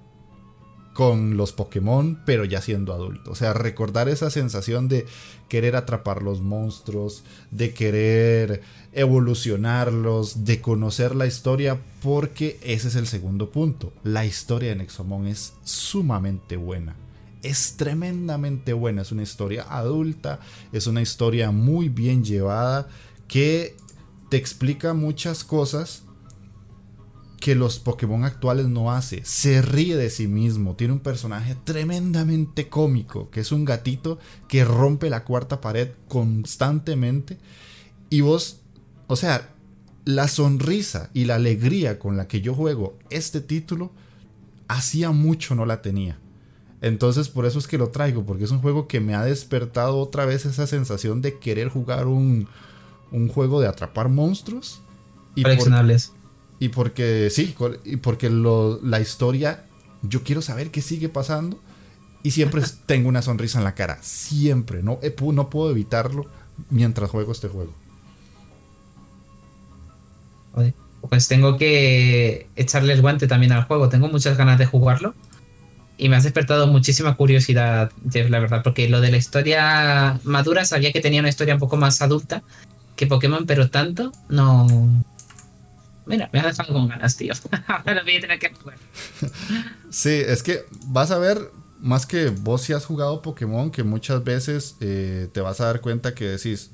con 0.94 1.38
los 1.38 1.52
Pokémon, 1.54 2.22
pero 2.26 2.46
ya 2.46 2.62
siendo 2.62 2.94
adulto. 2.94 3.32
O 3.32 3.36
sea, 3.36 3.54
recordar 3.54 4.10
esa 4.10 4.30
sensación 4.30 4.88
de 4.88 5.06
querer 5.52 5.76
atrapar 5.76 6.24
los 6.24 6.40
monstruos, 6.40 7.26
de 7.52 7.74
querer 7.74 8.62
evolucionarlos, 8.94 10.46
de 10.46 10.62
conocer 10.62 11.14
la 11.14 11.28
historia, 11.28 11.78
porque 12.02 12.58
ese 12.64 12.88
es 12.88 12.96
el 12.96 13.06
segundo 13.06 13.50
punto. 13.50 13.92
La 14.06 14.26
historia 14.26 14.70
de 14.70 14.78
Nexomon 14.78 15.28
es 15.28 15.52
sumamente 15.66 16.56
buena. 16.56 16.96
Es 17.44 17.76
tremendamente 17.76 18.72
buena, 18.72 19.02
es 19.02 19.12
una 19.12 19.24
historia 19.24 19.66
adulta, 19.68 20.40
es 20.72 20.88
una 20.88 21.02
historia 21.02 21.52
muy 21.52 21.90
bien 21.90 22.24
llevada 22.24 22.88
que 23.28 23.76
te 24.30 24.38
explica 24.38 24.94
muchas 24.94 25.44
cosas 25.44 26.04
que 27.42 27.56
los 27.56 27.80
Pokémon 27.80 28.24
actuales 28.24 28.68
no 28.68 28.92
hace. 28.92 29.26
Se 29.26 29.62
ríe 29.64 29.98
de 29.98 30.12
sí 30.12 30.28
mismo. 30.28 30.76
Tiene 30.76 30.94
un 30.94 31.00
personaje 31.00 31.58
tremendamente 31.64 32.70
cómico, 32.70 33.30
que 33.32 33.42
es 33.42 33.52
un 33.52 33.66
gatito 33.66 34.20
que 34.48 34.64
rompe 34.64 35.10
la 35.10 35.26
cuarta 35.26 35.60
pared 35.60 35.90
constantemente. 36.08 37.40
Y 38.12 38.22
vos, 38.22 38.62
o 39.08 39.16
sea, 39.16 39.50
la 40.06 40.28
sonrisa 40.28 41.10
y 41.14 41.26
la 41.26 41.36
alegría 41.36 41.98
con 41.98 42.16
la 42.16 42.28
que 42.28 42.42
yo 42.42 42.54
juego 42.54 43.00
este 43.10 43.42
título, 43.42 43.92
hacía 44.68 45.10
mucho 45.10 45.56
no 45.56 45.66
la 45.66 45.82
tenía. 45.82 46.20
Entonces 46.80 47.28
por 47.28 47.48
eso 47.48 47.58
es 47.58 47.68
que 47.68 47.80
lo 47.80 47.90
traigo, 47.90 48.24
porque 48.24 48.44
es 48.44 48.52
un 48.52 48.62
juego 48.62 48.88
que 48.88 49.00
me 49.00 49.16
ha 49.16 49.26
despertado 49.26 49.98
otra 49.98 50.26
vez 50.26 50.46
esa 50.46 50.68
sensación 50.68 51.24
de 51.24 51.40
querer 51.40 51.70
jugar 51.70 52.06
un, 52.06 52.48
un 53.12 53.30
juego 53.30 53.62
de 53.62 53.68
atrapar 53.68 54.10
monstruos. 54.10 54.82
Y. 55.34 55.44
Y 56.62 56.70
porque, 56.70 57.32
sí, 57.32 57.56
y 57.86 57.98
porque 57.98 58.30
la 58.30 59.00
historia, 59.00 59.66
yo 60.04 60.22
quiero 60.22 60.44
saber 60.44 60.70
qué 60.70 60.84
sigue 60.84 61.10
pasando. 61.10 61.60
Y 62.22 62.32
siempre 62.32 62.62
tengo 62.86 63.10
una 63.10 63.24
sonrisa 63.24 63.58
en 63.58 63.64
la 63.64 63.74
cara. 63.74 63.98
Siempre. 64.04 64.84
No, 64.84 65.00
no 65.34 65.50
puedo 65.50 65.72
evitarlo 65.72 66.28
mientras 66.70 67.10
juego 67.10 67.32
este 67.32 67.48
juego. 67.48 67.74
Pues 71.10 71.28
tengo 71.28 71.58
que 71.58 72.48
echarle 72.56 72.94
el 72.94 73.02
guante 73.02 73.26
también 73.26 73.54
al 73.54 73.64
juego. 73.64 73.90
Tengo 73.90 74.08
muchas 74.08 74.38
ganas 74.38 74.60
de 74.60 74.68
jugarlo. 74.68 75.16
Y 75.98 76.10
me 76.10 76.16
has 76.16 76.24
despertado 76.24 76.68
muchísima 76.68 77.16
curiosidad, 77.16 77.92
Jeff, 78.12 78.30
la 78.30 78.38
verdad. 78.38 78.62
Porque 78.64 78.88
lo 78.88 79.02
de 79.02 79.10
la 79.10 79.18
historia 79.18 80.20
madura, 80.24 80.64
sabía 80.66 80.92
que 80.92 81.02
tenía 81.02 81.22
una 81.22 81.30
historia 81.30 81.56
un 81.56 81.60
poco 81.60 81.78
más 81.78 82.04
adulta 82.04 82.44
que 82.96 83.08
Pokémon, 83.08 83.48
pero 83.48 83.72
tanto 83.72 84.12
no, 84.30 84.68
Mira, 86.06 86.30
me 86.34 86.40
ha 86.40 86.48
dejado 86.48 86.74
con 86.74 86.88
ganas, 86.88 87.16
tío. 87.16 87.34
Ahora 87.68 88.04
voy 88.04 88.18
a 88.18 88.22
tener 88.22 88.40
que 88.40 88.52
sí, 89.90 90.10
es 90.10 90.44
que 90.44 90.66
vas 90.88 91.12
a 91.12 91.18
ver, 91.18 91.52
más 91.80 92.06
que 92.06 92.30
vos 92.30 92.62
si 92.62 92.74
has 92.74 92.86
jugado 92.86 93.22
Pokémon, 93.22 93.72
que 93.72 93.84
muchas 93.84 94.24
veces 94.24 94.76
eh, 94.80 95.30
te 95.32 95.42
vas 95.42 95.62
a 95.62 95.66
dar 95.66 95.82
cuenta 95.82 96.16
que 96.16 96.26
decís, 96.26 96.72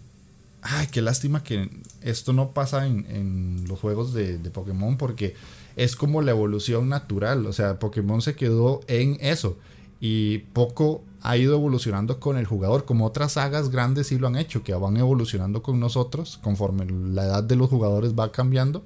ay, 0.61 0.87
qué 0.87 1.01
lástima 1.01 1.43
que 1.43 1.69
esto 2.01 2.33
no 2.33 2.51
pasa 2.51 2.85
en, 2.85 3.65
los 3.67 3.79
juegos 3.79 4.13
de, 4.13 4.37
de, 4.37 4.49
Pokémon 4.49 4.97
porque 4.97 5.35
es 5.75 5.95
como 5.95 6.21
la 6.21 6.31
evolución 6.31 6.89
natural. 6.89 7.45
O 7.45 7.53
sea, 7.53 7.79
Pokémon 7.79 8.21
se 8.21 8.35
quedó 8.35 8.81
en 8.87 9.17
eso 9.19 9.57
y 9.99 10.39
poco 10.53 11.03
ha 11.21 11.37
ido 11.37 11.55
evolucionando 11.55 12.19
con 12.19 12.37
el 12.37 12.45
jugador, 12.45 12.85
como 12.85 13.05
otras 13.05 13.33
sagas 13.33 13.69
grandes 13.69 14.07
sí 14.07 14.17
lo 14.17 14.27
han 14.27 14.37
hecho, 14.37 14.63
que 14.63 14.73
van 14.73 14.97
evolucionando 14.97 15.61
con 15.61 15.79
nosotros 15.79 16.39
conforme 16.41 16.85
la 16.85 17.25
edad 17.25 17.43
de 17.43 17.55
los 17.55 17.69
jugadores 17.69 18.13
va 18.13 18.31
cambiando 18.31 18.83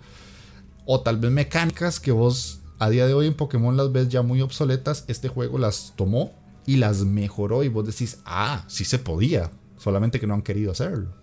o 0.85 1.01
tal 1.01 1.17
vez 1.17 1.31
mecánicas 1.31 1.99
que 1.99 2.11
vos 2.11 2.61
a 2.79 2.89
día 2.89 3.05
de 3.05 3.13
hoy 3.13 3.27
en 3.27 3.35
Pokémon 3.35 3.77
las 3.77 3.91
ves 3.91 4.09
ya 4.09 4.23
muy 4.23 4.41
obsoletas, 4.41 5.05
este 5.07 5.27
juego 5.27 5.59
las 5.59 5.93
tomó 5.95 6.33
y 6.65 6.77
las 6.77 6.99
mejoró 7.01 7.63
y 7.63 7.67
vos 7.67 7.85
decís, 7.85 8.19
ah, 8.25 8.63
sí 8.67 8.85
se 8.85 8.97
podía, 8.97 9.51
solamente 9.77 10.19
que 10.19 10.25
no 10.25 10.33
han 10.33 10.41
querido 10.41 10.71
hacerlo. 10.71 11.13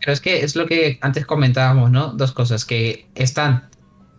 Pero 0.00 0.12
es 0.12 0.20
que 0.20 0.42
es 0.42 0.56
lo 0.56 0.66
que 0.66 0.98
antes 1.00 1.24
comentábamos, 1.24 1.90
¿no? 1.90 2.08
Dos 2.12 2.32
cosas, 2.32 2.64
que 2.64 3.08
están 3.14 3.70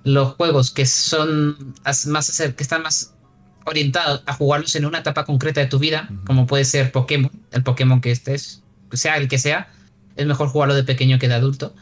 los 0.04 0.34
juegos 0.36 0.72
que 0.72 0.86
son 0.86 1.76
más 2.08 2.42
que 2.56 2.64
están 2.64 2.82
más 2.82 3.14
orientados 3.66 4.24
a 4.26 4.34
jugarlos 4.34 4.76
en 4.76 4.86
una 4.86 5.00
etapa 5.00 5.26
concreta 5.26 5.62
de 5.62 5.68
tu 5.68 5.78
vida, 5.78 6.10
como 6.26 6.48
puede 6.48 6.66
ser 6.66 6.92
Pokémon, 6.92 7.32
el 7.52 7.64
Pokémon 7.64 8.02
que 8.02 8.12
estés, 8.12 8.64
sea 8.92 9.18
el 9.18 9.28
que 9.28 9.38
sea, 9.38 9.72
es 10.16 10.26
mejor 10.26 10.48
jugarlo 10.48 10.74
de 10.74 10.84
pequeño 10.84 11.20
que 11.20 11.28
de 11.28 11.36
adulto. 11.36 11.76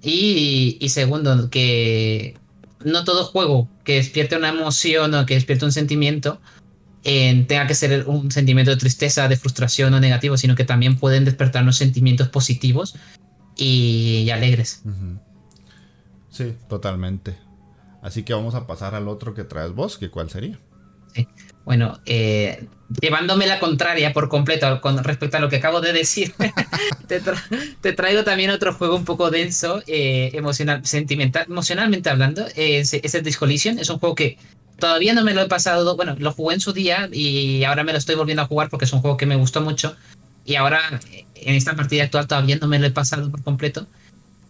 Y, 0.00 0.76
y 0.80 0.90
segundo, 0.90 1.50
que 1.50 2.36
no 2.84 3.04
todo 3.04 3.24
juego 3.24 3.68
que 3.84 3.96
despierte 3.96 4.36
una 4.36 4.48
emoción 4.48 5.14
o 5.14 5.26
que 5.26 5.34
despierte 5.34 5.64
un 5.64 5.72
sentimiento 5.72 6.40
tenga 7.04 7.66
que 7.66 7.74
ser 7.74 8.08
un 8.08 8.30
sentimiento 8.30 8.70
de 8.70 8.78
tristeza, 8.78 9.28
de 9.28 9.36
frustración 9.36 9.92
o 9.92 10.00
negativo, 10.00 10.36
sino 10.36 10.54
que 10.54 10.64
también 10.64 10.96
pueden 10.96 11.24
despertarnos 11.24 11.76
sentimientos 11.76 12.28
positivos 12.28 12.96
y, 13.56 14.28
alegres. 14.30 14.82
Sí, 16.30 16.54
totalmente. 16.68 17.36
Así 18.02 18.22
que 18.22 18.32
vamos 18.32 18.54
a 18.54 18.66
pasar 18.66 18.94
al 18.94 19.08
otro 19.08 19.34
que 19.34 19.44
traes 19.44 19.72
vos, 19.72 19.98
que 19.98 20.10
cuál 20.10 20.30
sería. 20.30 20.58
Sí. 21.14 21.28
Bueno, 21.64 22.00
eh, 22.04 22.66
llevándome 23.00 23.46
la 23.46 23.58
contraria 23.58 24.12
por 24.12 24.28
completo 24.28 24.80
con 24.80 25.02
respecto 25.02 25.36
a 25.36 25.40
lo 25.40 25.48
que 25.48 25.56
acabo 25.56 25.80
de 25.80 25.92
decir, 25.92 26.34
te, 27.08 27.92
traigo 27.92 28.24
también 28.24 28.50
otro 28.50 28.74
juego 28.74 28.96
un 28.96 29.04
poco 29.04 29.30
denso, 29.30 29.82
eh, 29.86 30.30
emocional, 30.34 30.84
sentimental, 30.84 31.46
emocionalmente 31.48 32.10
hablando. 32.10 32.46
es, 32.54 32.92
el 32.92 33.22
Discollision. 33.22 33.78
Es 33.78 33.88
un 33.90 33.98
juego 33.98 34.14
que 34.14 34.38
todavía 34.78 35.14
no 35.14 35.24
me 35.24 35.34
lo 35.34 35.42
he 35.42 35.48
pasado. 35.48 35.96
Bueno, 35.96 36.16
lo 36.18 36.32
jugué 36.32 36.54
en 36.54 36.60
su 36.60 36.72
día 36.72 37.08
y 37.10 37.64
ahora 37.64 37.84
me 37.84 37.92
lo 37.92 37.98
estoy 37.98 38.14
volviendo 38.14 38.42
a 38.42 38.46
jugar 38.46 38.68
porque 38.68 38.84
es 38.84 38.92
un 38.92 39.00
juego 39.00 39.16
que 39.16 39.26
me 39.26 39.36
gustó 39.36 39.60
mucho. 39.60 39.96
Y 40.44 40.56
ahora, 40.56 41.00
en 41.34 41.54
esta 41.54 41.74
partida 41.74 42.04
actual, 42.04 42.26
todavía 42.26 42.56
no 42.56 42.68
me 42.68 42.78
lo 42.78 42.86
he 42.86 42.90
pasado 42.90 43.30
por 43.30 43.42
completo. 43.42 43.86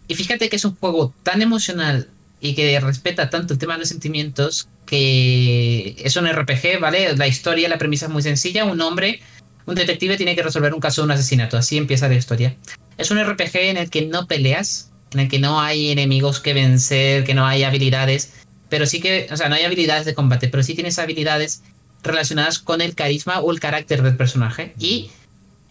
Y 0.07 0.15
fíjate 0.15 0.49
que 0.49 0.57
es 0.57 0.65
un 0.65 0.75
juego 0.75 1.13
tan 1.23 1.41
emocional 1.41 2.09
y 2.39 2.55
que 2.55 2.79
respeta 2.79 3.29
tanto 3.29 3.53
el 3.53 3.59
tema 3.59 3.73
de 3.73 3.79
los 3.79 3.89
sentimientos 3.89 4.67
que 4.85 5.95
es 5.97 6.15
un 6.15 6.27
RPG, 6.27 6.79
¿vale? 6.79 7.15
La 7.17 7.27
historia, 7.27 7.67
la 7.69 7.77
premisa 7.77 8.05
es 8.05 8.11
muy 8.11 8.21
sencilla. 8.21 8.65
Un 8.65 8.79
hombre, 8.81 9.19
un 9.65 9.75
detective 9.75 10.17
tiene 10.17 10.35
que 10.35 10.43
resolver 10.43 10.73
un 10.73 10.79
caso 10.79 11.01
de 11.01 11.05
un 11.05 11.11
asesinato. 11.11 11.57
Así 11.57 11.77
empieza 11.77 12.07
la 12.07 12.15
historia. 12.15 12.55
Es 12.97 13.11
un 13.11 13.23
RPG 13.23 13.55
en 13.55 13.77
el 13.77 13.89
que 13.89 14.05
no 14.05 14.27
peleas, 14.27 14.91
en 15.13 15.21
el 15.21 15.27
que 15.27 15.39
no 15.39 15.59
hay 15.59 15.91
enemigos 15.91 16.39
que 16.39 16.53
vencer, 16.53 17.23
que 17.23 17.33
no 17.33 17.45
hay 17.45 17.63
habilidades, 17.63 18.33
pero 18.69 18.85
sí 18.85 19.01
que, 19.01 19.27
o 19.31 19.37
sea, 19.37 19.49
no 19.49 19.55
hay 19.55 19.63
habilidades 19.63 20.05
de 20.05 20.13
combate, 20.13 20.47
pero 20.47 20.63
sí 20.63 20.75
tienes 20.75 20.99
habilidades 20.99 21.63
relacionadas 22.03 22.59
con 22.59 22.81
el 22.81 22.95
carisma 22.95 23.39
o 23.41 23.51
el 23.51 23.59
carácter 23.59 24.03
del 24.03 24.15
personaje. 24.15 24.73
Y 24.79 25.09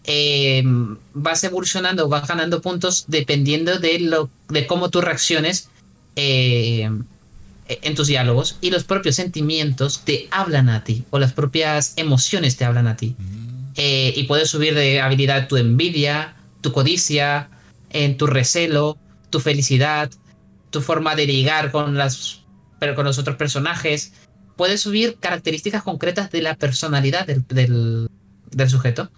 em, 0.03 0.97
vas 1.13 1.43
evolucionando, 1.43 2.09
vas 2.09 2.27
ganando 2.27 2.61
puntos 2.61 3.05
dependiendo 3.07 3.79
de, 3.79 3.99
lo, 3.99 4.29
de 4.49 4.67
cómo 4.67 4.89
tú 4.89 5.01
reacciones 5.01 5.69
eh, 6.15 6.89
en 7.67 7.95
tus 7.95 8.07
diálogos 8.07 8.57
y 8.61 8.69
los 8.69 8.83
propios 8.83 9.15
sentimientos 9.15 10.01
te 10.05 10.27
hablan 10.31 10.69
a 10.69 10.83
ti 10.83 11.03
o 11.09 11.19
las 11.19 11.33
propias 11.33 11.93
emociones 11.97 12.57
te 12.57 12.65
hablan 12.65 12.87
a 12.87 12.95
ti. 12.95 13.15
Mm. 13.17 13.45
Eh, 13.77 14.13
y 14.15 14.23
puedes 14.23 14.49
subir 14.49 14.75
de 14.75 15.01
habilidad 15.01 15.47
tu 15.47 15.57
envidia, 15.57 16.35
tu 16.61 16.71
codicia, 16.71 17.49
en 17.89 18.17
tu 18.17 18.27
recelo, 18.27 18.97
tu 19.29 19.39
felicidad, 19.39 20.11
tu 20.69 20.81
forma 20.81 21.15
de 21.15 21.25
ligar 21.25 21.71
con, 21.71 21.97
las, 21.97 22.41
pero 22.79 22.95
con 22.95 23.05
los 23.05 23.17
otros 23.17 23.35
personajes. 23.35 24.13
Puedes 24.55 24.81
subir 24.81 25.17
características 25.19 25.83
concretas 25.83 26.31
de 26.31 26.41
la 26.41 26.55
personalidad 26.55 27.25
del, 27.25 28.07
del 28.51 28.69
sujeto. 28.69 29.09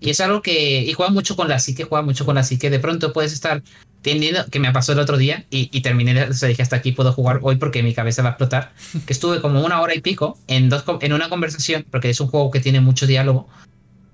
Y 0.00 0.10
es 0.10 0.20
algo 0.20 0.42
que. 0.42 0.82
Y 0.82 0.92
juega 0.94 1.12
mucho 1.12 1.36
con 1.36 1.48
la 1.48 1.58
psique, 1.58 1.84
juega 1.84 2.02
mucho 2.02 2.26
con 2.26 2.34
la 2.34 2.42
psique. 2.42 2.70
De 2.70 2.80
pronto 2.80 3.12
puedes 3.12 3.32
estar 3.32 3.62
teniendo. 4.02 4.44
Que 4.46 4.60
me 4.60 4.72
pasó 4.72 4.92
el 4.92 4.98
otro 4.98 5.16
día 5.16 5.46
y, 5.50 5.80
terminé. 5.80 6.24
O 6.24 6.34
sea, 6.34 6.48
dije 6.48 6.62
hasta 6.62 6.76
aquí 6.76 6.92
puedo 6.92 7.12
jugar 7.12 7.40
hoy 7.42 7.56
porque 7.56 7.82
mi 7.82 7.94
cabeza 7.94 8.22
va 8.22 8.30
a 8.30 8.32
explotar. 8.32 8.72
Que 9.06 9.12
estuve 9.12 9.40
como 9.40 9.64
una 9.64 9.80
hora 9.80 9.94
y 9.94 10.00
pico 10.00 10.38
en, 10.46 10.68
dos, 10.68 10.84
en 11.00 11.12
una 11.12 11.28
conversación, 11.28 11.86
porque 11.90 12.10
es 12.10 12.20
un 12.20 12.28
juego 12.28 12.50
que 12.50 12.60
tiene 12.60 12.80
mucho 12.80 13.06
diálogo. 13.06 13.48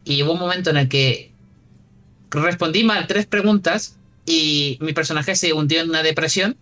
Y 0.05 0.22
hubo 0.22 0.32
un 0.32 0.41
momento 0.41 0.70
en 0.70 0.76
el 0.76 0.89
que 0.89 1.32
respondí 2.30 2.84
mal 2.84 3.07
tres 3.07 3.26
preguntas 3.26 3.97
y 4.24 4.78
mi 4.80 4.93
personaje 4.93 5.34
se 5.34 5.53
hundió 5.53 5.80
en 5.80 5.91
una 5.91 6.03
depresión. 6.03 6.57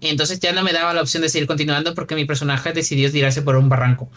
Y 0.00 0.08
entonces 0.08 0.40
ya 0.40 0.52
no 0.52 0.62
me 0.62 0.72
daba 0.72 0.92
la 0.94 1.02
opción 1.02 1.22
de 1.22 1.28
seguir 1.28 1.46
continuando 1.46 1.94
porque 1.94 2.14
mi 2.14 2.24
personaje 2.24 2.72
decidió 2.72 3.10
tirarse 3.10 3.42
por 3.42 3.56
un 3.56 3.68
barranco. 3.68 4.08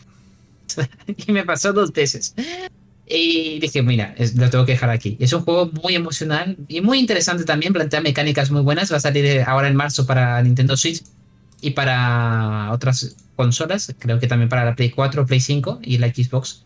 y 1.07 1.31
me 1.31 1.43
pasó 1.43 1.73
dos 1.73 1.91
veces. 1.91 2.35
Y 3.11 3.59
dije, 3.59 3.81
mira, 3.81 4.13
lo 4.35 4.49
tengo 4.51 4.65
que 4.67 4.73
dejar 4.73 4.91
aquí. 4.91 5.17
Es 5.19 5.33
un 5.33 5.41
juego 5.41 5.71
muy 5.83 5.95
emocional 5.95 6.55
y 6.67 6.81
muy 6.81 6.99
interesante 6.99 7.43
también. 7.43 7.73
Plantea 7.73 8.01
mecánicas 8.01 8.51
muy 8.51 8.61
buenas. 8.61 8.91
Va 8.91 8.97
a 8.97 8.99
salir 8.99 9.41
ahora 9.47 9.67
en 9.67 9.75
marzo 9.75 10.05
para 10.05 10.41
Nintendo 10.43 10.77
Switch. 10.77 11.01
y 11.61 11.71
para 11.71 12.69
otras 12.71 13.15
consolas, 13.35 13.93
creo 13.99 14.19
que 14.19 14.27
también 14.27 14.47
para 14.47 14.63
la 14.63 14.75
Play 14.75 14.91
4, 14.91 15.25
Play 15.25 15.39
5 15.39 15.79
y 15.83 15.97
la 15.97 16.07
Xbox. 16.13 16.63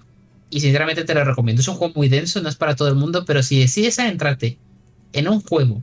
Y 0.50 0.60
sinceramente 0.60 1.04
te 1.06 1.16
lo 1.16 1.24
recomiendo. 1.24 1.62
Es 1.62 1.68
un 1.68 1.76
juego 1.76 1.94
muy 1.96 2.10
denso, 2.10 2.42
no 2.42 2.50
es 2.50 2.56
para 2.56 2.76
todo 2.76 2.90
el 2.90 2.96
mundo, 2.96 3.24
pero 3.26 3.42
si 3.42 3.60
decides 3.60 3.98
adentrarte 3.98 4.58
en 5.14 5.28
un 5.30 5.42
juego 5.42 5.82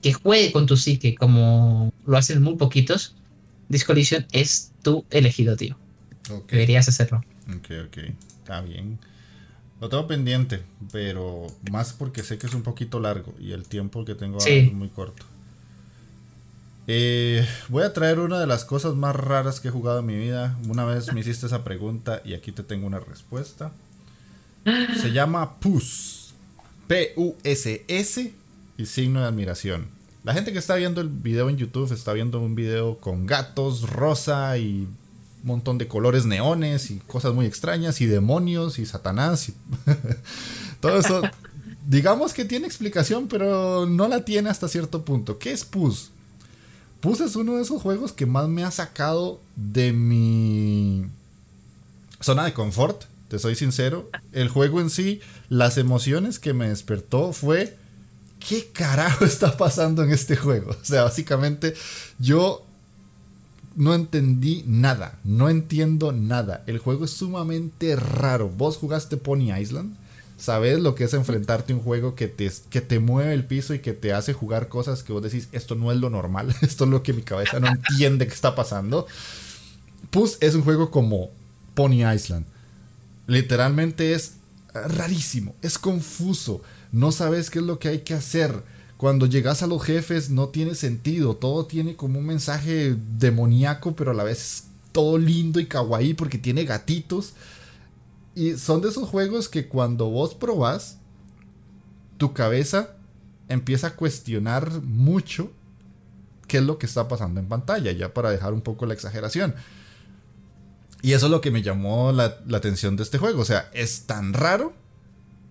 que 0.00 0.12
juegue 0.12 0.50
con 0.52 0.66
tu 0.66 0.76
psique 0.76 1.14
como 1.14 1.92
lo 2.06 2.16
hacen 2.16 2.42
muy 2.42 2.56
poquitos, 2.56 3.14
Discollision 3.68 4.26
es 4.32 4.72
tu 4.82 5.04
elegido, 5.10 5.56
tío. 5.56 5.76
Deberías 6.48 6.88
hacerlo. 6.88 7.22
Ok, 7.48 7.70
ok. 7.86 7.98
Está 8.42 8.60
bien. 8.62 8.98
Lo 9.82 9.88
tengo 9.88 10.06
pendiente, 10.06 10.62
pero 10.92 11.48
más 11.72 11.92
porque 11.92 12.22
sé 12.22 12.38
que 12.38 12.46
es 12.46 12.54
un 12.54 12.62
poquito 12.62 13.00
largo 13.00 13.34
y 13.40 13.50
el 13.50 13.64
tiempo 13.64 14.04
que 14.04 14.14
tengo 14.14 14.38
es 14.38 14.72
muy 14.72 14.88
corto. 14.90 15.26
Eh, 16.86 17.44
voy 17.68 17.82
a 17.82 17.92
traer 17.92 18.20
una 18.20 18.38
de 18.38 18.46
las 18.46 18.64
cosas 18.64 18.94
más 18.94 19.16
raras 19.16 19.58
que 19.58 19.66
he 19.66 19.70
jugado 19.72 19.98
en 19.98 20.06
mi 20.06 20.16
vida. 20.16 20.56
Una 20.68 20.84
vez 20.84 21.12
me 21.12 21.18
hiciste 21.18 21.46
esa 21.46 21.64
pregunta 21.64 22.22
y 22.24 22.34
aquí 22.34 22.52
te 22.52 22.62
tengo 22.62 22.86
una 22.86 23.00
respuesta. 23.00 23.72
Se 25.00 25.10
llama 25.12 25.58
PUS. 25.58 26.32
P-U-S-S 26.86 28.34
y 28.78 28.86
signo 28.86 29.22
de 29.22 29.26
admiración. 29.26 29.88
La 30.22 30.32
gente 30.32 30.52
que 30.52 30.60
está 30.60 30.76
viendo 30.76 31.00
el 31.00 31.08
video 31.08 31.50
en 31.50 31.56
YouTube 31.56 31.92
está 31.92 32.12
viendo 32.12 32.38
un 32.38 32.54
video 32.54 32.98
con 32.98 33.26
gatos, 33.26 33.90
rosa 33.90 34.56
y 34.58 34.86
montón 35.42 35.78
de 35.78 35.88
colores 35.88 36.24
neones 36.24 36.90
y 36.90 36.98
cosas 37.00 37.34
muy 37.34 37.46
extrañas 37.46 38.00
y 38.00 38.06
demonios 38.06 38.78
y 38.78 38.86
satanás 38.86 39.48
y 39.48 39.54
todo 40.80 40.98
eso. 40.98 41.22
digamos 41.86 42.32
que 42.32 42.44
tiene 42.44 42.66
explicación, 42.66 43.28
pero 43.28 43.86
no 43.86 44.08
la 44.08 44.24
tiene 44.24 44.50
hasta 44.50 44.68
cierto 44.68 45.04
punto. 45.04 45.38
¿Qué 45.38 45.52
es 45.52 45.64
PUS? 45.64 46.10
PUS 47.00 47.20
es 47.20 47.36
uno 47.36 47.56
de 47.56 47.62
esos 47.62 47.82
juegos 47.82 48.12
que 48.12 48.26
más 48.26 48.48
me 48.48 48.64
ha 48.64 48.70
sacado 48.70 49.40
de 49.56 49.92
mi 49.92 51.06
zona 52.20 52.44
de 52.44 52.52
confort, 52.52 53.04
te 53.28 53.38
soy 53.38 53.56
sincero. 53.56 54.08
El 54.32 54.48
juego 54.48 54.80
en 54.80 54.90
sí, 54.90 55.20
las 55.48 55.78
emociones 55.78 56.38
que 56.38 56.52
me 56.52 56.68
despertó 56.68 57.32
fue 57.32 57.76
¿qué 58.48 58.68
carajo 58.72 59.24
está 59.24 59.56
pasando 59.56 60.02
en 60.04 60.10
este 60.10 60.36
juego? 60.36 60.70
O 60.70 60.84
sea, 60.84 61.04
básicamente 61.04 61.74
yo 62.18 62.64
no 63.76 63.94
entendí 63.94 64.64
nada, 64.66 65.18
no 65.24 65.48
entiendo 65.48 66.12
nada. 66.12 66.62
El 66.66 66.78
juego 66.78 67.04
es 67.04 67.12
sumamente 67.12 67.96
raro. 67.96 68.48
Vos 68.48 68.76
jugaste 68.76 69.16
Pony 69.16 69.56
Island, 69.58 69.96
sabes 70.36 70.80
lo 70.80 70.94
que 70.94 71.04
es 71.04 71.14
enfrentarte 71.14 71.72
a 71.72 71.76
un 71.76 71.82
juego 71.82 72.14
que 72.14 72.28
te, 72.28 72.50
que 72.70 72.80
te 72.80 72.98
mueve 72.98 73.34
el 73.34 73.44
piso 73.44 73.74
y 73.74 73.80
que 73.80 73.92
te 73.92 74.12
hace 74.12 74.32
jugar 74.32 74.68
cosas 74.68 75.02
que 75.02 75.12
vos 75.12 75.22
decís, 75.22 75.48
esto 75.52 75.74
no 75.74 75.92
es 75.92 75.98
lo 75.98 76.10
normal, 76.10 76.54
esto 76.62 76.84
es 76.84 76.90
lo 76.90 77.02
que 77.02 77.12
mi 77.12 77.22
cabeza 77.22 77.60
no 77.60 77.68
entiende 77.68 78.26
que 78.26 78.34
está 78.34 78.54
pasando. 78.54 79.06
Puss 80.10 80.38
es 80.40 80.54
un 80.54 80.62
juego 80.62 80.90
como 80.90 81.30
Pony 81.74 82.04
Island. 82.12 82.44
Literalmente 83.26 84.12
es 84.14 84.34
rarísimo, 84.74 85.54
es 85.62 85.78
confuso 85.78 86.62
no 86.92 87.10
sabes 87.10 87.48
qué 87.48 87.58
es 87.58 87.64
lo 87.64 87.78
que 87.78 87.88
hay 87.88 87.98
que 88.00 88.14
hacer. 88.14 88.62
Cuando 89.02 89.26
llegas 89.26 89.64
a 89.64 89.66
los 89.66 89.82
jefes 89.82 90.30
no 90.30 90.50
tiene 90.50 90.76
sentido, 90.76 91.34
todo 91.34 91.66
tiene 91.66 91.96
como 91.96 92.20
un 92.20 92.26
mensaje 92.26 92.96
demoníaco, 93.18 93.96
pero 93.96 94.12
a 94.12 94.14
la 94.14 94.22
vez 94.22 94.66
todo 94.92 95.18
lindo 95.18 95.58
y 95.58 95.66
kawaii 95.66 96.14
porque 96.14 96.38
tiene 96.38 96.64
gatitos. 96.64 97.32
Y 98.36 98.56
son 98.58 98.80
de 98.80 98.90
esos 98.90 99.08
juegos 99.08 99.48
que 99.48 99.66
cuando 99.66 100.08
vos 100.08 100.36
probás, 100.36 100.98
tu 102.16 102.32
cabeza 102.32 102.90
empieza 103.48 103.88
a 103.88 103.96
cuestionar 103.96 104.70
mucho 104.82 105.50
qué 106.46 106.58
es 106.58 106.62
lo 106.62 106.78
que 106.78 106.86
está 106.86 107.08
pasando 107.08 107.40
en 107.40 107.48
pantalla, 107.48 107.90
ya 107.90 108.14
para 108.14 108.30
dejar 108.30 108.52
un 108.52 108.60
poco 108.60 108.86
la 108.86 108.94
exageración. 108.94 109.56
Y 111.02 111.14
eso 111.14 111.26
es 111.26 111.32
lo 111.32 111.40
que 111.40 111.50
me 111.50 111.62
llamó 111.62 112.12
la, 112.12 112.38
la 112.46 112.58
atención 112.58 112.94
de 112.94 113.02
este 113.02 113.18
juego. 113.18 113.42
O 113.42 113.44
sea, 113.44 113.68
es 113.74 114.02
tan 114.02 114.32
raro 114.32 114.74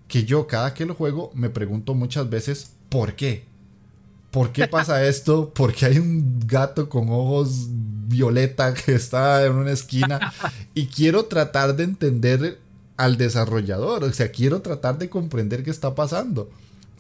que 0.08 0.24
yo 0.24 0.48
cada 0.48 0.74
que 0.74 0.86
lo 0.86 0.96
juego 0.96 1.32
me 1.34 1.50
pregunto 1.50 1.96
muchas 1.96 2.30
veces 2.30 2.78
¿por 2.92 3.16
qué? 3.16 3.46
¿Por 4.32 4.52
qué 4.52 4.68
pasa 4.68 5.04
esto? 5.08 5.52
¿Por 5.54 5.74
qué 5.74 5.88
hay 5.88 5.98
un 5.98 6.40
gato 6.46 6.90
con 6.90 7.10
ojos 7.10 7.68
violeta 8.08 8.74
que 8.74 8.94
está 8.94 9.44
en 9.46 9.54
una 9.54 9.72
esquina? 9.72 10.34
Y 10.76 10.88
quiero 10.88 11.26
tratar 11.26 11.76
de 11.76 11.84
entender 11.84 12.60
al 12.98 13.18
desarrollador, 13.18 14.04
o 14.04 14.14
sea, 14.14 14.32
quiero 14.32 14.62
tratar 14.62 14.98
de 15.00 15.10
comprender 15.10 15.64
qué 15.64 15.72
está 15.72 15.96
pasando. 15.96 16.50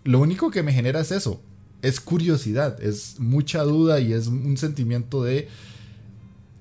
Lo 0.03 0.19
único 0.19 0.49
que 0.49 0.63
me 0.63 0.73
genera 0.73 1.01
es 1.01 1.11
eso, 1.11 1.39
es 1.81 1.99
curiosidad, 1.99 2.81
es 2.81 3.19
mucha 3.19 3.63
duda 3.63 3.99
y 3.99 4.13
es 4.13 4.27
un 4.27 4.57
sentimiento 4.57 5.23
de 5.23 5.47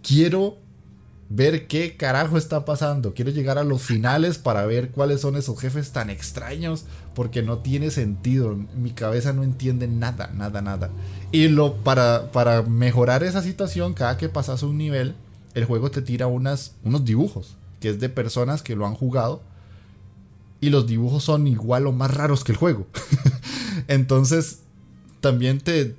quiero 0.02 0.58
ver 1.30 1.68
qué 1.68 1.96
carajo 1.96 2.36
está 2.36 2.64
pasando. 2.64 3.14
Quiero 3.14 3.30
llegar 3.30 3.56
a 3.56 3.64
los 3.64 3.82
finales 3.82 4.36
para 4.36 4.66
ver 4.66 4.90
cuáles 4.90 5.20
son 5.20 5.36
esos 5.36 5.58
jefes 5.58 5.92
tan 5.92 6.10
extraños. 6.10 6.84
Porque 7.14 7.42
no 7.42 7.58
tiene 7.58 7.90
sentido. 7.90 8.56
Mi 8.76 8.90
cabeza 8.90 9.32
no 9.32 9.42
entiende 9.42 9.88
nada, 9.88 10.30
nada, 10.34 10.62
nada. 10.62 10.90
Y 11.32 11.48
lo, 11.48 11.76
para, 11.76 12.30
para 12.32 12.62
mejorar 12.62 13.22
esa 13.22 13.42
situación, 13.42 13.94
cada 13.94 14.16
que 14.16 14.28
pasas 14.28 14.62
un 14.62 14.78
nivel, 14.78 15.14
el 15.54 15.64
juego 15.64 15.90
te 15.90 16.02
tira 16.02 16.26
unas, 16.26 16.74
unos 16.84 17.04
dibujos. 17.04 17.56
Que 17.80 17.90
es 17.90 18.00
de 18.00 18.08
personas 18.08 18.62
que 18.62 18.76
lo 18.76 18.86
han 18.86 18.94
jugado. 18.94 19.42
Y 20.61 20.70
los 20.70 20.86
dibujos 20.86 21.24
son 21.24 21.46
igual 21.46 21.86
o 21.86 21.92
más 21.92 22.12
raros 22.12 22.44
que 22.44 22.52
el 22.52 22.58
juego. 22.58 22.86
Entonces, 23.88 24.61
también 25.20 25.58
te, 25.58 25.96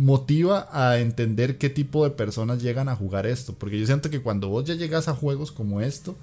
motiva 0.00 0.66
a 0.72 0.98
entender 0.98 1.58
qué 1.58 1.68
tipo 1.68 2.04
de 2.04 2.10
personas 2.10 2.62
llegan 2.62 2.88
a 2.88 2.96
jugar 2.96 3.26
esto. 3.26 3.54
Porque 3.54 3.78
yo 3.78 3.86
siento 3.86 4.10
que 4.10 4.22
cuando 4.22 4.48
vos 4.48 4.64
ya 4.64 4.74
llegas 4.74 5.08
a 5.08 5.14
juegos 5.14 5.52
como 5.52 5.82
esto, 5.82 6.16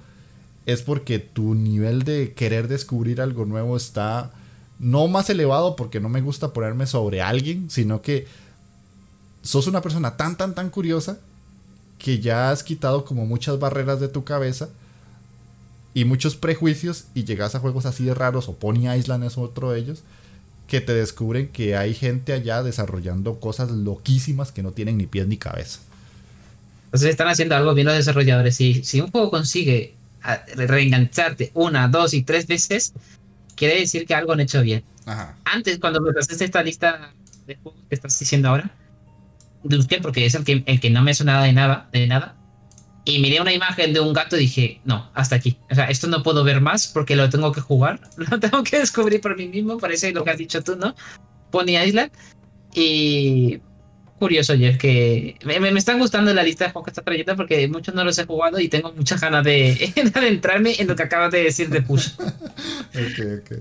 es 0.68 0.82
porque 0.82 1.18
tu 1.18 1.55
nivel 1.55 2.03
de 2.03 2.34
querer 2.34 2.68
descubrir 2.68 3.22
algo 3.22 3.45
nuevo 3.45 3.78
está 3.78 4.32
no 4.80 5.07
más 5.07 5.30
elevado 5.30 5.78
porque 5.78 6.01
no 6.01 6.09
me 6.09 6.20
gusta 6.20 6.51
ponerme 6.51 6.86
sobre 6.86 7.22
alguien, 7.22 7.70
sino 7.70 8.01
que 8.01 8.28
sos 9.41 9.65
una 9.68 9.82
persona 9.82 10.18
tan, 10.18 10.38
tan, 10.38 10.53
tan 10.53 10.70
curiosa 10.70 11.20
que 11.97 12.20
ya 12.20 12.51
has 12.51 12.63
quitado 12.63 13.05
como 13.05 13.26
muchas 13.26 13.57
barreras 13.59 14.01
de 14.01 14.09
tu 14.09 14.26
cabeza 14.26 14.68
y 15.93 16.03
muchos 16.03 16.36
prejuicios 16.36 17.05
y 17.15 17.24
llegas 17.24 17.55
a 17.55 17.59
juegos 17.59 17.86
así 17.86 18.03
de 18.03 18.13
raros 18.13 18.49
o 18.49 18.55
Pony 18.55 18.93
Island 18.93 19.24
es 19.24 19.38
otro 19.38 19.72
de 19.72 19.80
ellos 19.80 20.03
que 20.68 20.82
te 20.82 20.93
descubren 20.93 21.47
que 21.47 21.78
hay 21.78 21.93
gente 21.93 22.34
allá 22.34 22.61
desarrollando 22.61 23.39
cosas 23.39 23.72
loquísimas 23.72 24.51
que 24.51 24.63
no 24.63 24.74
tienen 24.74 24.97
ni 24.97 25.07
pies 25.07 25.28
ni 25.28 25.38
cabeza. 25.38 25.80
Entonces 26.88 27.09
están 27.09 27.30
haciendo 27.30 27.55
algo 27.55 27.74
bien 27.74 27.88
los 27.88 27.95
desarrolladores. 27.95 28.59
Y 28.59 28.84
si 28.84 28.99
un 28.99 29.09
juego 29.11 29.30
consigue 29.30 29.97
reengancharte 30.55 31.51
una, 31.54 31.87
dos 31.87 32.13
y 32.13 32.24
tres 32.24 32.47
veces, 32.47 32.93
quiere 33.55 33.79
decir 33.79 34.05
que 34.05 34.16
algo 34.16 34.33
han 34.33 34.39
hecho 34.39 34.62
bien. 34.62 34.83
Antes, 35.45 35.79
cuando 35.79 36.01
me 36.01 36.12
pasaste 36.13 36.45
esta 36.45 36.62
lista 36.62 37.13
de 37.45 37.55
juegos 37.55 37.82
que 37.87 37.95
estás 37.95 38.17
diciendo 38.20 38.49
ahora, 38.49 38.71
busqué 39.63 39.99
porque 40.01 40.25
es 40.25 40.36
el 40.36 40.43
que, 40.43 40.63
el 40.66 40.79
que 40.79 40.89
no 40.89 41.01
me 41.01 41.13
sonaba 41.13 41.43
de 41.43 41.54
nada, 41.54 41.89
de 41.91 42.08
nada 42.08 42.37
y 43.08 43.20
miré 43.20 43.39
una 43.39 43.54
imagen 43.54 43.93
de 43.93 44.01
un 44.01 44.12
gato 44.12 44.36
y 44.36 44.41
dije, 44.41 44.82
no, 44.83 45.09
hasta 45.13 45.37
aquí. 45.37 45.58
O 45.71 45.75
sea, 45.75 45.86
esto 45.86 46.08
no 46.08 46.24
puedo 46.24 46.43
ver 46.43 46.59
más 46.59 46.87
porque 46.87 47.16
lo 47.16 47.29
tengo 47.29 47.54
que 47.54 47.62
jugar, 47.62 48.01
lo 48.17 48.37
tengo 48.37 48.62
que 48.63 48.79
descubrir 48.79 49.21
por 49.21 49.37
mí 49.37 49.47
mismo, 49.47 49.78
parece 49.78 50.12
lo 50.12 50.25
que 50.25 50.32
has 50.32 50.37
dicho 50.37 50.62
tú, 50.62 50.75
¿no? 50.75 50.93
Pony 51.49 51.78
Island. 51.82 52.12
Y 52.75 53.62
curioso, 54.18 54.56
Jeff, 54.58 54.78
que 54.78 55.38
me, 55.44 55.60
me, 55.60 55.70
están 55.78 56.00
gustando 56.00 56.34
la 56.34 56.44
lista 56.44 56.66
de 56.66 56.72
juegos 56.72 56.86
que 56.86 56.92
estás 56.92 57.06
trayendo 57.06 57.36
porque 57.36 57.68
muchos 57.68 57.94
no 57.94 58.04
los 58.04 58.18
he 58.18 58.26
jugado 58.26 58.60
y 58.60 58.68
tengo 58.68 58.92
muchas 58.94 59.22
ganas 59.22 59.44
de, 59.44 59.94
adentrarme 60.14 60.76
en 60.80 60.88
lo 60.88 60.96
que 60.96 61.04
acabas 61.04 61.32
de 61.32 61.44
decir 61.44 61.70
de 61.70 61.82
Push. 61.82 62.14
ok, 62.20 63.42
ok. 63.42 63.52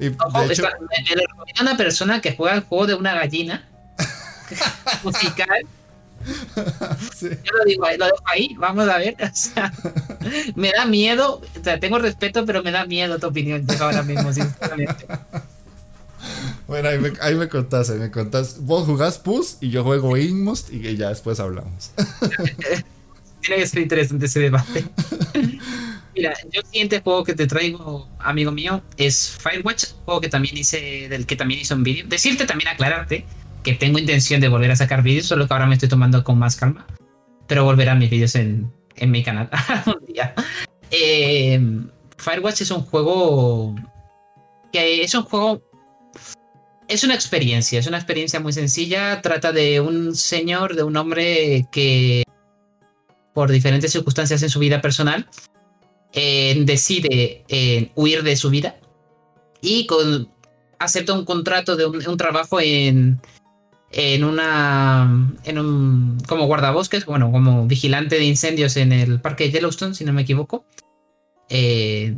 Y 0.00 0.10
me, 0.10 0.16
lo 0.16 1.22
recomiendo 1.22 1.62
una 1.62 1.76
persona 1.76 2.20
que 2.20 2.34
juega 2.34 2.56
el 2.56 2.62
juego 2.62 2.86
de 2.86 2.94
una 2.94 3.14
gallina 3.14 3.68
musical 5.02 5.62
Yo 7.20 7.28
lo 7.30 7.64
digo, 7.64 7.86
lo 7.98 8.04
dejo 8.06 8.24
ahí, 8.26 8.54
vamos 8.58 8.88
a 8.88 8.98
ver. 8.98 9.16
me 10.56 10.72
da 10.72 10.84
miedo, 10.84 11.40
o 11.58 11.64
sea, 11.64 11.80
tengo 11.80 11.98
respeto, 11.98 12.44
pero 12.44 12.62
me 12.62 12.70
da 12.70 12.84
miedo 12.84 13.18
tu 13.18 13.28
opinión 13.28 13.66
ahora 13.80 14.02
mismo, 14.02 14.32
sinceramente. 14.32 15.06
Bueno, 16.72 16.88
ahí 16.88 16.98
me, 16.98 17.12
ahí 17.20 17.34
me 17.34 17.50
contás, 17.50 17.90
ahí 17.90 17.98
me 17.98 18.10
contás. 18.10 18.56
Vos 18.64 18.86
jugás 18.86 19.18
PUS 19.18 19.58
y 19.60 19.68
yo 19.68 19.84
juego 19.84 20.16
Inmost 20.16 20.72
y 20.72 20.96
ya 20.96 21.10
después 21.10 21.38
hablamos. 21.38 21.90
Tiene 23.42 23.56
que 23.60 23.66
ser 23.66 23.82
interesante 23.82 24.24
ese 24.24 24.40
debate. 24.40 24.82
Mira, 26.16 26.32
yo 26.50 26.62
el 26.62 26.66
siguiente 26.68 27.02
juego 27.02 27.24
que 27.24 27.34
te 27.34 27.46
traigo, 27.46 28.08
amigo 28.18 28.52
mío, 28.52 28.82
es 28.96 29.36
Firewatch, 29.42 29.84
juego 30.06 30.22
que 30.22 30.30
también 30.30 30.56
hice, 30.56 31.10
del 31.10 31.26
que 31.26 31.36
también 31.36 31.60
hice 31.60 31.74
un 31.74 31.84
vídeo. 31.84 32.06
Decirte 32.08 32.46
también, 32.46 32.68
aclararte, 32.68 33.26
que 33.62 33.74
tengo 33.74 33.98
intención 33.98 34.40
de 34.40 34.48
volver 34.48 34.70
a 34.70 34.76
sacar 34.76 35.02
vídeos, 35.02 35.26
solo 35.26 35.46
que 35.46 35.52
ahora 35.52 35.66
me 35.66 35.74
estoy 35.74 35.90
tomando 35.90 36.24
con 36.24 36.38
más 36.38 36.56
calma. 36.56 36.86
Pero 37.48 37.64
volverán 37.64 37.98
mis 37.98 38.08
vídeos 38.08 38.34
en, 38.34 38.72
en 38.96 39.10
mi 39.10 39.22
canal 39.22 39.50
un 39.84 40.06
día. 40.06 40.34
Eh, 40.90 41.60
Firewatch 42.16 42.62
es 42.62 42.70
un 42.70 42.80
juego 42.80 43.74
que 44.72 45.02
es 45.02 45.14
un 45.14 45.24
juego 45.24 45.62
es 46.92 47.04
una 47.04 47.14
experiencia, 47.14 47.78
es 47.78 47.86
una 47.86 47.96
experiencia 47.96 48.38
muy 48.38 48.52
sencilla. 48.52 49.22
Trata 49.22 49.50
de 49.50 49.80
un 49.80 50.14
señor, 50.14 50.76
de 50.76 50.82
un 50.82 50.96
hombre 50.98 51.66
que 51.72 52.22
por 53.32 53.50
diferentes 53.50 53.92
circunstancias 53.92 54.42
en 54.42 54.50
su 54.50 54.58
vida 54.58 54.82
personal 54.82 55.26
eh, 56.12 56.54
decide 56.66 57.44
eh, 57.48 57.90
huir 57.94 58.22
de 58.22 58.36
su 58.36 58.50
vida 58.50 58.76
y 59.62 59.86
acepta 60.78 61.14
un 61.14 61.24
contrato 61.24 61.76
de 61.76 61.86
un, 61.86 62.16
trabajo 62.18 62.60
en, 62.60 63.22
en 63.90 64.24
una 64.24 65.32
en 65.44 65.58
un 65.58 66.18
como 66.28 66.44
guardabosques, 66.44 67.06
bueno, 67.06 67.32
como 67.32 67.66
vigilante 67.66 68.16
de 68.16 68.24
incendios 68.24 68.76
en 68.76 68.92
el 68.92 69.18
parque 69.18 69.44
de 69.44 69.52
Yellowstone, 69.52 69.94
si 69.94 70.04
no 70.04 70.12
me 70.12 70.22
equivoco. 70.22 70.66
Eh, 71.48 72.14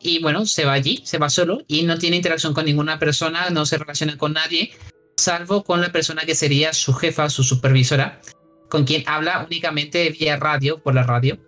y 0.00 0.20
bueno, 0.20 0.46
se 0.46 0.64
va 0.64 0.72
allí, 0.72 1.02
se 1.04 1.18
va 1.18 1.30
solo 1.30 1.62
y 1.66 1.82
no 1.84 1.98
tiene 1.98 2.16
interacción 2.16 2.54
con 2.54 2.64
ninguna 2.64 2.98
persona, 2.98 3.50
no 3.50 3.66
se 3.66 3.78
relaciona 3.78 4.16
con 4.16 4.34
nadie, 4.34 4.72
salvo 5.16 5.64
con 5.64 5.80
la 5.80 5.92
persona 5.92 6.22
que 6.22 6.34
sería 6.34 6.72
su 6.72 6.92
jefa, 6.92 7.30
su 7.30 7.42
supervisora, 7.42 8.20
con 8.68 8.84
quien 8.84 9.04
habla 9.06 9.44
únicamente 9.46 10.10
vía 10.10 10.36
radio, 10.36 10.78
por 10.78 10.94
la 10.94 11.02
radio. 11.02 11.38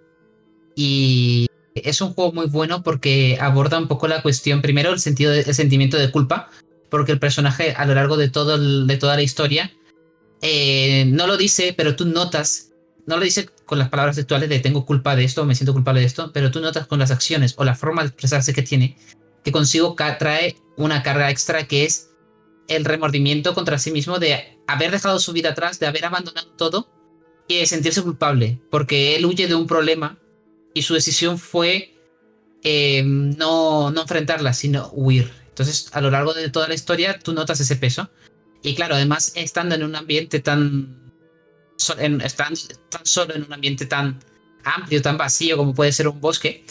Y 0.74 1.46
es 1.74 2.00
un 2.00 2.14
juego 2.14 2.32
muy 2.32 2.46
bueno 2.46 2.82
porque 2.82 3.36
aborda 3.40 3.78
un 3.78 3.88
poco 3.88 4.08
la 4.08 4.22
cuestión, 4.22 4.62
primero 4.62 4.92
el, 4.92 5.00
sentido 5.00 5.32
el 5.32 5.54
sentimiento 5.54 5.98
de 5.98 6.10
culpa, 6.10 6.50
porque 6.90 7.12
el 7.12 7.18
personaje 7.18 7.74
a 7.76 7.84
lo 7.84 7.94
largo 7.94 8.16
de, 8.16 8.30
todo 8.30 8.58
de 8.58 8.96
toda 8.96 9.16
la 9.16 9.22
historia 9.22 9.70
eh, 10.40 11.04
no 11.06 11.26
lo 11.26 11.36
dice, 11.36 11.74
pero 11.76 11.96
tú 11.96 12.06
notas, 12.06 12.70
no 13.06 13.16
lo 13.16 13.24
dice 13.24 13.48
con 13.68 13.78
las 13.78 13.90
palabras 13.90 14.18
actuales 14.18 14.48
de 14.48 14.60
tengo 14.60 14.86
culpa 14.86 15.14
de 15.14 15.24
esto, 15.24 15.44
me 15.44 15.54
siento 15.54 15.74
culpable 15.74 16.00
de 16.00 16.06
esto, 16.06 16.32
pero 16.32 16.50
tú 16.50 16.58
notas 16.60 16.86
con 16.86 16.98
las 16.98 17.10
acciones 17.10 17.54
o 17.58 17.64
la 17.64 17.74
forma 17.74 18.02
de 18.02 18.08
expresarse 18.08 18.54
que 18.54 18.62
tiene, 18.62 18.96
que 19.44 19.52
consigo 19.52 19.94
trae 20.18 20.56
una 20.78 21.02
carga 21.02 21.30
extra 21.30 21.68
que 21.68 21.84
es 21.84 22.10
el 22.66 22.86
remordimiento 22.86 23.54
contra 23.54 23.78
sí 23.78 23.90
mismo 23.90 24.18
de 24.18 24.58
haber 24.66 24.90
dejado 24.90 25.20
su 25.20 25.32
vida 25.34 25.50
atrás, 25.50 25.78
de 25.78 25.86
haber 25.86 26.06
abandonado 26.06 26.48
todo 26.56 26.88
y 27.46 27.58
de 27.58 27.66
sentirse 27.66 28.02
culpable, 28.02 28.58
porque 28.70 29.16
él 29.16 29.26
huye 29.26 29.46
de 29.46 29.54
un 29.54 29.66
problema 29.66 30.18
y 30.72 30.82
su 30.82 30.94
decisión 30.94 31.38
fue 31.38 31.94
eh, 32.64 33.02
no, 33.04 33.90
no 33.90 34.00
enfrentarla, 34.00 34.54
sino 34.54 34.88
huir. 34.92 35.30
Entonces, 35.48 35.90
a 35.92 36.00
lo 36.00 36.10
largo 36.10 36.32
de 36.32 36.48
toda 36.48 36.68
la 36.68 36.74
historia, 36.74 37.18
tú 37.18 37.34
notas 37.34 37.60
ese 37.60 37.76
peso. 37.76 38.10
Y 38.62 38.74
claro, 38.74 38.94
además, 38.94 39.32
estando 39.34 39.74
en 39.74 39.84
un 39.84 39.94
ambiente 39.94 40.40
tan. 40.40 41.07
Estando 41.78 42.60
tan 42.88 43.06
solo 43.06 43.34
en 43.34 43.44
un 43.44 43.52
ambiente 43.52 43.86
tan 43.86 44.18
amplio, 44.64 45.00
tan 45.00 45.16
vacío 45.16 45.56
como 45.56 45.74
puede 45.74 45.92
ser 45.92 46.08
un 46.08 46.20
bosque, 46.20 46.64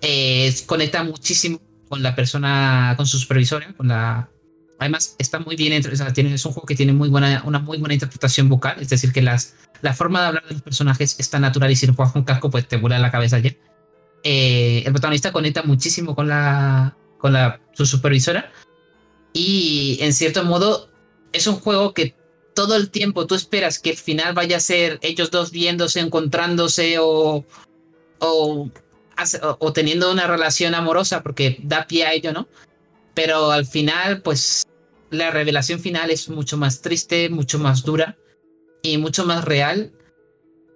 eh, 0.00 0.54
conecta 0.66 1.04
muchísimo 1.04 1.60
con 1.88 2.02
la 2.02 2.14
persona, 2.14 2.94
con 2.96 3.06
su 3.06 3.18
supervisora, 3.18 3.72
con 3.76 3.88
la. 3.88 4.28
Además, 4.78 5.14
está 5.18 5.38
muy 5.38 5.56
bien, 5.56 5.82
o 5.84 6.12
tiene, 6.12 6.34
es 6.34 6.46
un 6.46 6.52
juego 6.52 6.66
que 6.66 6.74
tiene 6.74 6.92
muy 6.94 7.10
buena, 7.10 7.42
una 7.44 7.58
muy 7.58 7.76
buena 7.78 7.92
interpretación 7.92 8.48
vocal, 8.48 8.76
es 8.80 8.88
decir, 8.88 9.12
que 9.12 9.20
las, 9.20 9.54
la 9.82 9.92
forma 9.92 10.22
de 10.22 10.26
hablar 10.28 10.44
de 10.46 10.54
los 10.54 10.62
personajes 10.62 11.16
está 11.18 11.38
natural 11.38 11.70
y 11.70 11.76
si 11.76 11.86
lo 11.86 11.92
juegas 11.92 12.14
con 12.14 12.24
casco, 12.24 12.50
pues 12.50 12.66
te 12.66 12.76
vuela 12.76 12.98
la 12.98 13.10
cabeza 13.10 13.38
ya. 13.38 13.50
Eh, 14.22 14.82
el 14.86 14.92
protagonista 14.92 15.32
conecta 15.32 15.62
muchísimo 15.62 16.14
con 16.14 16.28
la, 16.28 16.96
con 17.18 17.34
la, 17.34 17.60
su 17.72 17.84
supervisora 17.84 18.50
y 19.32 19.98
en 20.00 20.12
cierto 20.12 20.44
modo 20.44 20.90
es 21.32 21.46
un 21.46 21.56
juego 21.56 21.94
que 21.94 22.14
todo 22.60 22.76
el 22.76 22.90
tiempo 22.90 23.26
tú 23.26 23.34
esperas 23.34 23.78
que 23.78 23.88
el 23.88 23.96
final 23.96 24.34
vaya 24.34 24.58
a 24.58 24.60
ser 24.60 24.98
ellos 25.00 25.30
dos 25.30 25.50
viéndose, 25.50 25.98
encontrándose 26.00 26.98
o, 26.98 27.46
o, 28.18 28.70
o 29.58 29.72
teniendo 29.72 30.12
una 30.12 30.26
relación 30.26 30.74
amorosa 30.74 31.22
porque 31.22 31.56
da 31.62 31.86
pie 31.86 32.04
a 32.04 32.12
ello, 32.12 32.34
¿no? 32.34 32.48
Pero 33.14 33.50
al 33.50 33.64
final, 33.64 34.20
pues 34.20 34.66
la 35.08 35.30
revelación 35.30 35.80
final 35.80 36.10
es 36.10 36.28
mucho 36.28 36.58
más 36.58 36.82
triste, 36.82 37.30
mucho 37.30 37.58
más 37.58 37.82
dura 37.82 38.18
y 38.82 38.98
mucho 38.98 39.24
más 39.24 39.42
real 39.46 39.92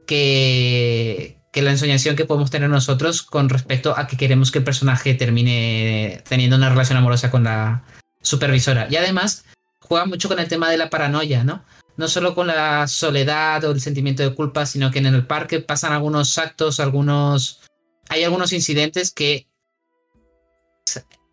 que, 0.07 1.37
que 1.53 1.61
la 1.61 1.73
ensoñación 1.73 2.17
que 2.17 2.25
podemos 2.25 2.51
tener 2.51 2.71
nosotros 2.71 3.21
con 3.21 3.51
respecto 3.51 3.93
a 3.95 4.07
que 4.07 4.17
queremos 4.17 4.51
que 4.51 4.61
el 4.61 4.65
personaje 4.65 5.13
termine 5.13 6.23
teniendo 6.27 6.57
una 6.57 6.71
relación 6.71 6.97
amorosa 6.97 7.31
con 7.31 7.45
la 7.45 7.85
supervisora. 8.23 8.89
Y 8.91 8.97
además 8.97 9.45
juega 9.81 10.07
mucho 10.07 10.31
con 10.31 10.39
el 10.39 10.49
tema 10.49 10.71
de 10.71 10.79
la 10.79 10.89
paranoia, 10.89 11.45
¿no? 11.45 11.63
No 11.97 12.09
solo 12.09 12.35
con 12.35 12.49
la 12.49 12.87
soledad 12.89 13.65
o 13.65 13.73
el 13.73 13.81
sentimiento 13.81 14.23
de 14.23 14.35
culpa, 14.35 14.67
sino 14.67 14.91
que 14.91 14.99
en 14.99 15.07
el 15.07 15.27
parque 15.27 15.61
pasan 15.61 15.93
algunos 15.93 16.39
actos, 16.39 16.81
algunos... 16.81 17.61
Hay 18.09 18.23
algunos 18.23 18.53
incidentes 18.53 19.13
que 19.13 19.47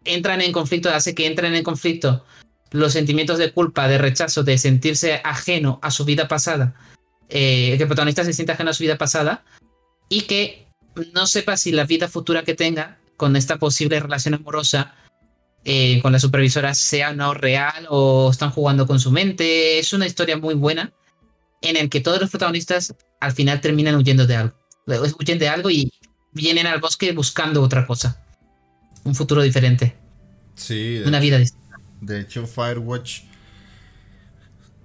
entran 0.05 0.41
en 0.41 0.51
conflicto, 0.51 0.89
hace 0.89 1.13
que 1.13 1.27
entren 1.27 1.53
en 1.55 1.63
conflicto 1.63 2.25
los 2.71 2.93
sentimientos 2.93 3.37
de 3.37 3.51
culpa, 3.51 3.87
de 3.87 3.97
rechazo, 3.97 4.43
de 4.43 4.57
sentirse 4.57 5.21
ajeno 5.23 5.79
a 5.81 5.91
su 5.91 6.05
vida 6.05 6.27
pasada, 6.27 6.73
eh, 7.29 7.75
que 7.75 7.83
el 7.83 7.87
protagonista 7.87 8.23
se 8.23 8.33
siente 8.33 8.53
ajeno 8.53 8.69
a 8.69 8.73
su 8.73 8.83
vida 8.83 8.97
pasada 8.97 9.43
y 10.09 10.21
que 10.21 10.67
no 11.13 11.27
sepa 11.27 11.57
si 11.57 11.71
la 11.71 11.85
vida 11.85 12.07
futura 12.07 12.43
que 12.43 12.55
tenga 12.55 12.97
con 13.17 13.35
esta 13.35 13.59
posible 13.59 13.99
relación 13.99 14.33
amorosa 14.33 14.95
eh, 15.63 16.01
con 16.01 16.11
la 16.11 16.19
supervisora 16.19 16.73
sea 16.73 17.11
o 17.11 17.13
no 17.13 17.33
real 17.33 17.87
o 17.89 18.29
están 18.31 18.51
jugando 18.51 18.87
con 18.87 18.99
su 18.99 19.11
mente. 19.11 19.79
Es 19.79 19.93
una 19.93 20.07
historia 20.07 20.37
muy 20.37 20.55
buena 20.55 20.91
en 21.61 21.77
el 21.77 21.89
que 21.89 22.01
todos 22.01 22.19
los 22.19 22.29
protagonistas 22.29 22.95
al 23.19 23.31
final 23.33 23.61
terminan 23.61 23.95
huyendo 23.95 24.25
de 24.25 24.35
algo. 24.35 24.55
Huyen 25.19 25.39
de 25.39 25.47
algo 25.47 25.69
y 25.69 25.91
vienen 26.31 26.67
al 26.67 26.79
bosque 26.79 27.11
buscando 27.11 27.61
otra 27.61 27.85
cosa. 27.85 28.23
Un 29.03 29.15
futuro 29.15 29.41
diferente. 29.41 29.95
Sí. 30.55 31.01
Una 31.05 31.19
vida 31.19 31.37
distinta. 31.37 31.77
De 32.01 32.19
hecho, 32.19 32.47
Firewatch 32.47 33.21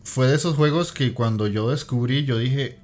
fue 0.04 0.28
de 0.28 0.36
esos 0.36 0.56
juegos 0.56 0.92
que 0.92 1.12
cuando 1.12 1.46
yo 1.46 1.70
descubrí, 1.70 2.24
yo 2.24 2.38
dije, 2.38 2.78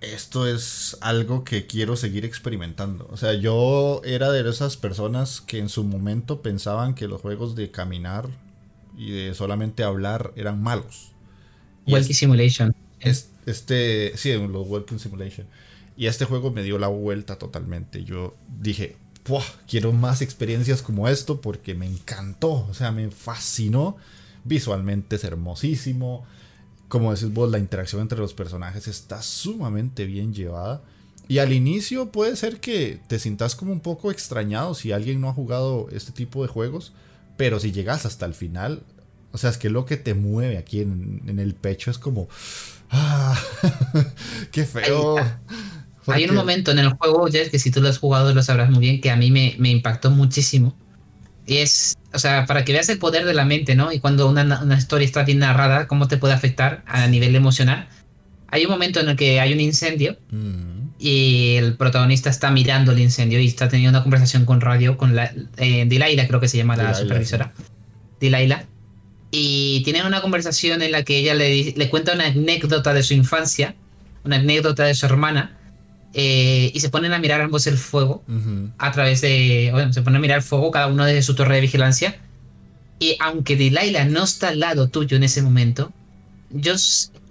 esto 0.00 0.46
es 0.46 0.96
algo 1.00 1.44
que 1.44 1.66
quiero 1.66 1.96
seguir 1.96 2.24
experimentando. 2.24 3.06
O 3.10 3.16
sea, 3.16 3.34
yo 3.34 4.00
era 4.04 4.30
de 4.32 4.48
esas 4.48 4.76
personas 4.76 5.40
que 5.40 5.58
en 5.58 5.68
su 5.68 5.84
momento 5.84 6.42
pensaban 6.42 6.94
que 6.94 7.08
los 7.08 7.20
juegos 7.20 7.54
de 7.54 7.70
caminar 7.70 8.28
y 8.96 9.10
de 9.10 9.34
solamente 9.34 9.82
hablar 9.82 10.32
eran 10.36 10.62
malos. 10.62 11.12
Walking 11.86 12.14
Simulation. 12.14 12.74
este, 13.00 14.12
sí, 14.16 14.32
los 14.32 14.66
Walking 14.66 14.98
Simulation. 14.98 15.46
Y 15.96 16.06
este 16.06 16.24
juego 16.24 16.50
me 16.50 16.62
dio 16.62 16.78
la 16.78 16.88
vuelta 16.88 17.36
totalmente. 17.38 18.04
Yo 18.04 18.34
dije, 18.58 18.96
quiero 19.68 19.92
más 19.92 20.22
experiencias 20.22 20.82
como 20.82 21.08
esto 21.08 21.40
porque 21.40 21.74
me 21.74 21.86
encantó, 21.86 22.66
o 22.68 22.74
sea, 22.74 22.90
me 22.92 23.10
fascinó. 23.10 23.96
Visualmente 24.44 25.16
es 25.16 25.24
hermosísimo. 25.24 26.24
Como 26.90 27.14
decís 27.14 27.32
vos, 27.32 27.48
la 27.48 27.60
interacción 27.60 28.02
entre 28.02 28.18
los 28.18 28.34
personajes 28.34 28.88
está 28.88 29.22
sumamente 29.22 30.06
bien 30.06 30.34
llevada. 30.34 30.82
Y 31.28 31.38
al 31.38 31.52
inicio 31.52 32.10
puede 32.10 32.34
ser 32.34 32.58
que 32.58 32.98
te 33.06 33.20
sientas 33.20 33.54
como 33.54 33.70
un 33.70 33.78
poco 33.78 34.10
extrañado 34.10 34.74
si 34.74 34.90
alguien 34.90 35.20
no 35.20 35.28
ha 35.28 35.32
jugado 35.32 35.86
este 35.92 36.10
tipo 36.10 36.42
de 36.42 36.48
juegos. 36.48 36.92
Pero 37.36 37.60
si 37.60 37.70
llegas 37.70 38.06
hasta 38.06 38.26
el 38.26 38.34
final, 38.34 38.82
o 39.30 39.38
sea, 39.38 39.50
es 39.50 39.56
que 39.56 39.70
lo 39.70 39.84
que 39.86 39.96
te 39.98 40.14
mueve 40.14 40.58
aquí 40.58 40.80
en, 40.80 41.38
el 41.38 41.54
pecho 41.54 41.92
es 41.92 41.98
como... 41.98 42.28
¡Ah! 42.90 43.40
¡Qué 44.50 44.64
feo! 44.64 45.14
Hay 46.08 46.24
un 46.24 46.34
momento 46.34 46.72
en 46.72 46.80
el 46.80 46.88
juego, 46.94 47.28
Jess, 47.28 47.50
que 47.50 47.60
si 47.60 47.70
tú 47.70 47.80
lo 47.80 47.88
has 47.88 47.98
jugado 47.98 48.34
lo 48.34 48.42
sabrás 48.42 48.68
muy 48.68 48.80
bien, 48.80 49.00
que 49.00 49.12
a 49.12 49.16
mí 49.16 49.30
me, 49.30 49.54
me, 49.60 49.70
impactó 49.70 50.10
muchísimo. 50.10 50.76
Y 51.50 51.58
es, 51.58 51.98
o 52.12 52.18
sea, 52.20 52.46
para 52.46 52.64
que 52.64 52.72
veas 52.72 52.88
el 52.90 53.00
poder 53.00 53.24
de 53.24 53.34
la 53.34 53.44
mente, 53.44 53.74
¿no? 53.74 53.90
Y 53.90 53.98
cuando 53.98 54.28
una, 54.28 54.62
una, 54.62 54.78
historia 54.78 55.04
está 55.04 55.24
bien 55.24 55.40
narrada, 55.40 55.88
cómo 55.88 56.06
te 56.06 56.16
puede 56.16 56.32
afectar 56.32 56.84
a 56.86 57.08
nivel 57.08 57.34
emocional. 57.34 57.88
Hay 58.46 58.66
un 58.66 58.70
momento 58.70 59.00
en 59.00 59.08
el 59.08 59.16
que 59.16 59.40
hay 59.40 59.52
un 59.52 59.58
incendio 59.58 60.16
mm. 60.30 60.90
y 61.00 61.56
el 61.56 61.76
protagonista 61.76 62.30
está 62.30 62.52
mirando 62.52 62.92
el 62.92 63.00
incendio 63.00 63.40
y 63.40 63.48
está 63.48 63.68
teniendo 63.68 63.98
una 63.98 64.04
conversación 64.04 64.44
con 64.44 64.60
radio, 64.60 64.96
con 64.96 65.16
la, 65.16 65.32
eh, 65.56 65.86
Dilaila, 65.88 66.28
creo 66.28 66.38
que 66.38 66.46
se 66.46 66.56
llama 66.56 66.76
la 66.76 66.94
supervisora. 66.94 67.52
Dilaila. 68.20 68.66
Y 69.32 69.82
tienen 69.82 70.06
una 70.06 70.20
conversación 70.20 70.82
en 70.82 70.92
la 70.92 71.02
que 71.02 71.18
ella 71.18 71.34
le, 71.34 71.74
le 71.76 71.90
cuenta 71.90 72.12
una 72.12 72.26
anécdota 72.26 72.94
de 72.94 73.02
su 73.02 73.14
infancia, 73.14 73.74
una 74.22 74.36
anécdota 74.36 74.84
de 74.84 74.94
su 74.94 75.04
hermana 75.04 75.58
eh, 76.12 76.70
y 76.74 76.80
se 76.80 76.90
ponen 76.90 77.12
a 77.12 77.18
mirar 77.18 77.40
ambos 77.40 77.66
el 77.66 77.78
fuego 77.78 78.24
a 78.78 78.92
través 78.92 79.20
de. 79.20 79.70
Bueno, 79.72 79.92
se 79.92 80.02
ponen 80.02 80.18
a 80.18 80.20
mirar 80.20 80.38
el 80.38 80.44
fuego, 80.44 80.70
cada 80.70 80.88
uno 80.88 81.04
desde 81.04 81.22
su 81.22 81.34
torre 81.34 81.56
de 81.56 81.60
vigilancia. 81.60 82.18
Y 82.98 83.16
aunque 83.20 83.56
Delilah 83.56 84.04
no 84.04 84.24
está 84.24 84.48
al 84.48 84.60
lado 84.60 84.88
tuyo 84.88 85.16
en 85.16 85.22
ese 85.22 85.40
momento, 85.40 85.92
yo 86.50 86.74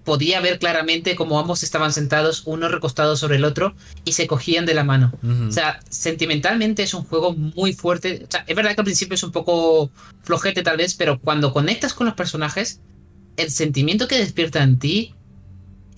podía 0.03 0.41
ver 0.41 0.57
claramente 0.57 1.15
cómo 1.15 1.39
ambos 1.39 1.61
estaban 1.61 1.93
sentados, 1.93 2.41
uno 2.45 2.69
recostado 2.69 3.15
sobre 3.15 3.35
el 3.35 3.45
otro, 3.45 3.75
y 4.05 4.13
se 4.13 4.25
cogían 4.25 4.65
de 4.65 4.73
la 4.73 4.83
mano. 4.83 5.13
O 5.47 5.51
sea, 5.51 5.79
sentimentalmente 5.89 6.81
es 6.81 6.95
un 6.95 7.03
juego 7.03 7.33
muy 7.33 7.73
fuerte. 7.73 8.23
O 8.27 8.31
sea, 8.31 8.43
es 8.47 8.55
verdad 8.55 8.73
que 8.73 8.81
al 8.81 8.85
principio 8.85 9.13
es 9.13 9.23
un 9.23 9.31
poco 9.31 9.91
flojete 10.23 10.63
tal 10.63 10.77
vez, 10.77 10.95
pero 10.95 11.19
cuando 11.19 11.53
conectas 11.53 11.93
con 11.93 12.07
los 12.07 12.15
personajes, 12.15 12.79
el 13.37 13.51
sentimiento 13.51 14.07
que 14.07 14.17
despierta 14.17 14.63
en 14.63 14.79
ti 14.79 15.13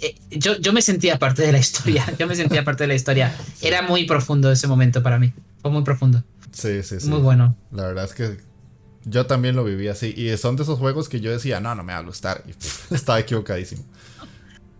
eh, 0.01 0.15
yo, 0.31 0.57
yo 0.57 0.73
me 0.73 0.81
sentía 0.81 1.19
parte 1.19 1.43
de 1.43 1.51
la 1.51 1.59
historia. 1.59 2.05
Yo 2.17 2.27
me 2.27 2.35
sentía 2.35 2.63
parte 2.63 2.83
de 2.83 2.87
la 2.87 2.95
historia. 2.95 3.35
Era 3.61 3.83
muy 3.83 4.05
profundo 4.05 4.51
ese 4.51 4.67
momento 4.67 5.03
para 5.03 5.19
mí. 5.19 5.33
Fue 5.61 5.71
muy 5.71 5.83
profundo. 5.83 6.23
Sí, 6.51 6.83
sí, 6.83 6.99
sí. 6.99 7.07
Muy 7.07 7.19
bueno. 7.19 7.55
La 7.71 7.87
verdad 7.87 8.05
es 8.05 8.13
que 8.13 8.37
Yo 9.05 9.25
también 9.25 9.55
lo 9.55 9.63
viví 9.63 9.87
así. 9.87 10.13
Y 10.17 10.35
son 10.37 10.55
de 10.55 10.63
esos 10.63 10.79
juegos 10.79 11.07
que 11.07 11.21
yo 11.21 11.31
decía, 11.31 11.59
no, 11.59 11.75
no 11.75 11.83
me 11.83 11.93
va 11.93 11.99
a 11.99 12.03
gustar. 12.03 12.43
Y 12.47 12.51
estaba 12.93 13.19
equivocadísimo. 13.19 13.83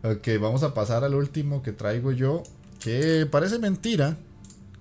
Ok, 0.03 0.27
vamos 0.39 0.63
a 0.63 0.73
pasar 0.73 1.03
al 1.03 1.13
último 1.13 1.61
que 1.61 1.71
traigo 1.71 2.11
yo. 2.11 2.43
Que 2.79 3.27
parece 3.29 3.59
mentira 3.59 4.17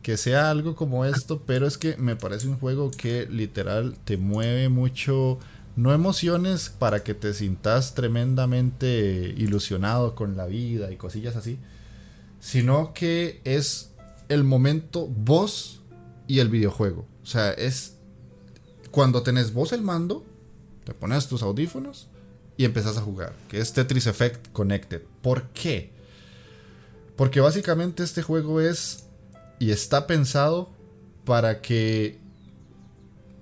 que 0.02 0.16
sea 0.16 0.50
algo 0.50 0.74
como 0.74 1.04
esto, 1.04 1.42
pero 1.46 1.66
es 1.66 1.76
que 1.76 1.96
me 1.98 2.16
parece 2.16 2.48
un 2.48 2.58
juego 2.58 2.90
que 2.90 3.26
literal 3.30 3.96
te 4.04 4.16
mueve 4.16 4.70
mucho. 4.70 5.38
No 5.76 5.92
emociones 5.92 6.68
para 6.68 7.02
que 7.02 7.14
te 7.14 7.32
sintas 7.32 7.94
tremendamente 7.94 9.34
ilusionado 9.36 10.14
con 10.14 10.36
la 10.36 10.46
vida 10.46 10.90
y 10.90 10.96
cosillas 10.96 11.36
así, 11.36 11.58
sino 12.40 12.92
que 12.92 13.40
es 13.44 13.90
el 14.28 14.44
momento 14.44 15.06
vos 15.06 15.80
y 16.26 16.40
el 16.40 16.48
videojuego. 16.48 17.06
O 17.22 17.26
sea, 17.26 17.52
es 17.52 17.96
cuando 18.90 19.22
tenés 19.22 19.52
vos 19.52 19.72
el 19.72 19.82
mando, 19.82 20.24
te 20.84 20.94
pones 20.94 21.28
tus 21.28 21.42
audífonos 21.42 22.08
y 22.56 22.64
empezás 22.64 22.96
a 22.96 23.02
jugar, 23.02 23.34
que 23.48 23.60
es 23.60 23.72
Tetris 23.72 24.06
Effect 24.06 24.52
Connected. 24.52 25.02
¿Por 25.22 25.48
qué? 25.48 25.92
Porque 27.16 27.40
básicamente 27.40 28.02
este 28.02 28.22
juego 28.22 28.60
es 28.60 29.04
y 29.58 29.70
está 29.70 30.06
pensado 30.06 30.70
para 31.24 31.60
que 31.60 32.18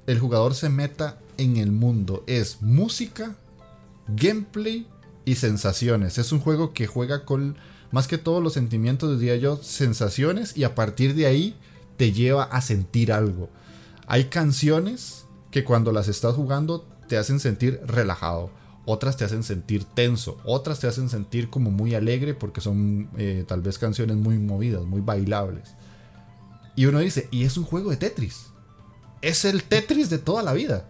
el 0.07 0.19
jugador 0.19 0.55
se 0.55 0.69
meta 0.69 1.19
en 1.39 1.57
el 1.57 1.73
mundo. 1.73 2.25
Es 2.27 2.61
música, 2.61 3.37
gameplay 4.09 4.87
y 5.25 5.37
sensaciones. 5.37 6.19
Es 6.19 6.33
un 6.33 6.41
juego 6.41 6.73
que 6.73 6.87
juega 6.87 7.25
con 7.25 7.57
más 7.91 8.07
que 8.07 8.19
todos 8.19 8.43
los 8.43 8.53
sentimientos, 8.53 9.19
diría 9.19 9.37
yo, 9.37 9.57
sensaciones 9.63 10.57
y 10.57 10.65
a 10.65 10.75
partir 10.75 11.15
de 11.15 11.27
ahí 11.27 11.57
te 11.97 12.13
lleva 12.13 12.45
a 12.45 12.61
sentir 12.61 13.13
algo. 13.13 13.49
Hay 14.07 14.25
canciones 14.25 15.27
que 15.51 15.65
cuando 15.65 15.93
las 15.93 16.09
estás 16.09 16.35
jugando 16.35 16.87
te 17.09 17.17
hacen 17.17 17.41
sentir 17.41 17.81
relajado, 17.87 18.51
otras 18.85 19.17
te 19.17 19.25
hacen 19.25 19.43
sentir 19.43 19.85
tenso, 19.85 20.39
otras 20.45 20.81
te 20.81 20.87
hacen 20.87 21.09
sentir 21.09 21.51
como 21.51 21.71
muy 21.71 21.95
alegre 21.95 22.35
porque 22.35 22.61
son 22.61 23.11
eh, 23.17 23.45
tal 23.47 23.63
vez 23.63 23.79
canciones 23.79 24.17
muy 24.17 24.39
movidas, 24.39 24.85
muy 24.85 25.01
bailables. 25.01 25.75
Y 26.75 26.87
uno 26.87 27.01
dice, 27.01 27.29
y 27.31 27.45
es 27.45 27.57
un 27.57 27.65
juego 27.65 27.91
de 27.91 27.97
Tetris. 27.97 28.47
Es 29.21 29.45
el 29.45 29.65
Tetris 29.65 30.11
de 30.11 30.19
toda 30.19 30.43
la 30.43 30.53
vida. 30.53 30.89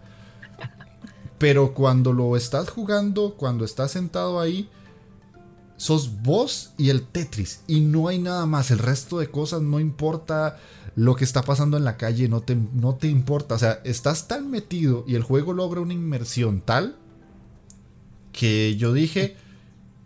Pero 1.39 1.73
cuando 1.73 2.13
lo 2.13 2.35
estás 2.35 2.69
jugando, 2.69 3.35
cuando 3.35 3.65
estás 3.65 3.91
sentado 3.91 4.39
ahí, 4.39 4.69
sos 5.77 6.21
vos 6.21 6.73
y 6.77 6.89
el 6.89 7.03
Tetris. 7.03 7.61
Y 7.65 7.79
no 7.79 8.09
hay 8.09 8.19
nada 8.19 8.45
más. 8.45 8.69
El 8.69 8.79
resto 8.79 9.17
de 9.17 9.31
cosas 9.31 9.61
no 9.61 9.79
importa 9.79 10.57
lo 10.95 11.15
que 11.15 11.23
está 11.23 11.41
pasando 11.41 11.77
en 11.77 11.85
la 11.85 11.95
calle 11.95 12.27
no 12.27 12.41
te, 12.41 12.55
no 12.55 12.95
te 12.95 13.07
importa. 13.07 13.55
O 13.55 13.57
sea, 13.57 13.79
estás 13.85 14.27
tan 14.27 14.51
metido 14.51 15.05
y 15.07 15.15
el 15.15 15.23
juego 15.23 15.53
logra 15.53 15.79
una 15.79 15.93
inmersión 15.93 16.61
tal 16.61 16.97
que 18.33 18.75
yo 18.75 18.91
dije, 18.91 19.37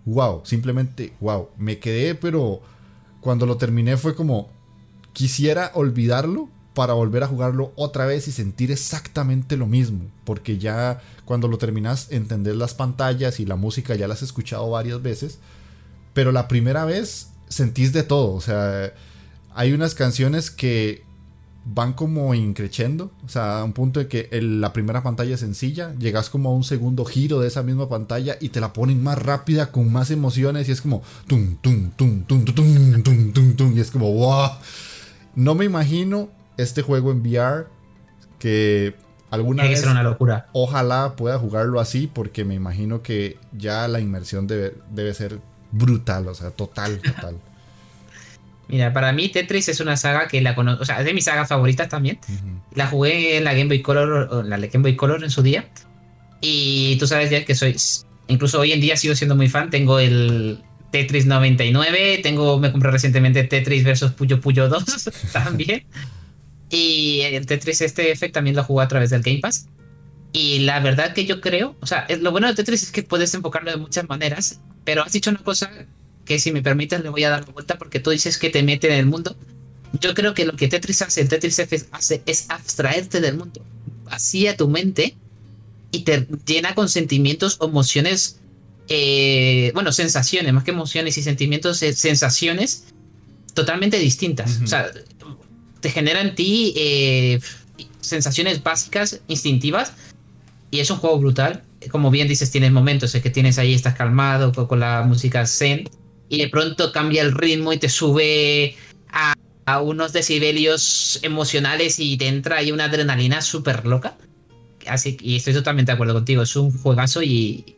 wow, 0.06 0.42
simplemente 0.46 1.14
wow. 1.20 1.50
Me 1.58 1.80
quedé, 1.80 2.14
pero 2.14 2.62
cuando 3.22 3.48
lo 3.48 3.58
terminé 3.58 3.98
fue 3.98 4.16
como, 4.16 4.50
quisiera 5.14 5.72
olvidarlo 5.74 6.50
para 6.74 6.94
volver 6.94 7.24
a 7.24 7.28
jugarlo 7.28 7.72
otra 7.76 8.06
vez 8.06 8.28
y 8.28 8.32
sentir 8.32 8.72
exactamente 8.72 9.58
lo 9.58 9.68
mismo. 9.68 10.06
Porque 10.26 10.58
ya 10.58 11.02
cuando 11.26 11.48
lo 11.48 11.58
terminas, 11.58 12.12
entender 12.12 12.56
las 12.56 12.74
pantallas 12.74 13.40
y 13.40 13.46
la 13.46 13.56
música 13.56 13.96
ya 13.96 14.08
las 14.08 14.18
has 14.18 14.24
escuchado 14.24 14.70
varias 14.70 15.02
veces. 15.02 15.40
Pero 16.14 16.32
la 16.32 16.48
primera 16.48 16.86
vez 16.86 17.30
sentís 17.50 17.94
de 17.94 18.04
todo. 18.04 18.34
O 18.34 18.42
sea 18.42 18.94
hay 19.56 19.74
unas 19.74 19.96
canciones 19.96 20.52
que 20.52 21.04
van 21.66 21.94
como 21.94 22.34
increciendo, 22.34 23.12
o 23.26 23.30
sea, 23.30 23.60
a 23.60 23.64
un 23.64 23.72
punto 23.72 24.00
de 24.02 24.08
que 24.08 24.28
la 24.42 24.74
primera 24.74 25.02
pantalla 25.02 25.36
es 25.36 25.40
sencilla, 25.40 25.96
llegas 25.98 26.30
como 26.30 26.50
a 26.50 26.54
un 26.54 26.66
segundo 26.66 27.06
giro 27.06 27.40
de 27.40 27.48
esa 27.48 27.64
misma 27.64 27.88
pantalla 27.88 28.38
y 28.42 28.50
te 28.50 28.60
la 28.60 28.74
ponen 28.74 29.02
más 29.02 29.18
rápida 29.18 29.72
con 29.72 29.92
más 29.92 30.12
emociones 30.12 30.68
y 30.68 30.74
es 30.74 30.82
como 30.82 31.04
tum 31.28 31.56
tum 31.62 31.92
tum 31.92 32.24
tum 32.26 32.44
tum 32.46 33.04
tum 33.04 33.34
tum 33.34 33.56
tum 33.56 33.78
y 33.78 33.80
es 33.80 33.92
como. 33.92 34.14
No 35.36 35.56
me 35.56 35.66
imagino 35.66 36.30
este 36.58 36.82
juego 36.82 37.12
en 37.12 37.22
VR 37.22 37.68
que 38.40 38.96
alguna 39.30 39.64
vez 39.64 39.86
una 39.86 40.04
locura. 40.04 40.48
Ojalá 40.54 41.16
pueda 41.16 41.40
jugarlo 41.40 41.80
así 41.80 42.08
porque 42.08 42.46
me 42.46 42.54
imagino 42.54 43.02
que 43.02 43.38
ya 43.52 43.88
la 43.88 44.00
inmersión 44.00 44.48
debe, 44.48 44.74
debe 44.92 45.14
ser 45.14 45.40
brutal, 45.72 46.28
o 46.28 46.36
sea, 46.36 46.52
total, 46.52 47.00
total. 47.00 47.38
Mira, 48.68 48.94
para 48.94 49.12
mí 49.12 49.30
Tetris 49.30 49.70
es 49.70 49.80
una 49.82 49.98
saga 49.98 50.28
que 50.28 50.42
la 50.42 50.56
conozco, 50.56 50.84
o 50.84 50.86
sea, 50.86 51.00
es 51.00 51.06
de 51.06 51.14
mis 51.14 51.26
sagas 51.26 51.50
favoritas 51.50 51.90
también. 51.90 52.20
La 52.74 52.88
jugué 52.88 53.38
en 53.38 53.44
la 53.44 53.54
Game 53.54 53.66
Boy 53.66 53.82
Color, 53.82 54.46
la 54.46 54.58
Game 54.58 54.82
Boy 54.82 54.96
Color 54.96 55.24
en 55.24 55.30
su 55.30 55.44
día. 55.44 55.68
Y 56.42 56.96
tú 56.98 57.06
sabes 57.06 57.30
ya 57.30 57.44
que 57.46 57.56
soy, 57.56 57.76
incluso 58.28 58.60
hoy 58.60 58.72
en 58.72 58.82
día 58.82 58.96
sigo 58.96 59.16
siendo 59.16 59.36
muy 59.36 59.50
fan. 59.50 59.70
Tengo 59.70 60.00
el 60.00 60.64
Tetris 60.92 61.26
99, 61.26 62.20
tengo, 62.24 62.58
me 62.60 62.72
compré 62.72 62.90
recientemente 62.90 63.44
Tetris 63.44 63.84
versus 63.84 64.12
Puyo 64.12 64.40
Puyo 64.40 64.70
2 64.70 64.84
también. 65.34 65.84
Y 66.74 67.22
el 67.22 67.46
Tetris 67.46 67.82
este 67.82 68.16
también 68.30 68.56
lo 68.56 68.64
jugué 68.64 68.84
a 68.84 68.88
través 68.88 69.12
del 69.12 69.22
Game 69.22 69.40
Pass. 69.40 69.68
Y 70.32 70.60
la 70.60 70.80
verdad 70.80 71.14
que 71.14 71.26
yo 71.26 71.40
creo, 71.40 71.76
o 71.80 71.86
sea, 71.86 72.08
lo 72.20 72.32
bueno 72.32 72.48
de 72.48 72.56
Tetris 72.56 72.82
es 72.82 72.92
que 72.92 73.04
puedes 73.04 73.32
enfocarlo 73.36 73.70
de 73.70 73.78
muchas 73.78 74.10
maneras, 74.10 74.60
pero 74.84 75.04
has 75.04 75.12
dicho 75.12 75.30
una 75.30 75.44
cosa 75.44 75.72
que 76.26 76.40
si 76.40 76.52
me 76.52 76.64
permites 76.64 77.04
le 77.04 77.10
voy 77.10 77.24
a 77.26 77.30
dar 77.30 77.46
la 77.46 77.54
vuelta 77.54 77.78
porque 77.78 78.00
tú 78.00 78.10
dices 78.10 78.40
que 78.40 78.50
te 78.50 78.64
mete 78.64 78.88
en 78.88 78.96
el 78.96 79.06
mundo. 79.06 79.36
Yo 80.02 80.16
creo 80.16 80.34
que 80.34 80.46
lo 80.46 80.56
que 80.56 80.68
Tetris 80.68 81.04
hace, 81.04 81.22
el 81.22 81.30
Tetris 81.30 81.60
F 81.60 81.84
hace 81.92 82.24
es 82.26 82.50
abstraerte 82.50 83.22
del 83.22 83.38
mundo, 83.38 83.64
vacía 84.06 84.58
tu 84.58 84.68
mente 84.68 85.16
y 85.92 86.00
te 86.00 86.28
llena 86.48 86.74
con 86.74 86.90
sentimientos 86.90 87.60
emociones, 87.62 88.40
eh, 88.88 89.70
bueno, 89.76 89.92
sensaciones, 89.92 90.52
más 90.54 90.64
que 90.64 90.72
emociones 90.72 91.20
y 91.20 91.22
sentimientos, 91.22 91.84
eh, 91.84 91.94
sensaciones 91.94 92.86
totalmente 93.54 94.00
distintas. 94.00 94.60
O 94.64 94.68
sea, 94.68 94.92
te 95.84 95.92
genera 95.92 96.22
en 96.22 96.34
ti 96.34 96.74
eh, 96.78 97.42
sensaciones 98.00 98.64
básicas, 98.64 99.20
instintivas, 99.28 99.92
y 100.72 100.80
es 100.80 100.90
un 100.90 100.98
juego 100.98 101.20
brutal. 101.20 101.64
Como 101.92 102.10
bien 102.10 102.30
dices, 102.30 102.50
tienes 102.52 102.72
momentos 102.72 103.14
en 103.14 103.22
que 103.22 103.30
tienes 103.30 103.60
ahí, 103.60 103.74
estás 103.74 103.94
calmado 103.94 104.54
con 104.54 104.80
la 104.80 105.04
música 105.04 105.46
zen, 105.46 105.90
y 106.30 106.38
de 106.38 106.48
pronto 106.48 106.94
cambia 106.94 107.22
el 107.22 107.34
ritmo 107.34 107.74
y 107.74 107.80
te 107.80 107.90
sube 107.90 108.78
a, 109.12 109.36
unos 109.82 110.14
decibelios 110.14 111.20
emocionales 111.22 112.00
y 112.00 112.16
te 112.16 112.28
entra 112.28 112.58
ahí 112.58 112.72
una 112.72 112.86
adrenalina 112.86 113.42
súper 113.42 113.86
loca. 113.86 114.16
Así, 114.88 115.18
y 115.20 115.36
estoy 115.36 115.54
totalmente 115.54 115.92
de 115.92 115.96
acuerdo 115.96 116.14
contigo, 116.14 116.44
es 116.44 116.56
un 116.56 116.72
juegazo 116.72 117.22
y, 117.22 117.76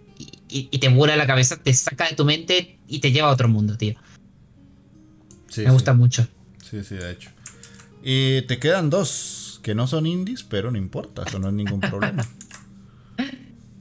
y, 0.48 0.78
te 0.78 0.90
vuela 0.90 1.16
la 1.16 1.26
cabeza, 1.26 1.58
te 1.58 1.74
saca 1.74 2.08
de 2.08 2.16
tu 2.16 2.24
mente 2.24 2.78
y 2.88 3.00
te 3.00 3.12
lleva 3.12 3.30
a 3.30 3.32
otro 3.32 3.50
mundo, 3.50 3.76
tío. 3.78 3.96
Me 5.58 5.72
gusta 5.72 5.94
mucho. 5.94 6.28
Sí, 6.70 6.84
sí, 6.84 6.96
de 6.96 7.12
hecho. 7.12 7.35
Y 8.08 8.44
te 8.44 8.60
quedan 8.60 8.92
dos 8.92 9.60
que 9.64 9.74
no 9.74 9.88
son 9.88 10.06
indies, 10.06 10.44
pero 10.44 10.70
no 10.70 10.78
importa, 10.78 11.24
eso 11.26 11.40
no 11.40 11.48
es 11.48 11.54
ningún 11.54 11.82
problema. 11.82 12.26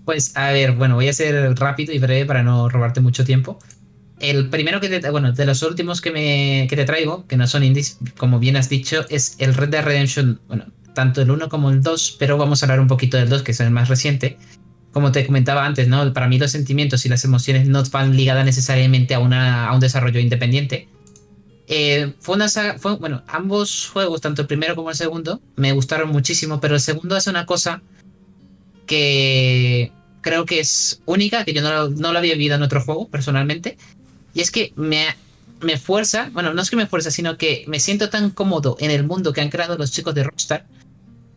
Pues 0.05 0.37
a 0.37 0.53
ver, 0.53 0.73
bueno, 0.73 0.97
voy 0.97 1.09
a 1.09 1.15
ser 1.15 1.59
rápido 1.59 1.95
y 1.95 1.99
breve 1.99 2.27
para 2.27 2.43
no 2.43 2.69
robarte 2.69 3.01
mucho 3.01 3.25
tiempo. 3.25 3.59
El 4.21 4.51
primero 4.51 4.79
que 4.79 4.91
te, 4.91 5.11
bueno, 5.11 5.33
de 5.33 5.47
los 5.47 5.63
últimos 5.63 6.03
que, 6.03 6.11
me, 6.11 6.67
que 6.69 6.77
te 6.77 6.85
traigo, 6.85 7.27
que 7.27 7.39
no 7.39 7.47
son 7.47 7.65
indies, 7.65 7.97
como 8.19 8.39
bien 8.39 8.57
has 8.57 8.69
dicho, 8.69 9.07
es 9.09 9.37
el 9.39 9.55
Red 9.55 9.71
Dead 9.71 9.83
Redemption, 9.83 10.43
bueno, 10.47 10.67
tanto 10.95 11.23
el 11.23 11.31
1 11.31 11.49
como 11.49 11.71
el 11.71 11.83
2, 11.83 12.17
pero 12.19 12.37
vamos 12.37 12.63
a 12.63 12.67
hablar 12.67 12.81
un 12.81 12.87
poquito 12.87 13.17
del 13.17 13.31
2, 13.31 13.43
que 13.43 13.53
es 13.53 13.61
el 13.61 13.71
más 13.71 13.89
reciente. 13.89 14.37
Como 14.93 15.11
te 15.11 15.25
comentaba 15.25 15.65
antes, 15.65 15.89
¿no? 15.89 16.13
Para 16.13 16.29
mí 16.29 16.39
los 16.39 16.51
sentimientos 16.51 17.07
y 17.07 17.09
las 17.09 17.25
emociones 17.25 17.67
no 17.67 17.83
van 17.85 18.15
ligadas 18.15 18.45
necesariamente 18.45 19.15
a, 19.15 19.21
una, 19.21 19.69
a 19.69 19.75
un 19.75 19.81
desarrollo 19.81 20.21
independiente. 20.21 20.87
Eh, 21.67 22.13
fue 22.21 22.37
una 22.37 22.49
saga, 22.49 22.79
fue, 22.79 22.97
bueno, 22.97 23.23
ambos 23.27 23.89
juegos, 23.93 24.21
tanto 24.21 24.43
el 24.43 24.49
primero 24.49 24.77
como 24.77 24.91
el 24.91 24.97
segundo, 24.97 25.41
me 25.57 25.73
gustaron 25.73 26.11
muchísimo, 26.11 26.61
pero 26.61 26.75
el 26.75 26.81
segundo 26.81 27.17
hace 27.17 27.31
una 27.31 27.47
cosa 27.47 27.83
que 28.87 29.91
creo 30.21 30.45
que 30.45 30.61
es 30.61 31.01
única, 31.07 31.45
que 31.45 31.55
yo 31.55 31.63
no, 31.63 31.89
no 31.89 32.13
lo 32.13 32.19
había 32.19 32.35
vivido 32.35 32.57
en 32.57 32.63
otro 32.63 32.83
juego 32.83 33.09
personalmente, 33.09 33.79
y 34.35 34.41
es 34.41 34.51
que 34.51 34.73
me, 34.77 35.07
me 35.61 35.79
fuerza, 35.79 36.31
bueno, 36.33 36.53
no 36.53 36.61
es 36.61 36.69
que 36.69 36.77
me 36.77 36.87
fuerza, 36.87 37.11
sino 37.11 37.39
que 37.39 37.65
me 37.67 37.81
siento 37.81 38.11
tan 38.11 38.31
cómodo 38.31 38.77
en 38.81 38.91
el 38.91 39.05
mundo 39.05 39.33
que 39.33 39.41
han 39.41 39.51
creado 39.51 39.79
los 39.79 39.91
chicos 39.91 40.15
de 40.15 40.25
Rockstar 40.25 40.67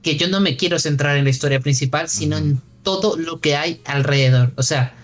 que 0.08 0.16
yo 0.16 0.30
no 0.30 0.40
me 0.40 0.56
quiero 0.56 0.80
centrar 0.80 1.18
en 1.18 1.26
la 1.26 1.30
historia 1.30 1.60
principal, 1.60 2.08
sino 2.08 2.38
en 2.38 2.62
todo 2.82 3.18
lo 3.18 3.41
que 3.41 3.58
hay 3.58 3.82
alrededor. 3.84 4.54
O 4.56 4.64
sea, 4.64 4.95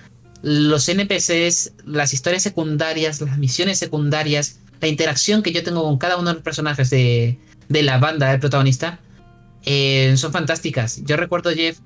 los 0.41 0.87
NPCs, 0.87 1.73
las 1.85 2.13
historias 2.13 2.43
secundarias, 2.43 3.19
las 3.19 3.37
misiones 3.37 3.79
secundarias, 3.79 4.59
la 4.83 4.89
interacción 4.89 5.43
que 5.43 5.53
yo 5.53 5.63
tengo 5.63 5.81
con 5.81 5.97
cada 5.97 6.17
uno 6.17 6.27
de 6.27 6.33
los 6.33 6.43
personajes 6.43 6.89
de, 6.89 7.39
de 7.69 7.83
la 7.83 7.99
banda 7.99 8.29
del 8.29 8.41
protagonista, 8.41 8.99
eh, 9.63 10.13
son 10.17 10.33
fantásticas. 10.33 11.01
Yo 11.05 11.15
recuerdo, 11.15 11.51
Jeff, 11.51 11.79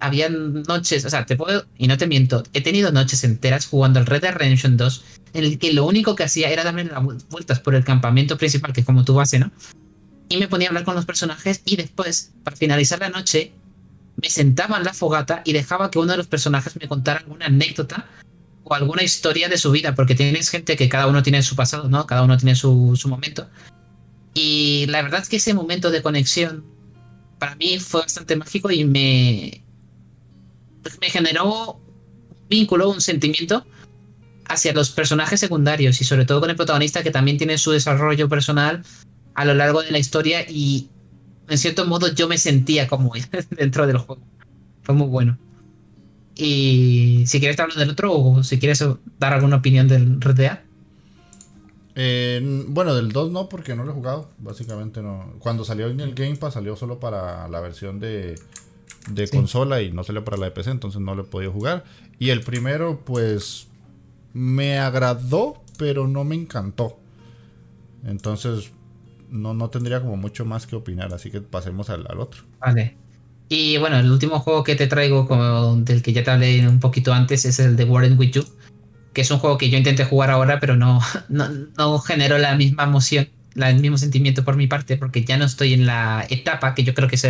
había 0.00 0.28
noches, 0.28 1.04
o 1.04 1.10
sea, 1.10 1.26
te 1.26 1.36
puedo, 1.36 1.64
y 1.78 1.86
no 1.86 1.96
te 1.96 2.08
miento, 2.08 2.42
he 2.52 2.60
tenido 2.60 2.90
noches 2.90 3.22
enteras 3.22 3.66
jugando 3.66 4.00
al 4.00 4.06
Red 4.06 4.22
Dead 4.22 4.34
Redemption 4.34 4.76
2 4.76 5.04
en 5.34 5.44
el 5.44 5.58
que 5.60 5.72
lo 5.72 5.84
único 5.86 6.16
que 6.16 6.24
hacía 6.24 6.50
era 6.50 6.64
darme 6.64 6.82
las 6.82 7.04
vueltas 7.28 7.60
por 7.60 7.76
el 7.76 7.84
campamento 7.84 8.36
principal, 8.36 8.72
que 8.72 8.80
es 8.80 8.86
como 8.86 9.04
tu 9.04 9.14
base, 9.14 9.38
¿no? 9.38 9.52
Y 10.28 10.38
me 10.38 10.48
ponía 10.48 10.66
a 10.66 10.70
hablar 10.70 10.84
con 10.84 10.96
los 10.96 11.06
personajes 11.06 11.62
y 11.64 11.76
después, 11.76 12.32
para 12.42 12.56
finalizar 12.56 12.98
la 12.98 13.10
noche, 13.10 13.52
me 14.20 14.28
sentaba 14.28 14.78
en 14.78 14.84
la 14.84 14.92
fogata 14.92 15.42
y 15.44 15.52
dejaba 15.52 15.88
que 15.88 16.00
uno 16.00 16.10
de 16.10 16.18
los 16.18 16.26
personajes 16.26 16.74
me 16.80 16.88
contara 16.88 17.20
alguna 17.20 17.46
anécdota 17.46 18.08
o 18.64 18.74
alguna 18.74 19.02
historia 19.02 19.48
de 19.48 19.58
su 19.58 19.70
vida, 19.70 19.94
porque 19.94 20.14
tienes 20.14 20.48
gente 20.50 20.76
que 20.76 20.88
cada 20.88 21.06
uno 21.06 21.22
tiene 21.22 21.42
su 21.42 21.54
pasado, 21.54 21.88
¿no? 21.88 22.06
Cada 22.06 22.22
uno 22.22 22.36
tiene 22.36 22.54
su, 22.54 22.96
su 22.96 23.08
momento. 23.08 23.48
Y 24.32 24.86
la 24.88 25.02
verdad 25.02 25.20
es 25.20 25.28
que 25.28 25.36
ese 25.36 25.54
momento 25.54 25.90
de 25.90 26.02
conexión 26.02 26.64
para 27.38 27.54
mí 27.56 27.78
fue 27.78 28.00
bastante 28.00 28.36
mágico 28.36 28.70
y 28.70 28.84
me, 28.84 29.62
me 31.00 31.10
generó 31.10 31.74
un 31.74 32.48
vínculo, 32.48 32.90
un 32.90 33.00
sentimiento 33.00 33.66
hacia 34.46 34.72
los 34.72 34.90
personajes 34.90 35.40
secundarios 35.40 36.00
y 36.00 36.04
sobre 36.04 36.24
todo 36.24 36.40
con 36.40 36.50
el 36.50 36.56
protagonista 36.56 37.02
que 37.02 37.10
también 37.10 37.38
tiene 37.38 37.58
su 37.58 37.70
desarrollo 37.70 38.28
personal 38.28 38.82
a 39.34 39.44
lo 39.44 39.54
largo 39.54 39.82
de 39.82 39.90
la 39.90 39.98
historia 39.98 40.42
y 40.48 40.88
en 41.48 41.58
cierto 41.58 41.86
modo 41.86 42.08
yo 42.08 42.28
me 42.28 42.38
sentía 42.38 42.88
como 42.88 43.12
dentro 43.50 43.86
del 43.86 43.98
juego. 43.98 44.22
Fue 44.82 44.94
muy 44.94 45.08
bueno. 45.08 45.38
Y 46.36 47.24
si 47.26 47.38
quieres 47.38 47.58
hablar 47.60 47.78
del 47.78 47.90
otro 47.90 48.12
o 48.12 48.42
si 48.42 48.58
quieres 48.58 48.84
dar 49.18 49.32
alguna 49.32 49.56
opinión 49.56 49.86
del 49.88 50.20
RDA. 50.20 50.62
Eh, 51.96 52.64
bueno, 52.68 52.94
del 52.94 53.12
2 53.12 53.30
no, 53.30 53.48
porque 53.48 53.76
no 53.76 53.84
lo 53.84 53.92
he 53.92 53.94
jugado. 53.94 54.30
Básicamente 54.38 55.00
no. 55.00 55.34
Cuando 55.38 55.64
salió 55.64 55.88
en 55.88 56.00
el 56.00 56.14
Game 56.14 56.36
Pass 56.36 56.54
salió 56.54 56.76
solo 56.76 56.98
para 56.98 57.46
la 57.48 57.60
versión 57.60 58.00
de, 58.00 58.34
de 59.10 59.28
consola 59.28 59.80
y 59.82 59.92
no 59.92 60.02
salió 60.02 60.24
para 60.24 60.36
la 60.36 60.46
de 60.46 60.52
PC, 60.52 60.70
entonces 60.70 61.00
no 61.00 61.14
lo 61.14 61.22
he 61.22 61.26
podido 61.26 61.52
jugar. 61.52 61.84
Y 62.18 62.30
el 62.30 62.40
primero, 62.40 63.00
pues, 63.04 63.68
me 64.32 64.78
agradó, 64.78 65.62
pero 65.78 66.08
no 66.08 66.24
me 66.24 66.34
encantó. 66.34 66.98
Entonces, 68.04 68.72
no, 69.30 69.54
no 69.54 69.70
tendría 69.70 70.00
como 70.00 70.16
mucho 70.16 70.44
más 70.44 70.66
que 70.66 70.76
opinar, 70.76 71.12
así 71.14 71.30
que 71.30 71.40
pasemos 71.40 71.90
al, 71.90 72.06
otro. 72.18 72.42
Vale. 72.60 72.96
Y 73.48 73.76
bueno, 73.78 73.98
el 73.98 74.10
último 74.10 74.40
juego 74.40 74.64
que 74.64 74.74
te 74.74 74.86
traigo, 74.86 75.28
como 75.28 75.76
del 75.76 76.02
que 76.02 76.12
ya 76.12 76.24
te 76.24 76.30
hablé 76.30 76.66
un 76.66 76.80
poquito 76.80 77.12
antes, 77.12 77.44
es 77.44 77.58
el 77.58 77.76
de 77.76 77.84
Warren 77.84 78.18
With 78.18 78.30
You, 78.32 78.44
que 79.12 79.20
es 79.20 79.30
un 79.30 79.38
juego 79.38 79.58
que 79.58 79.70
yo 79.70 79.78
intenté 79.78 80.04
jugar 80.04 80.30
ahora, 80.30 80.60
pero 80.60 80.76
no, 80.76 81.00
no, 81.28 81.48
no 81.76 81.98
generó 81.98 82.38
la 82.38 82.56
misma 82.56 82.84
emoción, 82.84 83.28
el 83.54 83.80
mismo 83.80 83.98
sentimiento 83.98 84.44
por 84.44 84.56
mi 84.56 84.66
parte, 84.66 84.96
porque 84.96 85.24
ya 85.24 85.36
no 85.36 85.44
estoy 85.44 85.74
en 85.74 85.86
la 85.86 86.26
etapa 86.28 86.74
que 86.74 86.84
yo 86.84 86.94
creo 86.94 87.08
que 87.08 87.16
es 87.16 87.26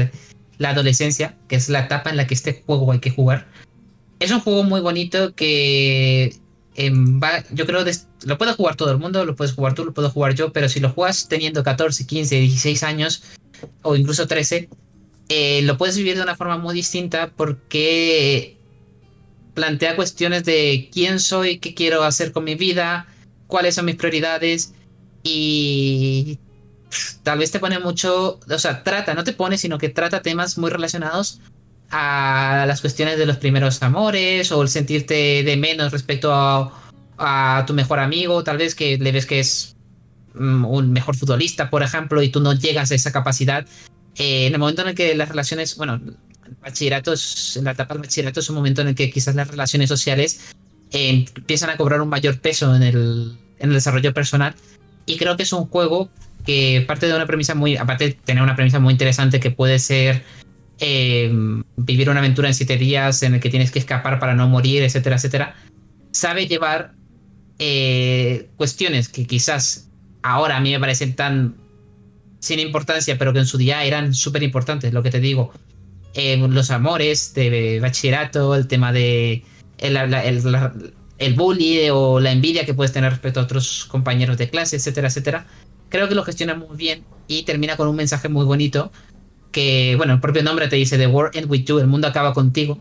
la 0.59 0.71
adolescencia, 0.71 1.35
que 1.49 1.57
es 1.57 1.69
la 1.69 1.81
etapa 1.81 2.11
en 2.11 2.17
la 2.17 2.27
que 2.27 2.35
este 2.35 2.63
juego 2.65 2.93
hay 2.93 3.01
que 3.01 3.11
jugar. 3.11 3.47
Es 4.21 4.31
un 4.31 4.41
juego 4.41 4.63
muy 4.63 4.81
bonito 4.81 5.35
que 5.35 6.39
Em, 6.77 7.21
yo 7.53 7.67
creo 7.67 7.85
que 7.85 7.93
lo 8.25 8.37
puede 8.37 8.53
jugar 8.53 8.75
todo 8.75 8.91
el 8.91 8.99
mundo, 8.99 9.25
lo 9.25 9.37
puedes 9.37 9.55
jugar 9.55 9.75
tú, 9.75 9.85
lo 9.85 9.95
puedo 9.95 10.11
jugar 10.11 10.35
yo, 10.35 10.53
pero 10.53 10.69
si 10.69 10.81
lo 10.81 10.91
juegas 10.91 11.29
teniendo 11.29 11.63
14, 11.63 12.07
15, 12.07 12.41
16 12.41 12.83
años 12.83 13.23
o 13.83 13.95
incluso 13.95 14.27
13, 14.27 14.69
eh, 15.29 15.63
lo 15.63 15.79
puedes 15.79 15.97
vivir 15.97 16.17
de 16.17 16.23
una 16.23 16.37
forma 16.37 16.59
muy 16.59 16.75
distinta 16.75 17.31
porque 17.35 18.57
plantea 19.55 19.97
cuestiones 19.97 20.45
de 20.45 20.91
quién 20.93 21.21
soy, 21.21 21.59
qué 21.59 21.75
quiero 21.75 22.03
hacer 22.03 22.33
con 22.33 22.45
mi 22.45 22.55
vida, 22.57 23.07
cuáles 23.47 23.77
son 23.77 23.87
mis 23.87 23.97
prioridades 23.97 24.75
y 25.23 26.39
tal 27.23 27.39
vez 27.39 27.51
te 27.51 27.61
pone 27.61 27.79
mucho, 27.79 28.41
o 28.49 28.59
sea, 28.59 28.83
trata, 28.83 29.15
no 29.15 29.25
te 29.25 29.33
pone, 29.33 29.59
sino 29.59 29.79
que 29.79 29.89
trata 29.89 30.23
temas 30.23 30.59
muy 30.59 30.71
relacionados 30.71 31.41
a 31.91 32.65
las 32.67 32.81
cuestiones 32.81 33.19
de 33.19 33.27
los 33.27 33.37
primeros 33.37 33.83
amores 33.83 34.51
o 34.53 34.63
el 34.63 34.69
sentirte 34.69 35.43
de 35.43 35.57
menos 35.57 35.93
respecto 35.93 36.33
a, 36.33 37.65
tu 37.67 37.75
mejor 37.75 38.01
amigo, 38.01 38.43
tal 38.43 38.59
vez 38.59 38.75
que 38.75 38.99
le 38.99 39.13
ves 39.13 39.25
que 39.25 39.39
es 39.39 39.77
mm, 40.35 40.65
un 40.65 40.93
mejor 40.93 41.17
futbolista, 41.17 41.71
por 41.71 41.83
ejemplo, 41.83 42.23
y 42.23 42.29
tú 42.29 42.41
no 42.41 42.53
llegas 42.53 42.91
a 42.91 42.97
esa 42.97 43.13
capacidad. 43.13 43.67
Eh, 44.17 44.47
en 44.47 44.53
el 44.55 44.59
momento 44.59 44.83
en 44.83 44.89
el 44.89 44.95
que 44.95 45.15
las 45.15 45.29
relaciones, 45.29 45.77
bueno, 45.77 45.95
el 45.95 46.57
bachillerato 46.63 47.13
es, 47.13 47.57
en 47.57 47.65
la 47.65 47.73
etapa 47.73 47.95
del 47.95 48.03
bachillerato 48.03 48.41
es 48.41 48.49
un 48.49 48.57
momento 48.57 48.83
en 48.83 48.89
el 48.89 48.95
que 48.95 49.11
quizás 49.11 49.35
las 49.35 49.49
relaciones 49.49 49.89
sociales 49.89 50.41
eh, 50.93 51.27
empiezan 51.35 51.71
a 51.71 51.77
cobrar 51.77 52.01
un 52.01 52.09
mayor 52.09 52.39
peso 52.41 52.75
en 52.75 52.83
el, 52.83 53.37
en 53.59 53.69
el 53.69 53.75
desarrollo 53.75 54.15
personal. 54.15 54.55
Y 55.07 55.17
creo 55.17 55.37
que 55.37 55.43
es 55.43 55.53
un 55.53 55.67
juego 55.67 56.11
que 56.47 56.85
parte 56.87 57.07
de 57.07 57.15
una 57.15 57.27
premisa 57.27 57.55
muy, 57.55 57.77
aparte 57.77 58.05
de 58.05 58.13
tener 58.13 58.43
una 58.43 58.57
premisa 58.57 58.79
muy 58.79 58.93
interesante 58.93 59.41
que 59.41 59.51
puede 59.51 59.79
ser 59.79 60.23
eh, 60.79 61.33
vivir 61.77 62.11
una 62.11 62.21
aventura 62.21 62.49
en 62.49 62.55
siete 62.55 62.77
días 62.77 63.23
en 63.23 63.35
el 63.35 63.41
que 63.41 63.51
tienes 63.51 63.71
que 63.71 63.79
escapar 63.79 64.19
para 64.19 64.35
no 64.35 64.49
morir, 64.49 64.83
etcétera, 64.83 65.17
etcétera, 65.17 65.55
sabe 66.11 66.47
llevar 66.47 66.95
eh, 67.59 68.49
cuestiones 68.57 69.09
que 69.09 69.27
quizás 69.27 69.89
ahora 70.23 70.57
a 70.57 70.61
mí 70.61 70.73
me 70.73 70.81
parecen 70.81 71.15
tan 71.15 71.57
sin 72.45 72.61
importancia, 72.61 73.17
pero 73.17 73.33
que 73.33 73.39
en 73.39 73.47
su 73.47 73.57
día 73.57 73.85
eran 73.85 74.13
súper 74.13 74.43
importantes, 74.43 74.93
lo 74.93 75.03
que 75.03 75.11
te 75.11 75.19
digo. 75.19 75.51
Eh, 76.13 76.37
los 76.37 76.71
amores 76.71 77.33
de 77.33 77.81
bachillerato, 77.81 78.55
el 78.55 78.69
tema 78.69 78.93
de 78.93 79.43
el, 79.79 79.97
el, 81.19 81.35
bully 81.35 81.89
o 81.91 82.21
la 82.21 82.33
envidia 82.33 82.67
que 82.67 82.75
puedes 82.75 82.93
tener 82.93 83.11
respecto 83.11 83.41
a 83.41 83.45
otros 83.45 83.87
compañeros 83.87 84.37
de 84.37 84.51
clase, 84.51 84.77
etcétera, 84.77 85.09
etcétera. 85.09 85.47
Creo 85.89 86.07
que 86.07 86.15
lo 86.15 86.23
gestiona 86.23 86.55
muy 86.55 86.77
bien 86.77 87.03
y 87.29 87.45
termina 87.45 87.79
con 87.79 87.89
un 87.89 87.97
mensaje 87.97 88.29
muy 88.29 88.45
bonito 88.45 88.93
que, 89.51 89.95
bueno, 89.97 90.13
el 90.13 90.21
propio 90.21 90.43
nombre 90.43 90.69
te 90.69 90.77
dice 90.77 90.99
The 90.99 91.07
World 91.07 91.35
End 91.35 91.51
With 91.51 91.65
You, 91.65 91.79
el 91.79 91.87
mundo 91.87 92.09
acaba 92.09 92.35
contigo. 92.35 92.79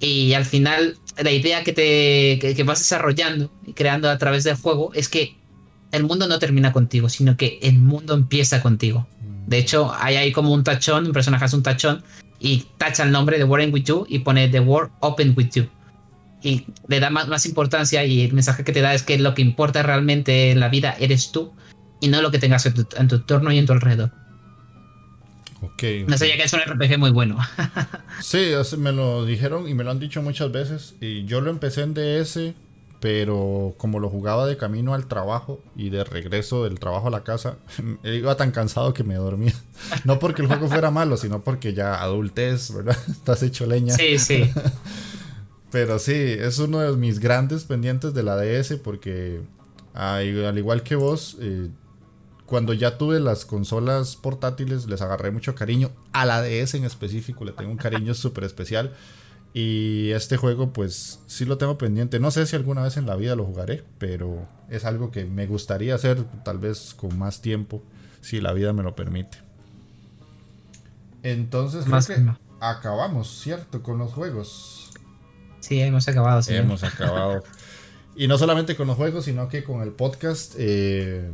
Y 0.00 0.32
al 0.32 0.46
final, 0.46 0.96
la 1.22 1.30
idea 1.30 1.62
que, 1.64 1.74
te, 1.74 2.54
que, 2.54 2.62
vas 2.62 2.78
desarrollando 2.78 3.52
y 3.66 3.74
creando 3.74 4.08
a 4.08 4.16
través 4.16 4.44
del 4.44 4.56
juego 4.56 4.94
es 4.94 5.10
que 5.10 5.36
el 5.92 6.04
mundo 6.04 6.26
no 6.26 6.38
termina 6.38 6.72
contigo, 6.72 7.08
sino 7.08 7.36
que 7.36 7.58
el 7.62 7.78
mundo 7.78 8.14
empieza 8.14 8.62
contigo. 8.62 9.06
Mm. 9.20 9.48
De 9.48 9.58
hecho, 9.58 9.92
hay 9.98 10.16
ahí 10.16 10.32
como 10.32 10.52
un 10.52 10.64
tachón, 10.64 11.06
un 11.06 11.12
personaje 11.12 11.44
hace 11.44 11.56
un 11.56 11.62
tachón 11.62 12.02
y 12.38 12.66
tacha 12.78 13.02
el 13.02 13.12
nombre 13.12 13.38
de 13.38 13.44
World 13.44 13.72
With 13.72 13.84
You 13.84 14.06
y 14.08 14.20
pone 14.20 14.48
The 14.48 14.60
World 14.60 14.90
Open 15.00 15.34
With 15.36 15.50
You. 15.54 15.68
Y 16.42 16.66
le 16.88 17.00
da 17.00 17.10
más, 17.10 17.28
más 17.28 17.46
importancia 17.46 18.04
y 18.04 18.22
el 18.22 18.32
mensaje 18.32 18.62
que 18.62 18.72
te 18.72 18.80
da 18.80 18.94
es 18.94 19.02
que 19.02 19.18
lo 19.18 19.34
que 19.34 19.42
importa 19.42 19.82
realmente 19.82 20.50
en 20.50 20.60
la 20.60 20.68
vida 20.68 20.96
eres 21.00 21.32
tú 21.32 21.52
y 22.00 22.08
no 22.08 22.22
lo 22.22 22.30
que 22.30 22.38
tengas 22.38 22.66
en 22.66 22.74
tu, 22.74 22.86
en 22.96 23.08
tu 23.08 23.16
entorno 23.16 23.50
y 23.50 23.58
en 23.58 23.66
tu 23.66 23.72
alrededor. 23.72 24.12
No 26.06 26.16
sabía 26.16 26.36
que 26.36 26.44
es 26.44 26.52
un 26.52 26.60
RPG 26.60 26.98
muy 26.98 27.10
bueno. 27.10 27.38
sí, 28.20 28.50
me 28.78 28.92
lo 28.92 29.26
dijeron 29.26 29.68
y 29.68 29.74
me 29.74 29.84
lo 29.84 29.90
han 29.90 29.98
dicho 29.98 30.22
muchas 30.22 30.50
veces. 30.50 30.94
Y 31.00 31.24
yo 31.24 31.40
lo 31.40 31.50
empecé 31.50 31.82
en 31.82 31.94
DS, 31.94 32.54
pero 33.00 33.74
como 33.76 34.00
lo 34.00 34.08
jugaba 34.08 34.46
de 34.46 34.56
camino 34.56 34.94
al 34.94 35.06
trabajo 35.06 35.60
y 35.76 35.90
de 35.90 36.04
regreso 36.04 36.64
del 36.64 36.78
trabajo 36.78 37.08
a 37.08 37.10
la 37.10 37.24
casa, 37.24 37.56
iba 38.04 38.36
tan 38.36 38.50
cansado 38.50 38.94
que 38.94 39.04
me 39.04 39.14
dormía. 39.14 39.54
No 40.04 40.18
porque 40.18 40.42
el 40.42 40.48
juego 40.48 40.68
fuera 40.68 40.90
malo, 40.90 41.16
sino 41.16 41.42
porque 41.42 41.74
ya 41.74 42.02
adultez, 42.02 42.72
¿verdad? 42.72 42.96
Estás 43.08 43.42
hecho 43.42 43.66
leña. 43.66 43.94
Sí, 43.94 44.18
sí. 44.18 44.50
pero 45.70 45.98
sí, 45.98 46.12
es 46.14 46.58
uno 46.58 46.80
de 46.80 46.96
mis 46.96 47.18
grandes 47.18 47.64
pendientes 47.64 48.14
de 48.14 48.22
la 48.22 48.36
DS 48.36 48.76
porque 48.82 49.40
al 49.94 50.58
igual 50.58 50.82
que 50.82 50.94
vos, 50.94 51.36
eh, 51.40 51.68
cuando 52.44 52.72
ya 52.72 52.98
tuve 52.98 53.18
las 53.18 53.44
consolas 53.44 54.16
portátiles, 54.16 54.86
les 54.86 55.00
agarré 55.02 55.30
mucho 55.30 55.54
cariño. 55.54 55.90
A 56.12 56.24
la 56.26 56.42
DS 56.42 56.74
en 56.74 56.84
específico 56.84 57.44
le 57.44 57.52
tengo 57.52 57.70
un 57.70 57.76
cariño 57.76 58.14
súper 58.14 58.44
especial. 58.44 58.94
Y 59.58 60.10
este 60.10 60.36
juego, 60.36 60.74
pues 60.74 61.20
sí 61.28 61.46
lo 61.46 61.56
tengo 61.56 61.78
pendiente. 61.78 62.20
No 62.20 62.30
sé 62.30 62.46
si 62.46 62.56
alguna 62.56 62.82
vez 62.82 62.98
en 62.98 63.06
la 63.06 63.16
vida 63.16 63.34
lo 63.36 63.46
jugaré, 63.46 63.82
pero 63.96 64.46
es 64.68 64.84
algo 64.84 65.10
que 65.10 65.24
me 65.24 65.46
gustaría 65.46 65.94
hacer, 65.94 66.22
tal 66.44 66.58
vez 66.58 66.92
con 66.92 67.18
más 67.18 67.40
tiempo, 67.40 67.82
si 68.20 68.42
la 68.42 68.52
vida 68.52 68.74
me 68.74 68.82
lo 68.82 68.94
permite. 68.94 69.38
Entonces, 71.22 71.86
más 71.86 72.12
acabamos, 72.60 73.40
¿cierto? 73.40 73.82
Con 73.82 73.96
los 73.96 74.12
juegos. 74.12 74.90
Sí, 75.60 75.80
hemos 75.80 76.06
acabado. 76.06 76.42
Hemos 76.48 76.84
acabado. 76.84 77.42
y 78.14 78.28
no 78.28 78.36
solamente 78.36 78.76
con 78.76 78.88
los 78.88 78.96
juegos, 78.98 79.24
sino 79.24 79.48
que 79.48 79.64
con 79.64 79.80
el 79.80 79.92
podcast. 79.92 80.52
Eh, 80.58 81.30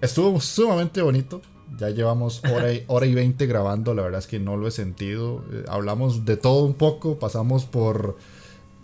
Estuvo 0.00 0.40
sumamente 0.40 1.00
bonito. 1.00 1.42
Ya 1.76 1.90
llevamos 1.90 2.42
hora 2.44 2.72
y, 2.72 2.84
hora 2.88 3.06
y 3.06 3.14
20 3.14 3.46
grabando, 3.46 3.94
la 3.94 4.02
verdad 4.02 4.20
es 4.20 4.26
que 4.26 4.38
no 4.38 4.56
lo 4.56 4.68
he 4.68 4.70
sentido. 4.70 5.44
Eh, 5.52 5.64
hablamos 5.68 6.24
de 6.24 6.36
todo 6.36 6.64
un 6.64 6.74
poco, 6.74 7.18
pasamos 7.18 7.64
por 7.64 8.16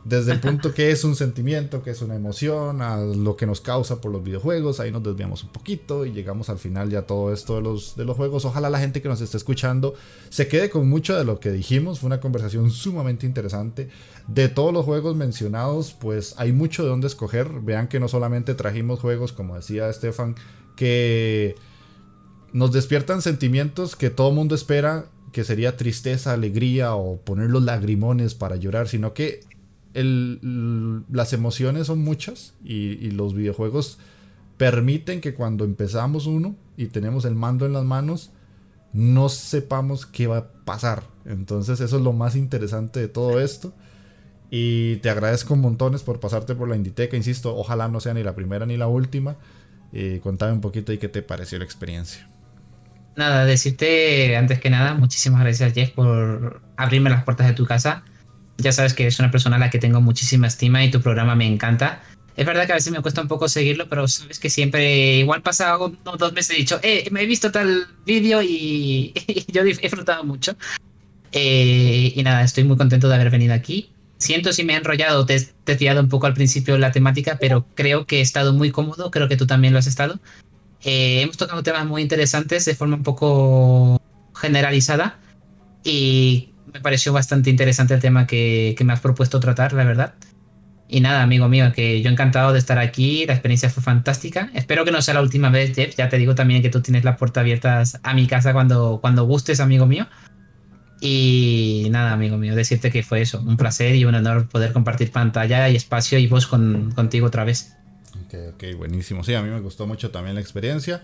desde 0.05 0.33
el 0.33 0.41
punto 0.41 0.75
que 0.75 0.91
es 0.91 1.03
un 1.03 1.17
sentimiento, 1.17 1.83
que 1.83 1.91
es 1.91 2.03
una 2.03 2.15
emoción, 2.15 2.83
a 2.83 2.99
lo 2.99 3.37
que 3.37 3.47
nos 3.47 3.63
causa 3.63 4.03
por 4.03 4.13
los 4.13 4.23
videojuegos, 4.23 4.79
ahí 4.79 4.93
nos 4.93 5.03
desviamos 5.03 5.43
un 5.43 5.49
poquito 5.49 6.05
y 6.05 6.13
llegamos 6.13 6.51
al 6.51 6.59
final 6.59 6.91
ya 6.91 7.03
todo 7.03 7.33
esto 7.33 7.57
de 7.57 7.63
los, 7.63 7.97
de 7.97 8.05
los 8.05 8.15
juegos. 8.15 8.45
Ojalá 8.45 8.69
la 8.69 8.79
gente 8.79 9.01
que 9.01 9.09
nos 9.09 9.23
esté 9.23 9.39
escuchando 9.39 9.95
se 10.29 10.47
quede 10.47 10.69
con 10.69 10.89
mucho 10.89 11.17
de 11.17 11.25
lo 11.25 11.41
que 11.41 11.51
dijimos, 11.51 12.01
fue 12.01 12.09
una 12.09 12.21
conversación 12.21 12.71
sumamente 12.71 13.25
interesante. 13.25 13.89
De 14.29 14.49
todos 14.51 14.75
los 14.75 14.85
juegos 14.85 15.17
mencionados, 15.17 15.97
pues 15.99 16.35
hay 16.37 16.53
mucho 16.53 16.83
de 16.83 16.91
dónde 16.91 17.07
escoger. 17.07 17.49
Vean 17.63 17.89
que 17.89 17.99
no 17.99 18.09
solamente 18.09 18.55
trajimos 18.55 19.01
juegos, 19.01 19.33
como 19.33 19.57
decía 19.57 19.89
Estefan, 19.89 20.35
que 20.77 21.57
nos 22.55 22.71
despiertan 22.71 23.21
sentimientos 23.21 23.97
que 23.97 24.11
todo 24.11 24.31
mundo 24.31 24.55
espera, 24.55 25.07
que 25.33 25.43
sería 25.43 25.77
tristeza, 25.77 26.33
alegría 26.33 26.95
o 26.95 27.17
poner 27.17 27.51
los 27.51 27.65
lagrimones 27.65 28.37
para 28.37 28.55
llorar, 28.55 28.87
sino 28.87 29.13
que 29.13 29.41
las 29.93 31.33
emociones 31.33 31.89
son 31.89 31.99
muchas 31.99 32.55
y, 32.65 33.11
los 33.11 33.35
videojuegos 33.35 33.99
permiten 34.57 35.21
que 35.21 35.35
cuando 35.35 35.65
empezamos 35.65 36.27
uno 36.27 36.55
y 36.77 36.87
tenemos 36.87 37.25
el 37.25 37.35
mando 37.35 37.67
en 37.67 37.73
las 37.73 37.85
manos, 37.85 38.31
no 38.93 39.29
sepamos 39.29 40.07
qué 40.07 40.29
va 40.29 40.39
a 40.39 40.49
pasar. 40.65 41.03
Entonces 41.25 41.81
eso 41.81 41.97
es 41.97 42.03
lo 42.03 42.13
más 42.13 42.37
interesante 42.37 43.01
de 43.01 43.09
todo 43.09 43.41
esto. 43.41 43.73
Y 44.49 44.97
te 44.99 45.11
agradezco 45.11 45.57
montones 45.57 46.05
por 46.05 46.21
pasarte 46.21 46.55
por 46.55 46.69
la 46.69 46.77
Inditeca, 46.77 47.17
insisto, 47.17 47.57
ojalá 47.57 47.89
no 47.89 47.99
sea 47.99 48.15
ni 48.15 48.23
la 48.23 48.37
primera 48.37 48.65
ni 48.65 48.77
la 48.77 48.87
última. 48.87 49.39
Eh, 49.93 50.21
contame 50.23 50.53
un 50.53 50.61
poquito 50.61 50.93
y 50.93 50.99
qué 50.99 51.09
te 51.09 51.23
pareció 51.23 51.59
la 51.59 51.65
experiencia. 51.65 52.29
Nada, 53.17 53.45
decirte 53.45 54.37
antes 54.37 54.59
que 54.59 54.71
nada, 54.71 54.95
muchísimas 54.95 55.41
gracias 55.41 55.73
Jeff 55.73 55.91
por 55.91 56.61
abrirme 56.77 57.11
las 57.11 57.25
puertas 57.25 57.47
de 57.47 57.53
tu 57.53 57.65
casa. 57.65 58.03
Ya 58.59 58.73
sabes 58.73 58.95
que 58.95 59.05
eres 59.05 59.19
una 59.19 59.31
persona 59.31 59.57
a 59.57 59.59
la 59.59 59.71
que 59.71 59.79
tengo 59.79 60.01
muchísima 60.01 60.47
estima 60.47 60.85
y 60.85 60.91
tu 60.91 61.01
programa 61.01 61.35
me 61.35 61.47
encanta. 61.47 62.03
Es 62.37 62.47
verdad 62.47 62.67
que 62.67 62.73
a 62.73 62.77
veces 62.77 62.93
me 62.93 63.01
cuesta 63.01 63.21
un 63.21 63.29
poco 63.29 63.49
seguirlo, 63.49 63.89
pero 63.89 64.09
sabes 64.09 64.41
que 64.41 64.51
siempre, 64.51 65.19
igual 65.19 65.43
pasa 65.43 65.77
unos 65.79 66.19
dos 66.19 66.33
meses 66.33 66.57
he 66.57 66.61
dicho, 66.61 66.81
eh, 66.83 67.07
me 67.13 67.23
he 67.23 67.27
visto 67.27 67.53
tal 67.53 67.87
vídeo 68.05 68.43
y, 68.43 69.13
yo 69.53 69.63
he 69.63 69.65
disfrutado 69.65 70.25
mucho. 70.25 70.57
Eh, 71.31 72.13
y 72.15 72.23
nada, 72.23 72.43
estoy 72.43 72.65
muy 72.65 72.77
contento 72.77 73.09
de 73.09 73.15
haber 73.15 73.31
venido 73.31 73.55
aquí. 73.55 73.91
Siento 74.19 74.53
si 74.53 74.65
me 74.65 74.75
he 74.75 74.77
enrollado, 74.77 75.27
te, 75.27 75.37
he 75.37 75.49
desviado 75.67 76.01
un 76.01 76.09
poco 76.09 76.27
al 76.27 76.35
principio 76.35 76.79
la 76.79 76.93
temática, 76.93 77.39
pero 77.41 77.67
creo 77.75 78.07
que 78.07 78.19
he 78.19 78.21
estado 78.21 78.53
muy 78.53 78.71
cómodo, 78.71 79.11
creo 79.11 79.29
que 79.29 79.37
tú 79.37 79.47
también 79.47 79.73
lo 79.73 79.79
has 79.79 79.87
estado. 79.87 80.19
Eh, 80.85 81.23
hemos 81.23 81.37
tocado 81.37 81.63
temas 81.63 81.87
muy 81.87 82.03
interesantes 82.03 82.65
de 82.65 82.75
forma 82.75 82.97
un 82.97 83.03
poco 83.03 84.01
generalizada 84.35 85.19
y 85.83 86.53
me 86.73 86.81
pareció 86.81 87.13
bastante 87.13 87.51
interesante 87.51 87.95
el 87.95 88.01
tema 88.01 88.27
que, 88.27 88.75
que 88.77 88.85
me 88.85 88.93
has 88.93 89.01
propuesto 89.01 89.41
tratar, 89.41 89.73
la 89.73 89.85
verdad. 89.85 90.15
Y 90.87 91.01
nada, 91.01 91.23
amigo 91.23 91.49
mío, 91.49 91.73
que 91.75 92.03
yo 92.03 92.11
encantado 92.11 92.53
de 92.53 92.59
estar 92.59 92.79
aquí, 92.79 93.25
la 93.27 93.33
experiencia 93.33 93.71
fue 93.71 93.83
fantástica. 93.83 94.51
Espero 94.55 94.85
que 94.85 94.93
no 94.93 95.01
sea 95.01 95.15
la 95.15 95.23
última 95.23 95.49
vez, 95.49 95.75
Jeff. 95.75 95.97
Ya 95.97 96.09
te 96.09 96.19
digo 96.19 96.35
también 96.35 96.63
que 96.63 96.69
tú 96.69 96.83
tienes 96.83 97.05
las 97.05 97.17
puertas 97.17 97.41
abiertas 97.41 98.01
a 98.03 98.15
mi 98.15 98.27
casa 98.27 98.53
cuando, 98.53 98.99
cuando 99.01 99.25
gustes, 99.25 99.61
amigo 99.61 99.87
mío. 99.87 100.07
Y 101.01 101.89
nada, 101.91 102.13
amigo 102.13 102.37
mío, 102.37 102.55
decirte 102.55 102.91
que 102.91 103.03
fue 103.03 103.23
eso, 103.23 103.41
un 103.41 103.57
placer 103.57 103.95
y 103.95 104.05
un 104.05 104.15
honor 104.15 104.49
poder 104.49 104.73
compartir 104.73 105.11
pantalla 105.11 105.69
y 105.69 105.77
espacio 105.77 106.19
y 106.19 106.27
voz 106.27 106.47
con, 106.47 106.93
contigo 106.93 107.27
otra 107.27 107.45
vez. 107.45 107.75
Ok, 108.55 108.77
buenísimo. 108.77 109.25
Sí, 109.25 109.35
a 109.35 109.43
mí 109.43 109.51
me 109.51 109.61
gustó 109.61 109.87
mucho 109.87 110.11
también 110.11 110.35
la 110.35 110.41
experiencia. 110.41 111.03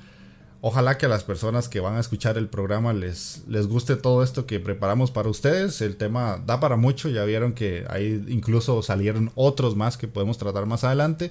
Ojalá 0.62 0.98
que 0.98 1.07
a 1.07 1.09
las 1.09 1.24
personas 1.24 1.70
que 1.70 1.81
van 1.81 1.97
a 1.97 2.01
escuchar 2.01 2.36
el 2.36 2.48
programa 2.48 2.93
les, 2.93 3.44
les 3.48 3.66
guste 3.66 3.97
todo 3.97 4.23
esto 4.23 4.44
que 4.44 4.61
preparamos 4.61 5.11
para 5.11 5.31
ustedes. 5.31 5.81
El 5.81 5.97
tema 5.97 6.43
da 6.44 6.61
para 6.61 6.77
mucho, 6.77 7.09
ya 7.09 7.24
vieron 7.24 7.55
que 7.55 7.86
ahí 7.89 8.23
incluso 8.28 8.82
salieron 8.82 9.32
otros 9.36 9.74
más 9.74 9.97
que 9.97 10.07
podemos 10.07 10.36
tratar 10.36 10.66
más 10.66 10.85
adelante, 10.85 11.31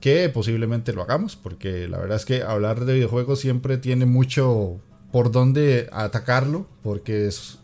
que 0.00 0.28
posiblemente 0.28 0.92
lo 0.92 1.02
hagamos, 1.02 1.34
porque 1.34 1.88
la 1.88 1.98
verdad 1.98 2.16
es 2.16 2.24
que 2.24 2.42
hablar 2.42 2.84
de 2.84 2.94
videojuegos 2.94 3.40
siempre 3.40 3.76
tiene 3.76 4.06
mucho 4.06 4.80
por 5.10 5.32
dónde 5.32 5.88
atacarlo, 5.92 6.68
porque 6.84 7.26
es, 7.26 7.58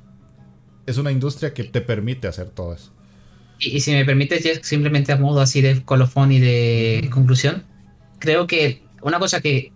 es 0.87 0.99
una 0.99 1.13
industria 1.13 1.55
que 1.55 1.63
te 1.63 1.83
permite 1.83 2.27
hacer 2.27 2.51
todo 2.51 2.75
eso. 2.75 2.96
Y, 3.59 3.81
si 3.81 3.93
me 3.93 4.05
permites, 4.05 4.61
simplemente 4.63 5.13
a 5.13 5.17
modo 5.17 5.41
así 5.41 5.61
de 5.61 5.83
colofón 5.83 6.33
y 6.33 6.41
de 6.41 7.09
conclusión, 7.13 7.65
creo 8.19 8.47
que 8.47 8.83
una 9.03 9.19
cosa 9.19 9.41
que 9.41 9.73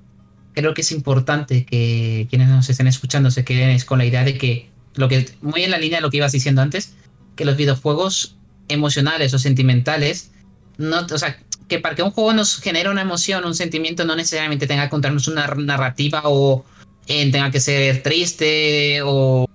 creo 0.52 0.74
que 0.74 0.82
es 0.82 0.92
importante 0.92 1.64
que 1.64 2.26
quienes 2.28 2.48
nos 2.48 2.68
estén 2.68 2.86
escuchando 2.86 3.30
se 3.30 3.44
queden 3.44 3.78
con 3.80 3.98
la 3.98 4.04
idea 4.04 4.24
de 4.24 4.36
que, 4.36 4.68
lo 4.94 5.08
que 5.08 5.28
muy 5.40 5.62
en 5.62 5.70
la 5.70 5.78
línea 5.78 5.98
de 5.98 6.02
lo 6.02 6.10
que 6.10 6.18
ibas 6.18 6.32
diciendo 6.32 6.60
antes, 6.60 6.94
que 7.36 7.44
los 7.44 7.56
videojuegos 7.56 8.36
emocionales 8.68 9.32
o 9.32 9.38
sentimentales, 9.38 10.32
no, 10.76 11.06
o 11.10 11.18
sea, 11.18 11.38
que 11.68 11.78
para 11.78 11.94
que 11.94 12.02
un 12.02 12.10
juego 12.10 12.32
nos 12.32 12.60
genere 12.60 12.90
una 12.90 13.02
emoción, 13.02 13.44
un 13.44 13.54
sentimiento, 13.54 14.04
no 14.04 14.16
necesariamente 14.16 14.66
tenga 14.66 14.84
que 14.84 14.90
contarnos 14.90 15.28
una 15.28 15.46
narrativa 15.46 16.22
o 16.24 16.64
eh, 17.06 17.30
tenga 17.30 17.50
que 17.50 17.60
ser 17.60 18.02
triste 18.02 19.00
o 19.04 19.48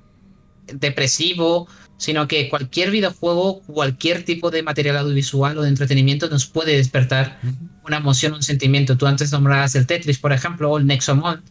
depresivo, 0.68 1.68
sino 1.97 2.27
que 2.27 2.49
cualquier 2.49 2.91
videojuego, 2.91 3.61
cualquier 3.61 4.23
tipo 4.23 4.51
de 4.51 4.63
material 4.63 4.97
audiovisual 4.97 5.57
o 5.57 5.61
de 5.61 5.69
entretenimiento 5.69 6.30
nos 6.30 6.45
puede 6.45 6.76
despertar 6.76 7.39
una 7.85 7.97
emoción, 7.97 8.34
un 8.34 8.43
sentimiento. 8.43 8.97
Tú 8.97 9.07
antes 9.07 9.31
nombrabas 9.31 9.76
el 9.76 9.88
Tetris, 9.88 10.19
por 10.19 10.34
ejemplo, 10.34 10.72
o 10.72 10.77
el 10.77 10.85
Nexomon. 10.85 11.41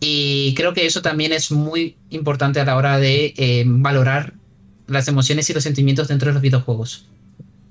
Y 0.00 0.54
creo 0.54 0.74
que 0.74 0.86
eso 0.86 1.02
también 1.02 1.32
es 1.32 1.50
muy 1.50 1.96
importante 2.10 2.60
a 2.60 2.64
la 2.64 2.76
hora 2.76 2.98
de 2.98 3.32
eh, 3.36 3.64
valorar 3.66 4.34
las 4.88 5.08
emociones 5.08 5.48
y 5.48 5.54
los 5.54 5.62
sentimientos 5.62 6.08
dentro 6.08 6.28
de 6.28 6.34
los 6.34 6.42
videojuegos. 6.42 7.06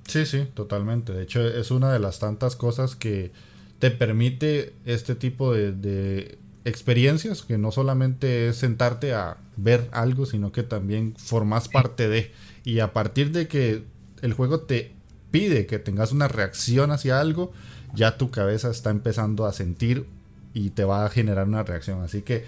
Sí, 0.07 0.25
sí, 0.25 0.45
totalmente. 0.53 1.13
De 1.13 1.23
hecho, 1.23 1.45
es 1.45 1.71
una 1.71 1.91
de 1.91 1.99
las 1.99 2.19
tantas 2.19 2.55
cosas 2.55 2.95
que 2.95 3.31
te 3.79 3.91
permite 3.91 4.73
este 4.85 5.15
tipo 5.15 5.53
de 5.53 6.37
experiencias, 6.65 7.43
que 7.43 7.57
no 7.57 7.71
solamente 7.71 8.49
es 8.49 8.57
sentarte 8.57 9.13
a 9.13 9.37
ver 9.55 9.87
algo, 9.91 10.25
sino 10.25 10.51
que 10.51 10.63
también 10.63 11.15
formas 11.17 11.69
parte 11.69 12.09
de. 12.09 12.31
Y 12.63 12.79
a 12.79 12.91
partir 12.91 13.31
de 13.31 13.47
que 13.47 13.83
el 14.21 14.33
juego 14.33 14.61
te 14.61 14.91
pide 15.31 15.67
que 15.67 15.79
tengas 15.79 16.11
una 16.11 16.27
reacción 16.27 16.91
hacia 16.91 17.19
algo, 17.19 17.53
ya 17.93 18.17
tu 18.17 18.31
cabeza 18.31 18.71
está 18.71 18.89
empezando 18.89 19.45
a 19.45 19.53
sentir 19.53 20.07
y 20.53 20.71
te 20.71 20.83
va 20.83 21.05
a 21.05 21.09
generar 21.09 21.47
una 21.47 21.63
reacción. 21.63 22.01
Así 22.01 22.23
que 22.23 22.45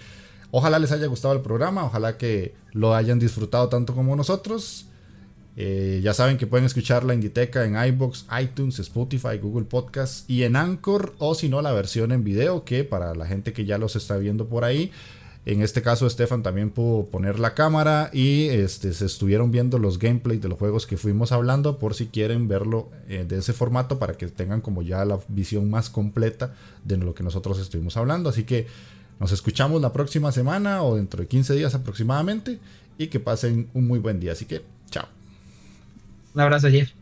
ojalá 0.52 0.80
les 0.80 0.91
haya 0.91 1.06
gustado 1.07 1.35
el 1.35 1.41
programa, 1.41 1.85
ojalá 1.85 2.18
que 2.18 2.56
lo 2.73 2.95
hayan 2.95 3.19
disfrutado 3.19 3.69
tanto 3.69 3.94
como 3.94 4.15
nosotros. 4.15 4.87
Eh, 5.60 6.02
ya 6.04 6.14
saben 6.14 6.38
que 6.38 6.46
pueden 6.46 6.68
escuchar 6.68 7.04
la 7.04 7.16
Inditeca 7.16 7.66
en 7.66 7.76
iBox, 7.76 8.28
iTunes, 8.40 8.78
Spotify, 8.78 9.40
Google 9.42 9.66
Podcasts 9.66 10.24
y 10.28 10.44
en 10.44 10.56
Anchor, 10.56 11.16
o 11.18 11.34
si 11.34 11.50
no, 11.50 11.64
la 11.64 11.74
versión 11.74 12.12
en 12.12 12.24
video, 12.24 12.64
que 12.64 12.84
para 12.84 13.16
la 13.16 13.26
gente 13.26 13.54
que 13.54 13.66
ya 13.66 13.80
los 13.80 13.96
está 13.96 14.18
viendo 14.18 14.48
por 14.48 14.64
ahí. 14.64 14.92
En 15.48 15.64
este 15.64 15.82
caso, 15.82 16.08
Stefan 16.08 16.44
también 16.44 16.70
pudo 16.70 17.06
poner 17.06 17.40
la 17.40 17.56
cámara 17.56 18.12
y 18.14 18.50
este, 18.50 18.94
se 18.94 19.06
estuvieron 19.06 19.50
viendo 19.50 19.80
los 19.80 19.98
gameplays 19.98 20.42
de 20.42 20.50
los 20.50 20.60
juegos 20.60 20.86
que 20.86 20.96
fuimos 20.96 21.32
hablando, 21.32 21.80
por 21.80 21.96
si 21.96 22.08
quieren 22.08 22.48
verlo 22.48 22.90
eh, 23.08 23.26
de 23.28 23.38
ese 23.38 23.54
formato, 23.54 23.98
para 23.98 24.14
que 24.14 24.28
tengan 24.28 24.62
como 24.62 24.84
ya 24.84 25.06
la 25.06 25.20
visión 25.28 25.72
más 25.72 25.90
completa 25.90 26.54
de 26.84 26.98
lo 26.98 27.16
que 27.16 27.24
nosotros 27.24 27.58
estuvimos 27.58 27.98
hablando. 27.98 28.30
Así 28.30 28.44
que 28.44 28.68
nos 29.20 29.32
escuchamos 29.32 29.82
la 29.82 29.92
próxima 29.92 30.32
semana 30.32 30.84
o 30.84 30.98
dentro 30.98 31.22
de 31.22 31.28
15 31.28 31.56
días 31.56 31.74
aproximadamente 31.74 32.60
y 33.00 33.08
que 33.08 33.20
pasen 33.20 33.70
un 33.74 33.88
muy 33.88 33.98
buen 33.98 34.20
día. 34.20 34.34
Así 34.34 34.46
que. 34.46 34.77
Un 36.38 36.42
abrazo, 36.42 36.70
Jeff. 36.70 36.97